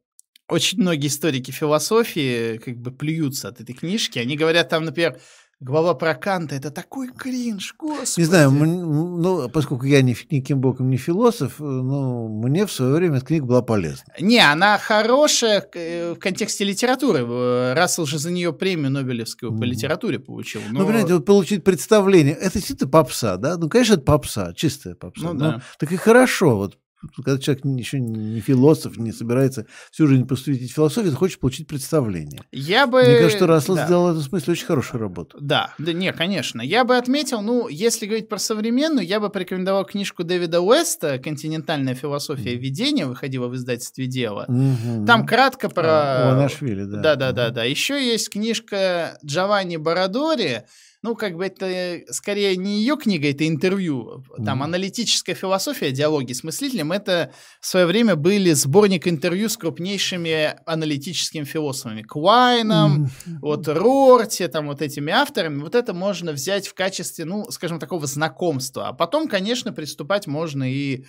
очень 0.49 0.79
многие 0.81 1.07
историки 1.07 1.51
философии 1.51 2.57
как 2.57 2.77
бы 2.77 2.91
плюются 2.91 3.47
от 3.49 3.61
этой 3.61 3.73
книжки. 3.73 4.19
Они 4.19 4.35
говорят 4.35 4.69
там, 4.69 4.83
например, 4.83 5.17
глава 5.63 5.93
про 5.93 6.13
Канта, 6.13 6.55
это 6.55 6.71
такой 6.71 7.07
кринж, 7.07 7.75
господи. 7.77 8.19
Не 8.19 8.25
знаю, 8.25 8.51
ну, 8.51 9.49
поскольку 9.49 9.85
я 9.85 10.01
ни, 10.01 10.15
никаким 10.29 10.59
боком 10.59 10.89
не 10.89 10.97
философ, 10.97 11.59
э, 11.59 11.63
ну, 11.63 12.27
мне 12.27 12.65
в 12.65 12.71
свое 12.71 12.93
время 12.93 13.17
эта 13.17 13.25
книга 13.25 13.45
была 13.45 13.61
полезна. 13.61 14.05
Не, 14.19 14.39
она 14.39 14.77
хорошая 14.77 15.65
э, 15.73 16.13
в 16.13 16.19
контексте 16.19 16.65
литературы. 16.65 17.19
Э, 17.19 17.73
Рассел 17.73 18.05
же 18.05 18.19
за 18.19 18.31
нее 18.31 18.53
премию 18.53 18.91
Нобелевскую 18.91 19.57
по 19.57 19.63
литературе 19.63 20.19
получил. 20.19 20.61
Ну, 20.69 20.79
Но- 20.79 20.85
понимаете, 20.85 21.13
вот 21.15 21.25
получить 21.25 21.63
представление, 21.63 22.33
это 22.33 22.61
чисто 22.61 22.87
попса, 22.87 23.37
да? 23.37 23.57
Ну, 23.57 23.69
конечно, 23.69 23.93
это 23.93 24.03
попса, 24.03 24.53
чистая 24.53 24.95
попса. 24.95 25.27
Ну, 25.27 25.33
Но 25.33 25.39
да. 25.39 25.61
Так 25.79 25.91
и 25.91 25.95
хорошо, 25.95 26.57
вот 26.57 26.77
когда 27.15 27.37
человек 27.37 27.65
еще 27.65 27.99
не 27.99 28.39
философ, 28.39 28.97
не 28.97 29.11
собирается 29.11 29.65
всю 29.91 30.07
жизнь 30.07 30.27
посвятить 30.27 30.71
философии, 30.71 31.09
он 31.09 31.15
хочет 31.15 31.39
получить 31.39 31.67
представление. 31.67 32.41
Я 32.51 32.87
бы... 32.87 33.01
Мне 33.01 33.15
кажется, 33.15 33.37
что 33.37 33.47
Рассел 33.47 33.75
да. 33.75 33.85
сделал 33.85 34.07
в 34.07 34.11
этом 34.11 34.21
смысле 34.21 34.53
очень 34.53 34.65
хорошую 34.65 35.01
работу. 35.01 35.37
Да, 35.39 35.73
да, 35.77 35.93
не, 35.93 36.11
конечно. 36.13 36.61
Я 36.61 36.83
бы 36.83 36.97
отметил, 36.97 37.41
ну, 37.41 37.67
если 37.67 38.05
говорить 38.05 38.29
про 38.29 38.37
современную, 38.37 39.05
я 39.05 39.19
бы 39.19 39.29
порекомендовал 39.29 39.85
книжку 39.85 40.23
Дэвида 40.23 40.61
Уэста 40.61 41.19
«Континентальная 41.19 41.95
философия 41.95 42.55
видения», 42.55 43.05
выходила 43.05 43.47
в 43.47 43.55
издательстве 43.55 44.07
«Дело». 44.07 44.45
Мгм. 44.47 45.05
Там 45.05 45.25
кратко 45.25 45.69
про... 45.69 45.83
А, 45.85 46.29
Уанашвили, 46.29 46.83
да. 46.85 47.15
Да, 47.15 47.31
да, 47.31 47.49
да. 47.49 47.63
Еще 47.63 48.05
есть 48.05 48.29
книжка 48.29 49.17
Джованни 49.25 49.77
Барадори. 49.77 50.63
Ну, 51.03 51.15
как 51.15 51.35
бы 51.35 51.45
это 51.45 51.65
э, 51.65 52.05
скорее 52.11 52.55
не 52.55 52.79
ее 52.79 52.95
книга, 52.95 53.29
это 53.29 53.45
интервью. 53.47 54.23
Там 54.37 54.57
Мгм. 54.59 54.63
аналитическая 54.63 55.33
философия, 55.35 55.91
диалоги 55.91 56.31
с 56.31 56.43
мыслителем. 56.45 56.93
Это 56.93 57.33
в 57.59 57.67
свое 57.67 57.85
время 57.85 58.15
были 58.15 58.53
сборник 58.53 59.05
интервью 59.07 59.49
с 59.49 59.57
крупнейшими 59.57 60.55
аналитическими 60.65 61.43
философами. 61.43 62.03
Квайном, 62.03 62.93
Мгм. 63.25 63.39
вот 63.41 63.67
Рорти, 63.67 64.47
там 64.47 64.67
вот 64.67 64.81
этими 64.81 65.11
авторами, 65.11 65.59
вот 65.61 65.75
это 65.75 65.93
можно 65.93 66.31
взять 66.31 66.67
в 66.67 66.73
качестве, 66.73 67.25
ну, 67.25 67.51
скажем, 67.51 67.79
такого 67.79 68.07
знакомства. 68.07 68.87
А 68.87 68.93
потом, 68.93 69.27
конечно, 69.27 69.73
приступать 69.73 70.25
можно 70.25 70.63
и 70.71 71.03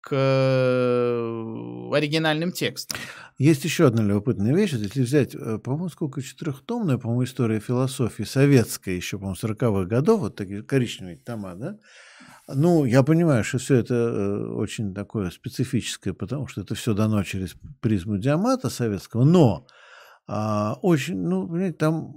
к 0.00 0.08
э, 0.12 1.90
оригинальным 1.94 2.52
текстам. 2.52 2.98
Есть 3.38 3.64
еще 3.64 3.86
одна 3.86 4.02
любопытная 4.02 4.54
вещь. 4.54 4.72
Если 4.72 5.02
взять, 5.02 5.34
э, 5.34 5.58
по-моему, 5.58 5.88
сколько 5.88 6.22
четырехтомная, 6.22 6.98
по-моему, 6.98 7.24
история 7.24 7.60
философии 7.60 8.22
советская 8.22 8.94
еще, 8.94 9.18
по-моему, 9.18 9.36
40-х 9.36 9.84
годов, 9.86 10.20
вот 10.20 10.36
такие 10.36 10.62
коричневые 10.62 11.16
тома, 11.16 11.54
да? 11.54 11.78
Ну, 12.48 12.84
я 12.84 13.02
понимаю, 13.02 13.44
что 13.44 13.58
все 13.58 13.76
это 13.76 13.94
э, 13.94 14.46
очень 14.54 14.94
такое 14.94 15.30
специфическое, 15.30 16.14
потому 16.14 16.48
что 16.48 16.62
это 16.62 16.74
все 16.74 16.94
дано 16.94 17.22
через 17.22 17.54
призму 17.80 18.18
диамата 18.18 18.70
советского, 18.70 19.24
но 19.24 19.66
а, 20.26 20.78
очень, 20.82 21.18
ну, 21.18 21.48
понимаете, 21.48 21.76
там, 21.76 22.12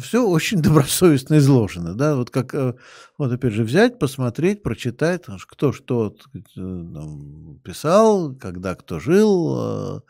все 0.00 0.26
очень 0.26 0.58
добросовестно 0.62 1.38
изложено, 1.38 1.94
да, 1.94 2.16
вот 2.16 2.30
как, 2.30 2.54
э, 2.54 2.74
вот 3.18 3.32
опять 3.32 3.52
же, 3.52 3.64
взять, 3.64 3.98
посмотреть, 3.98 4.62
прочитать, 4.62 5.24
кто 5.48 5.72
что 5.72 6.14
сказать, 6.20 6.46
э, 6.56 6.84
писал, 7.62 8.34
когда 8.34 8.74
кто 8.74 9.00
жил, 9.00 10.02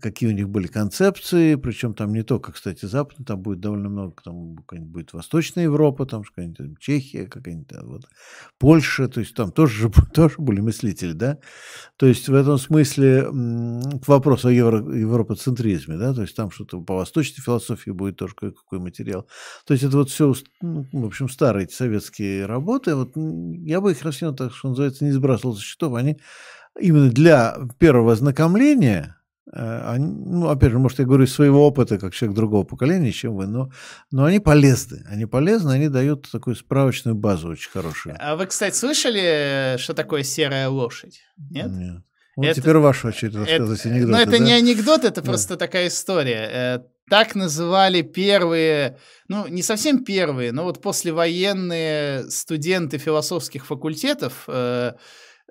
какие 0.00 0.30
у 0.30 0.32
них 0.32 0.48
были 0.48 0.66
концепции, 0.68 1.56
причем 1.56 1.92
там 1.94 2.12
не 2.14 2.22
только, 2.22 2.52
кстати, 2.52 2.86
западный, 2.86 3.26
там 3.26 3.40
будет 3.40 3.60
довольно 3.60 3.90
много, 3.90 4.14
там 4.24 4.54
будет 4.54 5.12
Восточная 5.12 5.64
Европа, 5.64 6.06
там 6.06 6.22
какая-нибудь 6.22 6.78
Чехия, 6.78 7.26
какая-нибудь 7.26 7.72
вот, 7.82 8.08
Польша, 8.58 9.08
то 9.08 9.20
есть 9.20 9.34
там 9.34 9.52
тоже, 9.52 9.90
тоже 10.14 10.36
были 10.38 10.60
мыслители, 10.60 11.12
да, 11.12 11.38
то 11.96 12.06
есть 12.06 12.28
в 12.28 12.34
этом 12.34 12.56
смысле 12.56 13.24
к 14.02 14.08
вопросу 14.08 14.48
о 14.48 14.52
евро, 14.52 14.78
европоцентризме, 14.78 15.96
да, 15.98 16.14
то 16.14 16.22
есть 16.22 16.34
там 16.34 16.50
что-то 16.50 16.80
по 16.80 16.94
восточной 16.94 17.42
философии 17.42 17.90
будет 17.90 18.16
тоже 18.16 18.34
какой 18.34 18.78
материал, 18.78 19.28
то 19.66 19.74
есть 19.74 19.84
это 19.84 19.98
вот 19.98 20.08
все, 20.08 20.32
ну, 20.62 20.86
в 20.92 21.06
общем, 21.06 21.28
старые 21.28 21.68
советские 21.68 22.46
работы, 22.46 22.94
вот 22.94 23.12
я 23.14 23.82
бы 23.82 23.92
их 23.92 24.02
рассеял, 24.02 24.34
так 24.34 24.54
что 24.54 24.70
называется, 24.70 25.04
не 25.04 25.12
сбрасывал 25.12 25.54
со 25.54 25.62
счетов, 25.62 25.94
они 25.94 26.18
именно 26.80 27.10
для 27.10 27.56
первого 27.78 28.12
ознакомления 28.12 29.16
они, 29.50 30.06
ну, 30.06 30.48
опять 30.48 30.70
же, 30.70 30.78
может, 30.78 30.98
я 31.00 31.04
говорю 31.04 31.24
из 31.24 31.34
своего 31.34 31.66
опыта, 31.66 31.98
как 31.98 32.14
человек 32.14 32.36
другого 32.36 32.64
поколения, 32.64 33.10
чем 33.10 33.34
вы, 33.34 33.46
но, 33.46 33.70
но 34.10 34.24
они 34.24 34.38
полезны. 34.38 35.04
Они 35.08 35.26
полезны, 35.26 35.72
они 35.72 35.88
дают 35.88 36.30
такую 36.30 36.54
справочную 36.54 37.16
базу 37.16 37.48
очень 37.48 37.70
хорошую. 37.70 38.16
А 38.20 38.36
вы, 38.36 38.46
кстати, 38.46 38.76
слышали, 38.76 39.76
что 39.78 39.94
такое 39.94 40.22
серая 40.22 40.68
лошадь? 40.68 41.20
Нет? 41.50 41.70
Нет. 41.70 42.02
Вот 42.36 42.46
это, 42.46 42.60
теперь 42.60 42.76
ваша 42.78 43.08
очередь 43.08 43.34
рассказывать 43.34 43.80
это, 43.80 43.88
анекдоты. 43.90 44.12
Ну, 44.12 44.18
это 44.18 44.30
да? 44.30 44.38
не 44.38 44.52
анекдот, 44.52 45.04
это 45.04 45.20
да. 45.20 45.26
просто 45.28 45.56
такая 45.56 45.88
история. 45.88 46.48
Э, 46.50 46.78
так 47.10 47.34
называли 47.34 48.00
первые, 48.00 48.96
ну, 49.28 49.46
не 49.48 49.62
совсем 49.62 50.02
первые, 50.02 50.52
но 50.52 50.64
вот 50.64 50.80
послевоенные 50.80 52.30
студенты 52.30 52.96
философских 52.96 53.66
факультетов 53.66 54.48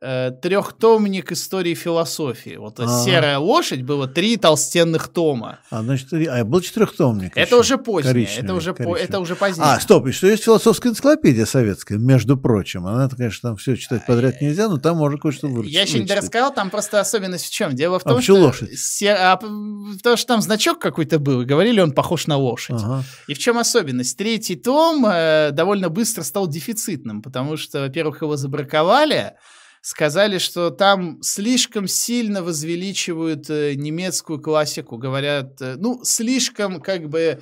э, 0.02 0.32
трехтомник 0.42 1.32
истории 1.32 1.74
философии. 1.74 2.56
Вот 2.58 2.80
А-а-а. 2.80 3.04
«Серая 3.04 3.38
лошадь» 3.38 3.82
было 3.82 4.08
три 4.08 4.38
толстенных 4.38 5.08
тома. 5.08 5.60
А, 5.70 5.82
значит, 5.82 6.14
а 6.14 6.44
был 6.44 6.62
четырехтомник 6.62 7.32
Это 7.36 7.56
еще. 7.56 7.60
уже 7.60 7.78
позднее, 7.78 8.28
это 8.38 8.54
уже, 8.54 8.74
по, 8.74 8.96
это 8.96 9.20
уже 9.20 9.36
позднее. 9.36 9.66
А, 9.66 9.80
стоп, 9.80 10.08
и 10.08 10.12
что 10.12 10.28
есть 10.28 10.44
философская 10.44 10.92
энциклопедия 10.92 11.46
советская, 11.46 11.98
между 11.98 12.38
прочим. 12.38 12.88
Она, 12.88 13.10
конечно, 13.10 13.50
там 13.50 13.58
все 13.58 13.76
читать 13.76 14.06
подряд 14.06 14.42
нельзя, 14.42 14.68
но 14.70 14.78
там 14.78 14.98
можно 14.98 15.18
кое-что 15.18 15.48
выручить. 15.48 15.74
Я 15.74 15.84
еще 15.84 16.00
не 16.00 16.14
рассказал, 16.14 16.54
там 16.54 16.70
просто 16.70 17.00
особенность 17.00 17.46
в 17.46 17.52
чем. 17.52 17.76
Дело 17.76 18.00
в 18.00 18.04
том, 18.04 18.18
а 18.18 18.22
что... 18.22 18.36
лошадь? 18.36 18.78
Сер... 18.78 19.16
А, 19.20 19.38
потому 19.38 20.18
что 20.18 20.28
там 20.28 20.42
значок 20.42 20.80
какой-то 20.80 21.20
был, 21.20 21.42
и 21.42 21.46
говорили, 21.46 21.80
он 21.80 21.92
похож 21.92 22.28
на 22.28 22.38
лошадь. 22.38 22.82
Ага. 22.82 23.04
И 23.28 23.34
в 23.34 23.40
чем 23.40 23.58
особенность? 23.58 24.18
Третий 24.18 24.56
том 24.56 25.06
э, 25.06 25.52
довольно 25.52 25.90
быстро 25.90 26.24
стал 26.24 26.48
дефицитным, 26.48 27.22
потому 27.22 27.58
что, 27.58 27.82
во-первых, 27.82 28.22
его 28.22 28.36
забраковали, 28.36 29.34
сказали, 29.82 30.38
что 30.38 30.70
там 30.70 31.22
слишком 31.22 31.88
сильно 31.88 32.44
возвеличивают 32.44 33.50
э, 33.50 33.74
немецкую 33.76 34.40
классику, 34.40 34.98
говорят, 34.98 35.62
э, 35.62 35.76
ну, 35.78 36.02
слишком 36.04 36.80
как 36.80 37.10
бы 37.10 37.20
э, 37.20 37.40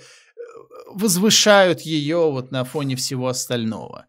возвышают 0.87 1.81
ее 1.81 2.31
вот 2.31 2.51
на 2.51 2.63
фоне 2.63 2.95
всего 2.95 3.27
остального. 3.27 4.05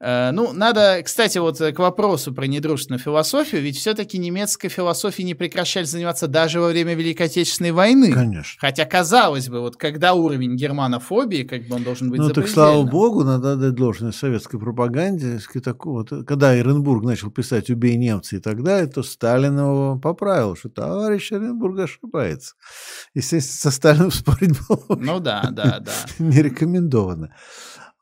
Э, 0.00 0.30
ну, 0.32 0.52
надо, 0.52 1.00
кстати, 1.04 1.38
вот 1.38 1.60
э, 1.60 1.72
к 1.72 1.78
вопросу 1.78 2.32
про 2.32 2.46
недружественную 2.46 3.00
философию, 3.00 3.62
ведь 3.62 3.76
все-таки 3.76 4.18
немецкой 4.18 4.68
философией 4.68 5.26
не 5.26 5.34
прекращали 5.34 5.84
заниматься 5.84 6.28
даже 6.28 6.60
во 6.60 6.68
время 6.68 6.94
Великой 6.94 7.26
Отечественной 7.26 7.72
войны. 7.72 8.12
Конечно. 8.12 8.58
Хотя, 8.60 8.84
казалось 8.84 9.48
бы, 9.48 9.60
вот 9.60 9.76
когда 9.76 10.14
уровень 10.14 10.56
германофобии, 10.56 11.42
как 11.44 11.66
бы 11.66 11.76
он 11.76 11.82
должен 11.82 12.10
быть 12.10 12.20
Ну, 12.20 12.30
так 12.30 12.48
слава 12.48 12.82
богу, 12.82 13.24
надо 13.24 13.56
дать 13.56 13.74
должное 13.74 14.12
советской 14.12 14.58
пропаганде. 14.58 15.40
Вот, 15.84 16.10
когда 16.26 16.58
Эренбург 16.58 17.04
начал 17.04 17.30
писать 17.30 17.70
«Убей 17.70 17.96
немца» 17.96 18.36
и 18.36 18.40
так 18.40 18.62
далее, 18.62 18.86
то 18.86 19.02
Сталин 19.02 19.58
его 19.58 19.98
поправил, 19.98 20.56
что 20.56 20.68
товарищ 20.68 21.32
Эренбург 21.32 21.78
ошибается. 21.80 22.54
Естественно, 23.14 23.60
со 23.60 23.70
Сталином 23.70 24.10
спорить 24.10 24.56
было 24.68 24.96
ну, 24.98 25.20
да, 25.20 25.48
да, 25.50 25.80
да. 25.80 25.92
не 26.18 26.42
рекомендовано. 26.42 27.34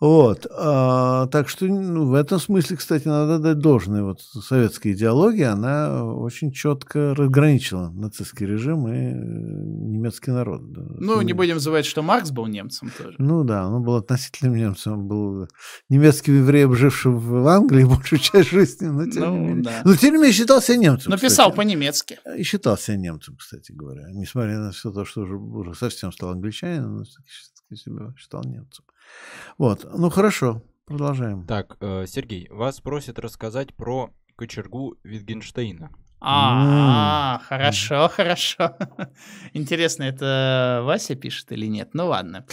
Вот, 0.01 0.47
а, 0.51 1.29
так 1.29 1.49
что 1.49 1.67
ну, 1.67 2.07
в 2.07 2.15
этом 2.15 2.41
смысле, 2.41 2.77
кстати, 2.77 3.07
надо 3.07 3.39
дать 3.39 3.59
должное. 3.59 4.03
Вот 4.03 4.21
советская 4.21 4.93
идеология, 4.93 5.53
она 5.53 6.05
очень 6.05 6.51
четко 6.51 7.15
разграничила 7.15 7.91
нацистский 7.91 8.45
режим 8.45 8.89
и 8.89 8.93
э, 8.93 9.15
немецкий 9.15 10.33
народ. 10.33 10.63
Ну, 10.65 11.21
не 11.23 11.33
будем 11.33 11.61
забывать, 11.61 11.87
что 11.87 12.03
Маркс 12.03 12.33
был 12.33 12.47
немцем 12.47 12.91
тоже. 12.99 13.15
Ну 13.19 13.45
да, 13.45 13.69
он 13.69 13.85
был 13.85 13.95
относительным 13.95 14.57
немцем, 14.57 14.95
он 14.95 15.07
был 15.07 15.49
немецким 15.89 16.39
евреем, 16.39 16.75
жившим 16.75 17.17
в 17.17 17.47
Англии 17.47 17.85
большую 17.97 18.19
часть 18.19 18.51
жизни, 18.51 18.87
но 18.87 19.09
тем 19.09 19.23
ну, 19.23 19.37
не 19.37 19.47
менее. 19.47 19.63
Да. 19.63 19.83
Но 19.85 19.95
тем 19.95 20.15
не 20.15 20.19
менее 20.19 20.33
считал 20.33 20.61
себя 20.61 20.77
немцем. 20.77 21.13
Но 21.13 21.19
писал 21.19 21.53
по-немецки. 21.53 22.19
И 22.37 22.43
считал 22.43 22.77
себя 22.77 22.97
немцем, 22.97 23.37
кстати 23.37 23.71
говоря. 23.71 24.09
Несмотря 24.11 24.59
на 24.59 24.73
все 24.73 24.91
то, 24.91 25.05
что 25.05 25.21
уже, 25.23 25.37
уже 25.37 25.75
совсем 25.75 26.11
стал 26.11 26.31
англичанином, 26.31 26.97
но 26.97 27.05
себя 27.77 28.13
считал 28.19 28.43
немцем. 28.45 28.85
Вот, 29.59 29.87
ну 29.97 30.11
хорошо, 30.11 30.63
продолжаем. 30.87 31.47
Так, 31.47 31.77
э, 31.81 32.07
Сергей, 32.07 32.49
вас 32.51 32.81
просят 32.81 33.19
рассказать 33.19 33.75
про 33.75 34.11
кочергу 34.37 34.97
Витгенштейна. 35.05 35.91
А, 36.27 37.41
хорошо, 37.47 38.09
хорошо. 38.15 38.77
Интересно, 39.53 40.05
это 40.05 40.81
Вася 40.85 41.15
пишет 41.17 41.53
или 41.53 41.67
нет? 41.67 41.91
Ну 41.93 42.07
ладно. 42.07 42.47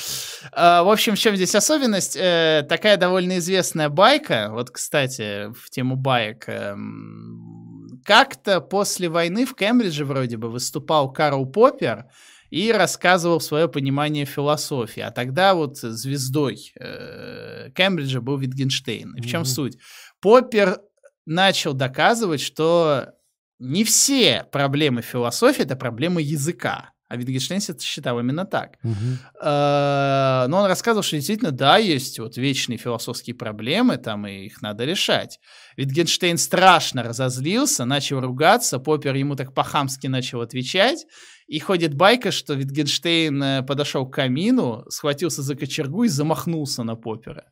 А, 0.52 0.84
в 0.84 0.90
общем, 0.90 1.16
в 1.16 1.20
чем 1.20 1.38
здесь 1.38 1.56
особенность? 1.56 2.18
Э, 2.18 2.66
такая 2.68 2.98
довольно 2.98 3.38
известная 3.38 3.88
байка. 3.88 4.50
Вот, 4.52 4.72
кстати, 4.72 5.54
в 5.54 5.70
тему 5.70 5.96
байк. 5.96 6.50
Эм, 6.50 8.02
как-то 8.04 8.60
после 8.60 9.08
войны 9.08 9.46
в 9.46 9.56
Кембридже 9.56 10.04
вроде 10.04 10.36
бы 10.36 10.50
выступал 10.50 11.12
Карл 11.12 11.46
Поппер, 11.46 12.08
и 12.52 12.72
рассказывал 12.72 13.40
свое 13.40 13.68
понимание 13.68 14.26
философии. 14.26 14.99
А 14.99 15.10
тогда 15.10 15.56
вот 15.56 15.78
звездой 15.78 16.73
э, 16.80 17.72
Кембриджа 17.73 18.22
был 18.22 18.38
Витгенштейн. 18.38 19.15
И 19.15 19.22
в 19.22 19.26
чем 19.26 19.44
mm-hmm. 19.44 19.45
суть? 19.45 19.78
Поппер 20.19 20.82
начал 21.26 21.73
доказывать, 21.73 22.41
что 22.41 23.14
не 23.57 23.84
все 23.84 24.45
проблемы 24.52 25.02
философии 25.02 25.64
это 25.64 25.76
проблемы 25.76 26.22
языка. 26.22 26.90
А 27.12 27.18
Витгенштейн 27.18 27.60
считал 27.82 28.22
именно 28.22 28.46
так. 28.46 28.78
Угу. 28.84 28.96
Но 29.44 30.48
он 30.50 30.66
рассказывал, 30.66 31.04
что 31.04 31.18
действительно, 31.18 31.52
да, 31.52 31.76
есть 31.76 32.20
вот 32.20 32.38
вечные 32.38 32.78
философские 32.78 33.36
проблемы, 33.36 33.98
там, 33.98 34.26
и 34.28 34.46
их 34.46 34.62
надо 34.62 34.86
решать. 34.86 35.38
Витгенштейн 35.76 36.38
страшно 36.38 37.04
разозлился, 37.04 37.84
начал 37.84 38.22
ругаться, 38.22 38.80
Поппер 38.80 39.14
ему 39.16 39.36
так 39.36 39.54
по-хамски 39.54 40.08
начал 40.08 40.40
отвечать, 40.40 41.06
и 41.48 41.60
ходит 41.60 41.96
байка, 41.96 42.32
что 42.32 42.54
Витгенштейн 42.54 43.44
э, 43.44 43.64
подошел 43.64 44.08
к 44.08 44.14
камину, 44.14 44.86
схватился 44.88 45.42
за 45.42 45.56
кочергу 45.56 46.06
и 46.06 46.08
замахнулся 46.08 46.84
на 46.84 46.96
Поппера. 46.96 47.44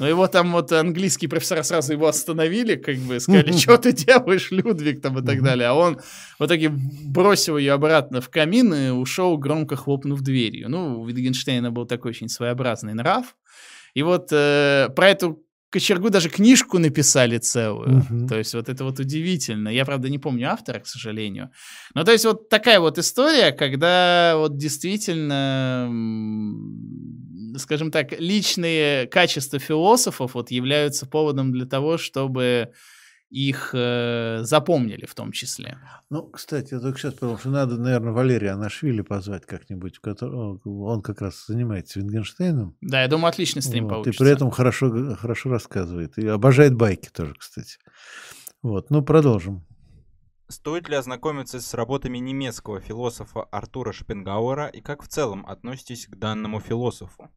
Но 0.00 0.08
его 0.08 0.26
там 0.28 0.52
вот 0.52 0.72
английские 0.72 1.28
профессора 1.28 1.62
сразу 1.62 1.92
его 1.92 2.08
остановили, 2.08 2.74
как 2.76 2.96
бы 2.96 3.20
сказали, 3.20 3.52
что 3.52 3.76
ты 3.76 3.92
делаешь, 3.92 4.50
Людвиг, 4.50 5.02
там 5.02 5.18
и 5.18 5.22
так 5.22 5.42
далее. 5.42 5.68
А 5.68 5.74
он 5.74 6.00
в 6.38 6.46
итоге 6.46 6.70
бросил 6.70 7.58
ее 7.58 7.74
обратно 7.74 8.22
в 8.22 8.30
камин 8.30 8.72
и 8.74 8.88
ушел, 8.88 9.36
громко 9.36 9.76
хлопнув 9.76 10.22
дверью. 10.22 10.70
Ну, 10.70 11.02
у 11.02 11.06
Витгенштейна 11.06 11.70
был 11.70 11.84
такой 11.84 12.10
очень 12.10 12.28
своеобразный 12.28 12.94
нрав. 12.94 13.36
И 13.92 14.02
вот 14.02 14.28
э, 14.32 14.88
про 14.96 15.10
эту 15.10 15.44
кочергу 15.68 16.10
даже 16.10 16.30
книжку 16.30 16.78
написали 16.78 17.38
целую. 17.38 17.98
Uh-huh. 17.98 18.28
То 18.28 18.38
есть 18.38 18.54
вот 18.54 18.68
это 18.68 18.84
вот 18.84 18.98
удивительно. 18.98 19.68
Я, 19.68 19.84
правда, 19.84 20.08
не 20.08 20.18
помню 20.18 20.50
автора, 20.50 20.80
к 20.80 20.86
сожалению. 20.86 21.50
Но 21.94 22.04
то 22.04 22.12
есть 22.12 22.24
вот 22.24 22.48
такая 22.48 22.80
вот 22.80 22.98
история, 22.98 23.52
когда 23.52 24.34
вот 24.36 24.56
действительно 24.56 25.88
скажем 27.60 27.90
так, 27.90 28.18
личные 28.18 29.06
качества 29.06 29.58
философов 29.58 30.34
вот 30.34 30.50
являются 30.50 31.06
поводом 31.06 31.52
для 31.52 31.66
того, 31.66 31.98
чтобы 31.98 32.72
их 33.30 33.70
э, 33.74 34.40
запомнили 34.42 35.06
в 35.06 35.14
том 35.14 35.30
числе. 35.30 35.78
Ну, 36.10 36.24
кстати, 36.28 36.74
я 36.74 36.80
только 36.80 36.98
сейчас 36.98 37.14
потому 37.14 37.38
что 37.38 37.48
надо, 37.50 37.76
наверное, 37.76 38.12
Валерия 38.12 38.50
Анашвили 38.50 39.02
позвать 39.02 39.46
как-нибудь, 39.46 40.00
который, 40.00 40.58
он 40.64 41.00
как 41.00 41.20
раз 41.22 41.46
занимается 41.46 42.00
Вингенштейном. 42.00 42.76
Да, 42.80 43.02
я 43.02 43.08
думаю, 43.08 43.28
отличный 43.28 43.62
стрим 43.62 43.84
вот, 43.84 43.90
получится. 43.90 44.24
И 44.24 44.26
при 44.26 44.34
этом 44.34 44.50
хорошо, 44.50 45.14
хорошо 45.14 45.50
рассказывает. 45.50 46.18
И 46.18 46.26
обожает 46.26 46.74
байки 46.74 47.08
тоже, 47.08 47.34
кстати. 47.34 47.78
Вот, 48.62 48.90
ну, 48.90 49.02
продолжим. 49.02 49.64
Стоит 50.48 50.88
ли 50.88 50.96
ознакомиться 50.96 51.60
с 51.60 51.74
работами 51.74 52.18
немецкого 52.18 52.80
философа 52.80 53.44
Артура 53.44 53.92
Шпенгауэра 53.92 54.66
и 54.66 54.80
как 54.80 55.04
в 55.04 55.06
целом 55.06 55.46
относитесь 55.46 56.08
к 56.08 56.16
данному 56.16 56.58
философу? 56.58 57.30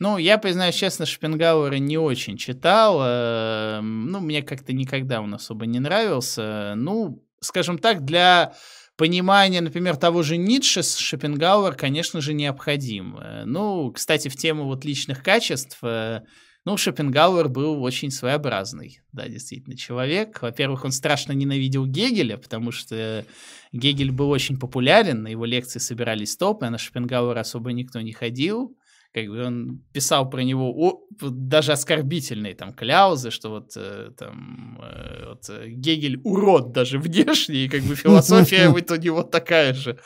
Ну, 0.00 0.16
я 0.16 0.38
признаюсь 0.38 0.76
честно, 0.76 1.04
Шопенгауэра 1.04 1.74
не 1.74 1.98
очень 1.98 2.38
читал. 2.38 3.00
Э, 3.02 3.80
ну, 3.82 4.20
мне 4.20 4.42
как-то 4.42 4.72
никогда 4.72 5.20
он 5.20 5.34
особо 5.34 5.66
не 5.66 5.78
нравился. 5.78 6.72
Ну, 6.74 7.22
скажем 7.40 7.78
так, 7.78 8.06
для 8.06 8.54
понимания, 8.96 9.60
например, 9.60 9.96
того 9.96 10.22
же 10.22 10.38
Ницше 10.38 10.82
Шопенгауэр, 10.82 11.74
конечно 11.74 12.22
же, 12.22 12.32
необходим. 12.32 13.18
Э, 13.18 13.44
ну, 13.44 13.92
кстати, 13.92 14.28
в 14.28 14.36
тему 14.36 14.64
вот 14.64 14.86
личных 14.86 15.22
качеств, 15.22 15.76
э, 15.82 16.22
ну, 16.64 16.78
Шопенгауэр 16.78 17.50
был 17.50 17.82
очень 17.82 18.10
своеобразный, 18.10 19.00
да, 19.12 19.28
действительно, 19.28 19.76
человек. 19.76 20.40
Во-первых, 20.40 20.86
он 20.86 20.92
страшно 20.92 21.32
ненавидел 21.32 21.84
Гегеля, 21.84 22.38
потому 22.38 22.72
что 22.72 23.26
Гегель 23.72 24.12
был 24.12 24.30
очень 24.30 24.58
популярен, 24.58 25.24
на 25.24 25.28
его 25.28 25.44
лекции 25.44 25.78
собирались 25.78 26.38
топы, 26.38 26.64
а 26.64 26.70
на 26.70 26.78
Шопенгауэра 26.78 27.40
особо 27.40 27.72
никто 27.72 28.00
не 28.00 28.12
ходил 28.12 28.74
как 29.12 29.26
бы 29.26 29.44
он 29.44 29.82
писал 29.92 30.30
про 30.30 30.42
него 30.42 30.72
о, 30.72 31.06
даже 31.20 31.72
оскорбительные 31.72 32.54
там 32.54 32.72
кляузы, 32.72 33.30
что 33.30 33.50
вот 33.50 33.72
э, 33.76 34.10
там 34.16 34.80
э, 34.82 35.28
вот, 35.28 35.48
э, 35.48 35.68
Гегель 35.68 36.20
урод 36.22 36.72
даже 36.72 36.98
внешне, 37.00 37.64
и 37.64 37.68
как 37.68 37.82
бы 37.82 37.94
философия 37.96 38.68
у 38.68 38.96
него 38.96 39.22
такая 39.22 39.74
же. 39.74 39.98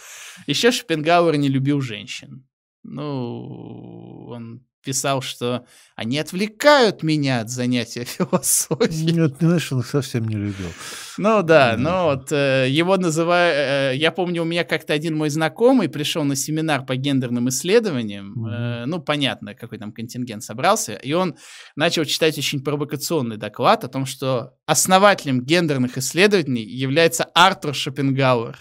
Еще 0.47 0.71
Шопенгауэр 0.71 1.37
не 1.37 1.49
любил 1.49 1.81
женщин. 1.81 2.47
Ну, 2.83 4.27
он 4.29 4.67
писал, 4.85 5.23
что 5.23 5.67
они 5.97 6.19
отвлекают 6.19 7.03
меня 7.03 7.41
от 7.41 7.51
занятия 7.51 8.05
философией. 8.05 9.13
Нет, 9.13 9.41
не 9.41 9.47
знаешь, 9.47 9.73
он 9.73 9.81
их 9.81 9.87
совсем 9.87 10.29
не 10.29 10.37
любил. 10.37 10.69
Ну 11.19 11.43
да, 11.43 11.77
ну 11.79 12.05
вот 12.05 12.33
э, 12.33 12.67
его 12.69 12.97
называют... 12.97 13.57
Э, 13.57 13.97
я 13.97 14.11
помню, 14.11 14.43
у 14.43 14.45
меня 14.45 14.65
как-то 14.65 14.93
один 14.93 15.17
мой 15.17 15.31
знакомый 15.31 15.89
пришел 15.89 16.25
на 16.25 16.37
семинар 16.37 16.85
по 16.85 16.97
гендерным 16.97 17.49
исследованиям. 17.49 18.47
Э, 18.47 18.85
ну, 18.87 19.01
понятно, 19.01 19.55
какой 19.55 19.79
там 19.79 19.93
контингент 19.93 20.43
собрался. 20.43 20.95
И 20.95 21.13
он 21.13 21.37
начал 21.77 22.05
читать 22.05 22.37
очень 22.39 22.63
провокационный 22.63 23.37
доклад 23.37 23.85
о 23.85 23.89
том, 23.89 24.07
что 24.07 24.55
основателем 24.67 25.43
гендерных 25.43 25.97
исследований 25.99 26.65
является 26.65 27.25
Артур 27.35 27.75
Шопенгауэр. 27.75 28.59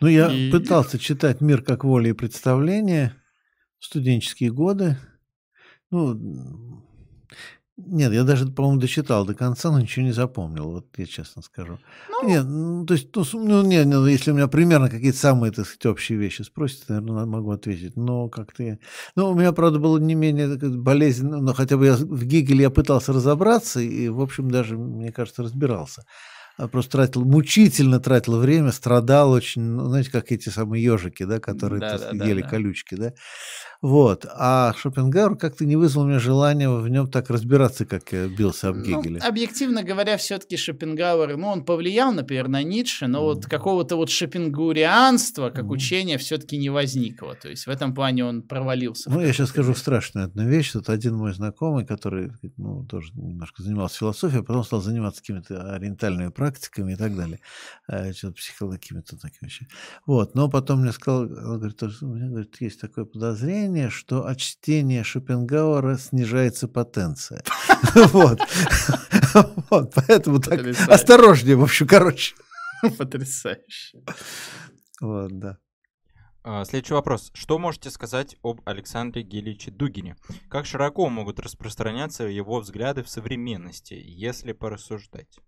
Ну, 0.00 0.08
я 0.08 0.30
и... 0.30 0.50
пытался 0.50 0.98
читать 0.98 1.40
«Мир 1.40 1.62
как 1.62 1.84
воля 1.84 2.10
и 2.10 2.14
представление» 2.14 3.14
в 3.78 3.86
студенческие 3.86 4.50
годы. 4.50 4.96
Ну, 5.94 6.74
нет, 7.76 8.12
я 8.12 8.22
даже, 8.22 8.46
по-моему, 8.46 8.80
дочитал 8.80 9.26
до 9.26 9.34
конца, 9.34 9.70
но 9.70 9.80
ничего 9.80 10.04
не 10.04 10.12
запомнил, 10.12 10.70
вот 10.70 10.86
я 10.96 11.06
честно 11.06 11.42
скажу. 11.42 11.78
Ну, 12.08 12.28
нет, 12.28 12.44
ну, 12.46 12.86
то 12.86 12.94
есть, 12.94 13.08
ну, 13.14 13.24
ну 13.34 13.62
нет, 13.62 13.86
нет, 13.86 14.06
если 14.06 14.30
у 14.30 14.34
меня 14.34 14.46
примерно 14.46 14.88
какие-то 14.88 15.18
самые, 15.18 15.50
так 15.50 15.66
сказать, 15.66 15.86
общие 15.86 16.16
вещи 16.16 16.42
спросите, 16.42 16.84
наверное, 16.88 17.26
могу 17.26 17.50
ответить, 17.50 17.96
но 17.96 18.28
как-то 18.28 18.62
я... 18.62 18.78
Ну, 19.16 19.30
у 19.30 19.34
меня, 19.34 19.52
правда, 19.52 19.80
было 19.80 19.98
не 19.98 20.14
менее 20.14 20.56
болезненно, 20.56 21.40
но 21.40 21.52
хотя 21.52 21.76
бы 21.76 21.86
я 21.86 21.94
в 21.96 22.24
Гегеле 22.24 22.62
я 22.62 22.70
пытался 22.70 23.12
разобраться, 23.12 23.80
и, 23.80 24.08
в 24.08 24.20
общем, 24.20 24.50
даже, 24.50 24.78
мне 24.78 25.10
кажется, 25.10 25.42
разбирался. 25.42 26.04
А 26.56 26.68
просто 26.68 26.92
тратил, 26.92 27.24
мучительно 27.24 27.98
тратил 27.98 28.38
время, 28.38 28.70
страдал 28.70 29.32
очень, 29.32 29.62
ну, 29.62 29.88
знаете, 29.88 30.12
как 30.12 30.30
эти 30.30 30.50
самые 30.50 30.84
ежики, 30.84 31.24
да, 31.24 31.40
которые 31.40 31.80
да, 31.80 31.98
так, 31.98 32.16
да, 32.16 32.24
ели 32.24 32.42
да, 32.42 32.48
колючки, 32.48 32.94
да. 32.94 33.12
Вот. 33.84 34.24
А 34.34 34.72
Шопенгауэр 34.78 35.36
как-то 35.36 35.66
не 35.66 35.76
вызвал 35.76 36.04
у 36.04 36.06
меня 36.06 36.18
желания 36.18 36.70
в 36.70 36.88
нем 36.88 37.06
так 37.06 37.28
разбираться, 37.28 37.84
как 37.84 38.12
я 38.12 38.28
бился 38.28 38.70
об 38.70 38.78
Гегеле. 38.78 39.20
Ну, 39.22 39.28
объективно 39.28 39.82
говоря, 39.82 40.16
все-таки 40.16 40.56
Шопенгауэр, 40.56 41.36
ну, 41.36 41.48
он 41.48 41.66
повлиял, 41.66 42.10
например, 42.10 42.48
на 42.48 42.62
Ницше, 42.62 43.08
но 43.08 43.18
mm. 43.18 43.24
вот 43.24 43.44
какого-то 43.44 43.96
вот 43.96 44.08
шопенгаурианства, 44.08 45.50
как 45.50 45.66
mm. 45.66 45.68
учения, 45.68 46.16
все-таки 46.16 46.56
не 46.56 46.70
возникло. 46.70 47.34
То 47.34 47.50
есть 47.50 47.66
в 47.66 47.68
этом 47.68 47.94
плане 47.94 48.24
он 48.24 48.40
провалился. 48.40 49.10
Ну, 49.10 49.20
я 49.20 49.34
сейчас 49.34 49.50
скажу 49.50 49.74
страшную 49.74 50.28
одну 50.28 50.48
вещь. 50.48 50.72
Тут 50.72 50.88
один 50.88 51.16
мой 51.16 51.34
знакомый, 51.34 51.84
который, 51.84 52.32
ну, 52.56 52.86
тоже 52.86 53.12
немножко 53.12 53.62
занимался 53.62 53.98
философией, 53.98 54.40
а 54.40 54.44
потом 54.44 54.64
стал 54.64 54.80
заниматься 54.80 55.20
какими-то 55.20 55.74
ориентальными 55.74 56.30
практиками 56.30 56.94
и 56.94 56.96
так 56.96 57.14
далее. 57.14 57.38
А, 57.86 58.14
что-то 58.14 58.36
психологическими-то 58.36 59.18
такими 59.18 59.50
вещами. 59.50 59.68
Вот. 60.06 60.34
Но 60.34 60.48
потом 60.48 60.80
мне 60.80 60.92
сказал, 60.92 61.24
он 61.24 61.58
говорит, 61.58 61.82
у 61.82 62.06
меня 62.06 62.28
говорит, 62.28 62.56
есть 62.60 62.80
такое 62.80 63.04
подозрение, 63.04 63.73
ощущение, 63.74 63.90
что 63.90 64.26
от 64.26 64.38
чтения 64.38 65.02
Шопенгауэра 65.02 65.96
снижается 65.96 66.68
потенция. 66.68 67.42
Вот. 69.70 69.92
Поэтому 69.94 70.38
так 70.38 70.60
осторожнее, 70.88 71.56
в 71.56 71.62
общем, 71.64 71.88
короче. 71.88 72.36
Потрясающе. 72.98 74.04
Вот, 75.00 75.38
да. 75.38 75.58
А, 76.44 76.64
следующий 76.64 76.94
вопрос. 76.94 77.30
Что 77.34 77.58
можете 77.58 77.90
сказать 77.90 78.36
об 78.42 78.60
Александре 78.64 79.22
Геличе 79.22 79.72
Дугине? 79.72 80.16
Как 80.48 80.66
широко 80.66 81.08
могут 81.08 81.40
распространяться 81.40 82.24
его 82.24 82.60
взгляды 82.60 83.02
в 83.02 83.08
современности, 83.08 83.94
если 83.94 84.52
порассуждать? 84.52 85.38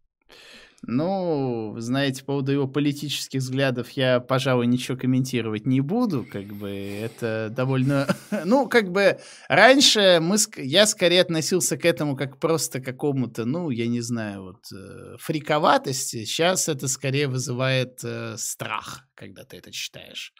Ну, 0.82 1.74
знаете, 1.78 2.20
по 2.20 2.26
поводу 2.26 2.52
его 2.52 2.68
политических 2.68 3.40
взглядов 3.40 3.90
я, 3.90 4.20
пожалуй, 4.20 4.66
ничего 4.66 4.96
комментировать 4.96 5.66
не 5.66 5.80
буду. 5.80 6.24
Как 6.30 6.46
бы 6.46 6.70
это 6.70 7.52
довольно... 7.54 8.06
Ну, 8.44 8.68
как 8.68 8.92
бы 8.92 9.18
раньше 9.48 10.18
мы, 10.20 10.36
я 10.58 10.86
скорее 10.86 11.22
относился 11.22 11.76
к 11.76 11.84
этому 11.84 12.16
как 12.16 12.38
просто 12.38 12.80
какому-то, 12.80 13.44
ну, 13.44 13.70
я 13.70 13.86
не 13.86 14.00
знаю, 14.00 14.42
вот 14.42 14.64
э, 14.72 15.16
фриковатости. 15.18 16.24
Сейчас 16.24 16.68
это 16.68 16.88
скорее 16.88 17.28
вызывает 17.28 18.00
э, 18.04 18.36
страх, 18.36 19.08
когда 19.14 19.44
ты 19.44 19.56
это 19.56 19.72
читаешь. 19.72 20.34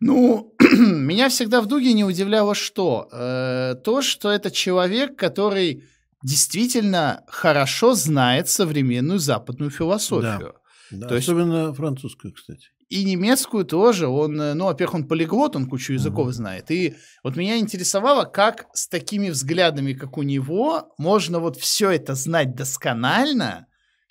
Ну, 0.00 0.54
меня 0.60 1.28
всегда 1.28 1.60
в 1.60 1.66
Дуге 1.66 1.92
не 1.92 2.04
удивляло 2.04 2.54
что? 2.54 3.08
Э, 3.12 3.74
то, 3.84 4.02
что 4.02 4.30
это 4.30 4.50
человек, 4.50 5.16
который 5.16 5.84
действительно 6.22 7.24
хорошо 7.28 7.94
знает 7.94 8.48
современную 8.48 9.18
западную 9.18 9.70
философию. 9.70 10.54
Да, 10.90 10.98
да, 10.98 11.08
То 11.08 11.16
особенно 11.16 11.66
есть, 11.66 11.76
французскую, 11.76 12.32
кстати. 12.32 12.68
И 12.88 13.04
немецкую 13.04 13.64
тоже. 13.64 14.08
Он, 14.08 14.40
э, 14.40 14.54
ну, 14.54 14.64
во-первых, 14.64 14.94
он 14.94 15.08
полиглот, 15.08 15.56
он 15.56 15.68
кучу 15.68 15.92
языков 15.92 16.26
угу. 16.26 16.32
знает. 16.32 16.70
И 16.70 16.96
вот 17.22 17.36
меня 17.36 17.58
интересовало, 17.58 18.24
как 18.24 18.66
с 18.72 18.88
такими 18.88 19.28
взглядами, 19.28 19.92
как 19.92 20.16
у 20.16 20.22
него, 20.22 20.94
можно 20.96 21.38
вот 21.38 21.56
все 21.58 21.90
это 21.90 22.14
знать 22.14 22.54
досконально 22.54 23.68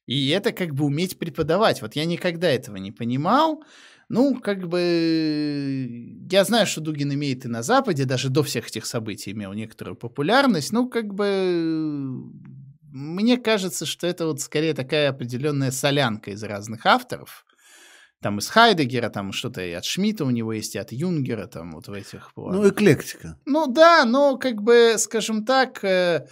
и 0.07 0.29
это 0.29 0.53
как 0.53 0.73
бы 0.73 0.85
уметь 0.85 1.19
преподавать. 1.19 1.81
Вот 1.81 1.95
я 1.95 2.05
никогда 2.05 2.49
этого 2.49 2.77
не 2.77 2.91
понимал. 2.91 3.63
Ну, 4.09 4.39
как 4.39 4.67
бы, 4.67 6.27
я 6.31 6.45
знаю, 6.45 6.65
что 6.65 6.79
Дугин 6.79 7.13
имеет 7.13 7.45
и 7.45 7.49
на 7.49 7.61
Западе, 7.61 8.05
даже 8.05 8.29
до 8.29 8.41
всех 8.41 8.67
этих 8.67 8.85
событий 8.85 9.31
имел 9.31 9.51
некоторую 9.51 9.97
популярность. 9.97 10.71
Ну, 10.71 10.89
как 10.89 11.13
бы, 11.13 12.21
мне 12.89 13.38
кажется, 13.38 13.85
что 13.85 14.07
это 14.07 14.27
вот 14.27 14.39
скорее 14.39 14.73
такая 14.73 15.09
определенная 15.09 15.71
солянка 15.71 16.31
из 16.31 16.41
разных 16.43 16.85
авторов. 16.85 17.45
Там 18.21 18.39
из 18.39 18.47
Хайдегера, 18.47 19.09
там 19.09 19.31
что-то 19.31 19.61
и 19.61 19.73
от 19.73 19.85
Шмидта 19.85 20.25
у 20.25 20.31
него 20.31 20.53
есть, 20.53 20.75
и 20.75 20.79
от 20.79 20.91
Юнгера, 20.91 21.45
там 21.45 21.73
вот 21.73 21.88
в 21.88 21.93
этих... 21.93 22.31
Ну, 22.35 22.67
эклектика. 22.67 23.38
Ну 23.45 23.67
да, 23.67 24.05
но 24.05 24.38
как 24.38 24.63
бы, 24.63 24.95
скажем 24.97 25.45
так, 25.45 25.84
э, 25.84 26.25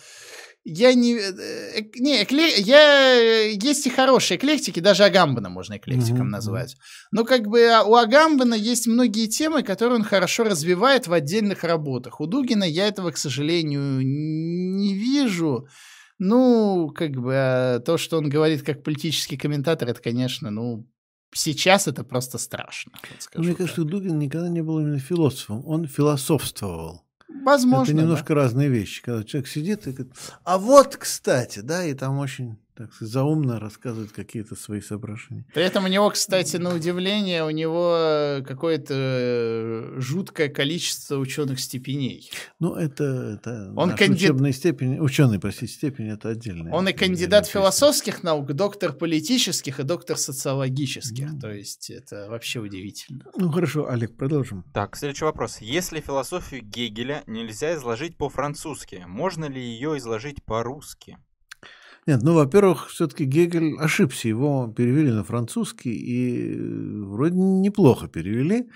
я 0.65 0.95
не... 0.95 1.13
Э, 1.13 1.81
не, 1.95 2.23
экле, 2.23 2.55
я... 2.57 3.43
Есть 3.51 3.85
и 3.85 3.91
хорошие 3.91 4.37
эклектики, 4.37 4.79
даже 4.79 5.03
Агамбана 5.03 5.47
можно 5.49 5.77
эклектиком 5.77 6.27
mm-hmm. 6.27 6.31
назвать. 6.31 6.75
Но 7.11 7.23
как 7.23 7.47
бы 7.47 7.61
а, 7.67 7.83
у 7.83 7.93
Агамбана 7.93 8.55
есть 8.55 8.87
многие 8.87 9.27
темы, 9.27 9.61
которые 9.61 9.99
он 9.99 10.03
хорошо 10.03 10.43
развивает 10.43 11.07
в 11.07 11.13
отдельных 11.13 11.63
работах. 11.63 12.19
У 12.19 12.25
Дугина 12.25 12.63
я 12.63 12.87
этого, 12.87 13.11
к 13.11 13.17
сожалению, 13.17 14.01
не 14.01 14.95
вижу. 14.95 15.67
Ну, 16.17 16.91
как 16.95 17.11
бы 17.11 17.33
а, 17.35 17.79
то, 17.79 17.97
что 17.97 18.17
он 18.17 18.27
говорит 18.27 18.63
как 18.63 18.83
политический 18.83 19.37
комментатор, 19.37 19.87
это, 19.87 20.01
конечно, 20.01 20.49
ну, 20.49 20.89
сейчас 21.31 21.87
это 21.87 22.03
просто 22.03 22.39
страшно. 22.39 22.93
Мне 23.35 23.53
кажется, 23.53 23.67
что 23.67 23.83
Дугин 23.83 24.17
никогда 24.17 24.49
не 24.49 24.63
был 24.63 24.79
именно 24.79 24.97
философом, 24.97 25.61
он 25.67 25.85
философствовал. 25.87 27.04
Возможно. 27.43 27.91
Это 27.91 28.01
немножко 28.01 28.33
да. 28.33 28.41
разные 28.41 28.69
вещи. 28.69 29.01
Когда 29.01 29.23
человек 29.23 29.47
сидит 29.47 29.87
и 29.87 29.91
говорит, 29.91 30.13
а 30.43 30.57
вот, 30.57 30.95
кстати, 30.95 31.59
да, 31.59 31.83
и 31.83 31.93
там 31.93 32.19
очень 32.19 32.57
так 32.75 32.93
сказать, 32.93 33.13
заумно 33.13 33.59
рассказывает 33.59 34.11
какие-то 34.11 34.55
свои 34.55 34.81
соображения. 34.81 35.45
При 35.53 35.63
этом 35.63 35.85
у 35.85 35.87
него, 35.87 36.09
кстати, 36.09 36.57
на 36.57 36.75
удивление, 36.75 37.45
у 37.45 37.49
него 37.49 38.43
какое-то 38.45 38.93
э, 38.93 39.93
жуткое 39.99 40.49
количество 40.49 41.17
ученых 41.17 41.59
степеней. 41.59 42.29
Ну, 42.59 42.75
это, 42.75 43.39
это 43.39 43.73
Он 43.75 43.95
канди... 43.95 44.25
учебная 44.25 44.51
степень, 44.51 44.99
ученый, 44.99 45.39
простите, 45.39 45.71
степень, 45.71 46.09
это 46.09 46.29
отдельная. 46.29 46.73
Он 46.73 46.87
и 46.87 46.93
кандидат 46.93 47.47
философских 47.47 48.23
наук, 48.23 48.51
доктор 48.53 48.91
политических 48.93 49.79
и 49.79 49.83
доктор 49.83 50.17
социологических. 50.17 51.33
Mm. 51.33 51.39
То 51.39 51.51
есть 51.51 51.89
это 51.89 52.27
вообще 52.29 52.59
удивительно. 52.59 53.25
Ну, 53.37 53.51
хорошо, 53.51 53.89
Олег, 53.89 54.17
продолжим. 54.17 54.65
Так, 54.73 54.97
следующий 54.97 55.25
вопрос. 55.25 55.59
Если 55.61 56.01
философию 56.01 56.61
Гегеля 56.61 57.23
нельзя 57.27 57.75
изложить 57.75 58.17
по-французски, 58.17 59.03
можно 59.07 59.45
ли 59.45 59.61
ее 59.61 59.97
изложить 59.97 60.43
по-русски? 60.43 61.17
Нет, 62.07 62.21
ну, 62.21 62.33
во-первых, 62.35 62.89
все-таки 62.89 63.25
Гегель 63.25 63.75
ошибся. 63.79 64.27
Его 64.27 64.67
перевели 64.67 65.11
на 65.11 65.23
французский 65.23 65.91
и 65.91 66.55
вроде 67.03 67.35
неплохо 67.35 68.07
перевели. 68.07 68.69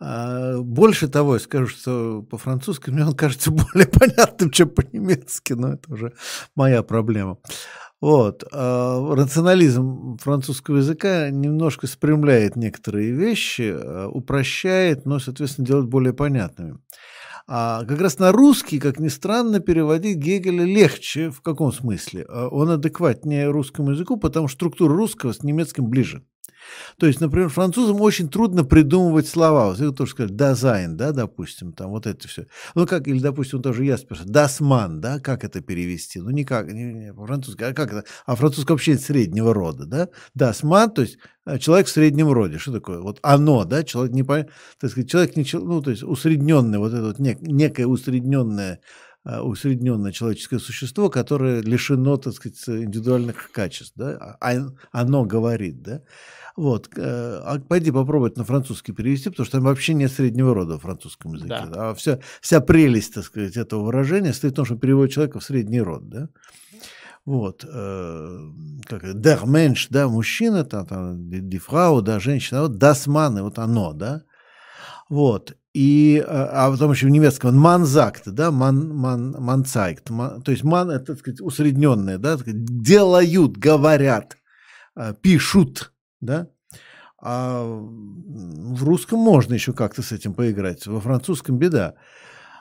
А, 0.00 0.58
больше 0.58 1.08
того, 1.08 1.34
я 1.34 1.40
скажу, 1.40 1.66
что 1.66 2.22
по-французски 2.22 2.90
мне 2.90 3.04
он 3.04 3.14
кажется 3.14 3.50
более 3.50 3.86
понятным, 3.86 4.50
чем 4.50 4.70
по-немецки, 4.70 5.52
но 5.52 5.74
это 5.74 5.92
уже 5.92 6.14
моя 6.56 6.82
проблема. 6.82 7.38
Вот. 8.00 8.44
А 8.52 9.14
рационализм 9.14 10.16
французского 10.18 10.78
языка 10.78 11.30
немножко 11.30 11.86
спрямляет 11.86 12.56
некоторые 12.56 13.12
вещи, 13.12 13.74
а, 13.74 14.08
упрощает, 14.08 15.04
но, 15.04 15.18
соответственно, 15.18 15.66
делает 15.66 15.88
более 15.88 16.14
понятными. 16.14 16.78
А 17.46 17.84
как 17.84 18.00
раз 18.00 18.18
на 18.18 18.32
русский, 18.32 18.78
как 18.78 18.98
ни 18.98 19.08
странно, 19.08 19.60
переводить 19.60 20.16
Гегеля 20.16 20.64
легче. 20.64 21.30
В 21.30 21.42
каком 21.42 21.72
смысле? 21.72 22.24
А 22.28 22.48
он 22.48 22.70
адекватнее 22.70 23.50
русскому 23.50 23.90
языку, 23.90 24.16
потому 24.16 24.48
что 24.48 24.56
структура 24.56 24.94
русского 24.94 25.32
с 25.32 25.42
немецким 25.42 25.88
ближе. 25.88 26.24
То 26.98 27.06
есть, 27.06 27.20
например, 27.20 27.48
французам 27.48 28.00
очень 28.00 28.28
трудно 28.28 28.64
придумывать 28.64 29.28
слова. 29.28 29.66
Вот 29.66 29.80
это 29.80 29.92
тоже 29.92 30.12
сказать, 30.12 30.36
Dasein, 30.36 30.96
да, 30.96 31.12
допустим, 31.12 31.72
там 31.72 31.90
вот 31.90 32.06
это 32.06 32.26
все. 32.28 32.46
Ну, 32.74 32.86
как, 32.86 33.08
или, 33.08 33.18
допустим, 33.18 33.62
тоже 33.62 33.84
я 33.84 33.96
спрашиваю, 33.96 34.32
das 34.32 34.61
Man, 34.61 35.00
да, 35.00 35.18
как 35.20 35.44
это 35.44 35.60
перевести? 35.60 36.20
Ну, 36.20 36.30
никак, 36.30 36.72
не, 36.72 36.92
не, 36.92 37.12
по-французски, 37.12 37.62
а 37.64 37.72
как 37.72 37.92
это? 37.92 38.04
А 38.26 38.36
французский 38.36 38.72
вообще 38.72 38.98
среднего 38.98 39.52
рода, 39.52 39.86
да? 39.86 40.08
Das 40.34 40.58
Man, 40.58 40.90
то 40.90 41.02
есть 41.02 41.18
э, 41.46 41.58
человек 41.58 41.86
в 41.86 41.90
среднем 41.90 42.30
роде. 42.32 42.58
Что 42.58 42.72
такое? 42.72 43.00
Вот 43.00 43.18
оно, 43.22 43.64
да, 43.64 43.82
человек 43.82 44.12
не, 44.14 44.22
так 44.22 44.90
сказать, 44.90 45.10
человек 45.10 45.36
не, 45.36 45.46
ну, 45.52 45.82
то 45.82 45.90
есть 45.90 46.02
усредненный, 46.02 46.78
вот 46.78 46.92
это 46.92 47.02
вот 47.02 47.18
нек, 47.18 47.40
некое 47.40 47.86
усредненное 47.86 48.80
усредненное 49.24 50.12
человеческое 50.12 50.58
существо, 50.58 51.08
которое 51.08 51.62
лишено, 51.62 52.16
так 52.16 52.34
сказать, 52.34 52.58
индивидуальных 52.66 53.50
качеств, 53.52 53.94
да, 53.96 54.36
а, 54.40 54.50
а 54.50 54.70
оно 54.92 55.24
говорит, 55.24 55.82
да. 55.82 56.02
Вот. 56.56 56.88
Э, 56.96 57.40
а 57.42 57.58
пойди 57.58 57.90
попробовать 57.90 58.36
на 58.36 58.44
французский 58.44 58.92
перевести, 58.92 59.30
потому 59.30 59.44
что 59.46 59.58
там 59.58 59.64
вообще 59.64 59.94
нет 59.94 60.12
среднего 60.12 60.54
рода 60.54 60.78
в 60.78 60.82
французском 60.82 61.34
языке. 61.34 61.64
Да. 61.72 61.90
А 61.90 61.94
вся, 61.94 62.20
вся 62.40 62.60
прелесть, 62.60 63.14
так 63.14 63.24
сказать, 63.24 63.56
этого 63.56 63.82
выражения 63.82 64.32
стоит 64.32 64.52
в 64.52 64.56
том, 64.56 64.64
что 64.64 64.76
переводит 64.76 65.14
человека 65.14 65.40
в 65.40 65.44
средний 65.44 65.80
род, 65.80 66.08
да. 66.08 66.28
Вот, 67.24 67.64
э, 67.66 68.38
как 68.84 69.02
der 69.04 69.44
Mensch, 69.44 69.86
да, 69.88 70.08
мужчина, 70.08 70.64
там, 70.64 70.86
там, 70.86 71.16
die 71.30 71.60
Frau, 71.66 72.02
да, 72.02 72.20
женщина, 72.20 72.62
вот 72.62 72.72
das 72.72 73.08
Mann, 73.08 73.40
вот 73.42 73.58
оно, 73.58 73.94
да. 73.94 74.22
Вот, 75.10 75.56
и, 75.74 76.24
а, 76.26 76.66
а 76.66 76.70
потом 76.70 76.92
еще 76.92 77.06
в 77.06 77.10
немецком 77.10 77.56
манзакт, 77.56 78.22
да, 78.26 78.50
ман, 78.50 78.94
ман, 78.94 79.36
манцайкт, 79.38 80.08
ман, 80.10 80.42
то 80.42 80.52
есть 80.52 80.64
ман, 80.64 80.90
это, 80.90 81.06
так 81.06 81.18
сказать, 81.18 81.40
усредненное, 81.40 82.18
да, 82.18 82.38
делают, 82.46 83.56
говорят, 83.58 84.36
э, 84.96 85.14
пишут, 85.20 85.92
да, 86.20 86.48
а 87.20 87.64
в 87.64 88.84
русском 88.84 89.18
можно 89.18 89.54
еще 89.54 89.72
как-то 89.72 90.02
с 90.02 90.12
этим 90.12 90.34
поиграть, 90.34 90.86
во 90.86 91.00
французском 91.00 91.58
беда. 91.58 91.94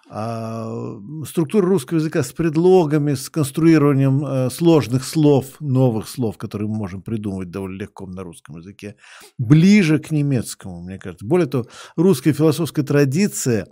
А 0.10 1.00
структура 1.26 1.66
русского 1.66 1.98
языка 1.98 2.24
с 2.24 2.34
предлогами, 2.34 3.14
с 3.14 3.30
конструированием 3.30 4.26
э, 4.26 4.50
сложных 4.50 5.06
слов, 5.06 5.60
новых 5.60 6.10
слов, 6.10 6.38
которые 6.38 6.68
мы 6.68 6.76
можем 6.76 7.02
придумывать 7.02 7.52
довольно 7.52 7.78
легко 7.82 8.06
на 8.06 8.22
русском 8.24 8.58
языке, 8.58 8.96
ближе 9.38 10.00
к 10.00 10.12
немецкому, 10.12 10.82
мне 10.82 11.00
кажется. 11.00 11.26
Более 11.26 11.48
того, 11.48 11.68
русская 11.96 12.34
философская 12.34 12.86
традиция 12.86 13.68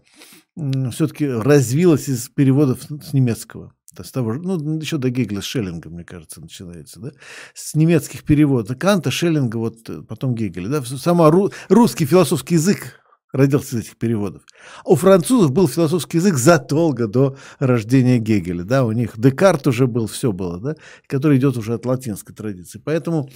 все-таки 0.91 1.27
развилась 1.27 2.09
из 2.09 2.29
переводов 2.29 2.83
с 2.83 3.13
немецкого. 3.13 3.73
С 4.01 4.11
того, 4.11 4.33
ну, 4.33 4.79
еще 4.79 4.97
до 4.97 5.09
Гегеля 5.09 5.41
с 5.41 5.45
Шеллинга, 5.45 5.89
мне 5.89 6.05
кажется, 6.05 6.39
начинается, 6.39 7.01
да? 7.01 7.11
С 7.53 7.75
немецких 7.75 8.23
переводов. 8.23 8.77
Канта, 8.77 9.11
Шеллинга, 9.11 9.57
вот 9.57 9.89
э, 9.89 10.01
потом 10.07 10.33
Гегеля, 10.33 10.69
да? 10.69 10.81
Сама 10.81 11.29
ру, 11.29 11.51
русский 11.67 12.05
философский 12.05 12.55
язык 12.55 13.00
родился 13.33 13.75
из 13.75 13.85
этих 13.85 13.97
переводов. 13.97 14.43
У 14.85 14.95
французов 14.95 15.51
был 15.51 15.67
философский 15.67 16.17
язык 16.17 16.35
задолго 16.35 17.07
до 17.07 17.37
рождения 17.59 18.19
Гегеля, 18.19 18.63
да? 18.63 18.85
У 18.85 18.91
них 18.91 19.13
Декарт 19.17 19.67
уже 19.67 19.87
был, 19.87 20.07
все 20.07 20.31
было, 20.31 20.59
да? 20.59 20.75
Который 21.07 21.37
идет 21.37 21.57
уже 21.57 21.73
от 21.73 21.85
латинской 21.85 22.35
традиции. 22.35 22.81
Поэтому 22.83 23.29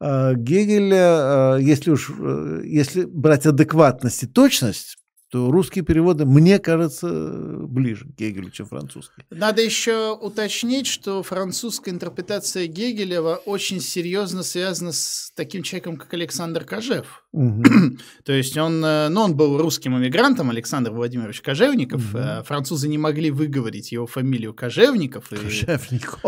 э, 0.00 0.34
Гегеля, 0.34 1.56
э, 1.56 1.62
если 1.62 1.90
уж, 1.90 2.10
э, 2.18 2.62
если 2.64 3.04
брать 3.04 3.46
адекватность 3.46 4.22
и 4.22 4.26
точность, 4.26 4.98
то 5.32 5.50
русские 5.50 5.82
переводы, 5.82 6.26
мне 6.26 6.58
кажется, 6.58 7.08
ближе 7.08 8.04
к 8.04 8.18
Гегелю, 8.18 8.50
чем 8.50 8.66
французские. 8.66 9.24
Надо 9.30 9.62
еще 9.62 10.14
уточнить, 10.14 10.86
что 10.86 11.22
французская 11.22 11.90
интерпретация 11.90 12.66
Гегелева 12.66 13.36
очень 13.46 13.80
серьезно 13.80 14.42
связана 14.42 14.92
с 14.92 15.32
таким 15.34 15.62
человеком, 15.62 15.96
как 15.96 16.12
Александр 16.12 16.66
Кожев. 16.66 17.24
Угу. 17.32 17.62
то 18.26 18.32
есть 18.34 18.58
он, 18.58 18.84
э, 18.84 19.08
ну, 19.08 19.22
он 19.22 19.34
был 19.34 19.56
русским 19.56 19.96
иммигрантом, 19.96 20.50
Александр 20.50 20.90
Владимирович 20.90 21.40
Кожевников. 21.40 22.14
Угу. 22.14 22.44
Французы 22.44 22.88
не 22.88 22.98
могли 22.98 23.30
выговорить 23.30 23.90
его 23.90 24.06
фамилию 24.06 24.52
Кожевников. 24.52 25.30
Кожевников. 25.30 26.20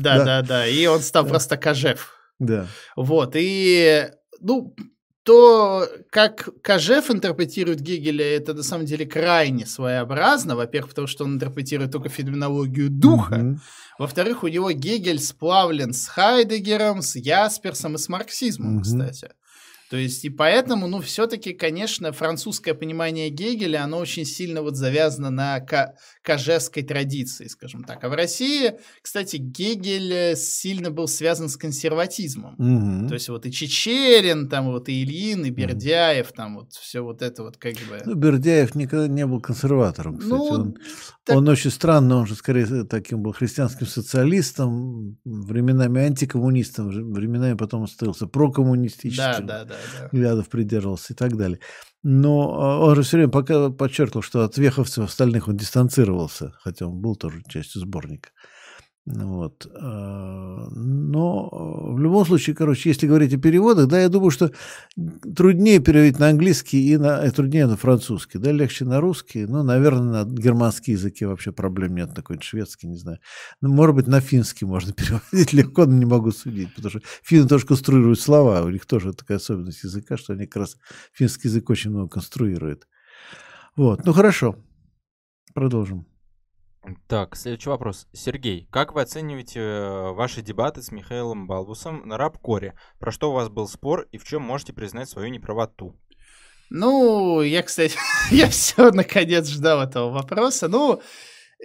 Да, 0.00 0.24
да, 0.24 0.42
да. 0.42 0.66
И 0.66 0.84
он 0.86 0.98
стал 1.02 1.26
просто 1.26 1.56
Кожев. 1.58 2.12
Да. 2.40 2.66
Вот. 2.96 3.34
И, 3.36 4.08
ну, 4.40 4.74
то, 5.28 5.86
как 6.08 6.48
Кожев 6.62 7.10
интерпретирует 7.10 7.80
Гегеля, 7.80 8.24
это 8.24 8.54
на 8.54 8.62
самом 8.62 8.86
деле 8.86 9.04
крайне 9.04 9.66
своеобразно. 9.66 10.56
Во-первых, 10.56 10.92
потому 10.92 11.06
что 11.06 11.24
он 11.24 11.34
интерпретирует 11.34 11.92
только 11.92 12.08
феноменологию 12.08 12.88
духа. 12.88 13.34
Mm-hmm. 13.34 13.56
Во-вторых, 13.98 14.42
у 14.42 14.48
него 14.48 14.70
Гегель 14.70 15.18
сплавлен 15.18 15.92
с 15.92 16.06
Хайдегером, 16.06 17.02
с 17.02 17.16
Ясперсом 17.16 17.96
и 17.96 17.98
с 17.98 18.08
марксизмом, 18.08 18.78
mm-hmm. 18.78 18.82
кстати. 18.82 19.28
То 19.90 19.98
есть, 19.98 20.24
и 20.24 20.30
поэтому, 20.30 20.86
ну, 20.86 21.02
все-таки, 21.02 21.52
конечно, 21.52 22.10
французское 22.12 22.72
понимание 22.72 23.28
Гегеля, 23.28 23.84
оно 23.84 23.98
очень 23.98 24.24
сильно 24.24 24.62
вот 24.62 24.76
завязано 24.76 25.28
на 25.28 25.60
кожевской 26.28 26.82
традиции, 26.82 27.46
скажем 27.46 27.84
так. 27.84 28.04
А 28.04 28.08
в 28.10 28.12
России, 28.12 28.74
кстати, 29.00 29.36
Гегель 29.36 30.12
э, 30.12 30.36
сильно 30.36 30.90
был 30.90 31.08
связан 31.08 31.48
с 31.48 31.56
консерватизмом. 31.56 32.54
Угу. 32.58 33.08
То 33.08 33.14
есть, 33.14 33.30
вот 33.30 33.46
и 33.46 33.50
Чечерин, 33.50 34.46
там 34.50 34.66
вот 34.66 34.90
и 34.90 35.02
Ильин, 35.02 35.46
и 35.46 35.50
Бердяев, 35.50 36.30
там 36.32 36.56
вот 36.56 36.74
все 36.74 37.00
вот 37.00 37.22
это 37.22 37.42
вот 37.42 37.56
как 37.56 37.72
бы... 37.72 38.02
Ну, 38.04 38.14
Бердяев 38.14 38.74
никогда 38.74 39.08
не 39.08 39.24
был 39.24 39.40
консерватором, 39.40 40.18
кстати. 40.18 40.34
Ну, 40.34 40.44
он, 40.44 40.76
так... 41.24 41.38
он 41.38 41.48
очень 41.48 41.70
странно, 41.70 42.16
он 42.16 42.26
же 42.26 42.34
скорее 42.34 42.84
таким 42.84 43.22
был 43.22 43.32
христианским 43.32 43.86
социалистом, 43.86 45.16
временами 45.24 46.02
антикоммунистом, 46.02 46.90
временами 46.90 47.56
потом 47.56 47.84
остался 47.84 48.26
прокоммунистическим. 48.26 49.46
Да, 49.46 49.64
да, 49.64 49.64
да 49.64 49.74
да. 49.98 50.08
взглядов 50.12 50.50
придерживался 50.50 51.14
и 51.14 51.16
так 51.16 51.38
далее. 51.38 51.58
Но 52.02 52.54
а, 52.54 52.78
он 52.78 52.94
же 52.94 53.02
все 53.02 53.16
время 53.16 53.30
пока 53.30 53.70
подчеркнул, 53.70 54.22
что 54.22 54.44
от 54.44 54.56
веховцев 54.56 55.04
остальных 55.04 55.48
он 55.48 55.56
дистанцировался, 55.56 56.54
хотя 56.60 56.86
он 56.86 57.00
был 57.00 57.16
тоже 57.16 57.42
частью 57.48 57.80
сборника. 57.80 58.30
Вот. 59.10 59.66
А, 59.74 60.68
но 60.70 61.48
а, 61.50 61.92
в 61.94 61.98
любом 61.98 62.26
случае, 62.26 62.54
короче, 62.54 62.90
если 62.90 63.06
говорить 63.06 63.32
о 63.32 63.38
переводах, 63.38 63.88
да, 63.88 64.00
я 64.00 64.08
думаю, 64.10 64.30
что 64.30 64.52
труднее 65.34 65.78
переводить 65.78 66.18
на 66.18 66.28
английский 66.28 66.92
и 66.92 66.96
на, 66.98 67.24
и 67.24 67.30
труднее 67.30 67.66
на 67.66 67.76
французский, 67.76 68.38
да, 68.38 68.52
легче 68.52 68.84
на 68.84 69.00
русский, 69.00 69.46
но, 69.46 69.62
наверное, 69.62 70.24
на 70.24 70.30
германский 70.30 70.92
языке 70.92 71.26
вообще 71.26 71.52
проблем 71.52 71.94
нет, 71.94 72.14
такой 72.14 72.38
шведский, 72.42 72.86
не 72.86 72.96
знаю. 72.96 73.18
Ну, 73.62 73.72
может 73.72 73.96
быть, 73.96 74.08
на 74.08 74.20
финский 74.20 74.66
можно 74.66 74.92
переводить 74.94 75.54
легко, 75.54 75.86
но 75.86 75.94
не 75.94 76.04
могу 76.04 76.30
судить, 76.30 76.74
потому 76.74 76.90
что 76.90 77.00
финны 77.22 77.48
тоже 77.48 77.66
конструируют 77.66 78.20
слова, 78.20 78.60
у 78.62 78.68
них 78.68 78.84
тоже 78.84 79.14
такая 79.14 79.38
особенность 79.38 79.84
языка, 79.84 80.18
что 80.18 80.34
они 80.34 80.46
как 80.46 80.56
раз 80.56 80.76
финский 81.14 81.48
язык 81.48 81.70
очень 81.70 81.90
много 81.90 82.10
конструируют. 82.10 82.86
Вот, 83.74 84.04
ну 84.04 84.12
хорошо, 84.12 84.56
продолжим. 85.54 86.06
Так, 87.06 87.36
следующий 87.36 87.68
вопрос. 87.68 88.06
Сергей, 88.12 88.68
как 88.70 88.94
вы 88.94 89.02
оцениваете 89.02 89.60
э, 89.60 90.12
ваши 90.12 90.42
дебаты 90.42 90.82
с 90.82 90.92
Михаилом 90.92 91.46
Балбусом 91.46 92.06
на 92.06 92.16
Рабкоре? 92.16 92.74
Про 92.98 93.10
что 93.10 93.30
у 93.30 93.34
вас 93.34 93.48
был 93.48 93.66
спор 93.68 94.06
и 94.12 94.18
в 94.18 94.24
чем 94.24 94.42
можете 94.42 94.72
признать 94.72 95.08
свою 95.08 95.28
неправоту? 95.28 95.96
Ну, 96.70 97.42
я, 97.42 97.62
кстати, 97.62 97.96
я 98.30 98.48
все 98.48 98.90
наконец 98.90 99.48
ждал 99.48 99.82
этого 99.82 100.10
вопроса. 100.10 100.68
Ну, 100.68 101.02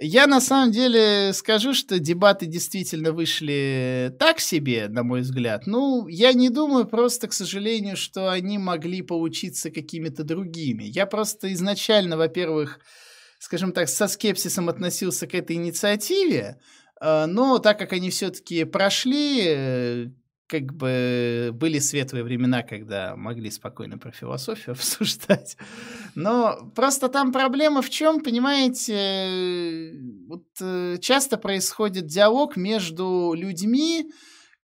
я 0.00 0.26
на 0.26 0.40
самом 0.40 0.72
деле 0.72 1.32
скажу, 1.32 1.72
что 1.72 2.00
дебаты 2.00 2.46
действительно 2.46 3.12
вышли 3.12 4.14
так 4.18 4.40
себе, 4.40 4.88
на 4.88 5.04
мой 5.04 5.20
взгляд. 5.20 5.66
Ну, 5.66 6.08
я 6.08 6.32
не 6.32 6.50
думаю 6.50 6.86
просто, 6.86 7.28
к 7.28 7.32
сожалению, 7.32 7.96
что 7.96 8.30
они 8.30 8.58
могли 8.58 9.02
получиться 9.02 9.70
какими-то 9.70 10.24
другими. 10.24 10.82
Я 10.82 11.06
просто 11.06 11.52
изначально, 11.52 12.16
во-первых, 12.16 12.80
скажем 13.44 13.72
так, 13.72 13.90
со 13.90 14.08
скепсисом 14.08 14.70
относился 14.70 15.26
к 15.26 15.34
этой 15.34 15.56
инициативе, 15.56 16.58
э, 16.98 17.26
но 17.26 17.58
так 17.58 17.78
как 17.78 17.92
они 17.92 18.08
все-таки 18.08 18.64
прошли, 18.64 19.42
э, 19.46 20.06
как 20.46 20.72
бы 20.72 21.50
были 21.52 21.78
светлые 21.78 22.24
времена, 22.24 22.62
когда 22.62 23.16
могли 23.16 23.50
спокойно 23.50 23.98
про 23.98 24.12
философию 24.12 24.72
обсуждать. 24.76 25.58
Но 26.14 26.72
просто 26.74 27.08
там 27.08 27.32
проблема 27.32 27.82
в 27.82 27.90
чем, 27.90 28.22
понимаете, 28.22 29.92
вот 30.26 30.46
э, 30.62 30.96
часто 31.02 31.36
происходит 31.36 32.06
диалог 32.06 32.56
между 32.56 33.34
людьми, 33.36 34.10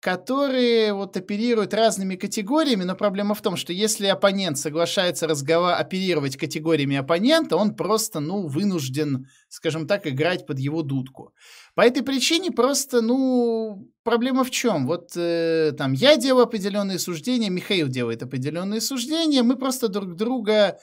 которые 0.00 0.94
вот 0.94 1.14
оперируют 1.16 1.74
разными 1.74 2.16
категориями, 2.16 2.84
но 2.84 2.96
проблема 2.96 3.34
в 3.34 3.42
том, 3.42 3.56
что 3.56 3.74
если 3.74 4.06
оппонент 4.06 4.56
соглашается 4.56 5.28
разговор... 5.28 5.74
оперировать 5.74 6.38
категориями 6.38 6.96
оппонента, 6.96 7.56
он 7.56 7.74
просто, 7.74 8.20
ну, 8.20 8.46
вынужден, 8.46 9.28
скажем 9.48 9.86
так, 9.86 10.06
играть 10.06 10.46
под 10.46 10.58
его 10.58 10.82
дудку. 10.82 11.34
По 11.74 11.82
этой 11.82 12.02
причине 12.02 12.50
просто, 12.50 13.02
ну, 13.02 13.90
проблема 14.02 14.42
в 14.42 14.50
чем? 14.50 14.86
Вот 14.86 15.12
э, 15.16 15.72
там 15.76 15.92
я 15.92 16.16
делаю 16.16 16.44
определенные 16.44 16.98
суждения, 16.98 17.50
Михаил 17.50 17.88
делает 17.88 18.22
определенные 18.22 18.80
суждения, 18.80 19.42
мы 19.42 19.56
просто 19.56 19.88
друг 19.88 20.16
друга 20.16 20.78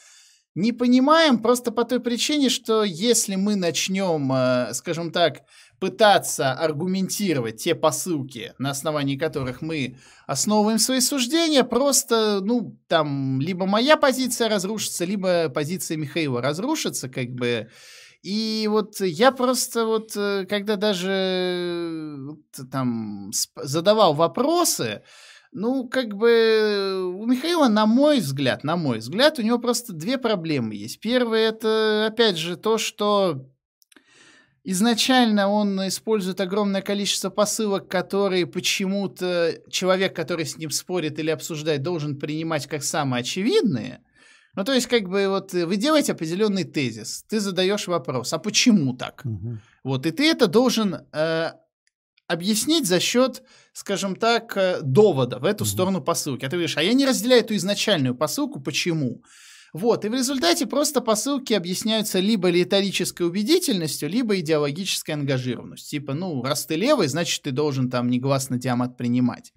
не 0.57 0.71
понимаем 0.71 1.39
просто 1.39 1.71
по 1.71 1.83
той 1.83 1.99
причине, 1.99 2.49
что 2.49 2.83
если 2.83 3.35
мы 3.35 3.55
начнем, 3.55 4.31
э, 4.31 4.73
скажем 4.73 5.11
так, 5.11 5.41
пытаться 5.79 6.53
аргументировать 6.53 7.57
те 7.63 7.75
посылки, 7.75 8.53
на 8.57 8.71
основании 8.71 9.15
которых 9.15 9.61
мы 9.61 9.97
основываем 10.25 10.79
свои 10.79 10.99
суждения, 11.01 11.63
просто, 11.63 12.39
ну, 12.41 12.77
там, 12.87 13.39
либо 13.39 13.65
моя 13.65 13.97
позиция 13.97 14.49
разрушится, 14.49 15.05
либо 15.05 15.49
позиция 15.49 15.97
Михаила 15.97 16.41
разрушится, 16.41 17.09
как 17.09 17.29
бы. 17.29 17.69
И 18.23 18.67
вот 18.69 18.99
я 18.99 19.31
просто 19.31 19.85
вот, 19.85 20.11
э, 20.15 20.45
когда 20.49 20.75
даже 20.75 22.17
там 22.71 23.31
задавал 23.55 24.15
вопросы, 24.15 25.03
ну, 25.51 25.87
как 25.87 26.15
бы 26.15 27.13
у 27.15 27.25
Михаила, 27.25 27.67
на 27.67 27.85
мой 27.85 28.19
взгляд, 28.19 28.63
на 28.63 28.75
мой 28.75 28.99
взгляд, 28.99 29.39
у 29.39 29.43
него 29.43 29.59
просто 29.59 29.93
две 29.93 30.17
проблемы 30.17 30.75
есть. 30.75 30.99
Первое, 30.99 31.49
это, 31.49 32.07
опять 32.11 32.37
же, 32.37 32.57
то, 32.57 32.77
что 32.77 33.45
Изначально 34.69 35.47
он 35.47 35.87
использует 35.87 36.41
огромное 36.41 36.81
количество 36.81 37.29
посылок, 37.29 37.87
которые 37.87 38.45
почему-то 38.45 39.61
человек, 39.69 40.13
который 40.13 40.45
с 40.45 40.57
ним 40.57 40.71
спорит 40.71 41.17
или 41.19 41.29
обсуждает, 41.29 41.83
должен 41.83 42.19
принимать 42.19 42.67
как 42.67 42.83
самые 42.83 43.21
очевидные. 43.21 44.01
Ну, 44.55 44.65
то 44.65 44.73
есть, 44.73 44.87
как 44.87 45.07
бы, 45.07 45.29
вот 45.29 45.53
вы 45.53 45.77
делаете 45.77 46.11
определенный 46.11 46.65
тезис, 46.65 47.23
ты 47.29 47.39
задаешь 47.39 47.87
вопрос, 47.87 48.33
а 48.33 48.39
почему 48.39 48.93
так? 48.93 49.21
Угу. 49.23 49.57
Вот, 49.85 50.05
и 50.05 50.11
ты 50.11 50.29
это 50.29 50.47
должен 50.47 50.97
э, 51.13 51.51
объяснить 52.27 52.87
за 52.87 52.99
счет, 52.99 53.43
скажем 53.71 54.17
так, 54.17 54.57
э, 54.57 54.81
довода 54.81 55.39
в 55.39 55.45
эту 55.45 55.63
угу. 55.63 55.69
сторону 55.71 56.01
посылки. 56.01 56.43
А 56.43 56.49
ты 56.49 56.57
говоришь, 56.57 56.75
а 56.75 56.83
я 56.83 56.91
не 56.91 57.05
разделяю 57.05 57.41
эту 57.41 57.55
изначальную 57.55 58.15
посылку, 58.15 58.59
почему? 58.59 59.23
Вот, 59.73 60.05
и 60.05 60.09
в 60.09 60.13
результате 60.13 60.65
просто 60.65 61.01
посылки 61.01 61.53
объясняются 61.53 62.19
либо 62.19 62.49
риторической 62.49 63.27
убедительностью, 63.27 64.09
либо 64.09 64.39
идеологической 64.39 65.15
ангажированностью. 65.15 65.99
Типа, 65.99 66.13
ну, 66.13 66.41
раз 66.41 66.65
ты 66.65 66.75
левый, 66.75 67.07
значит, 67.07 67.43
ты 67.43 67.51
должен 67.51 67.89
там 67.89 68.09
негласно 68.09 68.57
диамат 68.57 68.97
принимать. 68.97 69.53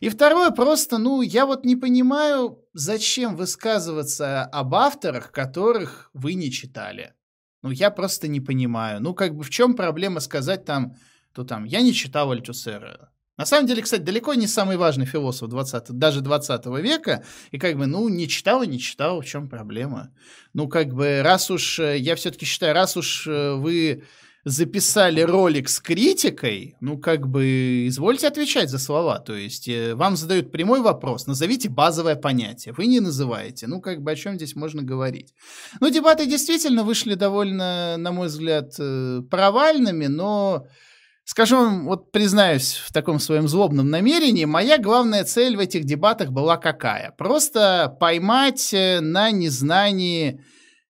И 0.00 0.08
второе, 0.08 0.50
просто, 0.50 0.98
ну, 0.98 1.22
я 1.22 1.46
вот 1.46 1.64
не 1.64 1.76
понимаю, 1.76 2.64
зачем 2.72 3.36
высказываться 3.36 4.44
об 4.44 4.74
авторах, 4.74 5.30
которых 5.30 6.10
вы 6.14 6.34
не 6.34 6.50
читали. 6.50 7.12
Ну, 7.62 7.70
я 7.70 7.90
просто 7.90 8.28
не 8.28 8.40
понимаю. 8.40 9.02
Ну, 9.02 9.14
как 9.14 9.36
бы 9.36 9.44
в 9.44 9.50
чем 9.50 9.74
проблема 9.74 10.20
сказать 10.20 10.64
там, 10.64 10.96
то 11.34 11.44
там, 11.44 11.64
я 11.64 11.82
не 11.82 11.92
читал 11.92 12.30
Альтюсера. 12.32 13.12
На 13.40 13.46
самом 13.46 13.66
деле, 13.66 13.80
кстати, 13.80 14.02
далеко 14.02 14.34
не 14.34 14.46
самый 14.46 14.76
важный 14.76 15.06
философ 15.06 15.48
20, 15.48 15.92
даже 15.92 16.20
20 16.20 16.66
века. 16.82 17.24
И 17.52 17.58
как 17.58 17.78
бы, 17.78 17.86
ну, 17.86 18.06
не 18.10 18.28
читал 18.28 18.62
и 18.62 18.66
не 18.66 18.78
читал, 18.78 19.22
в 19.22 19.24
чем 19.24 19.48
проблема? 19.48 20.10
Ну, 20.52 20.68
как 20.68 20.92
бы, 20.92 21.22
раз 21.22 21.50
уж, 21.50 21.78
э, 21.78 21.96
я 21.96 22.16
все-таки 22.16 22.44
считаю, 22.44 22.74
раз 22.74 22.98
уж 22.98 23.26
э, 23.26 23.54
вы 23.54 24.02
записали 24.44 25.22
ролик 25.22 25.70
с 25.70 25.80
критикой, 25.80 26.76
ну, 26.82 26.98
как 26.98 27.28
бы, 27.28 27.86
извольте 27.86 28.28
отвечать 28.28 28.68
за 28.68 28.78
слова. 28.78 29.18
То 29.20 29.34
есть, 29.34 29.68
э, 29.68 29.94
вам 29.94 30.16
задают 30.16 30.52
прямой 30.52 30.82
вопрос, 30.82 31.26
назовите 31.26 31.70
базовое 31.70 32.16
понятие. 32.16 32.74
Вы 32.76 32.88
не 32.88 33.00
называете. 33.00 33.68
Ну, 33.68 33.80
как 33.80 34.02
бы, 34.02 34.10
о 34.10 34.16
чем 34.16 34.34
здесь 34.34 34.54
можно 34.54 34.82
говорить? 34.82 35.32
Ну, 35.80 35.88
дебаты 35.88 36.26
действительно 36.26 36.84
вышли 36.84 37.14
довольно, 37.14 37.96
на 37.96 38.12
мой 38.12 38.26
взгляд, 38.26 38.76
провальными, 39.30 40.08
но 40.08 40.66
Скажу 41.24 41.56
вам, 41.56 41.84
вот 41.86 42.10
признаюсь 42.10 42.74
в 42.74 42.92
таком 42.92 43.20
своем 43.20 43.46
злобном 43.46 43.88
намерении, 43.88 44.46
моя 44.46 44.78
главная 44.78 45.24
цель 45.24 45.56
в 45.56 45.60
этих 45.60 45.84
дебатах 45.84 46.30
была 46.30 46.56
какая? 46.56 47.12
Просто 47.12 47.96
поймать 48.00 48.74
э, 48.74 49.00
на 49.00 49.30
незнании 49.30 50.44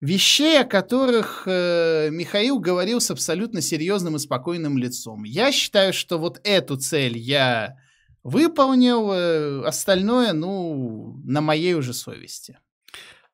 вещей, 0.00 0.60
о 0.60 0.64
которых 0.64 1.44
э, 1.46 2.08
Михаил 2.10 2.58
говорил 2.58 3.00
с 3.00 3.10
абсолютно 3.10 3.60
серьезным 3.60 4.16
и 4.16 4.18
спокойным 4.18 4.76
лицом. 4.76 5.24
Я 5.24 5.52
считаю, 5.52 5.92
что 5.92 6.18
вот 6.18 6.40
эту 6.44 6.76
цель 6.76 7.16
я 7.16 7.76
выполнил, 8.24 9.12
э, 9.12 9.64
остальное, 9.64 10.32
ну, 10.32 11.20
на 11.24 11.40
моей 11.40 11.74
уже 11.74 11.94
совести. 11.94 12.58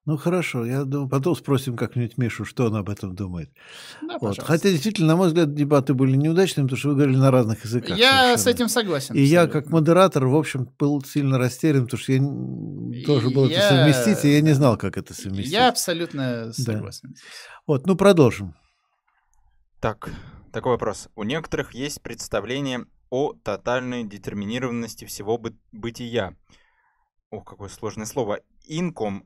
Ну 0.07 0.17
хорошо, 0.17 0.65
я 0.65 0.85
думаю, 0.85 1.11
потом 1.11 1.37
спросим 1.37 1.77
как-нибудь 1.77 2.17
Мишу, 2.17 2.47
что 2.47 2.67
он 2.67 2.77
об 2.77 2.89
этом 2.89 3.15
думает. 3.15 3.51
Да, 4.01 4.17
вот. 4.19 4.41
Хотя 4.41 4.71
действительно, 4.71 5.09
на 5.09 5.17
мой 5.17 5.29
взгляд, 5.29 5.55
дебаты 5.55 5.93
были 5.93 6.17
неудачными, 6.17 6.67
потому 6.67 6.79
что 6.79 6.89
вы 6.89 6.95
говорили 6.95 7.17
на 7.17 7.31
разных 7.31 7.65
языках. 7.65 7.99
Я 7.99 8.11
совершенно. 8.13 8.39
с 8.39 8.47
этим 8.47 8.69
согласен. 8.71 9.15
И 9.15 9.21
я 9.21 9.47
как 9.47 9.69
модератор, 9.69 10.27
в 10.27 10.35
общем, 10.35 10.73
был 10.79 11.03
сильно 11.05 11.37
растерян, 11.37 11.85
потому 11.85 12.01
что 12.01 12.13
я 12.13 13.05
тоже 13.05 13.29
был 13.29 13.47
я... 13.47 13.59
это 13.59 13.69
совместить, 13.69 14.25
и 14.25 14.33
я 14.33 14.41
не 14.41 14.55
знал, 14.55 14.79
как 14.79 14.97
это 14.97 15.13
совместить. 15.13 15.53
Я 15.53 15.69
абсолютно 15.69 16.51
согласен. 16.55 17.11
Да. 17.13 17.21
Вот, 17.67 17.87
ну 17.87 17.95
продолжим. 17.95 18.55
Так, 19.81 20.11
такой 20.51 20.73
вопрос. 20.73 21.09
У 21.15 21.25
некоторых 21.25 21.75
есть 21.75 22.01
представление 22.01 22.87
о 23.11 23.35
тотальной 23.35 24.05
детерминированности 24.05 25.05
всего 25.05 25.37
бы 25.37 25.55
бытия. 25.73 26.37
Ох, 27.31 27.45
какое 27.45 27.69
сложное 27.69 28.07
слово. 28.07 28.41
Инком 28.67 29.25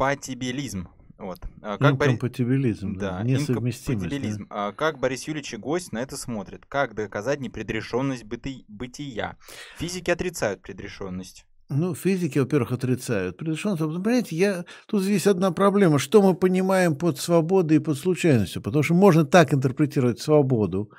инкомпатибилизм. 0.00 0.88
Вот. 1.18 1.38
А 1.60 1.76
как 1.76 1.92
инкомпатибилизм, 1.92 2.94
Бори... 2.94 3.00
да, 3.00 3.22
несовместимость. 3.22 4.06
Инкомпатибилизм. 4.06 4.46
Да. 4.48 4.72
Как 4.72 4.98
Борис 4.98 5.28
Юрьевич 5.28 5.54
и 5.54 5.56
гость 5.58 5.92
на 5.92 5.98
это 5.98 6.16
смотрят? 6.16 6.64
Как 6.66 6.94
доказать 6.94 7.40
непредрешенность 7.40 8.24
быты... 8.24 8.64
бытия? 8.68 9.36
Физики 9.78 10.10
отрицают 10.10 10.62
предрешенность. 10.62 11.44
Ну, 11.68 11.94
физики, 11.94 12.38
во-первых, 12.38 12.72
отрицают. 12.72 13.36
Предрешенность, 13.36 13.80
понимаете, 13.80 14.34
я... 14.34 14.64
тут 14.86 15.04
есть 15.04 15.26
одна 15.26 15.52
проблема. 15.52 15.98
Что 15.98 16.22
мы 16.22 16.34
понимаем 16.34 16.96
под 16.96 17.18
свободой 17.18 17.76
и 17.76 17.80
под 17.80 17.98
случайностью? 17.98 18.62
Потому 18.62 18.82
что 18.82 18.94
можно 18.94 19.24
так 19.24 19.52
интерпретировать 19.54 20.20
свободу, 20.20 20.90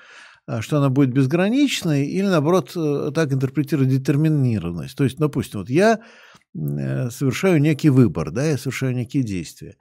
а, 0.45 0.61
что 0.61 0.77
она 0.77 0.89
будет 0.89 1.11
безграничной, 1.11 2.05
или, 2.05 2.25
наоборот, 2.25 2.71
э, 2.75 3.11
так 3.13 3.33
интерпретировать 3.33 3.89
детерминированность. 3.89 4.95
То 4.95 5.03
есть, 5.03 5.17
допустим, 5.17 5.59
вот 5.59 5.69
я 5.69 5.99
совершаю 6.53 7.61
некий 7.61 7.89
выбор, 7.89 8.31
да, 8.31 8.45
я 8.45 8.57
совершаю 8.57 8.95
некие 8.95 9.23
действия. 9.23 9.75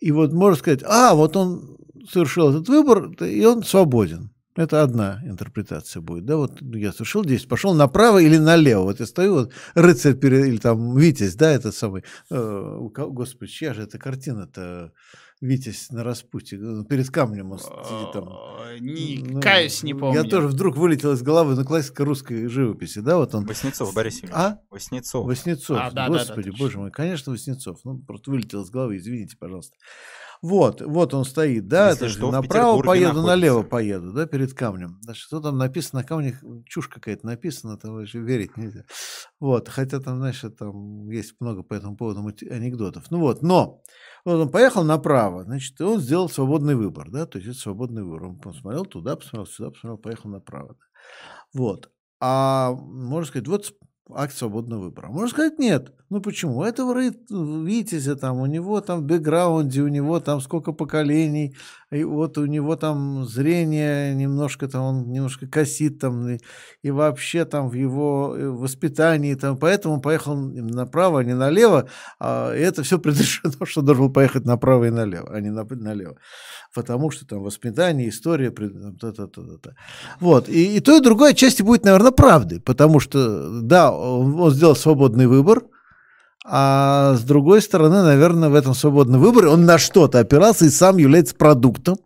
И 0.00 0.12
вот 0.12 0.32
можно 0.32 0.56
сказать, 0.58 0.82
а, 0.84 1.14
вот 1.14 1.36
он 1.36 1.78
совершил 2.10 2.50
этот 2.50 2.68
выбор, 2.68 3.10
и 3.22 3.44
он 3.44 3.62
свободен. 3.62 4.30
Это 4.56 4.82
одна 4.82 5.22
интерпретация 5.24 6.02
будет, 6.02 6.24
да, 6.26 6.36
вот 6.36 6.60
я 6.60 6.92
совершил 6.92 7.24
действие, 7.24 7.48
пошел 7.48 7.72
направо 7.72 8.18
или 8.18 8.36
налево, 8.36 8.82
вот 8.82 8.98
я 8.98 9.06
стою, 9.06 9.34
вот 9.34 9.52
рыцарь 9.74 10.14
перед, 10.14 10.46
или 10.46 10.56
там 10.56 10.96
Витязь, 10.98 11.36
да, 11.36 11.52
этот 11.52 11.74
самый, 11.74 12.02
э, 12.30 12.78
господи, 12.92 13.52
чья 13.52 13.74
же 13.74 13.82
эта 13.84 13.98
картина-то, 13.98 14.92
Витязь 15.40 15.88
на 15.90 16.04
распутье, 16.04 16.58
ну, 16.58 16.84
перед 16.84 17.08
камнем 17.08 17.52
он 17.52 17.58
сидит 17.58 18.12
там. 18.12 18.28
Не, 18.78 19.24
ну, 19.26 19.40
каюсь, 19.40 19.82
не 19.82 19.94
помню. 19.94 20.22
Я 20.22 20.28
тоже 20.28 20.48
вдруг 20.48 20.76
вылетел 20.76 21.12
из 21.12 21.22
головы, 21.22 21.54
ну, 21.54 21.64
классика 21.64 22.04
русской 22.04 22.46
живописи, 22.46 22.98
да, 22.98 23.16
вот 23.16 23.34
он. 23.34 23.46
Воснецов, 23.46 23.94
Борис 23.94 24.16
Юрьевич. 24.16 24.36
А? 24.36 24.58
Воснецов. 24.68 25.26
Воснецов, 25.26 25.78
а, 25.80 25.90
да, 25.90 26.08
господи, 26.08 26.50
да, 26.50 26.56
да, 26.58 26.62
боже 26.62 26.78
мой, 26.78 26.90
конечно, 26.90 27.32
Воснецов, 27.32 27.78
ну, 27.84 27.98
просто 27.98 28.30
вылетел 28.30 28.62
из 28.62 28.70
головы, 28.70 28.98
извините, 28.98 29.38
пожалуйста. 29.38 29.76
Вот, 30.42 30.80
вот 30.80 31.12
он 31.12 31.24
стоит, 31.24 31.68
да, 31.68 31.90
Если 31.90 32.08
что, 32.08 32.30
направо 32.30 32.82
поеду, 32.82 33.22
налево 33.22 33.62
поеду, 33.62 34.12
да, 34.12 34.26
перед 34.26 34.54
камнем. 34.54 34.98
Значит, 35.02 35.22
что 35.22 35.40
там 35.40 35.58
написано 35.58 36.00
на 36.00 36.06
камне, 36.06 36.38
чушь 36.66 36.88
какая-то 36.88 37.26
написана, 37.26 37.76
там 37.76 37.94
вообще 37.94 38.20
верить 38.20 38.56
нельзя. 38.56 38.84
Вот, 39.38 39.68
хотя 39.68 40.00
там, 40.00 40.16
значит, 40.16 40.56
там 40.56 41.10
есть 41.10 41.34
много 41.40 41.62
по 41.62 41.74
этому 41.74 41.94
поводу 41.96 42.20
анекдотов. 42.50 43.10
Ну 43.10 43.20
вот, 43.20 43.42
но 43.42 43.82
вот 44.24 44.40
он 44.40 44.50
поехал 44.50 44.84
направо, 44.84 45.44
значит, 45.44 45.80
и 45.80 45.84
он 45.84 46.00
сделал 46.00 46.28
свободный 46.28 46.74
выбор, 46.74 47.10
да, 47.10 47.26
то 47.26 47.38
есть 47.38 47.50
это 47.50 47.58
свободный 47.58 48.02
выбор. 48.02 48.24
Он 48.24 48.38
посмотрел 48.38 48.84
туда, 48.84 49.16
посмотрел 49.16 49.46
сюда, 49.46 49.70
посмотрел, 49.70 49.98
поехал 49.98 50.30
направо. 50.30 50.76
Вот. 51.54 51.90
А 52.20 52.72
можно 52.72 53.26
сказать, 53.26 53.48
вот 53.48 53.74
акт 54.14 54.34
свободного 54.36 54.82
выбора. 54.82 55.08
Можно 55.08 55.28
сказать, 55.28 55.58
нет. 55.58 55.94
Ну 56.10 56.20
почему? 56.20 56.58
У 56.58 56.64
этого 56.64 57.00
Витязя 57.30 58.16
там, 58.16 58.40
у 58.40 58.46
него 58.46 58.80
там 58.80 58.98
в 58.98 59.02
бэкграунде, 59.04 59.82
у 59.82 59.86
него 59.86 60.18
там 60.18 60.40
сколько 60.40 60.72
поколений, 60.72 61.54
и 61.92 62.02
вот 62.02 62.36
у 62.36 62.46
него 62.46 62.74
там 62.74 63.24
зрение 63.26 64.12
немножко 64.16 64.66
там, 64.66 64.82
он 64.82 65.12
немножко 65.12 65.46
косит 65.46 66.00
там, 66.00 66.28
и, 66.28 66.38
и 66.82 66.90
вообще 66.90 67.44
там 67.44 67.68
в 67.68 67.74
его 67.74 68.34
э, 68.36 68.48
воспитании 68.48 69.34
там, 69.34 69.56
поэтому 69.56 70.00
поехал 70.00 70.34
направо, 70.34 71.20
а 71.20 71.24
не 71.24 71.34
налево, 71.34 71.88
а, 72.18 72.52
это 72.52 72.82
все 72.82 72.98
предрешено, 72.98 73.52
что 73.64 73.80
должен 73.80 74.06
был 74.06 74.12
поехать 74.12 74.44
направо 74.44 74.86
и 74.86 74.90
налево, 74.90 75.30
а 75.32 75.40
не 75.40 75.50
налево. 75.50 76.16
Потому 76.74 77.12
что 77.12 77.24
там 77.24 77.40
воспитание, 77.40 78.08
история, 78.08 78.50
-та 78.50 79.12
-та 79.12 79.28
-та. 79.28 79.70
вот. 80.20 80.48
И, 80.48 80.76
и 80.76 80.80
то, 80.80 80.96
и 80.96 81.00
другое 81.00 81.30
отчасти 81.30 81.62
будет, 81.62 81.84
наверное, 81.84 82.10
правдой, 82.10 82.60
потому 82.60 82.98
что, 82.98 83.60
да, 83.62 83.92
он, 83.92 84.40
он 84.40 84.50
сделал 84.50 84.74
свободный 84.74 85.28
выбор, 85.28 85.62
а 86.44 87.14
с 87.16 87.22
другой 87.22 87.62
стороны, 87.62 88.02
наверное, 88.02 88.48
в 88.48 88.54
этом 88.54 88.74
свободном 88.74 89.20
выборе 89.20 89.48
он 89.48 89.66
на 89.66 89.78
что-то 89.78 90.18
опирался 90.18 90.64
и 90.66 90.70
сам 90.70 90.96
является 90.96 91.34
продуктом 91.34 91.98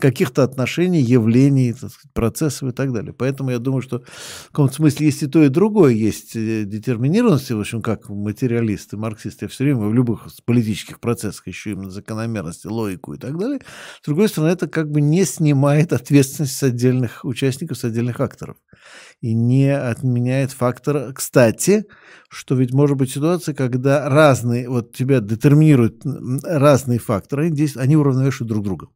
каких-то 0.00 0.42
отношений, 0.42 1.00
явлений, 1.00 1.72
сказать, 1.72 1.94
процессов 2.12 2.70
и 2.70 2.72
так 2.72 2.92
далее. 2.92 3.12
Поэтому 3.12 3.50
я 3.50 3.58
думаю, 3.58 3.82
что 3.82 4.00
в 4.00 4.48
каком-то 4.48 4.74
смысле 4.74 5.06
есть 5.06 5.22
и 5.22 5.26
то, 5.26 5.42
и 5.42 5.48
другое. 5.48 5.92
Есть 5.92 6.34
э, 6.34 6.64
детерминированность, 6.64 7.50
в 7.50 7.60
общем, 7.60 7.82
как 7.82 8.08
материалисты, 8.08 8.96
марксисты, 8.96 9.48
все 9.48 9.64
время 9.64 9.80
в 9.80 9.94
любых 9.94 10.26
политических 10.44 11.00
процессах 11.00 11.46
ищу 11.48 11.70
именно 11.70 11.90
закономерности, 11.90 12.66
логику 12.66 13.14
и 13.14 13.18
так 13.18 13.38
далее. 13.38 13.60
С 14.02 14.06
другой 14.06 14.28
стороны, 14.28 14.50
это 14.50 14.68
как 14.68 14.90
бы 14.90 15.00
не 15.00 15.24
снимает 15.24 15.92
ответственность 15.92 16.56
с 16.56 16.62
отдельных 16.62 17.24
участников, 17.24 17.78
с 17.78 17.84
отдельных 17.84 18.20
акторов 18.20 18.56
и 19.20 19.34
не 19.34 19.76
отменяет 19.76 20.52
фактор. 20.52 21.12
Кстати, 21.12 21.84
что 22.28 22.54
ведь 22.54 22.72
может 22.72 22.96
быть 22.96 23.10
ситуация, 23.10 23.54
когда 23.54 24.08
разные, 24.08 24.68
вот 24.68 24.94
тебя 24.94 25.20
детерминируют 25.20 26.02
разные 26.44 26.98
факторы, 26.98 27.52
они 27.76 27.96
уравновешивают 27.96 28.48
друг 28.48 28.64
друга. 28.64 28.86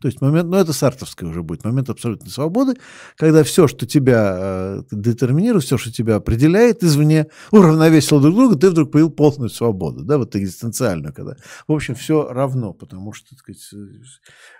То 0.00 0.08
есть 0.08 0.20
момент, 0.20 0.48
ну 0.48 0.56
это 0.56 0.72
сартовское 0.72 1.28
уже 1.28 1.42
будет, 1.42 1.64
момент 1.64 1.88
абсолютной 1.90 2.30
свободы, 2.30 2.74
когда 3.16 3.42
все, 3.44 3.66
что 3.66 3.86
тебя 3.86 4.36
э, 4.38 4.82
детерминирует, 4.90 5.64
все, 5.64 5.78
что 5.78 5.92
тебя 5.92 6.16
определяет 6.16 6.82
извне, 6.82 7.26
уравновесило 7.50 8.20
друг 8.20 8.34
друга, 8.34 8.56
ты 8.56 8.70
вдруг 8.70 8.90
появил 8.90 9.10
полную 9.10 9.48
свободу, 9.48 10.04
да, 10.04 10.18
вот 10.18 10.36
экзистенциальную, 10.36 11.14
когда, 11.14 11.36
в 11.66 11.72
общем, 11.72 11.94
все 11.94 12.28
равно, 12.28 12.72
потому 12.72 13.12
что, 13.12 13.30
так 13.30 13.38
сказать, 13.38 13.62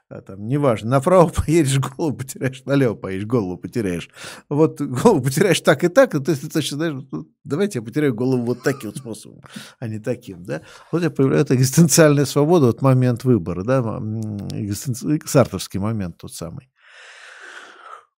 а, 0.08 0.20
там, 0.20 0.46
неважно, 0.46 0.90
направо 0.90 1.28
поедешь, 1.46 1.78
голову 1.78 2.16
потеряешь, 2.16 2.64
налево 2.64 2.94
поедешь, 2.94 3.26
голову 3.26 3.56
потеряешь. 3.56 4.08
Вот 4.48 4.80
голову 4.80 5.22
потеряешь 5.22 5.60
так 5.60 5.82
и 5.82 5.88
так, 5.88 6.14
и 6.14 6.20
ты 6.20 6.36
точно 6.48 6.76
знаешь, 6.76 7.04
ну, 7.10 7.28
давайте 7.42 7.80
я 7.80 7.84
потеряю 7.84 8.14
голову 8.14 8.44
вот 8.44 8.62
таким 8.62 8.94
способом, 8.94 9.42
а 9.80 9.88
не 9.88 9.98
таким, 9.98 10.44
да. 10.44 10.62
Вот 10.92 11.02
я 11.02 11.10
появляется 11.10 11.56
экзистенциальная 11.56 12.24
свобода, 12.24 12.66
вот 12.66 12.82
момент 12.82 13.24
выбора, 13.24 13.64
да, 13.64 13.80
экзистенци... 13.80 15.20
сартовский 15.26 15.80
момент 15.80 16.18
тот 16.18 16.32
самый. 16.32 16.70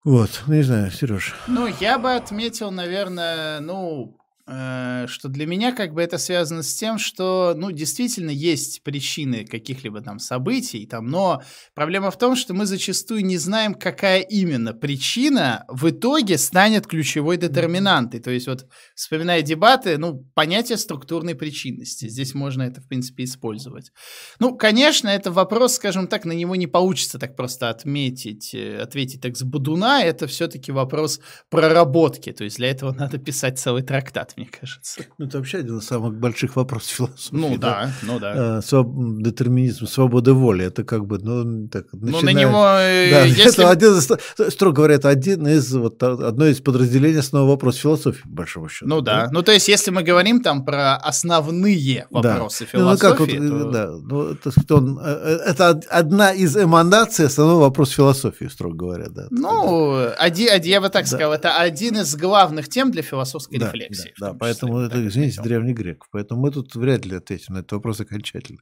Вот, 0.03 0.43
не 0.47 0.61
знаю, 0.63 0.91
Сереж. 0.91 1.35
Ну, 1.47 1.67
я 1.81 1.99
бы 1.99 2.15
отметил, 2.15 2.71
наверное, 2.71 3.59
ну, 3.59 4.17
что 4.47 5.27
для 5.27 5.45
меня 5.45 5.73
как 5.73 5.93
бы 5.93 6.01
это 6.01 6.17
связано 6.17 6.63
с 6.63 6.73
тем, 6.73 6.97
что, 6.97 7.53
ну, 7.57 7.69
действительно 7.71 8.29
есть 8.29 8.81
причины 8.81 9.45
каких-либо 9.45 9.99
там 9.99 10.19
событий, 10.19 10.85
там, 10.85 11.07
но 11.07 11.43
проблема 11.73 12.11
в 12.11 12.17
том, 12.17 12.37
что 12.37 12.53
мы 12.53 12.65
зачастую 12.65 13.25
не 13.25 13.37
знаем, 13.37 13.73
какая 13.73 14.21
именно 14.21 14.73
причина 14.73 15.65
в 15.67 15.89
итоге 15.89 16.37
станет 16.37 16.87
ключевой 16.87 17.35
детерминантой. 17.35 18.21
То 18.21 18.31
есть 18.31 18.47
вот, 18.47 18.67
вспоминая 18.95 19.41
дебаты, 19.41 19.97
ну, 19.97 20.25
понятие 20.33 20.77
структурной 20.77 21.35
причинности, 21.35 22.07
здесь 22.07 22.33
можно 22.33 22.63
это, 22.63 22.79
в 22.79 22.87
принципе, 22.87 23.25
использовать. 23.25 23.91
Ну, 24.39 24.55
конечно, 24.55 25.09
это 25.09 25.29
вопрос, 25.29 25.75
скажем 25.75 26.07
так, 26.07 26.23
на 26.23 26.31
него 26.31 26.55
не 26.55 26.67
получится 26.67 27.19
так 27.19 27.35
просто 27.35 27.69
отметить, 27.69 28.53
э, 28.53 28.77
ответить 28.77 29.21
так 29.21 29.35
с 29.35 29.43
будуна, 29.43 30.03
это 30.03 30.25
все-таки 30.27 30.71
вопрос 30.71 31.19
проработки, 31.49 32.31
то 32.31 32.45
есть 32.45 32.55
для 32.57 32.69
этого 32.69 32.93
надо 32.93 33.17
писать 33.17 33.59
целый 33.59 33.83
трактат 33.83 34.36
мне 34.37 34.47
кажется. 34.47 35.01
Ну, 35.17 35.25
это 35.25 35.39
вообще 35.39 35.57
один 35.57 35.79
из 35.79 35.85
самых 35.85 36.13
больших 36.13 36.55
вопросов 36.55 36.91
философии. 36.91 37.35
Ну 37.35 37.57
да, 37.57 37.85
да 37.85 37.91
ну 38.03 38.19
да. 38.19 38.57
А, 38.57 38.61
своб... 38.61 38.87
Детерминизм, 39.23 39.87
свобода 39.87 40.35
воли, 40.35 40.65
это 40.65 40.83
как 40.83 41.07
бы, 41.07 41.17
ну, 41.17 41.67
так, 41.69 41.91
начиная... 41.91 42.11
Ну, 42.11 42.21
на 42.21 42.29
него, 42.33 42.65
э, 42.79 43.09
да, 43.11 43.25
если... 43.25 43.63
это 43.63 43.71
один 43.71 43.97
из, 43.97 44.53
строго 44.53 44.75
говоря, 44.75 44.95
это 44.95 45.09
один 45.09 45.47
из, 45.47 45.73
вот, 45.73 46.03
одно 46.03 46.45
из 46.45 46.61
подразделений 46.61 47.19
основного 47.19 47.53
вопроса 47.53 47.79
философии, 47.79 48.21
по 48.21 48.29
большому 48.29 48.69
счету. 48.69 48.87
Ну 48.87 49.01
да. 49.01 49.25
да, 49.25 49.31
ну 49.31 49.41
то 49.41 49.51
есть, 49.51 49.67
если 49.67 49.89
мы 49.89 50.03
говорим 50.03 50.43
там 50.43 50.63
про 50.63 50.97
основные 50.97 52.05
вопросы 52.11 52.65
да. 52.65 52.77
философии, 52.77 53.03
ну, 53.03 53.09
как 53.09 53.19
вот, 53.19 53.29
то... 53.29 53.71
да, 53.71 53.89
ну, 53.89 54.29
это, 54.33 54.75
он, 54.75 54.99
э, 54.99 55.03
э, 55.03 55.37
это 55.49 55.81
одна 55.89 56.31
из 56.31 56.55
эманаций 56.55 57.25
основного 57.25 57.61
вопроса 57.61 57.93
философии, 57.93 58.45
строго 58.45 58.75
говоря, 58.75 59.07
да. 59.09 59.25
Ну, 59.31 59.95
да. 59.95 60.13
Один, 60.13 60.61
я 60.61 60.79
бы 60.79 60.89
так 60.89 61.05
да. 61.05 61.07
сказал, 61.07 61.33
это 61.33 61.57
один 61.57 61.97
из 61.97 62.15
главных 62.15 62.69
тем 62.69 62.91
для 62.91 63.01
философской 63.01 63.57
да, 63.57 63.65
рефлексии. 63.65 64.13
Да, 64.19 64.26
да, 64.26 64.26
поэтому 64.33 64.79
это, 64.79 65.05
извините, 65.07 65.41
древний 65.41 65.73
грек. 65.73 66.05
Поэтому 66.11 66.41
мы 66.41 66.51
тут 66.51 66.75
вряд 66.75 67.05
ли 67.05 67.15
ответим 67.15 67.55
на 67.55 67.59
этот 67.59 67.73
вопрос 67.73 67.99
окончательно. 67.99 68.59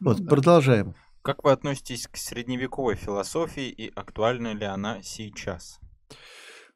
Ну, 0.00 0.10
вот, 0.10 0.20
да. 0.20 0.28
продолжаем. 0.28 0.94
Как 1.22 1.44
вы 1.44 1.52
относитесь 1.52 2.08
к 2.08 2.16
средневековой 2.16 2.96
философии 2.96 3.68
и 3.68 3.92
актуальна 3.94 4.54
ли 4.54 4.64
она 4.64 5.02
сейчас? 5.02 5.78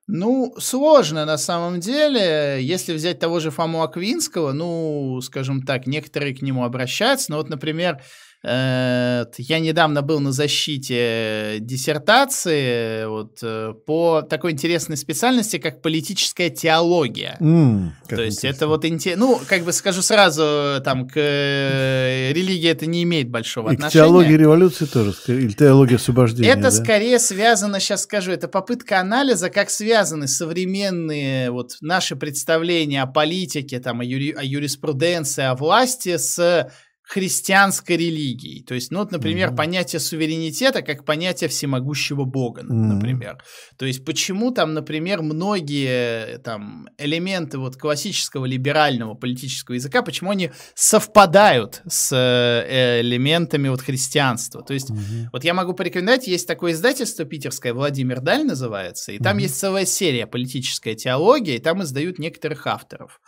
Ну, 0.08 0.54
сложно 0.58 1.24
на 1.24 1.36
самом 1.36 1.80
деле. 1.80 2.58
Если 2.62 2.94
взять 2.94 3.18
того 3.18 3.40
же 3.40 3.50
Фому 3.50 3.82
Аквинского, 3.82 4.52
ну, 4.52 5.20
скажем 5.20 5.62
так, 5.62 5.88
некоторые 5.88 6.34
к 6.34 6.42
нему 6.42 6.64
обращаются. 6.64 7.32
Но 7.32 7.38
вот, 7.38 7.48
например, 7.48 8.00
я 8.48 9.58
недавно 9.58 10.02
был 10.02 10.20
на 10.20 10.30
защите 10.30 11.56
диссертации 11.60 13.04
вот, 13.06 13.38
э, 13.42 13.74
по 13.86 14.22
такой 14.22 14.52
интересной 14.52 14.96
специальности, 14.96 15.58
как 15.58 15.82
политическая 15.82 16.48
теология. 16.48 17.36
Mm, 17.40 17.88
То 18.08 18.22
есть 18.22 18.38
интересно. 18.38 18.56
это 18.56 18.68
вот 18.68 18.84
интересно. 18.84 19.26
Ну, 19.26 19.40
как 19.48 19.62
бы 19.62 19.72
скажу 19.72 20.00
сразу, 20.00 20.80
там 20.84 21.08
к 21.08 21.14
э, 21.16 22.32
религии 22.32 22.70
это 22.70 22.86
не 22.86 23.02
имеет 23.02 23.28
большого 23.30 23.70
И 23.70 23.74
отношения. 23.74 23.90
к 23.90 24.06
теологии 24.06 24.34
революции 24.34 24.84
тоже, 24.84 25.12
или 25.26 25.52
теология 25.52 25.96
освобождения. 25.96 26.48
Это 26.48 26.62
да? 26.62 26.70
скорее 26.70 27.18
связано, 27.18 27.80
сейчас 27.80 28.04
скажу, 28.04 28.30
это 28.30 28.46
попытка 28.46 29.00
анализа, 29.00 29.50
как 29.50 29.70
связаны 29.70 30.28
современные 30.28 31.50
вот 31.50 31.78
наши 31.80 32.14
представления 32.14 33.02
о 33.02 33.06
политике, 33.06 33.80
там, 33.80 34.00
о, 34.00 34.04
юри, 34.04 34.30
о 34.30 34.44
юриспруденции, 34.44 35.42
о 35.42 35.56
власти 35.56 36.16
с 36.16 36.70
христианской 37.06 37.96
религией. 37.96 38.64
То 38.64 38.74
есть, 38.74 38.90
ну 38.90 38.98
вот, 38.98 39.12
например, 39.12 39.50
mm 39.50 39.56
понятие 39.56 40.00
суверенитета 40.00 40.82
как 40.82 41.04
понятие 41.04 41.48
всемогущего 41.48 42.24
Бога, 42.24 42.62
mm 42.62 42.94
например. 42.94 43.38
То 43.78 43.86
есть, 43.86 44.04
почему 44.04 44.50
там, 44.50 44.74
например, 44.74 45.22
многие 45.22 46.38
там 46.38 46.88
элементы 46.98 47.58
вот 47.58 47.76
классического 47.76 48.44
либерального 48.44 49.14
политического 49.14 49.76
языка, 49.76 50.02
почему 50.02 50.32
они 50.32 50.50
совпадают 50.74 51.80
с 51.88 52.12
э, 52.12 53.00
элементами 53.02 53.68
вот 53.68 53.82
христианства. 53.82 54.62
То 54.62 54.74
есть, 54.74 54.90
mm 54.90 55.28
вот 55.32 55.44
я 55.44 55.54
могу 55.54 55.74
порекомендовать, 55.74 56.26
есть 56.26 56.48
такое 56.48 56.72
издательство 56.72 57.24
питерское, 57.24 57.72
Владимир 57.72 58.20
Даль 58.20 58.44
называется, 58.44 59.12
и 59.12 59.18
там 59.18 59.38
mm 59.38 59.42
есть 59.42 59.58
целая 59.58 59.86
серия 59.86 60.26
политическая 60.26 60.96
теология, 60.96 61.56
и 61.56 61.60
там 61.60 61.82
издают 61.82 62.18
некоторых 62.18 62.66
авторов. 62.66 63.20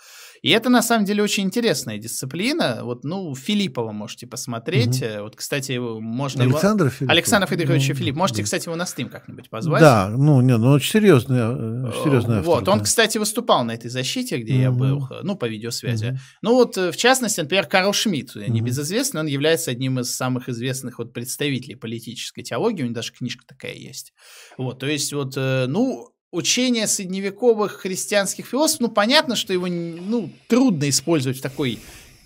И 0.42 0.50
это, 0.50 0.68
на 0.68 0.82
самом 0.82 1.04
деле, 1.04 1.22
очень 1.22 1.44
интересная 1.44 1.98
дисциплина. 1.98 2.80
Вот, 2.82 3.04
ну, 3.04 3.34
Филиппова 3.34 3.92
можете 3.92 4.26
посмотреть. 4.26 5.02
Угу. 5.02 5.22
Вот, 5.22 5.36
кстати, 5.36 5.72
его 5.72 6.00
можно... 6.00 6.42
Александр 6.44 6.84
его... 6.84 6.90
Филиппов. 6.90 7.12
Александр 7.12 7.46
Федорович 7.48 7.88
ну, 7.88 7.94
Филипп. 7.94 8.16
Можете, 8.16 8.42
да. 8.42 8.44
кстати, 8.44 8.66
его 8.66 8.76
на 8.76 8.86
стрим 8.86 9.08
как-нибудь 9.08 9.50
позвать. 9.50 9.80
Да, 9.80 10.08
ну, 10.08 10.40
нет, 10.40 10.58
ну, 10.58 10.72
очень 10.72 10.92
серьезный, 10.92 11.38
э, 11.38 11.92
серьезный 12.04 12.38
автор. 12.38 12.54
Вот, 12.54 12.68
он, 12.68 12.82
кстати, 12.82 13.18
выступал 13.18 13.64
на 13.64 13.72
этой 13.72 13.90
защите, 13.90 14.38
где 14.38 14.54
угу. 14.54 14.60
я 14.60 14.70
был, 14.70 15.08
ну, 15.22 15.36
по 15.36 15.46
видеосвязи. 15.46 16.06
Угу. 16.06 16.18
Ну, 16.42 16.54
вот, 16.54 16.78
э, 16.78 16.92
в 16.92 16.96
частности, 16.96 17.40
например, 17.40 17.66
Карл 17.66 17.92
Шмидт, 17.92 18.36
угу. 18.36 18.44
небезызвестный, 18.50 19.20
он 19.20 19.26
является 19.26 19.70
одним 19.70 20.00
из 20.00 20.14
самых 20.14 20.48
известных 20.48 20.98
вот 20.98 21.12
представителей 21.12 21.74
политической 21.76 22.42
теологии, 22.42 22.82
у 22.82 22.86
него 22.86 22.94
даже 22.94 23.12
книжка 23.12 23.44
такая 23.46 23.74
есть. 23.74 24.12
Вот, 24.56 24.78
то 24.78 24.86
есть, 24.86 25.12
вот, 25.12 25.34
э, 25.36 25.66
ну, 25.68 26.12
учение 26.30 26.86
средневековых 26.86 27.80
христианских 27.80 28.46
философов, 28.46 28.80
ну, 28.80 28.88
понятно, 28.88 29.36
что 29.36 29.52
его, 29.52 29.66
ну, 29.66 30.30
трудно 30.48 30.88
использовать 30.88 31.38
в 31.38 31.42
такой 31.42 31.78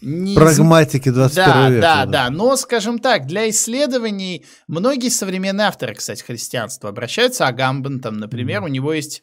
не... 0.03 0.35
Прагматики 0.35 1.11
21 1.11 1.45
да, 1.47 1.69
века. 1.71 1.81
Да, 1.81 2.05
да, 2.05 2.11
да. 2.11 2.31
Но, 2.31 2.57
скажем 2.57 2.99
так, 2.99 3.27
для 3.27 3.49
исследований 3.51 4.45
многие 4.67 5.11
современные 5.11 5.69
авторы, 5.69 5.95
кстати, 5.95 6.23
христианства 6.23 6.89
обращаются. 6.89 7.47
Агамбен, 7.47 8.01
там, 8.01 8.19
например, 8.19 8.63
mm. 8.63 8.65
у 8.65 8.69
него 8.69 8.93
есть 8.93 9.23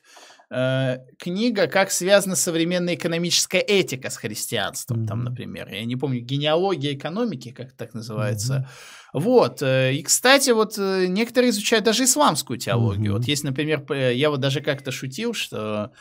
книга 0.50 1.68
«Как 1.68 1.92
связана 1.92 2.36
современная 2.36 2.96
экономическая 2.96 3.60
этика 3.60 4.10
с 4.10 4.18
христианством», 4.18 5.04
mm. 5.04 5.08
там, 5.08 5.24
например. 5.24 5.70
Я 5.72 5.86
не 5.86 5.96
помню, 5.96 6.22
«Генеалогия 6.22 6.96
экономики», 6.96 7.52
как 7.52 7.74
так 7.74 7.94
называется. 7.94 8.68
Mm. 8.68 9.00
Вот. 9.14 9.62
Э, 9.62 9.94
и, 9.94 10.04
кстати, 10.04 10.52
вот 10.52 10.78
э, 10.78 11.08
некоторые 11.08 11.52
изучают 11.52 11.86
даже 11.86 12.04
исламскую 12.04 12.60
теологию. 12.60 13.12
Mm-hmm. 13.12 13.18
Вот 13.18 13.26
есть, 13.26 13.44
например, 13.44 13.86
я 13.94 14.30
вот 14.30 14.40
даже 14.40 14.62
как-то 14.62 14.92
шутил, 14.92 15.34
что 15.34 15.92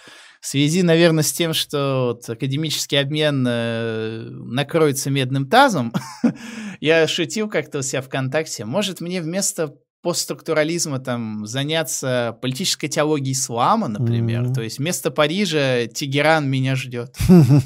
В 0.41 0.47
связи, 0.47 0.83
наверное, 0.83 1.25
с 1.25 1.33
тем, 1.33 1.53
что 1.53 2.13
вот 2.15 2.29
академический 2.29 3.01
обмен 3.01 3.45
э, 3.49 4.29
накроется 4.31 5.11
медным 5.11 5.49
тазом, 5.49 5.93
я 6.81 7.07
шутил 7.09 7.49
как-то 7.49 7.79
у 7.79 7.83
себя 7.83 8.03
ВКонтакте. 8.03 8.65
Может, 8.65 9.01
мне 9.01 9.21
вместо 9.21 9.75
постструктурализма 10.01 11.01
там 11.01 11.45
заняться 11.45 12.39
политической 12.41 12.89
теологией 12.89 13.33
ислама, 13.33 13.89
например. 13.89 14.43
Mm-hmm. 14.45 14.55
То 14.55 14.63
есть 14.63 14.79
вместо 14.79 15.11
Парижа 15.11 15.87
Тегеран 15.87 16.49
меня 16.49 16.77
ждет. 16.77 17.17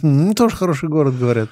Ну, 0.02 0.32
тоже 0.34 0.56
хороший 0.56 0.88
город, 0.88 1.18
говорят. 1.18 1.50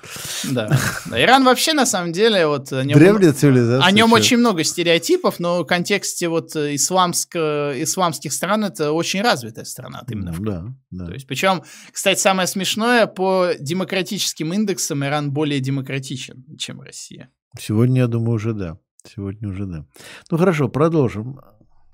Да. 0.50 0.68
Иран 1.12 1.44
вообще, 1.44 1.74
на 1.74 1.84
самом 1.84 2.12
деле, 2.12 2.46
вот... 2.46 2.72
О 2.72 2.82
нем, 2.82 2.98
Древняя 2.98 3.32
цивилизация. 3.32 3.86
О 3.86 3.90
нем 3.90 4.12
очень 4.12 4.38
много 4.38 4.64
стереотипов, 4.64 5.38
но 5.38 5.62
в 5.62 5.66
контексте 5.66 6.28
вот 6.28 6.56
исламских 6.56 8.32
стран 8.32 8.64
это 8.64 8.92
очень 8.92 9.20
развитая 9.20 9.66
страна. 9.66 10.02
Именно 10.08 10.34
да, 10.40 10.64
да. 10.90 11.06
То 11.06 11.12
есть, 11.12 11.26
причем, 11.26 11.62
кстати, 11.92 12.18
самое 12.18 12.48
смешное, 12.48 13.06
по 13.06 13.50
демократическим 13.58 14.54
индексам 14.54 15.04
Иран 15.04 15.30
более 15.30 15.60
демократичен, 15.60 16.44
чем 16.58 16.80
Россия. 16.80 17.28
Сегодня, 17.58 18.02
я 18.02 18.06
думаю, 18.06 18.36
уже 18.36 18.54
да. 18.54 18.78
Сегодня 19.08 19.48
уже 19.48 19.66
да. 19.66 19.84
Ну 20.30 20.38
хорошо, 20.38 20.68
продолжим. 20.68 21.40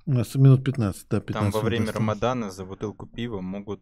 У 0.06 0.12
нас 0.12 0.34
минут 0.36 0.64
15, 0.64 1.06
да, 1.10 1.20
15 1.20 1.52
Там 1.52 1.60
во 1.60 1.66
время 1.66 1.92
Рамадана 1.92 2.50
за 2.50 2.64
бутылку 2.64 3.06
пива 3.06 3.40
могут 3.40 3.80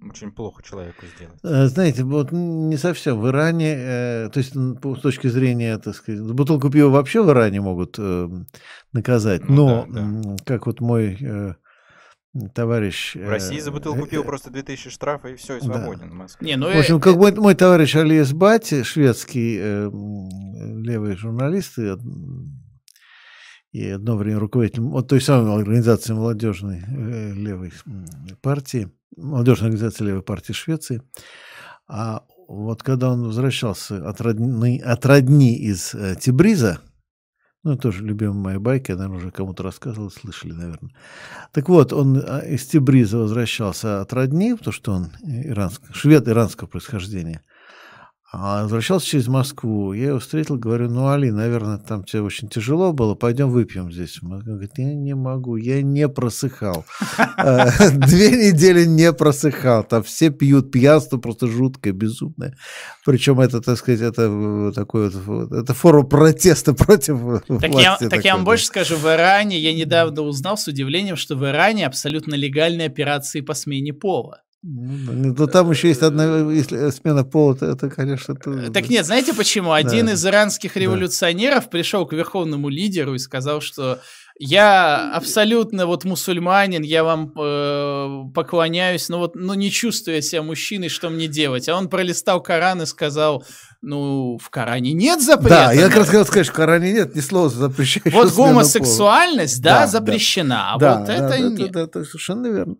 очень 0.00 0.30
плохо 0.30 0.62
человеку 0.62 1.04
сделать. 1.16 1.38
Э, 1.42 1.66
знаете, 1.66 2.04
вот 2.04 2.30
не 2.32 2.76
совсем. 2.76 3.20
В 3.20 3.28
Иране, 3.28 3.74
э, 3.76 4.30
то 4.32 4.38
есть 4.38 4.54
с 4.54 5.00
точки 5.00 5.26
зрения, 5.26 5.76
так 5.78 5.94
сказать, 5.94 6.22
бутылку 6.22 6.70
пива 6.70 6.88
вообще 6.88 7.22
в 7.22 7.30
Иране 7.30 7.60
могут 7.60 7.96
э, 7.98 8.28
наказать. 8.92 9.48
Ну, 9.48 9.84
но, 9.86 9.86
да, 9.88 10.06
да. 10.22 10.36
как 10.44 10.66
вот 10.66 10.80
мой 10.80 11.18
э, 11.20 11.54
товарищ... 12.54 13.16
В 13.16 13.28
России 13.28 13.58
за 13.58 13.70
бутылку 13.70 14.06
пива 14.06 14.22
просто 14.22 14.50
2000 14.50 14.90
штрафа 14.90 15.28
и 15.28 15.36
все, 15.36 15.56
и 15.56 15.60
свободен 15.60 16.08
да. 16.08 16.14
в 16.14 16.14
Москве. 16.14 16.48
Не, 16.48 16.56
ну, 16.56 16.72
в 16.72 16.76
общем, 16.76 17.00
как 17.00 17.16
мой, 17.16 17.32
мой 17.32 17.54
товарищ 17.54 17.96
Алиес 17.96 18.32
Бати, 18.32 18.82
шведский 18.82 19.58
э, 19.60 19.90
левый 19.90 21.16
журналист, 21.16 21.78
и 23.72 23.90
одно 23.90 24.16
время 24.16 24.38
руководитель 24.38 24.80
вот 24.82 25.08
той 25.08 25.20
самой 25.20 25.60
организации 25.60 26.12
молодежной 26.12 26.78
э, 26.78 27.32
левой 27.32 27.72
партии, 28.40 28.90
молодежной 29.16 29.70
организации 29.70 30.04
левой 30.04 30.22
партии 30.22 30.52
Швеции. 30.52 31.02
А 31.86 32.24
вот 32.48 32.82
когда 32.82 33.10
он 33.10 33.24
возвращался 33.24 34.08
от 34.08 34.20
родни, 34.20 34.80
от 34.80 35.04
родни 35.04 35.56
из 35.56 35.94
э, 35.94 36.16
Тибриза, 36.18 36.80
ну, 37.72 37.76
тоже 37.76 38.04
любимая 38.04 38.38
моя 38.38 38.60
байка, 38.60 38.92
я, 38.92 38.98
наверное, 38.98 39.18
уже 39.18 39.30
кому-то 39.30 39.62
рассказывал, 39.62 40.10
слышали, 40.10 40.52
наверное. 40.52 40.92
Так 41.52 41.68
вот, 41.68 41.92
он 41.92 42.22
а, 42.26 42.40
из 42.40 42.66
Тибриза 42.66 43.18
возвращался 43.18 44.00
от 44.00 44.12
родни, 44.12 44.54
потому 44.54 44.72
что 44.72 44.92
он 44.92 45.08
иранск, 45.22 45.82
швед 45.92 46.28
иранского 46.28 46.68
происхождения– 46.68 47.42
а 48.30 48.64
возвращался 48.64 49.06
через 49.06 49.26
Москву. 49.26 49.94
Я 49.94 50.08
его 50.08 50.18
встретил, 50.18 50.58
говорю, 50.58 50.90
ну, 50.90 51.08
Али, 51.08 51.30
наверное, 51.30 51.78
там 51.78 52.04
тебе 52.04 52.20
очень 52.20 52.48
тяжело 52.48 52.92
было, 52.92 53.14
пойдем 53.14 53.48
выпьем 53.48 53.90
здесь. 53.90 54.18
Он 54.22 54.40
говорит, 54.40 54.72
я 54.76 54.92
не 54.94 55.14
могу, 55.14 55.56
я 55.56 55.80
не 55.80 56.06
просыхал. 56.10 56.84
А, 57.38 57.70
две 57.90 58.50
недели 58.50 58.84
не 58.84 59.14
просыхал. 59.14 59.82
Там 59.82 60.02
все 60.02 60.28
пьют, 60.28 60.70
пьянство 60.70 61.16
просто 61.16 61.46
жуткое, 61.46 61.94
безумное. 61.94 62.54
Причем 63.06 63.40
это, 63.40 63.62
так 63.62 63.78
сказать, 63.78 64.02
это 64.02 64.72
такой 64.74 65.08
вот, 65.08 65.50
это 65.50 65.72
форма 65.72 66.04
протеста 66.04 66.74
против 66.74 67.42
так 67.46 67.70
власти. 67.70 68.04
Я, 68.04 68.08
так 68.10 68.24
я 68.26 68.36
вам 68.36 68.44
больше 68.44 68.66
скажу, 68.66 68.96
в 68.96 69.06
Иране, 69.06 69.58
я 69.58 69.72
недавно 69.72 70.20
узнал 70.20 70.58
с 70.58 70.68
удивлением, 70.68 71.16
что 71.16 71.34
в 71.34 71.46
Иране 71.46 71.86
абсолютно 71.86 72.34
легальные 72.34 72.88
операции 72.88 73.40
по 73.40 73.54
смене 73.54 73.94
пола. 73.94 74.42
Ну, 74.62 75.12
ну, 75.12 75.34
ну, 75.38 75.46
там 75.46 75.70
еще 75.70 75.86
есть 75.88 76.02
одна, 76.02 76.50
если 76.50 76.90
смена 76.90 77.22
пола, 77.22 77.54
то 77.54 77.66
это, 77.66 77.88
конечно... 77.88 78.34
То... 78.34 78.72
Так 78.72 78.88
нет, 78.88 79.06
знаете 79.06 79.32
почему? 79.32 79.70
Один 79.70 80.06
да. 80.06 80.12
из 80.12 80.26
иранских 80.26 80.76
революционеров 80.76 81.64
да. 81.64 81.70
пришел 81.70 82.04
к 82.06 82.12
верховному 82.12 82.68
лидеру 82.68 83.14
и 83.14 83.18
сказал, 83.18 83.60
что 83.60 84.00
я 84.40 85.12
абсолютно 85.14 85.86
вот 85.86 86.04
мусульманин, 86.04 86.82
я 86.82 87.04
вам 87.04 87.32
э, 87.38 88.32
поклоняюсь, 88.34 89.08
но 89.08 89.18
вот 89.18 89.36
ну, 89.36 89.54
не 89.54 89.70
чувствую 89.70 90.22
себя 90.22 90.42
мужчиной, 90.42 90.88
что 90.88 91.08
мне 91.08 91.28
делать. 91.28 91.68
А 91.68 91.76
он 91.76 91.88
пролистал 91.88 92.42
Коран 92.42 92.82
и 92.82 92.86
сказал, 92.86 93.44
ну, 93.80 94.38
в 94.38 94.50
Коране 94.50 94.92
нет 94.92 95.22
запрета. 95.22 95.66
Да, 95.66 95.72
я 95.72 95.86
как 95.86 95.98
раз 95.98 96.06
хотел 96.06 96.26
сказать, 96.26 96.48
в 96.48 96.52
Коране 96.52 96.92
нет 96.92 97.14
ни 97.14 97.20
слова 97.20 97.48
запрещающего 97.48 98.22
Вот 98.22 98.34
гомосексуальность, 98.34 99.62
да, 99.62 99.80
да, 99.80 99.86
запрещена, 99.86 100.72
а 100.74 100.78
да, 100.78 100.98
вот 100.98 101.06
да, 101.06 101.14
это 101.14 101.28
да, 101.28 101.38
нет. 101.38 101.70
Да, 101.70 101.86
да, 101.86 102.04
совершенно 102.04 102.48
верно. 102.48 102.74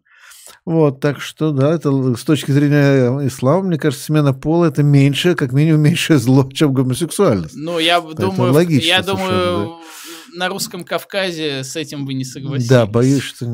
Вот, 0.68 1.00
так 1.00 1.22
что, 1.22 1.50
да, 1.52 1.72
это 1.72 2.14
с 2.14 2.24
точки 2.24 2.50
зрения 2.50 3.26
ислама, 3.26 3.68
мне 3.68 3.78
кажется, 3.78 4.04
смена 4.04 4.34
пола 4.34 4.66
это 4.66 4.82
меньше, 4.82 5.34
как 5.34 5.54
минимум, 5.54 5.80
меньшее 5.84 6.18
зло, 6.18 6.46
чем 6.52 6.74
гомосексуальность. 6.74 7.54
Ну, 7.56 7.78
я 7.78 8.02
Поэтому 8.02 8.32
думаю, 8.32 8.52
логично, 8.52 8.86
я 8.86 9.00
думаю, 9.00 9.78
да. 9.78 10.36
на 10.36 10.48
русском 10.50 10.84
Кавказе 10.84 11.64
с 11.64 11.74
этим 11.74 12.04
вы 12.04 12.12
не 12.12 12.24
согласитесь. 12.24 12.68
Да, 12.68 12.84
боюсь, 12.84 13.22
что 13.22 13.46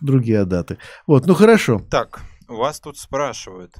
другие 0.00 0.44
даты. 0.46 0.78
Вот, 1.06 1.26
ну 1.26 1.34
хорошо. 1.34 1.80
Так, 1.92 2.22
вас 2.48 2.80
тут 2.80 2.98
спрашивают. 2.98 3.76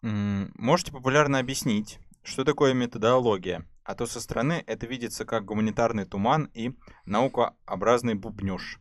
Можете 0.00 0.90
популярно 0.90 1.38
объяснить, 1.38 1.98
что 2.22 2.44
такое 2.44 2.72
методология? 2.72 3.66
А 3.84 3.94
то 3.94 4.06
со 4.06 4.22
стороны 4.22 4.64
это 4.66 4.86
видится 4.86 5.26
как 5.26 5.44
гуманитарный 5.44 6.06
туман 6.06 6.48
и 6.54 6.70
наукообразный 7.04 8.14
бубнеж. 8.14 8.78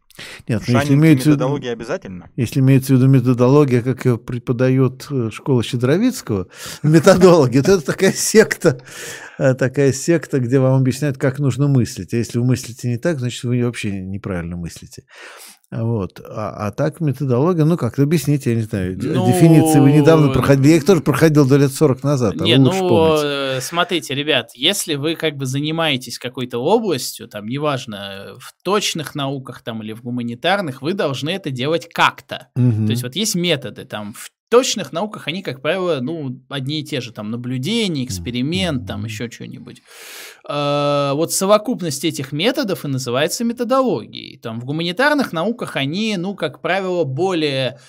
Нет, 0.48 0.64
ну, 0.68 0.80
если 0.80 0.94
имеется 0.94 1.30
методология 1.30 1.72
виду, 1.72 1.82
обязательно? 1.82 2.30
Если 2.36 2.60
имеется 2.60 2.94
в 2.94 2.98
виду 2.98 3.08
методология, 3.08 3.82
как 3.82 4.06
ее 4.06 4.18
преподает 4.18 5.08
э, 5.10 5.30
школа 5.32 5.64
Щедровицкого, 5.64 6.48
методология, 6.84 7.64
то 7.64 7.74
это 7.74 7.86
такая 7.86 8.12
секта, 8.12 8.82
э, 9.38 9.54
такая 9.54 9.94
секта, 9.94 10.40
где 10.40 10.60
вам 10.60 10.82
объясняют, 10.82 11.18
как 11.18 11.40
нужно 11.40 11.68
мыслить. 11.68 12.14
А 12.14 12.18
если 12.18 12.40
вы 12.40 12.46
мыслите 12.46 12.90
не 12.90 12.98
так, 12.98 13.20
значит, 13.20 13.44
вы 13.44 13.64
вообще 13.64 13.92
неправильно 13.92 14.58
мыслите. 14.58 15.04
Вот. 15.72 16.20
А, 16.20 16.68
а 16.68 16.72
так 16.72 17.00
методология, 17.00 17.64
ну 17.64 17.78
как, 17.78 17.98
объясните, 17.98 18.52
я 18.52 18.56
не 18.58 18.64
знаю, 18.64 18.98
ну, 19.02 19.26
дефиниции 19.26 19.80
вы 19.80 19.94
недавно 19.94 20.30
проходили, 20.30 20.72
я 20.72 20.76
их 20.78 20.86
тоже 20.86 21.02
проходил 21.02 21.48
до 21.48 21.56
лет 21.56 21.72
40 21.72 22.04
назад, 22.04 22.36
а 22.42 22.44
не, 22.44 22.58
ну, 22.58 22.72
помните. 22.72 23.58
Э, 23.58 23.62
смотрите, 23.62 24.14
ребят, 24.14 24.52
если 24.54 24.96
вы 24.96 25.16
как 25.16 25.38
бы 25.38 25.46
занимаетесь 25.46 26.20
какой-то 26.20 26.60
областью, 26.60 27.30
там, 27.30 27.48
неважно, 27.48 28.36
в 28.38 28.54
точных 28.64 29.16
науках 29.16 29.62
там 29.62 29.82
или 29.82 29.94
в 29.94 30.02
гуманитарных, 30.02 30.82
вы 30.82 30.94
должны 30.94 31.30
это 31.30 31.52
делать 31.52 31.88
как-то. 31.94 32.50
Угу. 32.58 32.88
То 32.88 32.92
есть 32.92 33.04
вот 33.04 33.16
есть 33.16 33.36
методы, 33.36 33.86
там, 33.86 34.14
в 34.14 34.30
точных 34.52 34.92
науках 34.92 35.30
они, 35.30 35.42
как 35.42 35.62
правило, 35.62 36.00
ну, 36.02 36.42
одни 36.50 36.82
и 36.82 36.84
те 36.84 37.00
же, 37.00 37.14
там, 37.14 37.32
наблюдение, 37.32 38.06
эксперимент, 38.06 38.86
там, 38.86 39.06
еще 39.06 39.32
что-нибудь. 39.32 39.82
А, 40.46 41.14
вот 41.14 41.32
совокупность 41.32 42.04
этих 42.04 42.34
методов 42.34 42.84
и 42.84 42.90
называется 42.90 43.46
методологией. 43.46 44.38
Там, 44.40 44.60
в 44.60 44.66
гуманитарных 44.66 45.32
науках 45.32 45.78
они, 45.78 46.18
ну, 46.18 46.36
как 46.36 46.62
правило, 46.62 47.06
более 47.06 47.80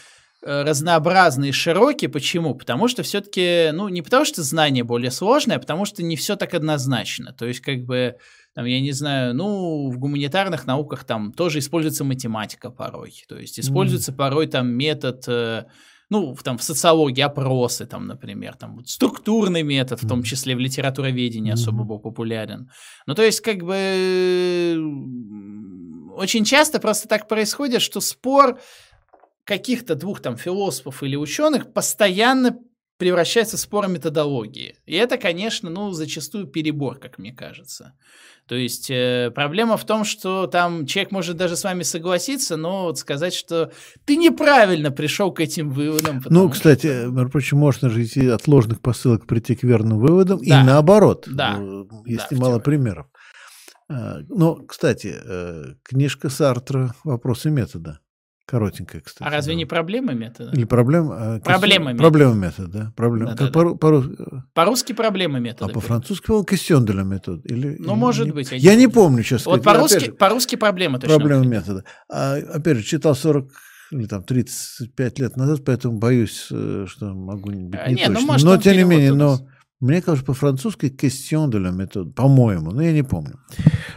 э, 0.45 0.63
разнообразные 0.63 1.49
и 1.49 1.53
широкие. 1.53 2.09
Почему? 2.09 2.55
Потому 2.55 2.87
что 2.87 3.03
все-таки, 3.03 3.71
ну, 3.73 3.89
не 3.89 4.01
потому 4.01 4.25
что 4.25 4.45
знание 4.45 4.85
более 4.85 5.11
сложное, 5.11 5.57
а 5.57 5.61
потому 5.61 5.85
что 5.85 6.05
не 6.05 6.15
все 6.15 6.37
так 6.37 6.55
однозначно. 6.55 7.33
То 7.33 7.47
есть, 7.47 7.59
как 7.59 7.81
бы, 7.81 8.15
там, 8.55 8.67
я 8.67 8.81
не 8.81 8.93
знаю, 8.93 9.35
ну, 9.35 9.91
в 9.91 9.99
гуманитарных 9.99 10.65
науках 10.69 11.03
там 11.03 11.33
тоже 11.33 11.59
используется 11.59 12.05
математика 12.05 12.71
порой. 12.71 13.13
То 13.29 13.37
есть, 13.37 13.59
используется 13.59 14.13
mm. 14.13 14.17
порой 14.17 14.47
там 14.47 14.69
метод 14.69 15.25
э, 15.27 15.65
ну, 16.13 16.37
там, 16.45 16.59
в 16.59 16.63
социологии 16.63 17.23
опросы, 17.23 17.87
там, 17.87 18.07
например, 18.07 18.55
там, 18.55 18.77
вот, 18.77 18.89
структурный 18.89 19.63
метод, 19.63 20.03
в 20.03 20.07
том 20.07 20.23
числе 20.23 20.55
в 20.55 20.59
литературоведении 20.59 21.51
mm-hmm. 21.51 21.55
особо 21.55 21.85
был 21.85 21.99
популярен. 22.01 22.71
Ну, 23.07 23.15
то 23.15 23.23
есть, 23.23 23.41
как 23.41 23.65
бы, 23.65 24.77
очень 26.15 26.45
часто 26.45 26.81
просто 26.81 27.09
так 27.09 27.29
происходит, 27.29 27.81
что 27.81 28.01
спор 28.01 28.61
каких-то 29.45 29.95
двух 29.95 30.21
там 30.21 30.37
философов 30.37 31.03
или 31.03 31.17
ученых 31.17 31.73
постоянно 31.73 32.59
превращается 33.03 33.57
в 33.57 33.61
спор 33.61 33.89
методологии. 33.89 34.77
И 34.87 34.95
это, 34.95 35.19
конечно, 35.19 35.69
ну, 35.69 35.91
зачастую 35.91 36.47
перебор, 36.47 37.01
как 37.01 37.19
мне 37.19 37.33
кажется. 37.33 37.95
То 38.47 38.55
есть 38.55 38.91
э, 38.91 39.33
проблема 39.35 39.77
в 39.77 39.85
том, 39.85 40.05
что 40.05 40.47
там 40.47 40.87
человек 40.87 41.11
может 41.11 41.37
даже 41.37 41.57
с 41.57 41.65
вами 41.65 41.83
согласиться, 41.83 42.57
но 42.57 42.85
вот 42.85 43.01
сказать, 43.01 43.35
что 43.35 43.73
ты 44.05 44.15
неправильно 44.15 44.93
пришел 44.93 45.33
к 45.33 45.41
этим 45.41 45.71
выводам. 45.71 46.23
Ну, 46.27 46.49
кстати, 46.49 47.09
что... 47.11 47.29
прочим, 47.29 47.59
можно 47.59 47.91
же 47.91 48.05
идти 48.05 48.29
от 48.29 48.47
ложных 48.47 48.81
посылок 48.81 49.27
прийти 49.27 49.57
к 49.57 49.65
верным 49.65 49.99
выводам 49.99 50.39
да. 50.39 50.63
и 50.63 50.65
наоборот. 50.65 51.27
Да. 51.29 51.57
Э, 51.59 51.83
есть 52.07 52.27
да, 52.31 52.37
немало 52.37 52.61
примеров. 52.61 53.09
А, 53.89 54.19
но, 54.29 54.55
кстати, 54.65 55.13
э, 55.13 55.75
книжка 55.83 56.29
Сартра 56.29 56.95
«Вопросы 57.03 57.51
метода». 57.51 57.99
Коротенькая, 58.47 59.01
кстати. 59.01 59.27
А 59.27 59.31
разве 59.31 59.53
да. 59.53 59.59
не 59.59 59.65
проблема 59.67 60.13
метода? 60.15 60.51
Или 60.53 60.65
проблема? 60.65 61.41
Проблема 61.45 61.93
метода. 61.93 62.03
Проблема 62.03 62.35
метода, 62.35 62.69
да. 62.69 62.93
Проблема. 62.97 63.35
Да, 63.35 63.47
да, 63.47 63.53
по, 63.53 63.65
да. 63.65 63.75
По, 63.75 64.45
по-русски 64.53 64.93
проблема 64.93 65.39
метода. 65.39 65.71
А 65.71 65.75
по-французски 65.75 66.31
он 66.31 66.45
de 66.45 67.05
метод. 67.05 67.47
Или, 67.47 67.77
ну, 67.79 67.95
может 67.95 68.27
не, 68.27 68.33
быть. 68.33 68.51
Я, 68.51 68.59
я 68.59 68.75
не 68.75 68.89
помню, 68.89 69.23
сейчас 69.23 69.47
Вот 69.47 69.63
по-русски, 69.63 70.11
по-русски 70.11 70.57
проблема 70.57 70.99
точно. 70.99 71.17
Проблема 71.17 71.47
метода. 71.47 71.85
А, 72.11 72.35
опять 72.35 72.79
же, 72.79 72.83
читал 72.83 73.15
40 73.15 73.49
или 73.93 74.07
там 74.07 74.25
35 74.25 75.19
лет 75.19 75.37
назад, 75.37 75.65
поэтому 75.65 75.99
боюсь, 75.99 76.49
э, 76.51 76.87
что 76.89 77.15
могу 77.15 77.51
быть 77.51 77.79
А, 77.81 77.89
не 77.89 77.97
не, 77.97 78.09
ну, 78.09 78.15
точно. 78.15 78.27
может, 78.27 78.47
но 78.47 78.57
тем 78.57 78.77
не 78.77 78.85
менее, 78.85 79.13
но 79.13 79.39
мне 79.81 80.01
кажется, 80.01 80.25
по-французски 80.25 80.87
question 80.87 81.51
de 81.51 81.59
la 81.59 81.73
méthode, 81.73 82.13
по-моему, 82.13 82.71
но 82.71 82.83
я 82.83 82.93
не 82.93 83.03
помню. 83.03 83.39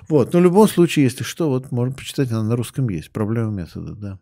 Вот, 0.09 0.33
но 0.33 0.39
в 0.39 0.43
любом 0.43 0.67
случае, 0.67 1.05
если 1.05 1.23
что, 1.23 1.47
вот 1.49 1.71
можно 1.71 1.95
почитать, 1.95 2.31
она 2.31 2.43
на 2.43 2.55
русском 2.55 2.89
есть, 2.89 3.11
проблема 3.11 3.51
метода, 3.51 3.95
да. 3.95 4.19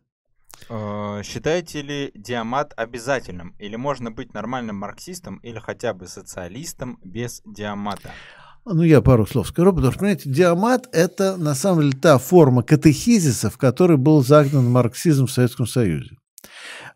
Э, 0.70 1.22
Считаете 1.24 1.82
ли 1.82 2.12
диамат 2.16 2.74
обязательным? 2.76 3.56
Или 3.60 3.76
можно 3.76 4.12
быть 4.12 4.34
нормальным 4.34 4.78
марксистом 4.78 5.38
или 5.38 5.60
хотя 5.60 5.94
бы 5.94 6.08
социалистом 6.08 7.00
без 7.04 7.42
диамата? 7.46 8.12
Ну, 8.66 8.82
я 8.84 9.02
пару 9.02 9.26
слов 9.26 9.50
скажу, 9.50 9.74
потому 9.74 9.92
что, 9.92 10.00
понимаете, 10.00 10.30
диамат– 10.30 10.88
это, 10.94 11.36
на 11.36 11.54
самом 11.54 11.82
деле, 11.82 12.02
та 12.02 12.18
форма 12.18 12.64
катехизиса, 12.64 13.50
в 13.50 13.58
которой 13.58 13.98
был 13.98 14.24
загнан 14.24 14.72
марксизм 14.72 15.28
в 15.28 15.32
Советском 15.32 15.68
Союзе. 15.68 16.18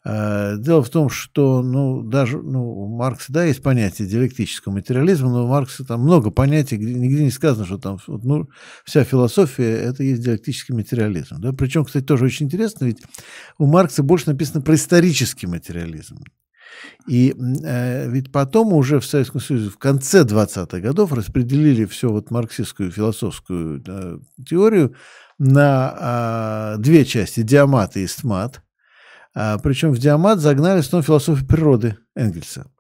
Э, 0.10 0.56
Дело 0.58 0.82
в 0.84 0.90
том, 0.90 1.10
что, 1.10 1.62
ну, 1.62 2.02
даже, 2.02 2.42
ну, 2.42 2.64
у 2.66 2.88
Маркса, 2.96 3.34
да, 3.34 3.44
есть 3.44 3.62
понятие 3.62 4.08
диалектического 4.08 4.72
материализма, 4.72 5.30
но 5.30 5.44
у 5.44 5.48
Маркса 5.48 5.84
там 5.84 6.02
много 6.02 6.32
понятий, 6.32 6.78
где- 6.78 6.94
нигде 6.94 7.26
не 7.26 7.32
сказано, 7.32 7.66
что 7.66 7.78
там, 7.78 7.98
ну, 8.08 8.48
вся 8.86 9.04
философия– 9.04 9.70
это 9.82 10.04
есть 10.04 10.22
диалектический 10.22 10.74
материализм, 10.74 11.42
да. 11.42 11.52
Причем, 11.52 11.84
кстати, 11.84 12.06
тоже 12.06 12.26
очень 12.26 12.46
интересно, 12.46 12.86
ведь 12.86 13.02
у 13.58 13.66
Маркса 13.66 14.02
больше 14.02 14.30
написано 14.30 14.62
про 14.62 14.76
исторический 14.76 15.48
материализм. 15.48 16.24
И 17.08 17.34
э, 17.66 18.10
ведь 18.10 18.32
потом 18.32 18.74
уже 18.74 19.00
в 19.00 19.06
Советском 19.06 19.42
Союзе 19.42 19.70
в 19.70 19.78
конце 19.78 20.24
20-х 20.24 20.80
годов 20.80 21.12
распределили 21.12 21.86
всю 21.86 22.12
вот 22.12 22.32
марксистскую 22.32 22.92
философскую 22.92 23.84
э, 23.86 24.20
теорию 24.46 24.96
на 25.40 25.96
а, 26.00 26.78
две 26.78 27.06
части– 27.06 27.42
диамат 27.44 27.96
и 27.98 28.06
истмат. 28.06 28.62
А, 29.40 29.60
причем 29.60 29.92
в 29.92 30.00
диамат 30.00 30.40
загнали 30.40 30.80
основном 30.80 31.06
философию 31.06 31.48
природы 31.48 31.96
Энгельса. 32.16 32.72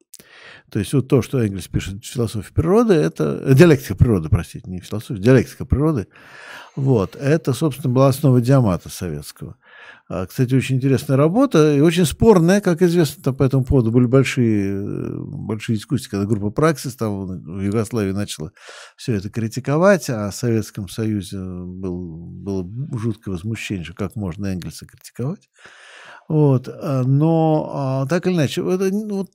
То 0.71 0.79
есть 0.79 0.91
вот 0.91 1.07
то, 1.07 1.21
что 1.21 1.39
Энгельс 1.39 1.67
пишет 1.67 2.03
философии 2.03 2.51
природы, 2.51 2.95
это 2.95 3.39
э, 3.45 3.53
диалектика 3.53 3.93
природы, 3.93 4.29
простите, 4.29 4.67
не 4.67 4.79
философия, 4.79 5.21
диалектика 5.21 5.65
природы. 5.65 6.07
Вот, 6.75 7.15
это, 7.15 7.53
собственно, 7.53 7.93
была 7.93 8.07
основа 8.07 8.41
диамата 8.41 8.89
советского. 8.89 9.57
А, 10.09 10.25
Кстати, 10.25 10.55
очень 10.55 10.77
интересная 10.77 11.15
работа 11.15 11.75
и 11.75 11.79
очень 11.79 12.05
спорная, 12.05 12.59
как 12.59 12.81
известно, 12.81 13.21
там 13.21 13.35
по 13.35 13.43
этому 13.43 13.63
поводу 13.63 13.91
были 13.91 14.07
большие, 14.07 14.81
э, 14.81 15.15
большие 15.19 15.75
дискуссии, 15.75 16.09
когда 16.09 16.25
группа 16.25 16.49
«Праксис» 16.49 16.95
там 16.95 17.27
в 17.27 17.61
Югославии 17.61 18.13
начала 18.13 18.51
все 18.95 19.13
это 19.13 19.29
критиковать, 19.29 20.09
а 20.09 20.31
в 20.31 20.35
Советском 20.35 20.89
Союзе 20.89 21.38
был, 21.38 22.25
было 22.25 22.67
жуткое 22.97 23.34
возмущение, 23.34 23.85
что 23.85 23.93
как 23.93 24.15
можно 24.15 24.47
Энгельса 24.47 24.88
критиковать. 24.88 25.49
Вот, 26.28 26.68
а, 26.68 27.04
но 27.04 27.70
а, 27.74 28.06
так 28.08 28.28
или 28.28 28.34
иначе, 28.36 28.62
это, 28.62 28.90
ну, 28.91 29.18
вот, 29.20 29.32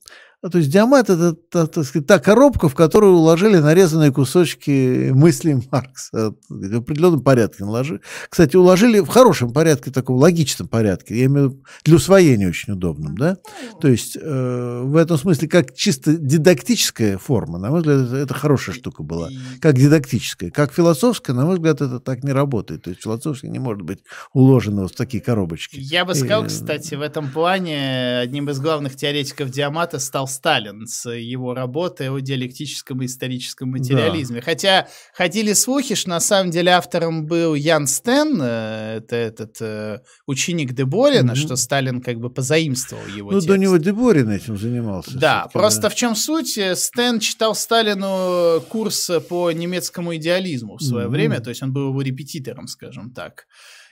то 0.49 0.57
есть 0.57 0.69
диамат 0.69 1.09
это, 1.09 1.33
та- 1.33 1.67
так 1.67 1.85
сказать, 1.85 2.07
та 2.07 2.19
коробка, 2.19 2.67
в 2.69 2.75
которую 2.75 3.13
уложили 3.13 3.57
нарезанные 3.57 4.11
кусочки 4.11 5.11
мыслей 5.11 5.61
Маркса 5.71 6.33
в 6.49 6.77
определенном 6.77 7.21
порядке. 7.21 7.63
Наложи. 7.63 8.01
Кстати, 8.29 8.55
уложили 8.55 8.99
в 8.99 9.07
хорошем 9.07 9.53
порядке, 9.53 9.91
таком 9.91 10.17
логичном 10.17 10.67
порядке. 10.67 11.17
Я 11.17 11.25
имею 11.25 11.49
в 11.49 11.51
виду 11.53 11.63
для 11.85 11.95
усвоения 11.95 12.47
очень 12.49 12.73
удобном, 12.73 13.17
да? 13.17 13.37
То 13.81 13.87
есть 13.87 14.17
э, 14.21 14.81
в 14.83 14.95
этом 14.97 15.17
смысле 15.17 15.47
как 15.47 15.73
чисто 15.75 16.13
дидактическая 16.17 17.17
форма, 17.17 17.57
на 17.57 17.69
мой 17.69 17.79
взгляд, 17.79 18.01
это, 18.07 18.15
это 18.17 18.33
хорошая 18.33 18.75
штука 18.75 19.03
была. 19.03 19.29
И- 19.29 19.37
Как 19.61 19.75
дидактическая. 19.75 20.51
Как 20.51 20.73
философская, 20.73 21.35
на 21.35 21.45
мой 21.45 21.55
взгляд, 21.55 21.81
это 21.81 21.99
так 21.99 22.23
не 22.23 22.31
работает. 22.31 22.83
То 22.83 22.89
есть 22.89 23.01
философская 23.01 23.49
не 23.49 23.59
может 23.59 23.81
быть 23.83 23.99
уложена 24.33 24.83
вот 24.83 24.93
в 24.93 24.95
такие 24.95 25.21
коробочки. 25.23 25.77
Я 25.79 26.05
бы 26.05 26.13
сказал, 26.15 26.43
Э, 26.43 26.47
кстати, 26.47 26.95
в 26.95 27.01
этом 27.01 27.29
плане 27.31 28.19
одним 28.19 28.49
из 28.49 28.59
главных 28.59 28.95
теоретиков 28.95 29.49
диамата 29.49 29.99
стал 29.99 30.27
Сталин 30.33 30.87
с 30.87 31.09
его 31.09 31.53
работой 31.53 32.09
о 32.09 32.19
диалектическом 32.19 33.01
и 33.01 33.05
историческом 33.05 33.69
материализме. 33.69 34.41
Хотя 34.41 34.87
ходили 35.13 35.53
слухи, 35.53 35.95
что 35.95 36.09
на 36.09 36.19
самом 36.19 36.51
деле 36.51 36.71
автором 36.71 37.25
был 37.25 37.53
Ян 37.55 37.87
Стен, 37.87 38.39
э, 38.41 38.97
это 38.97 39.15
этот 39.15 39.57
э, 39.61 39.99
ученик 40.27 40.73
Деборина, 40.73 41.33
Мгм. 41.33 41.35
что 41.35 41.55
Сталин 41.55 42.01
как 42.01 42.17
бы 42.19 42.29
позаимствовал 42.29 43.05
его 43.07 43.31
Ну, 43.31 43.39
до 43.39 43.45
текст. 43.45 43.59
него 43.59 43.77
Деборин 43.77 44.29
этим 44.29 44.57
занимался. 44.57 45.17
Да, 45.17 45.47
просто 45.53 45.89
в 45.89 45.95
чем 45.95 46.15
суть? 46.15 46.57
Э, 46.57 46.75
Стэн 46.75 47.19
читал 47.19 47.55
Сталину 47.55 48.61
курс 48.69 49.11
по 49.29 49.51
немецкому 49.51 50.15
идеализму 50.15 50.77
в 50.77 50.81
свое 50.83 51.05
Мгм. 51.05 51.13
время, 51.13 51.39
то 51.41 51.49
есть 51.49 51.61
он 51.63 51.71
был 51.71 51.89
его 51.89 52.01
репетитором, 52.01 52.67
скажем 52.67 53.11
так. 53.11 53.45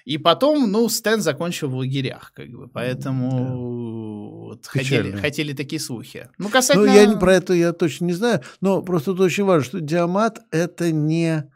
И 0.03 0.17
потом, 0.17 0.71
ну, 0.71 0.89
Стэн 0.89 1.21
закончил 1.21 1.69
в 1.69 1.75
лагерях, 1.75 2.31
как 2.35 2.49
бы, 2.49 2.67
поэтому 2.67 4.20
вот 4.51 4.67
хотели, 4.67 5.03
Печально. 5.03 5.21
хотели 5.21 5.53
такие 5.53 5.79
слухи. 5.79 6.29
Ну, 6.37 6.45
Ну, 6.45 6.51
касательно... 6.51 6.91
я 6.91 7.05
не, 7.05 7.17
про 7.17 7.33
это 7.33 7.53
я 7.53 7.71
точно 7.71 8.05
не 8.05 8.13
знаю, 8.13 8.41
но 8.59 8.81
просто 8.81 9.11
тут 9.11 9.21
очень 9.21 9.45
важно, 9.45 9.63
что 9.65 9.79
диамат 9.79 10.39
это 10.51 10.91
не 10.91 11.49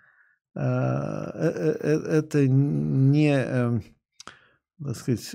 э, 0.55 0.59
э, 0.59 1.77
э, 1.81 2.17
это 2.19 2.47
не, 2.47 3.35
э, 3.37 3.79
так 4.81 4.95
сказать, 4.95 5.33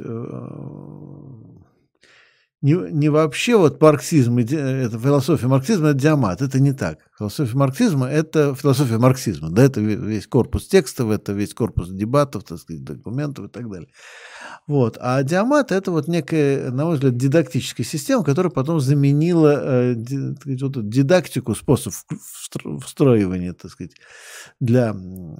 не, 2.63 2.73
не 2.93 3.09
вообще 3.11 3.57
вот 3.57 3.81
марксизм, 3.81 4.39
это 4.39 4.99
философия 4.99 5.47
марксизма, 5.47 5.89
это 5.89 5.99
диамат, 5.99 6.41
это 6.41 6.61
не 6.61 6.73
так. 6.73 7.10
Философия 7.21 7.55
марксизма– 7.55 8.07
это 8.11 8.55
философия 8.55 8.97
марксизма, 8.97 9.51
да, 9.51 9.65
это 9.65 9.83
ве- 9.83 10.03
весь 10.03 10.27
корпус 10.27 10.67
текстов, 10.67 11.11
это 11.11 11.35
весь 11.35 11.53
корпус 11.53 11.91
дебатов, 11.91 12.45
так 12.45 12.59
сказать, 12.59 12.83
документов 12.83 13.45
и 13.45 13.49
так 13.49 13.71
далее. 13.71 13.89
Вот. 14.67 14.97
А 14.99 15.23
диамат– 15.23 15.71
это 15.73 15.91
вот 15.91 16.09
некая, 16.09 16.71
на 16.71 16.87
мой 16.87 16.95
взгляд, 16.95 17.19
дидактическая 17.19 17.85
система, 17.85 18.25
которая 18.25 18.51
потом 18.51 18.81
заменила 18.81 19.93
э, 19.93 20.35
сказать, 20.41 20.63
вот 20.63 20.89
дидактику, 20.89 21.55
способ 21.55 21.93
встроивания, 22.83 23.53
так 23.53 23.71
сказать, 23.71 23.93
для 24.59 24.97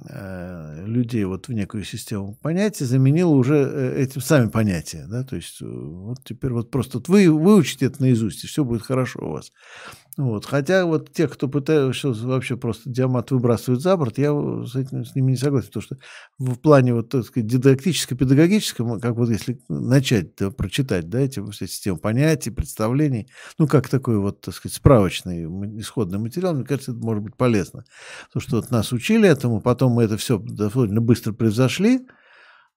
э, 0.09 0.85
людей 0.85 1.23
вот 1.23 1.47
в 1.47 1.51
некую 1.51 1.83
систему 1.83 2.37
понятий, 2.43 2.85
заменила 2.85 3.31
уже 3.31 3.55
э, 3.55 4.03
этим 4.03 4.21
сами 4.21 4.49
понятия. 4.49 5.07
Да? 5.09 5.23
То 5.23 5.35
есть 5.35 5.63
э, 5.63 5.65
вот 5.65 6.19
теперь 6.23 6.51
вот 6.51 6.69
просто 6.69 6.99
вот 6.99 7.07
вы 7.09 7.31
выучите 7.31 7.87
это 7.87 8.03
наизусть, 8.03 8.43
и 8.43 8.47
все 8.47 8.63
будет 8.63 8.83
хорошо 8.83 9.19
у 9.21 9.31
вас. 9.31 9.51
Вот. 10.17 10.45
Хотя 10.45 10.85
вот 10.85 11.13
те, 11.13 11.27
кто 11.27 11.47
пытаются 11.47 12.11
вообще 12.11 12.57
просто 12.57 12.89
диамат 12.89 13.31
выбрасывают 13.31 13.81
за 13.81 13.95
борт, 13.95 14.17
я 14.17 14.31
с, 14.31 14.75
этим, 14.75 15.05
с 15.05 15.15
ними 15.15 15.31
не 15.31 15.37
согласен, 15.37 15.67
потому 15.67 15.83
что 15.83 15.97
в 16.37 16.55
плане 16.57 16.93
вот, 16.93 17.09
так 17.09 17.23
сказать, 17.23 17.47
дидактическо-педагогическом, 17.47 18.99
как 18.99 19.15
вот 19.15 19.29
если 19.29 19.61
начать 19.69 20.35
да, 20.35 20.51
прочитать, 20.51 21.07
да, 21.07 21.19
эти 21.19 21.41
все 21.51 21.65
системы 21.65 21.97
понятий, 21.97 22.51
представлений, 22.51 23.29
ну, 23.57 23.67
как 23.67 23.87
такой 23.87 24.17
вот, 24.17 24.41
так 24.41 24.53
сказать, 24.53 24.75
справочный 24.75 25.45
исходный 25.79 26.19
материал, 26.19 26.53
мне 26.55 26.65
кажется, 26.65 26.91
это 26.91 26.99
может 26.99 27.23
быть 27.23 27.37
полезно. 27.37 27.85
Потому 28.27 28.41
что 28.41 28.55
вот 28.57 28.69
нас 28.69 28.91
учили 28.91 29.29
этому, 29.29 29.61
потом 29.61 29.93
мы 29.93 30.03
это 30.03 30.17
все 30.17 30.37
довольно 30.37 30.99
быстро 30.99 31.31
превзошли, 31.31 32.01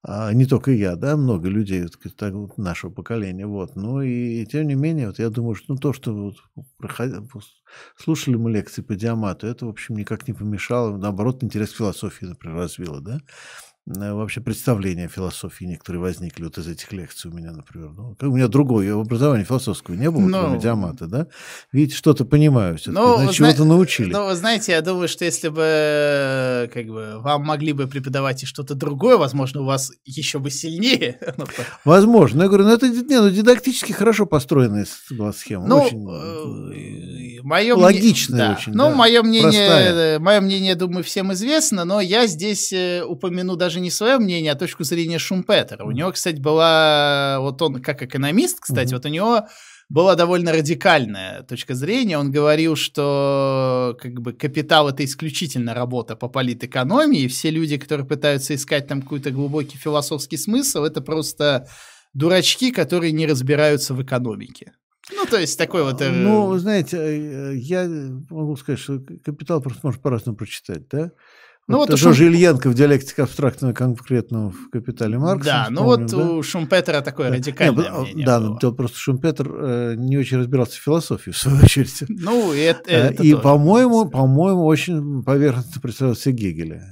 а, 0.04 0.32
не 0.34 0.46
только 0.46 0.70
я, 0.72 0.96
да, 0.96 1.16
много 1.16 1.48
людей 1.48 1.82
вот, 1.82 1.98
так, 2.16 2.34
вот, 2.34 2.58
нашего 2.58 2.90
поколения, 2.90 3.46
вот. 3.46 3.76
Ну 3.76 4.02
и 4.02 4.44
тем 4.46 4.68
не 4.68 4.74
менее, 4.74 5.08
вот 5.08 5.18
я 5.18 5.30
думаю, 5.30 5.54
что 5.54 5.72
ну, 5.74 5.78
то, 5.80 5.92
что 5.94 6.12
вот 6.14 6.36
проходя- 6.78 7.22
слушали 7.96 8.36
мы 8.36 8.50
лекции 8.52 8.82
по 8.82 8.94
диамату, 8.96 9.46
это, 9.46 9.66
в 9.66 9.70
общем, 9.70 9.96
никак 9.96 10.28
не 10.28 10.34
помешало, 10.34 10.96
наоборот, 10.98 11.42
интерес 11.44 11.72
к 11.72 11.76
философии, 11.76 12.26
например, 12.26 12.56
развило, 12.58 13.00
да. 13.00 13.20
Э, 13.86 14.14
Вообще 14.14 14.40
представления 14.40 15.06
о 15.06 15.08
философии 15.08 15.64
некоторые 15.64 16.00
возникли 16.00 16.44
вот 16.44 16.56
из 16.56 16.66
этих 16.66 16.90
лекций 16.92 17.30
у 17.30 17.34
меня, 17.34 17.52
например. 17.52 17.90
Ну, 17.90 18.16
у 18.18 18.36
меня 18.36 18.48
другое 18.48 18.98
образование 18.98 19.44
философского 19.44 19.94
не 19.94 20.10
было, 20.10 20.20
Ну, 20.22 20.38
кроме 20.40 20.58
диамата, 20.58 21.06
да. 21.06 21.26
Видите, 21.72 21.96
что-то 21.96 22.24
понимаю 22.24 22.78
все-таки, 22.78 23.04
Ну, 23.04 23.16
значит, 23.16 23.36
зна- 23.36 23.52
чего-то 23.52 23.64
научили. 23.68 24.12
Ну, 24.12 24.26
вы 24.26 24.34
знаете, 24.36 24.72
я 24.72 24.80
думаю, 24.80 25.08
что 25.08 25.26
если 25.26 25.48
бы 25.48 25.62
э, 25.62 26.68
как 26.72 26.86
бы 26.86 27.18
вам 27.20 27.42
могли 27.44 27.72
бы 27.74 27.86
преподавать 27.86 28.42
и 28.42 28.46
что-то 28.46 28.74
другое, 28.74 29.18
возможно, 29.18 29.60
у 29.60 29.64
вас 29.66 29.92
еще 30.06 30.38
бы 30.38 30.50
сильнее. 30.50 31.18
ну, 31.36 31.44
Возможно. 31.84 32.42
Я 32.42 32.48
говорю, 32.48 32.64
ну 32.64 32.70
это 32.72 32.88
не, 32.88 33.20
ну, 33.20 33.28
дидактически 33.28 33.92
хорошо 33.92 34.24
построенная 34.24 34.86
была 35.10 35.32
схема. 35.34 35.66
Ну, 35.66 35.82
очень, 35.82 35.98
мое 37.44 37.74
логичная 37.76 38.36
мнение, 38.38 38.56
очень, 38.56 38.72
Ну, 38.72 38.88
да, 38.90 38.94
мое 38.96 39.22
мнение, 39.22 39.42
простая. 39.42 39.94
э, 39.94 40.18
мое 40.18 40.40
мнение, 40.40 40.74
думаю, 40.74 41.04
всем 41.04 41.32
известно, 41.34 41.84
но 41.84 42.00
я 42.00 42.26
здесь 42.26 42.72
э, 42.72 43.04
упомяну 43.04 43.56
даже 43.56 43.80
не 43.80 43.90
свое 43.90 44.18
мнение, 44.18 44.52
а 44.52 44.54
точку 44.54 44.82
зрения 44.84 45.18
Шумпетера. 45.18 45.84
У 45.84 45.90
него, 45.92 46.10
кстати, 46.10 46.40
была, 46.40 47.38
вот 47.40 47.60
он 47.62 47.80
как 47.82 48.02
экономист, 48.02 48.58
кстати, 48.60 48.88
Мгм. 48.88 48.96
вот 48.96 49.06
у 49.06 49.08
него 49.08 49.42
была 49.90 50.14
довольно 50.14 50.50
радикальная 50.52 51.42
точка 51.42 51.74
зрения. 51.74 52.18
Он 52.18 52.30
говорил, 52.32 52.74
что 52.74 53.96
как 54.00 54.14
бы 54.20 54.32
капитал 54.32 54.88
это 54.88 55.04
исключительно 55.04 55.74
работа 55.74 56.16
по 56.16 56.28
политэкономии, 56.28 57.20
и 57.22 57.28
все 57.28 57.50
люди, 57.50 57.76
которые 57.76 58.06
пытаются 58.06 58.54
искать 58.54 58.88
там 58.88 59.02
какой-то 59.02 59.30
глубокий 59.30 59.76
философский 59.76 60.38
смысл, 60.38 60.84
это 60.84 61.02
просто 61.02 61.68
дурачки, 62.14 62.70
которые 62.70 63.12
не 63.12 63.26
разбираются 63.26 63.92
в 63.94 64.02
экономике. 64.02 64.72
Ну, 65.14 65.26
то 65.26 65.38
есть 65.38 65.58
такой 65.58 65.82
вот... 65.82 66.00
э, 66.02 66.10
Ну, 66.10 66.56
знаете, 66.58 66.96
э, 66.98 67.56
я 67.56 67.86
могу 68.30 68.56
сказать, 68.56 68.80
что 68.80 69.00
«Капитал» 69.24 69.60
просто 69.60 69.80
можно 69.82 70.00
по-разному 70.00 70.36
прочитать, 70.36 70.88
да? 70.88 71.12
Ну, 71.66 71.78
вот, 71.78 71.88
вот 71.88 71.98
Шум... 71.98 72.10
тоже 72.10 72.26
Ильенко 72.26 72.68
в 72.68 72.74
диалектике 72.74 73.22
абстрактного 73.22 73.72
конкретного 73.72 74.50
в 74.50 74.68
«Капитале 74.70 75.18
Маркса». 75.18 75.44
Да, 75.44 75.66
ну 75.70 75.84
вот 75.84 76.06
да? 76.06 76.18
у 76.18 76.42
Шумпетера 76.42 77.00
такое 77.00 77.30
да. 77.30 77.36
радикальное 77.36 77.84
Нет, 77.84 78.00
мнение 78.00 78.26
Да, 78.26 78.40
было. 78.40 78.58
но 78.60 78.72
просто 78.72 78.98
Шумпетер 78.98 79.50
э, 79.50 79.94
не 79.96 80.18
очень 80.18 80.38
разбирался 80.38 80.74
в 80.78 80.82
философии, 80.82 81.30
в 81.30 81.38
свою 81.38 81.58
очередь. 81.64 82.04
Ну, 82.08 82.52
это, 82.52 82.90
это 82.90 83.22
И, 83.22 83.34
по-моему, 83.34 84.04
по-моему, 84.10 84.66
очень 84.66 85.22
поверхностно 85.24 85.80
представил 85.80 86.14
себе 86.14 86.34
Гегеля 86.34 86.82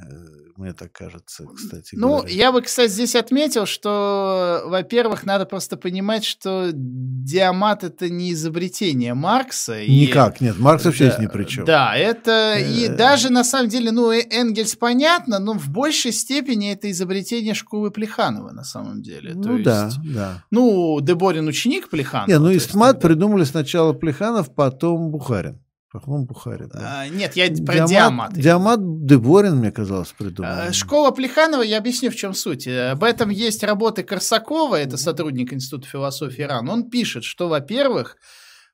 мне 0.63 0.73
так 0.73 0.93
кажется, 0.93 1.45
кстати. 1.55 1.95
Ну, 1.95 2.19
говоря. 2.19 2.33
я 2.33 2.53
бы, 2.53 2.63
кстати, 2.63 2.91
здесь 2.91 3.17
отметил, 3.17 3.67
что, 3.67 4.63
во-первых, 4.67 5.27
надо 5.27 5.45
просто 5.45 5.77
понимать, 5.77 6.25
что 6.25 6.71
диамат 6.73 7.83
это 7.85 8.09
не 8.09 8.33
изобретение 8.33 9.15
Маркса. 9.15 9.85
Никак, 9.85 10.41
и... 10.41 10.45
нет, 10.45 10.59
Маркс 10.59 10.85
вообще 10.85 11.07
да, 11.07 11.11
здесь 11.11 11.23
ни 11.23 11.27
при 11.27 11.45
чем. 11.45 11.65
Да, 11.65 11.97
это 11.97 12.57
и 12.59 12.87
э. 12.87 12.97
даже 12.97 13.31
на 13.31 13.43
самом 13.43 13.69
деле, 13.69 13.91
ну, 13.91 14.13
Энгельс 14.13 14.77
понятно, 14.77 15.41
но 15.41 15.55
в 15.55 15.69
большей 15.69 16.13
степени 16.13 16.73
это 16.73 16.91
изобретение 16.91 17.55
школы 17.55 17.91
Плеханова 17.91 18.53
на 18.53 18.65
самом 18.65 19.03
деле. 19.03 19.35
Ну 19.35 19.43
То 19.43 19.63
да, 19.63 19.85
есть, 19.87 20.15
да. 20.15 20.45
Ну, 20.51 21.01
Деборин 21.01 21.49
ученик 21.49 21.89
Плеханова. 21.91 22.31
Не, 22.31 22.39
ну 22.39 22.57
истмат 22.57 23.01
придумали 23.01 23.45
сначала 23.45 23.93
Плеханов, 23.93 24.55
потом 24.55 25.11
Бухарин. 25.11 25.59
По-моему, 25.93 26.25
Бухаре, 26.25 26.67
да. 26.73 27.03
А, 27.03 27.09
нет, 27.09 27.37
я 27.37 27.49
про 27.65 27.87
Диамат. 27.87 28.33
Диамат 28.33 28.81
Деборин, 29.05 29.57
мне 29.57 29.71
казалось, 29.71 30.15
придумал. 30.17 30.51
А, 30.51 30.73
школа 30.73 31.11
Плеханова, 31.11 31.61
я 31.61 31.79
объясню, 31.79 32.11
в 32.11 32.17
чем 32.17 32.33
суть. 32.33 32.67
Об 32.67 33.05
этом 33.05 33.29
есть 33.29 33.63
работы 33.63 34.03
Корсакова, 34.03 34.77
это 34.77 34.97
сотрудник 34.97 35.53
Института 35.53 35.87
философии 35.87 36.43
РАН. 36.43 36.69
Он 36.71 36.89
пишет, 36.89 37.25
что, 37.25 37.49
во-первых, 37.49 38.17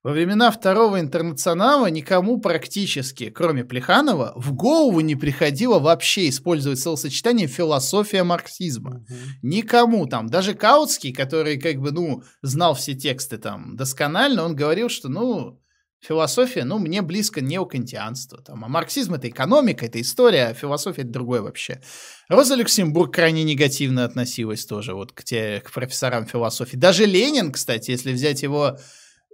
во 0.05 0.12
времена 0.12 0.53
Второго 0.53 1.01
Интернационала 1.01 1.90
никому 1.90 2.40
практически, 2.40 3.31
кроме 3.31 3.65
Плеханова, 3.65 4.32
в 4.36 4.53
голову 4.53 5.01
не 5.01 5.16
приходило 5.16 5.81
вообще 5.81 6.28
использовать 6.28 6.78
словосочетание 6.78 7.49
«философия 7.49 8.23
марксизма». 8.23 8.90
Угу. 8.90 9.15
Никому 9.43 10.07
там. 10.07 10.28
Даже 10.28 10.55
Каутский, 10.55 11.12
который 11.12 11.59
как 11.59 11.78
бы, 11.78 11.90
ну, 11.90 12.23
знал 12.43 12.74
все 12.74 12.95
тексты 12.95 13.39
там 13.39 13.74
досконально, 13.74 14.45
он 14.45 14.55
говорил, 14.55 14.89
что, 14.89 15.09
ну, 15.09 15.61
Философия, 16.01 16.65
ну, 16.65 16.79
мне 16.79 17.03
близко 17.03 17.41
неокантианство. 17.41 18.41
Там, 18.41 18.65
а 18.65 18.69
марксизм— 18.69 19.15
это 19.15 19.29
экономика, 19.29 19.87
это 19.87 20.01
история, 20.01 20.47
а 20.47 20.55
философия— 20.55 21.03
это 21.03 21.11
другое 21.11 21.43
вообще. 21.43 21.81
Роза 22.29 22.55
Люксембург 22.55 23.12
крайне 23.12 23.43
негативно 23.43 24.05
относилась 24.05 24.65
тоже 24.65 24.95
вот 24.95 25.12
к, 25.12 25.25
те, 25.25 25.61
к 25.61 25.73
профессорам 25.73 26.25
философии. 26.25 26.77
Даже 26.77 27.05
Ленин, 27.05 27.51
кстати, 27.51 27.91
если 27.91 28.12
взять 28.12 28.43
его 28.43 28.79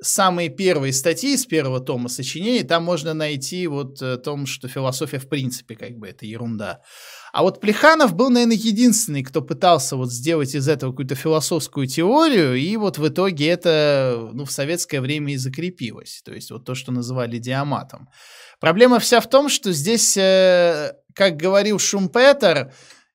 самые 0.00 0.48
первые 0.48 0.92
статьи 0.92 1.34
из 1.34 1.46
первого 1.46 1.80
тома 1.80 2.08
сочинений, 2.08 2.62
там 2.62 2.84
можно 2.84 3.14
найти 3.14 3.66
вот 3.66 4.02
о 4.02 4.16
том, 4.16 4.46
что 4.46 4.68
философия 4.68 5.18
в 5.18 5.28
принципе 5.28 5.76
как 5.76 5.96
бы 5.98 6.08
это 6.08 6.26
ерунда. 6.26 6.80
А 7.32 7.42
вот 7.42 7.60
Плеханов 7.60 8.14
был, 8.14 8.30
наверное, 8.30 8.56
единственный, 8.56 9.24
кто 9.24 9.42
пытался 9.42 9.96
вот 9.96 10.12
сделать 10.12 10.54
из 10.54 10.68
этого 10.68 10.92
какую-то 10.92 11.14
философскую 11.14 11.86
теорию, 11.86 12.54
и 12.54 12.76
вот 12.76 12.98
в 12.98 13.08
итоге 13.08 13.48
это 13.48 14.30
ну, 14.32 14.44
в 14.44 14.52
советское 14.52 15.00
время 15.00 15.34
и 15.34 15.36
закрепилось. 15.36 16.22
То 16.24 16.32
есть 16.32 16.50
вот 16.50 16.64
то, 16.64 16.74
что 16.74 16.92
называли 16.92 17.38
диаматом. 17.38 18.08
Проблема 18.60 18.98
вся 18.98 19.20
в 19.20 19.28
том, 19.28 19.48
что 19.48 19.72
здесь, 19.72 20.16
э, 20.16 20.92
как 21.14 21.36
говорил 21.36 21.78
Шумпетер, 21.78 22.72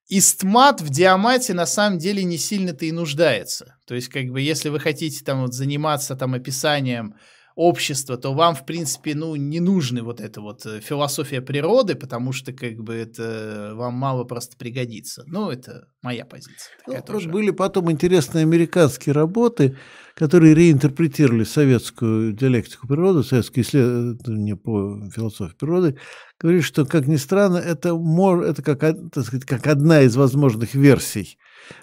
истмат 0.09 0.81
в 0.81 0.89
диамате 0.89 1.53
на 1.53 1.65
самом 1.65 1.99
деле 1.99 2.23
не 2.23 2.37
сильно-то 2.37 2.85
и 2.85 2.91
нуждается. 2.91 3.75
То 3.85 3.95
есть, 3.95 4.09
как 4.09 4.25
бы, 4.27 4.41
если 4.41 4.69
вы 4.69 4.79
хотите 4.79 5.23
там 5.23 5.41
вот 5.41 5.53
заниматься 5.53 6.15
там 6.15 6.33
описанием 6.33 7.15
общества, 7.59 8.15
то 8.15 8.33
вам, 8.33 8.55
в 8.55 8.65
принципе, 8.65 9.13
ну, 9.13 9.35
не 9.35 9.59
нужны 9.59 10.01
вот 10.01 10.21
эта 10.21 10.39
вот 10.39 10.65
э, 10.65 10.79
философия 10.79 11.41
природы, 11.41 11.95
потому 11.95 12.31
что, 12.31 12.53
как 12.53 12.77
бы, 12.77 12.93
это 12.93 13.73
вам 13.75 13.95
мало 13.95 14.23
просто 14.23 14.55
пригодится. 14.55 15.23
Ну, 15.27 15.49
это 15.51 15.89
моя 16.01 16.23
позиция. 16.23 16.71
Ну, 16.87 17.01
тоже. 17.05 17.27
Были 17.27 17.51
потом 17.51 17.91
интересные 17.91 18.43
американские 18.43 19.11
работы, 19.11 19.75
которые 20.13 20.55
реинтерпретировали 20.55 21.43
советскую 21.43 22.31
диалектику 22.31 22.87
природы, 22.87 23.23
советские 23.23 23.65
исследования 23.65 24.55
по 24.55 25.09
философии 25.13 25.57
природы, 25.59 25.97
говорили, 26.39 26.61
что, 26.61 26.85
как 26.85 27.07
ни 27.07 27.17
странно, 27.17 27.57
это, 27.57 27.89
это 27.89 28.63
как, 28.63 28.79
так 28.79 29.25
сказать, 29.25 29.43
как 29.43 29.67
одна 29.67 30.03
из 30.03 30.15
возможных 30.15 30.75
версий 30.75 31.37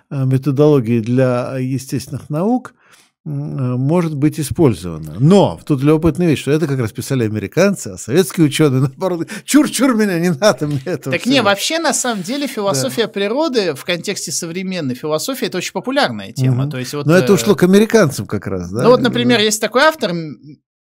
э, 0.08 0.24
методологии 0.24 1.00
для 1.00 1.58
естественных 1.58 2.30
наук– 2.30 2.74
может 3.26 4.14
быть 4.14 4.38
использовано. 4.38 5.16
Но 5.18 5.58
тут 5.66 5.82
любопытная 5.82 6.28
вещь, 6.28 6.42
что 6.42 6.52
это 6.52 6.68
как 6.68 6.78
раз 6.78 6.92
писали 6.92 7.24
американцы, 7.24 7.88
а 7.88 7.98
советские 7.98 8.46
ученые, 8.46 8.80
наоборот, 8.98 9.26
чур-чур 9.44 9.96
меня, 9.96 10.18
не 10.20 10.30
надо 10.30 10.68
мне 10.68 10.80
этого. 10.84 11.12
Так 11.12 11.22
всего. 11.22 11.34
не, 11.34 11.42
вообще, 11.42 11.80
на 11.80 11.92
самом 11.92 12.22
деле, 12.22 12.46
философия 12.46 13.06
да. 13.06 13.08
природы 13.08 13.74
в 13.74 13.84
контексте 13.84 14.30
современной 14.30 14.94
философии– 14.94 15.46
это 15.48 15.58
очень 15.58 15.72
популярная 15.72 16.32
тема. 16.32 16.64
Угу. 16.64 16.70
То 16.70 16.78
есть, 16.78 16.94
вот, 16.94 17.06
Но 17.06 17.16
это 17.16 17.32
ушло 17.32 17.56
к 17.56 17.64
американцам 17.64 18.26
как 18.26 18.46
раз, 18.46 18.70
да? 18.70 18.84
Ну 18.84 18.90
вот, 18.90 19.00
например, 19.00 19.40
есть 19.40 19.60
такой 19.60 19.82
автор 19.82 20.12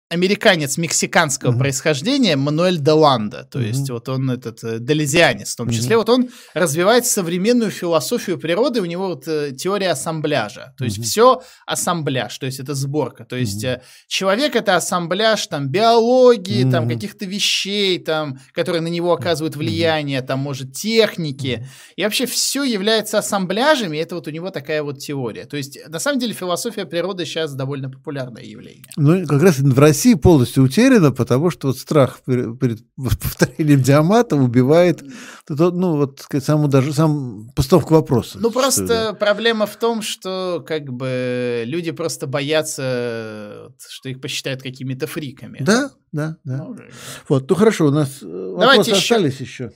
американец 0.09 0.77
мексиканского 0.77 1.51
mm-hmm. 1.51 1.59
происхождения 1.59 2.35
Мануэль 2.35 2.77
Деланда, 2.77 3.47
то 3.49 3.59
mm-hmm. 3.59 3.67
есть 3.67 3.89
вот 3.89 4.09
он 4.09 4.29
этот 4.29 4.63
э, 4.63 4.77
делезианец 4.79 5.53
в 5.53 5.55
том 5.55 5.69
числе, 5.69 5.95
mm-hmm. 5.95 5.97
вот 5.97 6.09
он 6.09 6.29
развивает 6.53 7.05
современную 7.05 7.71
философию 7.71 8.37
природы, 8.37 8.81
у 8.81 8.85
него 8.85 9.07
вот 9.07 9.27
э, 9.27 9.53
теория 9.53 9.89
ассамбляжа, 9.89 10.75
то 10.77 10.83
есть 10.83 10.99
mm-hmm. 10.99 11.03
все 11.03 11.41
ассамбляж, 11.65 12.37
то 12.37 12.45
есть 12.45 12.59
это 12.59 12.75
сборка, 12.75 13.25
то 13.25 13.35
есть 13.35 13.63
mm-hmm. 13.63 13.81
человек 14.07 14.55
это 14.55 14.75
ассамбляж 14.75 15.47
там 15.47 15.69
биологии, 15.69 16.65
mm-hmm. 16.65 16.71
там 16.71 16.87
каких-то 16.87 17.25
вещей, 17.25 17.97
там, 17.97 18.39
которые 18.53 18.81
на 18.81 18.89
него 18.89 19.13
оказывают 19.13 19.55
влияние, 19.55 20.19
mm-hmm. 20.19 20.27
там 20.27 20.39
может 20.39 20.73
техники, 20.73 21.63
mm-hmm. 21.63 21.93
и 21.95 22.03
вообще 22.03 22.25
все 22.27 22.63
является 22.63 23.17
ассамбляжами, 23.17 23.97
это 23.97 24.13
вот 24.15 24.27
у 24.27 24.31
него 24.31 24.51
такая 24.51 24.83
вот 24.83 24.99
теория, 24.99 25.45
то 25.45 25.57
есть 25.57 25.79
на 25.87 25.97
самом 25.97 26.19
деле 26.19 26.33
философия 26.33 26.85
природы 26.85 27.25
сейчас 27.25 27.55
довольно 27.55 27.89
популярное 27.89 28.43
явление. 28.43 28.85
Ну 28.95 29.25
как 29.25 29.41
раз 29.41 29.57
в 29.57 29.79
России 29.93 30.13
России 30.13 30.15
полностью 30.15 30.63
утеряна, 30.63 31.11
потому 31.11 31.51
что 31.51 31.67
вот 31.67 31.77
страх 31.77 32.21
перед 32.25 32.83
повторением 32.95 33.81
диамата 33.81 34.35
убивает, 34.35 35.03
ну, 35.47 35.97
вот, 35.97 36.19
сказать, 36.19 36.43
саму 36.43 36.67
даже 36.67 36.93
сам 36.93 37.51
постановку 37.55 37.93
вопроса. 37.93 38.39
Ну, 38.41 38.49
просто 38.49 39.15
проблема 39.19 39.65
в 39.67 39.75
том, 39.75 40.01
что 40.01 40.63
как 40.67 40.91
бы 40.91 41.63
люди 41.67 41.91
просто 41.91 42.25
боятся, 42.25 43.71
что 43.87 44.09
их 44.09 44.19
посчитают 44.19 44.63
какими-то 44.63 45.05
фриками. 45.05 45.59
Да, 45.61 45.91
да, 46.11 46.37
да. 46.43 46.57
Ну, 46.57 46.77
вот, 47.29 47.49
ну 47.49 47.55
хорошо, 47.55 47.87
у 47.87 47.91
нас 47.91 48.17
э, 48.21 48.25
Давайте 48.25 48.65
вопросы 48.65 48.89
еще... 48.89 49.15
остались 49.15 49.39
еще. 49.39 49.71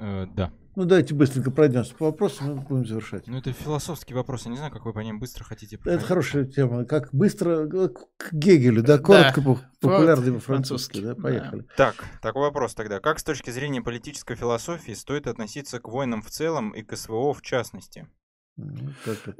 Э, 0.00 0.26
да. 0.34 0.50
Ну, 0.76 0.84
давайте 0.84 1.14
быстренько 1.14 1.50
пройдемся 1.50 1.94
по 1.94 2.06
вопросам, 2.06 2.52
и 2.52 2.60
будем 2.60 2.86
завершать. 2.86 3.26
Ну, 3.28 3.38
это 3.38 3.52
философский 3.52 4.14
вопрос. 4.14 4.44
Я 4.44 4.50
не 4.50 4.56
знаю, 4.56 4.72
как 4.72 4.84
вы 4.84 4.92
по 4.92 4.98
ним 5.00 5.20
быстро 5.20 5.44
хотите 5.44 5.78
проходить. 5.78 6.00
Это 6.00 6.08
хорошая 6.08 6.44
тема. 6.44 6.84
Как 6.84 7.10
быстро 7.12 7.66
к 7.66 8.32
Гегелю, 8.32 8.82
да, 8.82 8.98
коротко, 8.98 9.40
да. 9.40 9.56
популярный 9.80 10.32
по-французски, 10.32 11.00
да, 11.00 11.14
поехали. 11.14 11.62
Да. 11.62 11.92
Так, 11.92 12.04
такой 12.20 12.42
вопрос 12.42 12.74
тогда. 12.74 12.98
Как 12.98 13.18
с 13.20 13.24
точки 13.24 13.50
зрения 13.50 13.82
политической 13.82 14.34
философии 14.34 14.92
стоит 14.92 15.26
относиться 15.26 15.78
к 15.78 15.88
войнам 15.88 16.22
в 16.22 16.30
целом 16.30 16.70
и 16.70 16.82
к 16.82 16.96
СВО 16.96 17.32
в 17.34 17.42
частности? 17.42 18.08
Ну, 18.56 18.92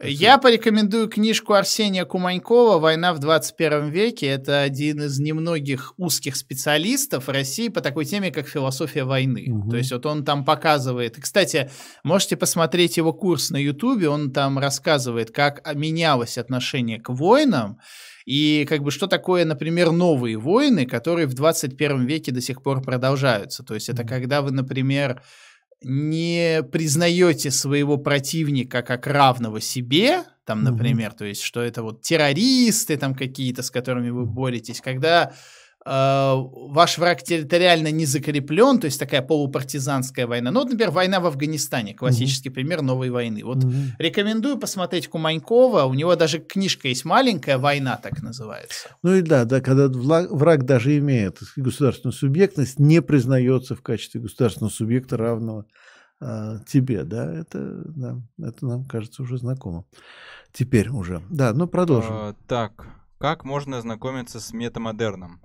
Я 0.03 0.39
порекомендую 0.39 1.09
книжку 1.09 1.53
Арсения 1.53 2.05
Куманькова 2.05 2.81
«Война 2.81 3.15
в 3.15 3.21
21 3.21 3.91
веке». 3.91 4.27
Это 4.27 4.63
один 4.63 5.03
из 5.03 5.21
немногих 5.21 5.95
узких 5.99 6.35
специалистов 6.35 7.29
России 7.29 7.69
по 7.69 7.81
такой 7.81 8.07
теме, 8.07 8.33
как 8.33 8.49
философия 8.49 9.05
войны. 9.05 9.47
Угу. 9.49 9.71
То 9.71 9.77
есть 9.77 9.93
вот 9.93 10.05
он 10.07 10.25
там 10.25 10.45
показывает... 10.45 11.17
кстати, 11.21 11.71
можете 12.03 12.37
посмотреть 12.37 12.97
его 12.97 13.13
курс 13.13 13.51
на 13.51 13.57
Ютубе, 13.57 14.09
он 14.09 14.33
там 14.33 14.59
рассказывает, 14.59 15.31
как 15.31 15.63
менялось 15.77 16.37
отношение 16.37 17.01
к 17.01 17.09
войнам, 17.11 17.79
и 18.25 18.67
как 18.69 18.83
бы 18.83 18.91
что 18.91 19.07
такое, 19.07 19.45
например, 19.45 19.93
новые 19.93 20.39
войны, 20.39 20.87
которые 20.87 21.29
в 21.29 21.35
21 21.35 22.05
веке 22.07 22.33
до 22.33 22.41
сих 22.41 22.63
пор 22.63 22.83
продолжаются. 22.83 23.63
То 23.63 23.75
есть 23.75 23.89
это 23.89 24.03
когда 24.03 24.43
вы, 24.43 24.51
например, 24.51 25.23
не 25.85 26.63
признаете 26.71 27.51
своего 27.51 27.97
противника 27.99 28.83
как 28.83 29.07
равного 29.07 29.61
себе, 29.61 30.25
там, 30.45 30.63
например, 30.63 31.11
угу. 31.11 31.19
то 31.19 31.25
есть, 31.25 31.43
что 31.43 31.61
это 31.63 31.83
вот 31.83 32.03
террористы 32.03 32.97
там 32.97 33.15
какие-то, 33.15 33.63
с 33.63 33.71
которыми 33.71 34.11
вы 34.11 34.27
боретесь, 34.27 34.81
когда 34.81 35.33
ваш 35.85 36.97
враг 36.97 37.23
территориально 37.23 37.91
не 37.91 38.07
закреплен, 38.07 38.81
то 38.81 38.87
есть 38.87 38.99
такая 38.99 39.21
полупартизанская 39.21 40.27
война. 40.27 40.51
Ну, 40.51 40.61
вот, 40.61 40.71
например, 40.71 40.91
война 40.91 41.21
в 41.21 41.27
Афганистане, 41.27 41.95
классический 41.95 42.49
угу. 42.49 42.55
пример 42.55 42.81
новой 42.81 43.11
войны. 43.11 43.45
Вот 43.45 43.65
угу. 43.65 43.73
рекомендую 43.99 44.57
посмотреть 44.57 45.09
Куманькова, 45.09 45.85
у 45.85 45.93
него 45.93 46.17
даже 46.17 46.39
книжка 46.39 46.89
есть 46.89 47.05
маленькая, 47.05 47.59
«Война» 47.59 47.99
так 48.03 48.23
называется. 48.23 48.89
Ну 49.03 49.15
и 49.15 49.21
да, 49.21 49.45
да, 49.45 49.61
когда 49.61 49.89
враг 49.89 50.65
даже 50.65 50.97
имеет 50.97 51.41
государственную 51.57 52.15
субъектность, 52.15 52.79
не 52.79 53.03
признается 53.03 53.75
в 53.75 53.83
качестве 53.83 54.23
государственного 54.23 54.73
субъекта 54.73 55.19
равного 55.19 55.67
а, 56.21 56.61
тебе, 56.61 57.05
да, 57.05 57.31
это, 57.31 57.83
да, 57.85 58.17
это 58.39 58.67
нам 58.67 58.85
кажется 58.87 59.23
уже 59.23 59.37
знакомо. 59.37 59.85
Теперь 60.53 60.89
уже. 60.89 61.23
Да, 61.29 61.53
ну 61.53 61.67
продолжим. 61.67 62.13
А, 62.13 62.35
так, 62.47 62.87
как 63.19 63.45
можно 63.45 63.79
ознакомиться 63.79 64.41
с 64.41 64.53
метамодерном? 64.55 65.41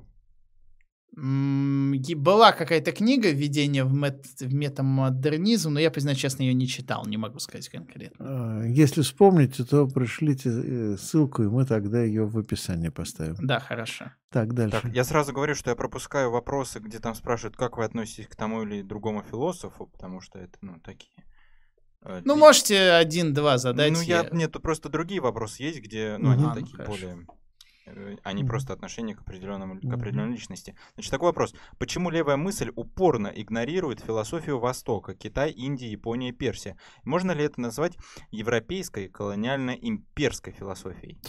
Была 1.16 2.52
какая-то 2.52 2.92
книга 2.92 3.32
«Введение 3.32 3.84
в, 3.84 3.94
мет, 3.94 4.26
в 4.40 4.54
метамодернизм», 4.54 5.72
но 5.72 5.80
я, 5.80 5.92
признаюсь 5.92 6.20
честно, 6.20 6.44
ее 6.44 6.54
не 6.54 6.68
читал, 6.68 7.06
не 7.06 7.18
могу 7.18 7.40
сказать 7.40 7.68
конкретно. 7.68 8.26
А, 8.26 8.64
если 8.64 9.02
вспомните, 9.02 9.64
то 9.64 9.88
пришлите 9.88 10.50
э, 10.50 10.98
ссылку, 10.98 11.44
и 11.44 11.48
мы 11.48 11.66
тогда 11.66 12.02
ее 12.02 12.26
в 12.26 12.38
описании 12.38 12.90
поставим. 12.90 13.36
Да, 13.40 13.60
хорошо. 13.60 14.12
Так, 14.30 14.54
дальше. 14.54 14.82
Так, 14.82 14.94
я 14.94 15.04
сразу 15.04 15.34
говорю, 15.34 15.56
что 15.56 15.72
я 15.72 15.76
пропускаю 15.76 16.32
вопросы, 16.32 16.80
где 16.80 17.00
там 17.00 17.16
спрашивают, 17.16 17.58
как 17.58 17.78
вы 17.78 17.86
относитесь 17.86 18.28
к 18.28 18.36
тому 18.36 18.64
или 18.64 18.82
другому 18.82 19.24
философу, 19.24 19.88
потому 19.88 20.22
что 20.22 20.40
это, 20.40 20.58
ну, 20.62 20.80
такие... 20.80 21.26
Э, 22.04 22.22
ну, 22.24 22.36
можете 22.36 22.92
один-два 22.92 23.58
задать. 23.58 23.92
Ну, 23.92 24.02
я, 24.02 24.30
нет, 24.32 24.52
тут 24.52 24.62
просто 24.62 24.90
другие 24.90 25.22
вопросы 25.22 25.64
есть, 25.64 25.82
где, 25.82 26.18
ну, 26.18 26.32
угу. 26.32 26.50
они 26.50 26.62
такие 26.62 26.78
ну, 26.78 26.86
более 26.86 27.26
а 28.24 28.34
не 28.34 28.44
просто 28.44 28.74
отношение 28.74 29.16
к, 29.16 29.22
определенному, 29.22 29.80
к 29.80 29.94
определенной 29.94 30.34
личности. 30.34 30.76
Значит, 30.96 31.12
такой 31.12 31.28
вопрос. 31.28 31.54
Почему 31.78 32.10
левая 32.10 32.38
мысль 32.38 32.72
упорно 32.76 33.28
игнорирует 33.28 34.00
философию 34.00 34.60
Востока, 34.60 35.14
Китай, 35.14 35.52
Индия, 35.52 35.92
Япония, 35.92 36.32
Персия? 36.32 36.78
Можно 37.04 37.32
ли 37.32 37.44
это 37.44 37.62
назвать 37.62 37.98
европейской 38.32 39.08
колониально-имперской 39.08 40.54
философией? 40.54 41.20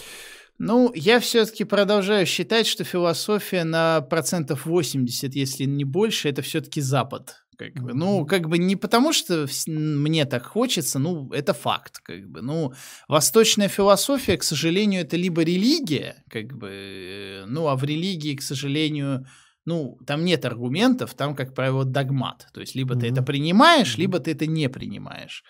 Ну, 0.59 0.93
я 0.95 1.21
все-таки 1.21 1.65
продолжаю 1.65 2.27
считать, 2.27 2.67
что 2.67 2.85
философия 2.85 3.65
на 3.65 4.03
процентов 4.03 4.67
80, 4.67 5.35
если 5.35 5.65
не 5.65 5.85
больше, 5.85 6.29
это 6.29 6.43
все-таки 6.43 6.83
Запад. 6.83 7.43
Как 7.61 7.75
бы. 7.75 7.93
Ну, 7.93 8.25
как 8.25 8.49
бы 8.49 8.57
не 8.57 8.75
потому, 8.75 9.13
что 9.13 9.47
мне 9.67 10.25
так 10.25 10.47
хочется, 10.47 10.99
ну, 10.99 11.31
это 11.31 11.53
факт. 11.53 11.99
Как 11.99 12.27
бы. 12.27 12.41
Ну, 12.41 12.73
восточная 13.07 13.69
философия, 13.69 14.39
к 14.39 14.43
сожалению, 14.43 15.03
это 15.03 15.19
либо 15.19 15.43
религия, 15.43 16.25
как 16.31 16.57
бы, 16.57 16.71
э, 16.71 17.45
ну, 17.47 17.67
а 17.67 17.77
в 17.77 17.85
религии, 17.85 18.35
к 18.35 18.43
сожалению, 18.43 19.27
ну, 19.67 19.99
там 20.07 20.25
нет 20.25 20.47
аргументов, 20.47 21.13
там, 21.13 21.35
как 21.35 21.55
правило, 21.55 21.85
догмат. 21.85 22.49
То 22.55 22.63
есть, 22.63 22.75
либо 22.75 22.95
mm-hmm. 22.95 23.01
ты 23.01 23.09
это 23.09 23.23
принимаешь, 23.23 23.99
либо 23.99 24.21
ты 24.21 24.31
это 24.31 24.47
не 24.47 24.71
принимаешь. 24.71 25.45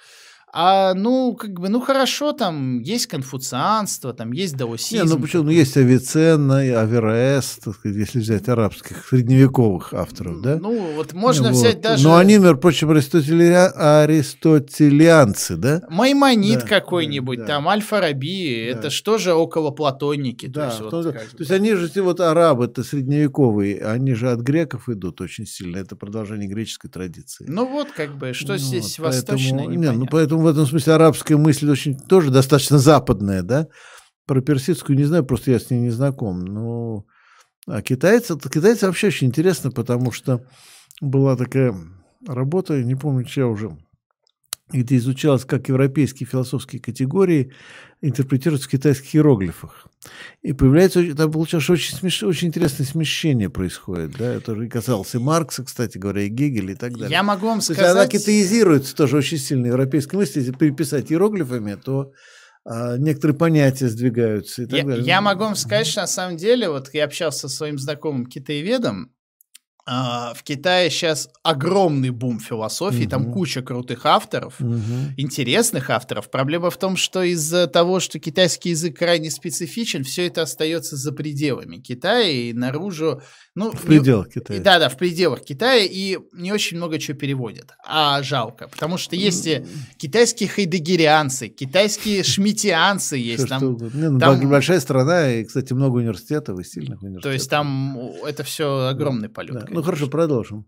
А, 0.52 0.94
ну, 0.94 1.36
как 1.36 1.60
бы, 1.60 1.68
ну, 1.68 1.80
хорошо, 1.80 2.32
там 2.32 2.80
есть 2.80 3.06
конфуцианство, 3.06 4.12
там 4.12 4.32
есть 4.32 4.56
даосизм. 4.56 5.04
Не, 5.04 5.08
ну, 5.08 5.20
почему? 5.20 5.44
Ну, 5.44 5.50
есть 5.50 5.76
Авиценна, 5.76 6.56
Аверес, 6.56 7.60
так 7.64 7.76
сказать, 7.76 7.96
если 7.96 8.18
взять 8.18 8.48
арабских, 8.48 9.06
средневековых 9.06 9.94
авторов, 9.94 10.42
да? 10.42 10.58
Ну, 10.60 10.94
вот 10.96 11.12
можно 11.12 11.50
вот. 11.50 11.56
взять 11.56 11.80
даже... 11.80 12.02
Но 12.02 12.16
они, 12.16 12.38
между 12.38 12.56
прочим, 12.56 12.90
аристотеля... 12.90 13.68
аристотелианцы, 14.02 15.56
да? 15.56 15.82
Маймонит 15.88 16.62
да, 16.62 16.66
какой-нибудь, 16.66 17.38
да, 17.38 17.46
там, 17.46 17.68
Аль-Фараби, 17.68 18.72
да. 18.72 18.78
это 18.78 18.90
что 18.90 19.18
же 19.18 19.32
около 19.34 19.70
платоники? 19.70 20.46
Да, 20.46 20.62
то 20.62 20.66
есть, 20.66 20.80
вот, 20.80 20.90
то, 20.90 21.12
то 21.12 21.26
есть 21.38 21.50
они 21.52 21.74
же, 21.74 21.90
вот 22.02 22.18
арабы, 22.18 22.64
это 22.64 22.82
средневековые, 22.82 23.84
они 23.84 24.14
же 24.14 24.32
от 24.32 24.40
греков 24.40 24.88
идут 24.88 25.20
очень 25.20 25.46
сильно, 25.46 25.76
это 25.76 25.94
продолжение 25.94 26.48
греческой 26.48 26.90
традиции. 26.90 27.44
Ну, 27.46 27.66
вот, 27.66 27.92
как 27.92 28.18
бы, 28.18 28.32
что 28.32 28.54
ну, 28.54 28.58
здесь 28.58 28.98
вот, 28.98 29.06
восточное, 29.06 29.66
поэтому, 29.66 29.76
не, 29.76 29.92
ну, 29.92 30.06
поэтому 30.10 30.39
в 30.42 30.46
этом 30.46 30.66
смысле 30.66 30.94
арабская 30.94 31.36
мысль 31.36 31.70
очень 31.70 31.98
тоже 31.98 32.30
достаточно 32.30 32.78
западная, 32.78 33.42
да. 33.42 33.68
Про 34.26 34.40
персидскую 34.40 34.96
не 34.96 35.04
знаю, 35.04 35.24
просто 35.24 35.50
я 35.50 35.58
с 35.58 35.70
ней 35.70 35.80
не 35.80 35.90
знаком. 35.90 36.44
Но 36.44 37.04
а 37.66 37.82
китайцы, 37.82 38.38
китайцы 38.38 38.86
вообще 38.86 39.08
очень 39.08 39.28
интересно, 39.28 39.70
потому 39.70 40.12
что 40.12 40.44
была 41.00 41.36
такая 41.36 41.74
работа, 42.26 42.82
не 42.82 42.94
помню, 42.94 43.24
чья 43.24 43.46
уже, 43.46 43.76
где 44.72 44.96
изучалось, 44.96 45.44
как 45.44 45.68
европейские 45.68 46.26
философские 46.26 46.80
категории 46.80 47.52
интерпретируются 48.00 48.68
в 48.68 48.70
китайских 48.70 49.14
иероглифах. 49.14 49.89
И 50.42 50.52
появляется, 50.52 51.14
там 51.14 51.30
получалось 51.30 51.68
очень, 51.68 51.94
смеш... 51.94 52.22
очень 52.22 52.48
интересное 52.48 52.86
смещение 52.86 53.50
происходит. 53.50 54.16
Да? 54.16 54.32
Это 54.32 54.56
же 54.56 54.68
касалось 54.68 55.14
и 55.14 55.18
Маркса, 55.18 55.64
кстати 55.64 55.98
говоря, 55.98 56.22
и 56.22 56.28
Гегеля 56.28 56.72
и 56.72 56.76
так 56.76 56.92
далее. 56.92 57.10
Я 57.10 57.22
могу 57.22 57.46
вам 57.46 57.60
сказать... 57.60 57.90
она 57.90 58.06
китаизируется 58.06 58.96
тоже 58.96 59.18
очень 59.18 59.38
сильно 59.38 59.66
европейской 59.66 60.16
мысли. 60.16 60.40
Если 60.40 60.52
переписать 60.52 61.12
иероглифами, 61.12 61.74
то 61.74 62.12
а, 62.64 62.96
некоторые 62.96 63.36
понятия 63.36 63.88
сдвигаются 63.88 64.62
и 64.62 64.66
так 64.66 64.78
я, 64.78 64.84
далее. 64.84 65.04
Я 65.04 65.20
могу 65.20 65.44
вам 65.44 65.56
сказать, 65.56 65.86
что 65.86 66.00
на 66.00 66.06
самом 66.06 66.36
деле, 66.36 66.70
вот 66.70 66.92
я 66.94 67.04
общался 67.04 67.40
со 67.40 67.56
своим 67.56 67.78
знакомым 67.78 68.26
китаеведом, 68.26 69.12
в 69.90 70.44
Китае 70.44 70.88
сейчас 70.88 71.28
огромный 71.42 72.10
бум 72.10 72.38
философии, 72.38 73.02
угу. 73.02 73.10
там 73.10 73.32
куча 73.32 73.60
крутых 73.60 74.06
авторов, 74.06 74.60
угу. 74.60 74.78
интересных 75.16 75.90
авторов. 75.90 76.30
Проблема 76.30 76.70
в 76.70 76.76
том, 76.76 76.96
что 76.96 77.22
из-за 77.24 77.66
того, 77.66 77.98
что 77.98 78.20
китайский 78.20 78.70
язык 78.70 78.98
крайне 78.98 79.30
специфичен, 79.30 80.04
все 80.04 80.28
это 80.28 80.42
остается 80.42 80.96
за 80.96 81.10
пределами 81.12 81.78
Китая 81.78 82.28
и 82.28 82.52
наружу 82.52 83.22
ну, 83.60 83.72
в 83.72 83.82
пределах 83.82 84.28
не, 84.28 84.32
Китая. 84.32 84.60
Да, 84.60 84.78
да, 84.78 84.88
в 84.88 84.96
пределах 84.96 85.42
Китая, 85.42 85.84
и 85.84 86.18
не 86.32 86.50
очень 86.50 86.78
много 86.78 86.98
чего 86.98 87.18
переводят. 87.18 87.74
А 87.86 88.22
жалко, 88.22 88.68
потому 88.68 88.96
что 88.96 89.16
есть 89.16 89.46
и 89.46 89.66
китайские 89.98 90.48
хайдегерианцы, 90.48 91.48
китайские 91.48 92.22
шмитианцы 92.24 93.18
есть. 93.18 93.44
Все, 93.44 93.48
там, 93.48 93.76
что, 93.76 93.90
не, 93.94 94.08
ну, 94.08 94.18
там 94.18 94.48
большая 94.48 94.80
страна, 94.80 95.30
и, 95.30 95.44
кстати, 95.44 95.74
много 95.74 95.98
университетов 95.98 96.58
и 96.58 96.64
сильных 96.64 97.02
университетов. 97.02 97.22
То 97.22 97.32
есть 97.32 97.50
там 97.50 97.98
это 98.24 98.44
все 98.44 98.88
огромный 98.88 99.28
полет. 99.28 99.52
Да. 99.52 99.66
Ну 99.68 99.82
хорошо, 99.82 100.06
продолжим. 100.06 100.66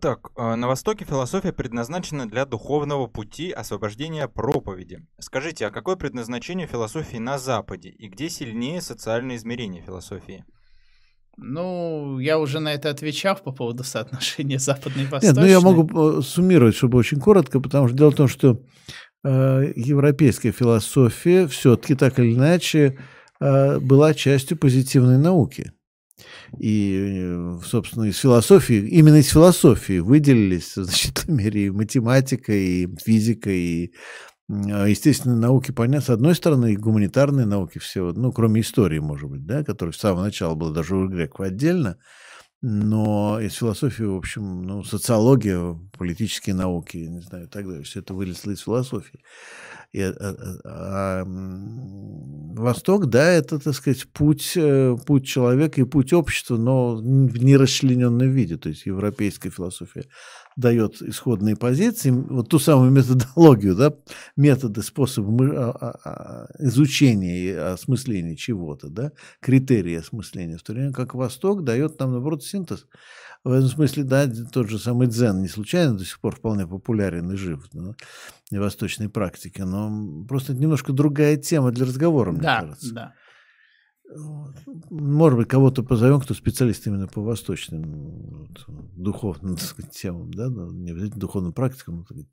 Так, 0.00 0.30
а, 0.36 0.54
на 0.54 0.68
Востоке 0.68 1.04
философия 1.04 1.52
предназначена 1.52 2.28
для 2.28 2.44
духовного 2.44 3.08
пути 3.08 3.50
освобождения 3.50 4.28
проповеди. 4.28 5.04
Скажите, 5.18 5.66
а 5.66 5.72
какое 5.72 5.96
предназначение 5.96 6.68
философии 6.68 7.16
на 7.16 7.38
Западе 7.38 7.88
и 7.88 8.08
где 8.08 8.30
сильнее 8.30 8.80
социальное 8.80 9.34
измерение 9.34 9.82
философии? 9.82 10.44
Ну, 11.40 12.18
я 12.18 12.38
уже 12.38 12.58
на 12.58 12.74
это 12.74 12.90
отвечал 12.90 13.36
по 13.36 13.52
поводу 13.52 13.84
соотношения 13.84 14.58
западной 14.58 15.04
и 15.04 15.06
восточной. 15.06 15.28
Нет, 15.28 15.36
ну 15.36 15.46
я 15.46 15.60
могу 15.60 16.18
э, 16.18 16.22
суммировать, 16.22 16.74
чтобы 16.74 16.98
очень 16.98 17.20
коротко, 17.20 17.60
потому 17.60 17.88
что 17.88 17.96
дело 17.96 18.10
в 18.10 18.16
том, 18.16 18.28
что 18.28 18.60
э, 19.24 19.72
европейская 19.76 20.50
философия 20.50 21.46
все-таки 21.46 21.94
так 21.94 22.18
или 22.18 22.34
иначе 22.34 22.98
э, 23.40 23.78
была 23.78 24.14
частью 24.14 24.56
позитивной 24.56 25.18
науки. 25.18 25.72
И, 26.58 27.30
э, 27.30 27.58
собственно, 27.64 28.04
из 28.04 28.18
философии, 28.18 28.88
именно 28.88 29.16
из 29.16 29.28
философии 29.28 30.00
выделились 30.00 30.72
в 30.76 30.84
значительной 30.84 31.44
мере 31.44 31.66
и 31.66 31.70
математика, 31.70 32.52
и 32.52 32.88
физика, 32.96 33.50
и 33.50 33.92
естественные 34.48 35.38
науки, 35.38 35.72
понятно, 35.72 36.06
с 36.06 36.10
одной 36.10 36.34
стороны, 36.34 36.72
и 36.72 36.76
гуманитарные 36.76 37.46
науки 37.46 37.78
все, 37.78 38.12
ну, 38.12 38.32
кроме 38.32 38.62
истории, 38.62 38.98
может 38.98 39.28
быть, 39.28 39.44
да, 39.44 39.62
которая 39.62 39.92
с 39.92 39.98
самого 39.98 40.24
начала 40.24 40.54
была 40.54 40.72
даже 40.72 40.96
у 40.96 41.06
греков 41.06 41.40
отдельно, 41.40 41.98
но 42.60 43.38
из 43.40 43.54
философии, 43.54 44.02
в 44.02 44.16
общем, 44.16 44.62
ну, 44.62 44.82
социология, 44.82 45.78
политические 45.96 46.56
науки, 46.56 46.96
не 46.96 47.20
знаю, 47.20 47.46
так 47.48 47.66
далее, 47.66 47.84
все 47.84 48.00
это 48.00 48.14
вылезло 48.14 48.50
из 48.50 48.60
философии. 48.60 49.20
И, 49.92 50.02
а, 50.02 50.12
а, 50.18 50.58
а, 50.64 51.24
Восток, 52.56 53.06
да, 53.06 53.30
это, 53.30 53.58
так 53.60 53.74
сказать, 53.74 54.08
путь, 54.12 54.54
э, 54.56 54.96
путь 55.06 55.26
человека 55.26 55.80
и 55.80 55.84
путь 55.84 56.12
общества, 56.12 56.56
но 56.56 56.96
в 56.96 57.02
нерасчлененном 57.02 58.28
виде, 58.28 58.56
то 58.56 58.68
есть 58.68 58.86
европейская 58.86 59.50
философия 59.50 60.06
дает 60.58 61.00
исходные 61.02 61.54
позиции, 61.54 62.10
вот 62.10 62.48
ту 62.48 62.58
самую 62.58 62.90
методологию, 62.90 63.76
да, 63.76 63.94
методы, 64.36 64.82
способы 64.82 65.54
а, 65.56 65.70
а, 65.70 65.98
а, 66.04 66.46
изучения 66.58 67.38
и 67.38 67.50
осмысления 67.52 68.34
чего-то, 68.34 68.88
да, 68.88 69.12
критерии 69.40 69.94
осмысления, 69.94 70.58
в 70.58 70.62
то 70.64 70.72
время 70.72 70.92
как 70.92 71.14
Восток 71.14 71.62
дает 71.62 72.00
нам, 72.00 72.10
наоборот, 72.10 72.42
синтез. 72.42 72.86
В 73.44 73.52
этом 73.52 73.68
смысле, 73.68 74.02
да, 74.02 74.28
тот 74.52 74.68
же 74.68 74.80
самый 74.80 75.06
дзен 75.06 75.40
не 75.42 75.48
случайно 75.48 75.96
до 75.96 76.04
сих 76.04 76.18
пор 76.18 76.34
вполне 76.34 76.66
популярен 76.66 77.30
и 77.30 77.36
жив 77.36 77.64
да, 77.72 77.94
в 78.50 78.56
восточной 78.56 79.08
практике, 79.08 79.64
но 79.64 80.24
просто 80.26 80.54
немножко 80.54 80.92
другая 80.92 81.36
тема 81.36 81.70
для 81.70 81.86
разговора, 81.86 82.32
мне 82.32 82.40
да, 82.40 82.60
кажется. 82.62 82.92
Да, 82.92 83.14
может 84.90 85.38
быть, 85.38 85.48
кого-то 85.48 85.82
позовем, 85.82 86.20
кто 86.20 86.34
специалист 86.34 86.86
именно 86.86 87.06
по 87.06 87.22
восточным 87.22 87.82
вот, 87.82 88.64
духовным 88.96 89.56
так 89.56 89.64
сказать, 89.64 89.92
темам, 89.92 90.32
да, 90.32 90.48
ну, 90.48 90.70
не 90.70 90.90
обязательно 90.92 91.20
духовным 91.20 91.52
практикам, 91.52 91.98
но 91.98 92.04
сказать, 92.04 92.26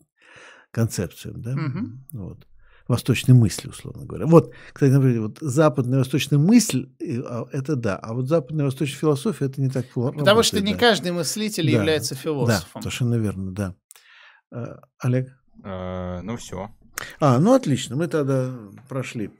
концепциям, 0.71 1.41
да, 1.41 1.53
угу. 1.53 2.23
вот. 2.25 2.47
Восточной 2.87 3.33
мысли, 3.33 3.67
условно 3.67 4.05
говоря. 4.05 4.27
Вот, 4.27 4.53
кстати, 4.71 4.91
например, 4.91 5.21
вот 5.21 5.39
западная 5.41 5.97
восточная 5.97 6.37
мысль, 6.37 6.87
а, 7.01 7.47
это 7.51 7.75
да, 7.75 7.95
а 7.95 8.13
вот 8.13 8.27
западная 8.27 8.65
восточная 8.65 8.99
философия, 8.99 9.45
это 9.45 9.59
не 9.59 9.69
так 9.69 9.87
Потому 9.87 10.11
работает, 10.11 10.45
что 10.45 10.61
не 10.61 10.73
да. 10.73 10.79
каждый 10.79 11.11
мыслитель 11.11 11.65
да. 11.65 11.71
является 11.71 12.13
философом. 12.13 12.69
Да, 12.75 12.81
совершенно 12.81 13.15
верно, 13.15 13.51
да. 13.51 13.75
А, 14.51 14.81
Олег? 14.99 15.35
А, 15.63 16.21
ну, 16.21 16.37
все. 16.37 16.69
А, 17.19 17.39
ну, 17.39 17.55
отлично, 17.55 17.95
мы 17.95 18.07
тогда 18.07 18.55
прошли 18.87 19.31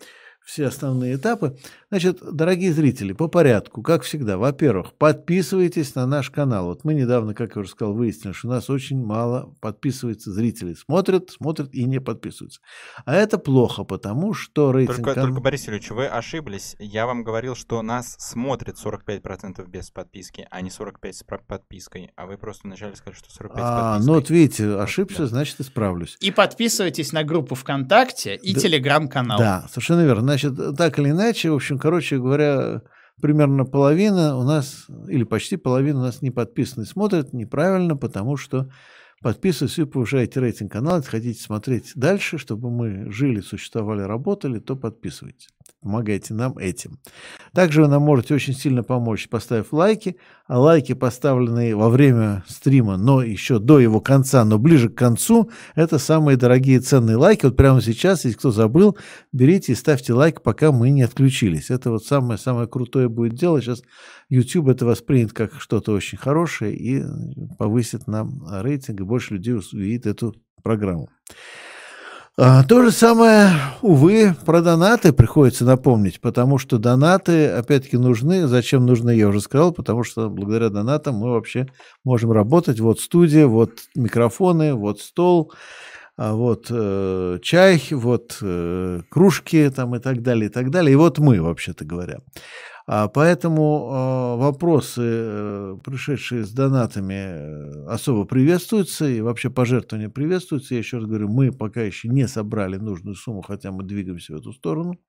все 0.45 0.67
основные 0.67 1.15
этапы. 1.15 1.57
Значит, 1.95 2.19
дорогие 2.29 2.73
зрители, 2.73 3.13
по 3.13 3.29
порядку, 3.29 3.81
как 3.81 4.03
всегда. 4.03 4.37
Во-первых, 4.37 4.95
подписывайтесь 4.95 5.95
на 5.95 6.05
наш 6.05 6.29
канал. 6.29 6.65
Вот 6.65 6.83
мы 6.83 6.93
недавно, 6.93 7.33
как 7.33 7.55
я 7.55 7.61
уже 7.61 7.71
сказал, 7.71 7.93
выяснили, 7.93 8.33
что 8.33 8.49
у 8.49 8.51
нас 8.51 8.69
очень 8.69 9.01
мало 9.01 9.55
подписывается 9.61 10.33
зрителей. 10.33 10.75
Смотрят, 10.75 11.29
смотрят 11.29 11.73
и 11.73 11.85
не 11.85 12.01
подписываются. 12.01 12.59
А 13.05 13.15
это 13.15 13.37
плохо, 13.37 13.85
потому 13.85 14.33
что 14.33 14.73
рейтинг... 14.73 14.97
Только, 14.97 15.13
кан... 15.13 15.27
только 15.27 15.39
Борис 15.39 15.69
Ильич, 15.69 15.89
вы 15.89 16.07
ошиблись. 16.07 16.75
Я 16.79 17.05
вам 17.05 17.23
говорил, 17.23 17.55
что 17.55 17.81
нас 17.81 18.17
смотрит 18.19 18.75
45% 18.75 19.65
без 19.65 19.89
подписки, 19.89 20.49
а 20.51 20.59
не 20.59 20.71
45% 20.71 21.13
с 21.13 21.23
подпиской. 21.47 22.11
А 22.17 22.25
вы 22.25 22.37
просто 22.37 22.67
вначале 22.67 22.97
сказали, 22.97 23.15
что 23.15 23.29
45% 23.41 23.51
а, 23.55 23.99
Ну 23.99 24.15
вот 24.15 24.29
видите, 24.29 24.75
ошибся, 24.75 25.19
да. 25.19 25.27
значит 25.27 25.61
исправлюсь. 25.61 26.17
И 26.19 26.31
подписывайтесь 26.31 27.13
на 27.13 27.23
группу 27.23 27.55
ВКонтакте 27.55 28.35
и 28.35 28.53
да, 28.53 28.59
телеграм-канал. 28.59 29.39
Да, 29.39 29.65
совершенно 29.69 30.03
верно. 30.03 30.23
Значит, 30.23 30.75
так 30.75 30.99
или 30.99 31.11
иначе, 31.11 31.51
в 31.51 31.55
общем, 31.55 31.79
короче 31.85 32.17
говоря, 32.17 32.81
примерно 33.21 33.63
половина 33.63 34.35
у 34.37 34.43
нас, 34.43 34.87
или 35.07 35.23
почти 35.23 35.55
половина 35.55 35.99
у 35.99 36.01
нас 36.01 36.23
не 36.23 36.31
подписаны, 36.31 36.83
смотрят 36.83 37.31
неправильно, 37.31 37.95
потому 37.95 38.37
что 38.37 38.71
подписывайтесь 39.21 39.77
и 39.77 39.85
повышаете 39.85 40.39
рейтинг 40.39 40.71
канала. 40.71 40.97
Если 40.97 41.11
хотите 41.11 41.43
смотреть 41.43 41.91
дальше, 41.93 42.39
чтобы 42.39 42.71
мы 42.71 43.11
жили, 43.11 43.39
существовали, 43.41 44.01
работали, 44.01 44.57
то 44.57 44.75
подписывайтесь. 44.75 45.49
Помогайте 45.85 46.33
нам 46.33 46.57
этим. 46.57 46.99
Также 47.53 47.83
вы 47.83 47.87
нам 47.87 48.01
можете 48.01 48.33
очень 48.33 48.55
сильно 48.55 48.81
помочь, 48.81 49.29
поставив 49.29 49.71
лайки. 49.71 50.17
А 50.47 50.59
лайки, 50.59 50.93
поставленные 50.93 51.75
во 51.75 51.89
время 51.89 52.43
стрима, 52.47 52.97
но 52.97 53.21
еще 53.21 53.59
до 53.59 53.79
его 53.79 54.01
конца, 54.01 54.43
но 54.45 54.57
ближе 54.57 54.89
к 54.89 54.95
концу, 54.95 55.51
это 55.75 55.99
самые 55.99 56.37
дорогие 56.37 56.79
ценные 56.79 57.17
лайки. 57.17 57.45
Вот 57.45 57.55
прямо 57.55 57.81
сейчас, 57.81 58.25
если 58.25 58.35
кто 58.35 58.49
забыл, 58.49 58.97
берите 59.31 59.73
и 59.73 59.75
ставьте 59.75 60.13
лайк, 60.13 60.41
пока 60.41 60.71
мы 60.71 60.89
не 60.89 61.03
отключились. 61.03 61.69
Это 61.69 61.91
вот 61.91 62.03
самое-самое 62.03 62.67
крутое 62.67 63.07
будет 63.07 63.35
дело. 63.35 63.61
Сейчас 63.61 63.83
YouTube 64.29 64.69
это 64.69 64.87
воспринят 64.87 65.33
как 65.33 65.61
что-то 65.61 65.91
очень 65.91 66.17
хорошее 66.17 66.75
и 66.75 67.03
повысит 67.59 68.07
нам 68.07 68.43
рейтинг, 68.49 69.01
и 69.01 69.03
больше 69.03 69.35
людей 69.35 69.53
увидит 69.53 70.07
эту 70.07 70.35
программу. 70.63 71.09
А, 72.37 72.65
то 72.65 72.81
же 72.81 72.91
самое, 72.91 73.49
увы, 73.81 74.35
про 74.45 74.61
донаты 74.61 75.13
приходится 75.13 75.63
напомнить, 75.63 76.19
потому 76.19 76.57
что 76.57 76.77
донаты, 76.77 77.47
опять-таки, 77.47 77.95
нужны. 77.95 78.45
Зачем 78.47 78.85
нужны, 78.85 79.11
я 79.11 79.29
уже 79.29 79.39
сказал, 79.39 79.71
потому 79.71 80.03
что 80.03 80.29
благодаря 80.29 80.67
донатам 80.67 81.15
мы 81.15 81.31
вообще 81.31 81.69
можем 82.03 82.33
работать. 82.33 82.81
Вот 82.81 82.99
студия, 82.99 83.47
вот 83.47 83.83
микрофоны, 83.95 84.73
вот 84.73 84.99
стол, 84.99 85.53
а 86.17 86.33
вот 86.33 86.67
э, 86.69 87.39
чай, 87.41 87.81
вот 87.91 88.37
э, 88.41 89.01
кружки 89.09 89.69
там 89.69 89.95
и 89.95 89.99
так 89.99 90.21
далее, 90.21 90.49
и 90.49 90.51
так 90.51 90.71
далее. 90.71 90.91
И 90.91 90.97
вот 90.97 91.19
мы, 91.19 91.41
вообще-то 91.41 91.85
говоря. 91.85 92.19
А 92.87 93.07
поэтому 93.07 93.89
а, 93.89 94.35
вопросы, 94.35 95.01
э, 95.03 95.77
пришедшие 95.83 96.43
с 96.45 96.51
донатами, 96.51 97.13
э, 97.13 97.85
особо 97.87 98.25
приветствуются, 98.25 99.07
и 99.09 99.21
вообще 99.21 99.49
пожертвования 99.49 100.09
приветствуются. 100.09 100.75
Я 100.75 100.81
еще 100.81 100.97
раз 100.97 101.07
говорю, 101.07 101.27
мы 101.27 101.51
пока 101.51 101.81
еще 101.81 102.09
не 102.09 102.27
собрали 102.27 102.77
нужную 102.77 103.15
сумму, 103.15 103.41
хотя 103.41 103.71
мы 103.71 103.83
двигаемся 103.83 104.33
в 104.33 104.35
эту 104.37 104.53
сторону. 104.53 104.99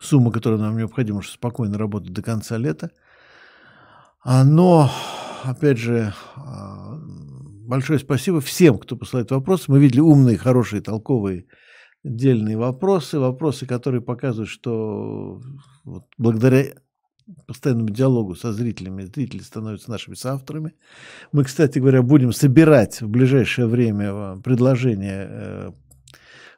Сумма, 0.00 0.32
которая 0.32 0.58
нам 0.58 0.78
необходима, 0.78 1.20
чтобы 1.20 1.34
спокойно 1.34 1.76
работать 1.76 2.14
до 2.14 2.22
конца 2.22 2.56
лета. 2.56 2.92
А, 4.24 4.42
но, 4.42 4.90
опять 5.44 5.76
же, 5.76 6.14
большое 7.66 7.98
спасибо 7.98 8.40
всем, 8.40 8.78
кто 8.78 8.96
посылает 8.96 9.30
вопросы. 9.32 9.64
Мы 9.68 9.80
видели 9.80 10.00
умные, 10.00 10.38
хорошие, 10.38 10.80
толковые 10.80 11.44
отдельные 12.04 12.56
вопросы, 12.56 13.18
вопросы, 13.18 13.66
которые 13.66 14.00
показывают, 14.00 14.48
что 14.48 15.40
вот, 15.84 16.04
благодаря 16.16 16.74
постоянному 17.46 17.90
диалогу 17.90 18.34
со 18.34 18.52
зрителями, 18.52 19.04
зрители 19.04 19.40
становятся 19.40 19.90
нашими 19.90 20.14
соавторами. 20.14 20.74
Мы, 21.32 21.44
кстати 21.44 21.78
говоря, 21.78 22.02
будем 22.02 22.32
собирать 22.32 23.00
в 23.00 23.08
ближайшее 23.08 23.66
время 23.66 24.06
э, 24.06 24.40
предложения 24.42 25.26
э, 25.28 25.72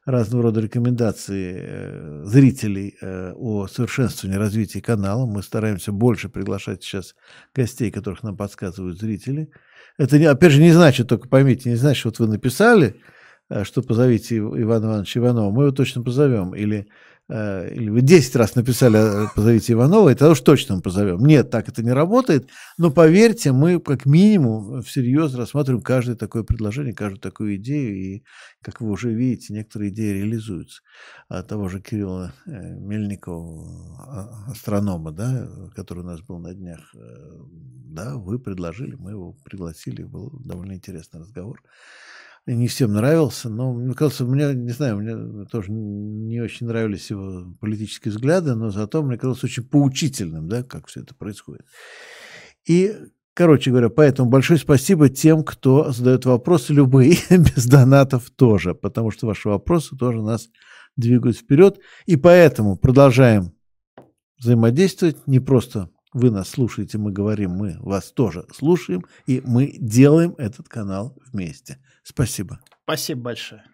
разного 0.05 0.45
рода 0.45 0.61
рекомендации 0.61 1.59
э, 1.61 2.23
зрителей 2.25 2.97
о 3.35 3.67
совершенствовании 3.67 4.39
развития 4.39 4.81
канала. 4.81 5.27
Мы 5.27 5.43
стараемся 5.43 5.93
больше 5.93 6.29
приглашать 6.29 6.83
сейчас 6.83 7.15
гостей, 7.55 7.91
которых 7.91 8.23
нам 8.23 8.37
подсказывают 8.37 8.99
зрители. 8.99 9.51
Это, 9.99 10.31
опять 10.31 10.53
же, 10.53 10.63
не 10.63 10.73
значит, 10.73 11.09
только 11.09 11.29
поймите, 11.29 11.69
не 11.69 11.77
значит, 11.77 12.05
вот 12.05 12.19
вы 12.21 12.29
написали, 12.29 13.01
что 13.65 13.83
позовите 13.83 14.39
Ивана 14.39 14.87
Ивановича 14.87 15.21
Иванова, 15.21 15.51
мы 15.51 15.65
его 15.65 15.73
точно 15.73 16.03
позовем. 16.03 16.55
Или, 16.55 16.87
э, 17.29 17.75
или 17.75 17.91
вы 17.91 18.01
10 18.01 18.37
раз 18.37 18.55
написали, 18.55 18.99
э, 18.99 19.29
позовите 19.35 19.73
Иванова, 19.73 20.09
и 20.11 20.15
тогда 20.15 20.31
уж 20.31 20.41
точно 20.41 20.77
мы 20.77 20.83
позовем. 20.83 21.25
Нет, 21.27 21.51
так 21.51 21.69
это 21.69 21.83
не 21.83 21.91
работает. 21.91 22.49
Но 22.79 22.93
поверьте, 22.93 23.51
мы 23.51 23.81
как 23.81 24.07
минимум 24.07 24.83
всерьез 24.83 25.35
рассматриваем 25.35 25.83
каждое 25.83 26.15
такое 26.15 26.45
предложение, 26.45 26.95
каждую 26.95 27.21
такую 27.21 27.57
идею. 27.57 27.97
И, 27.97 28.25
как 28.63 28.81
вы 28.81 28.91
уже 28.91 29.13
видите, 29.13 29.53
некоторые 29.53 29.91
идеи 29.91 30.21
реализуются. 30.21 30.83
От 31.29 31.49
того 31.49 31.69
же 31.69 31.81
Кирилла 31.81 32.33
Мельникова, 32.47 33.99
а, 33.99 34.51
астронома, 34.53 35.11
да, 35.11 35.49
который 35.75 36.05
у 36.05 36.07
нас 36.07 36.21
был 36.21 36.39
на 36.39 36.55
днях, 36.55 36.95
да, 36.95 38.17
вы 38.17 38.39
предложили, 38.39 38.95
мы 38.95 39.11
его 39.11 39.33
пригласили, 39.45 40.05
был 40.05 40.31
довольно 40.45 40.75
интересный 40.75 41.21
разговор 41.21 41.61
не 42.47 42.69
всем 42.69 42.93
нравился, 42.93 43.49
но 43.49 43.73
мне 43.73 43.95
кажется, 43.95 44.25
мне, 44.25 44.55
не 44.55 44.71
знаю, 44.71 44.99
мне 44.99 45.47
тоже 45.47 45.71
не 45.71 46.41
очень 46.41 46.67
нравились 46.67 47.11
его 47.11 47.55
политические 47.61 48.13
взгляды, 48.13 48.55
но 48.55 48.71
зато 48.71 49.03
мне 49.03 49.17
казалось 49.17 49.45
очень 49.45 49.65
поучительным, 49.65 50.49
да, 50.49 50.63
как 50.63 50.87
все 50.87 51.01
это 51.01 51.15
происходит. 51.15 51.67
И, 52.67 52.95
короче 53.35 53.71
говоря, 53.71 53.89
поэтому 53.89 54.31
большое 54.31 54.59
спасибо 54.59 55.09
тем, 55.09 55.45
кто 55.45 55.93
задает 55.93 56.25
вопросы 56.25 56.73
любые, 56.73 57.17
без 57.31 57.67
донатов 57.67 58.31
тоже, 58.31 58.75
потому 58.75 59.11
что 59.11 59.27
ваши 59.27 59.49
вопросы 59.49 59.97
тоже 59.97 60.23
нас 60.23 60.49
двигают 60.97 61.37
вперед. 61.37 61.79
И 62.07 62.17
поэтому 62.17 62.77
продолжаем 62.77 63.53
взаимодействовать, 64.39 65.27
не 65.27 65.41
просто 65.41 65.91
вы 66.13 66.31
нас 66.31 66.49
слушаете, 66.49 66.99
мы 66.99 67.13
говорим, 67.13 67.53
мы 67.53 67.77
вас 67.81 68.11
тоже 68.13 68.47
слушаем, 68.55 69.05
и 69.27 69.41
мы 69.45 69.77
делаем 69.79 70.35
этот 70.39 70.69
канал 70.69 71.17
вместе. 71.33 71.79
Спасибо. 72.03 72.61
Спасибо 72.85 73.23
большое. 73.23 73.65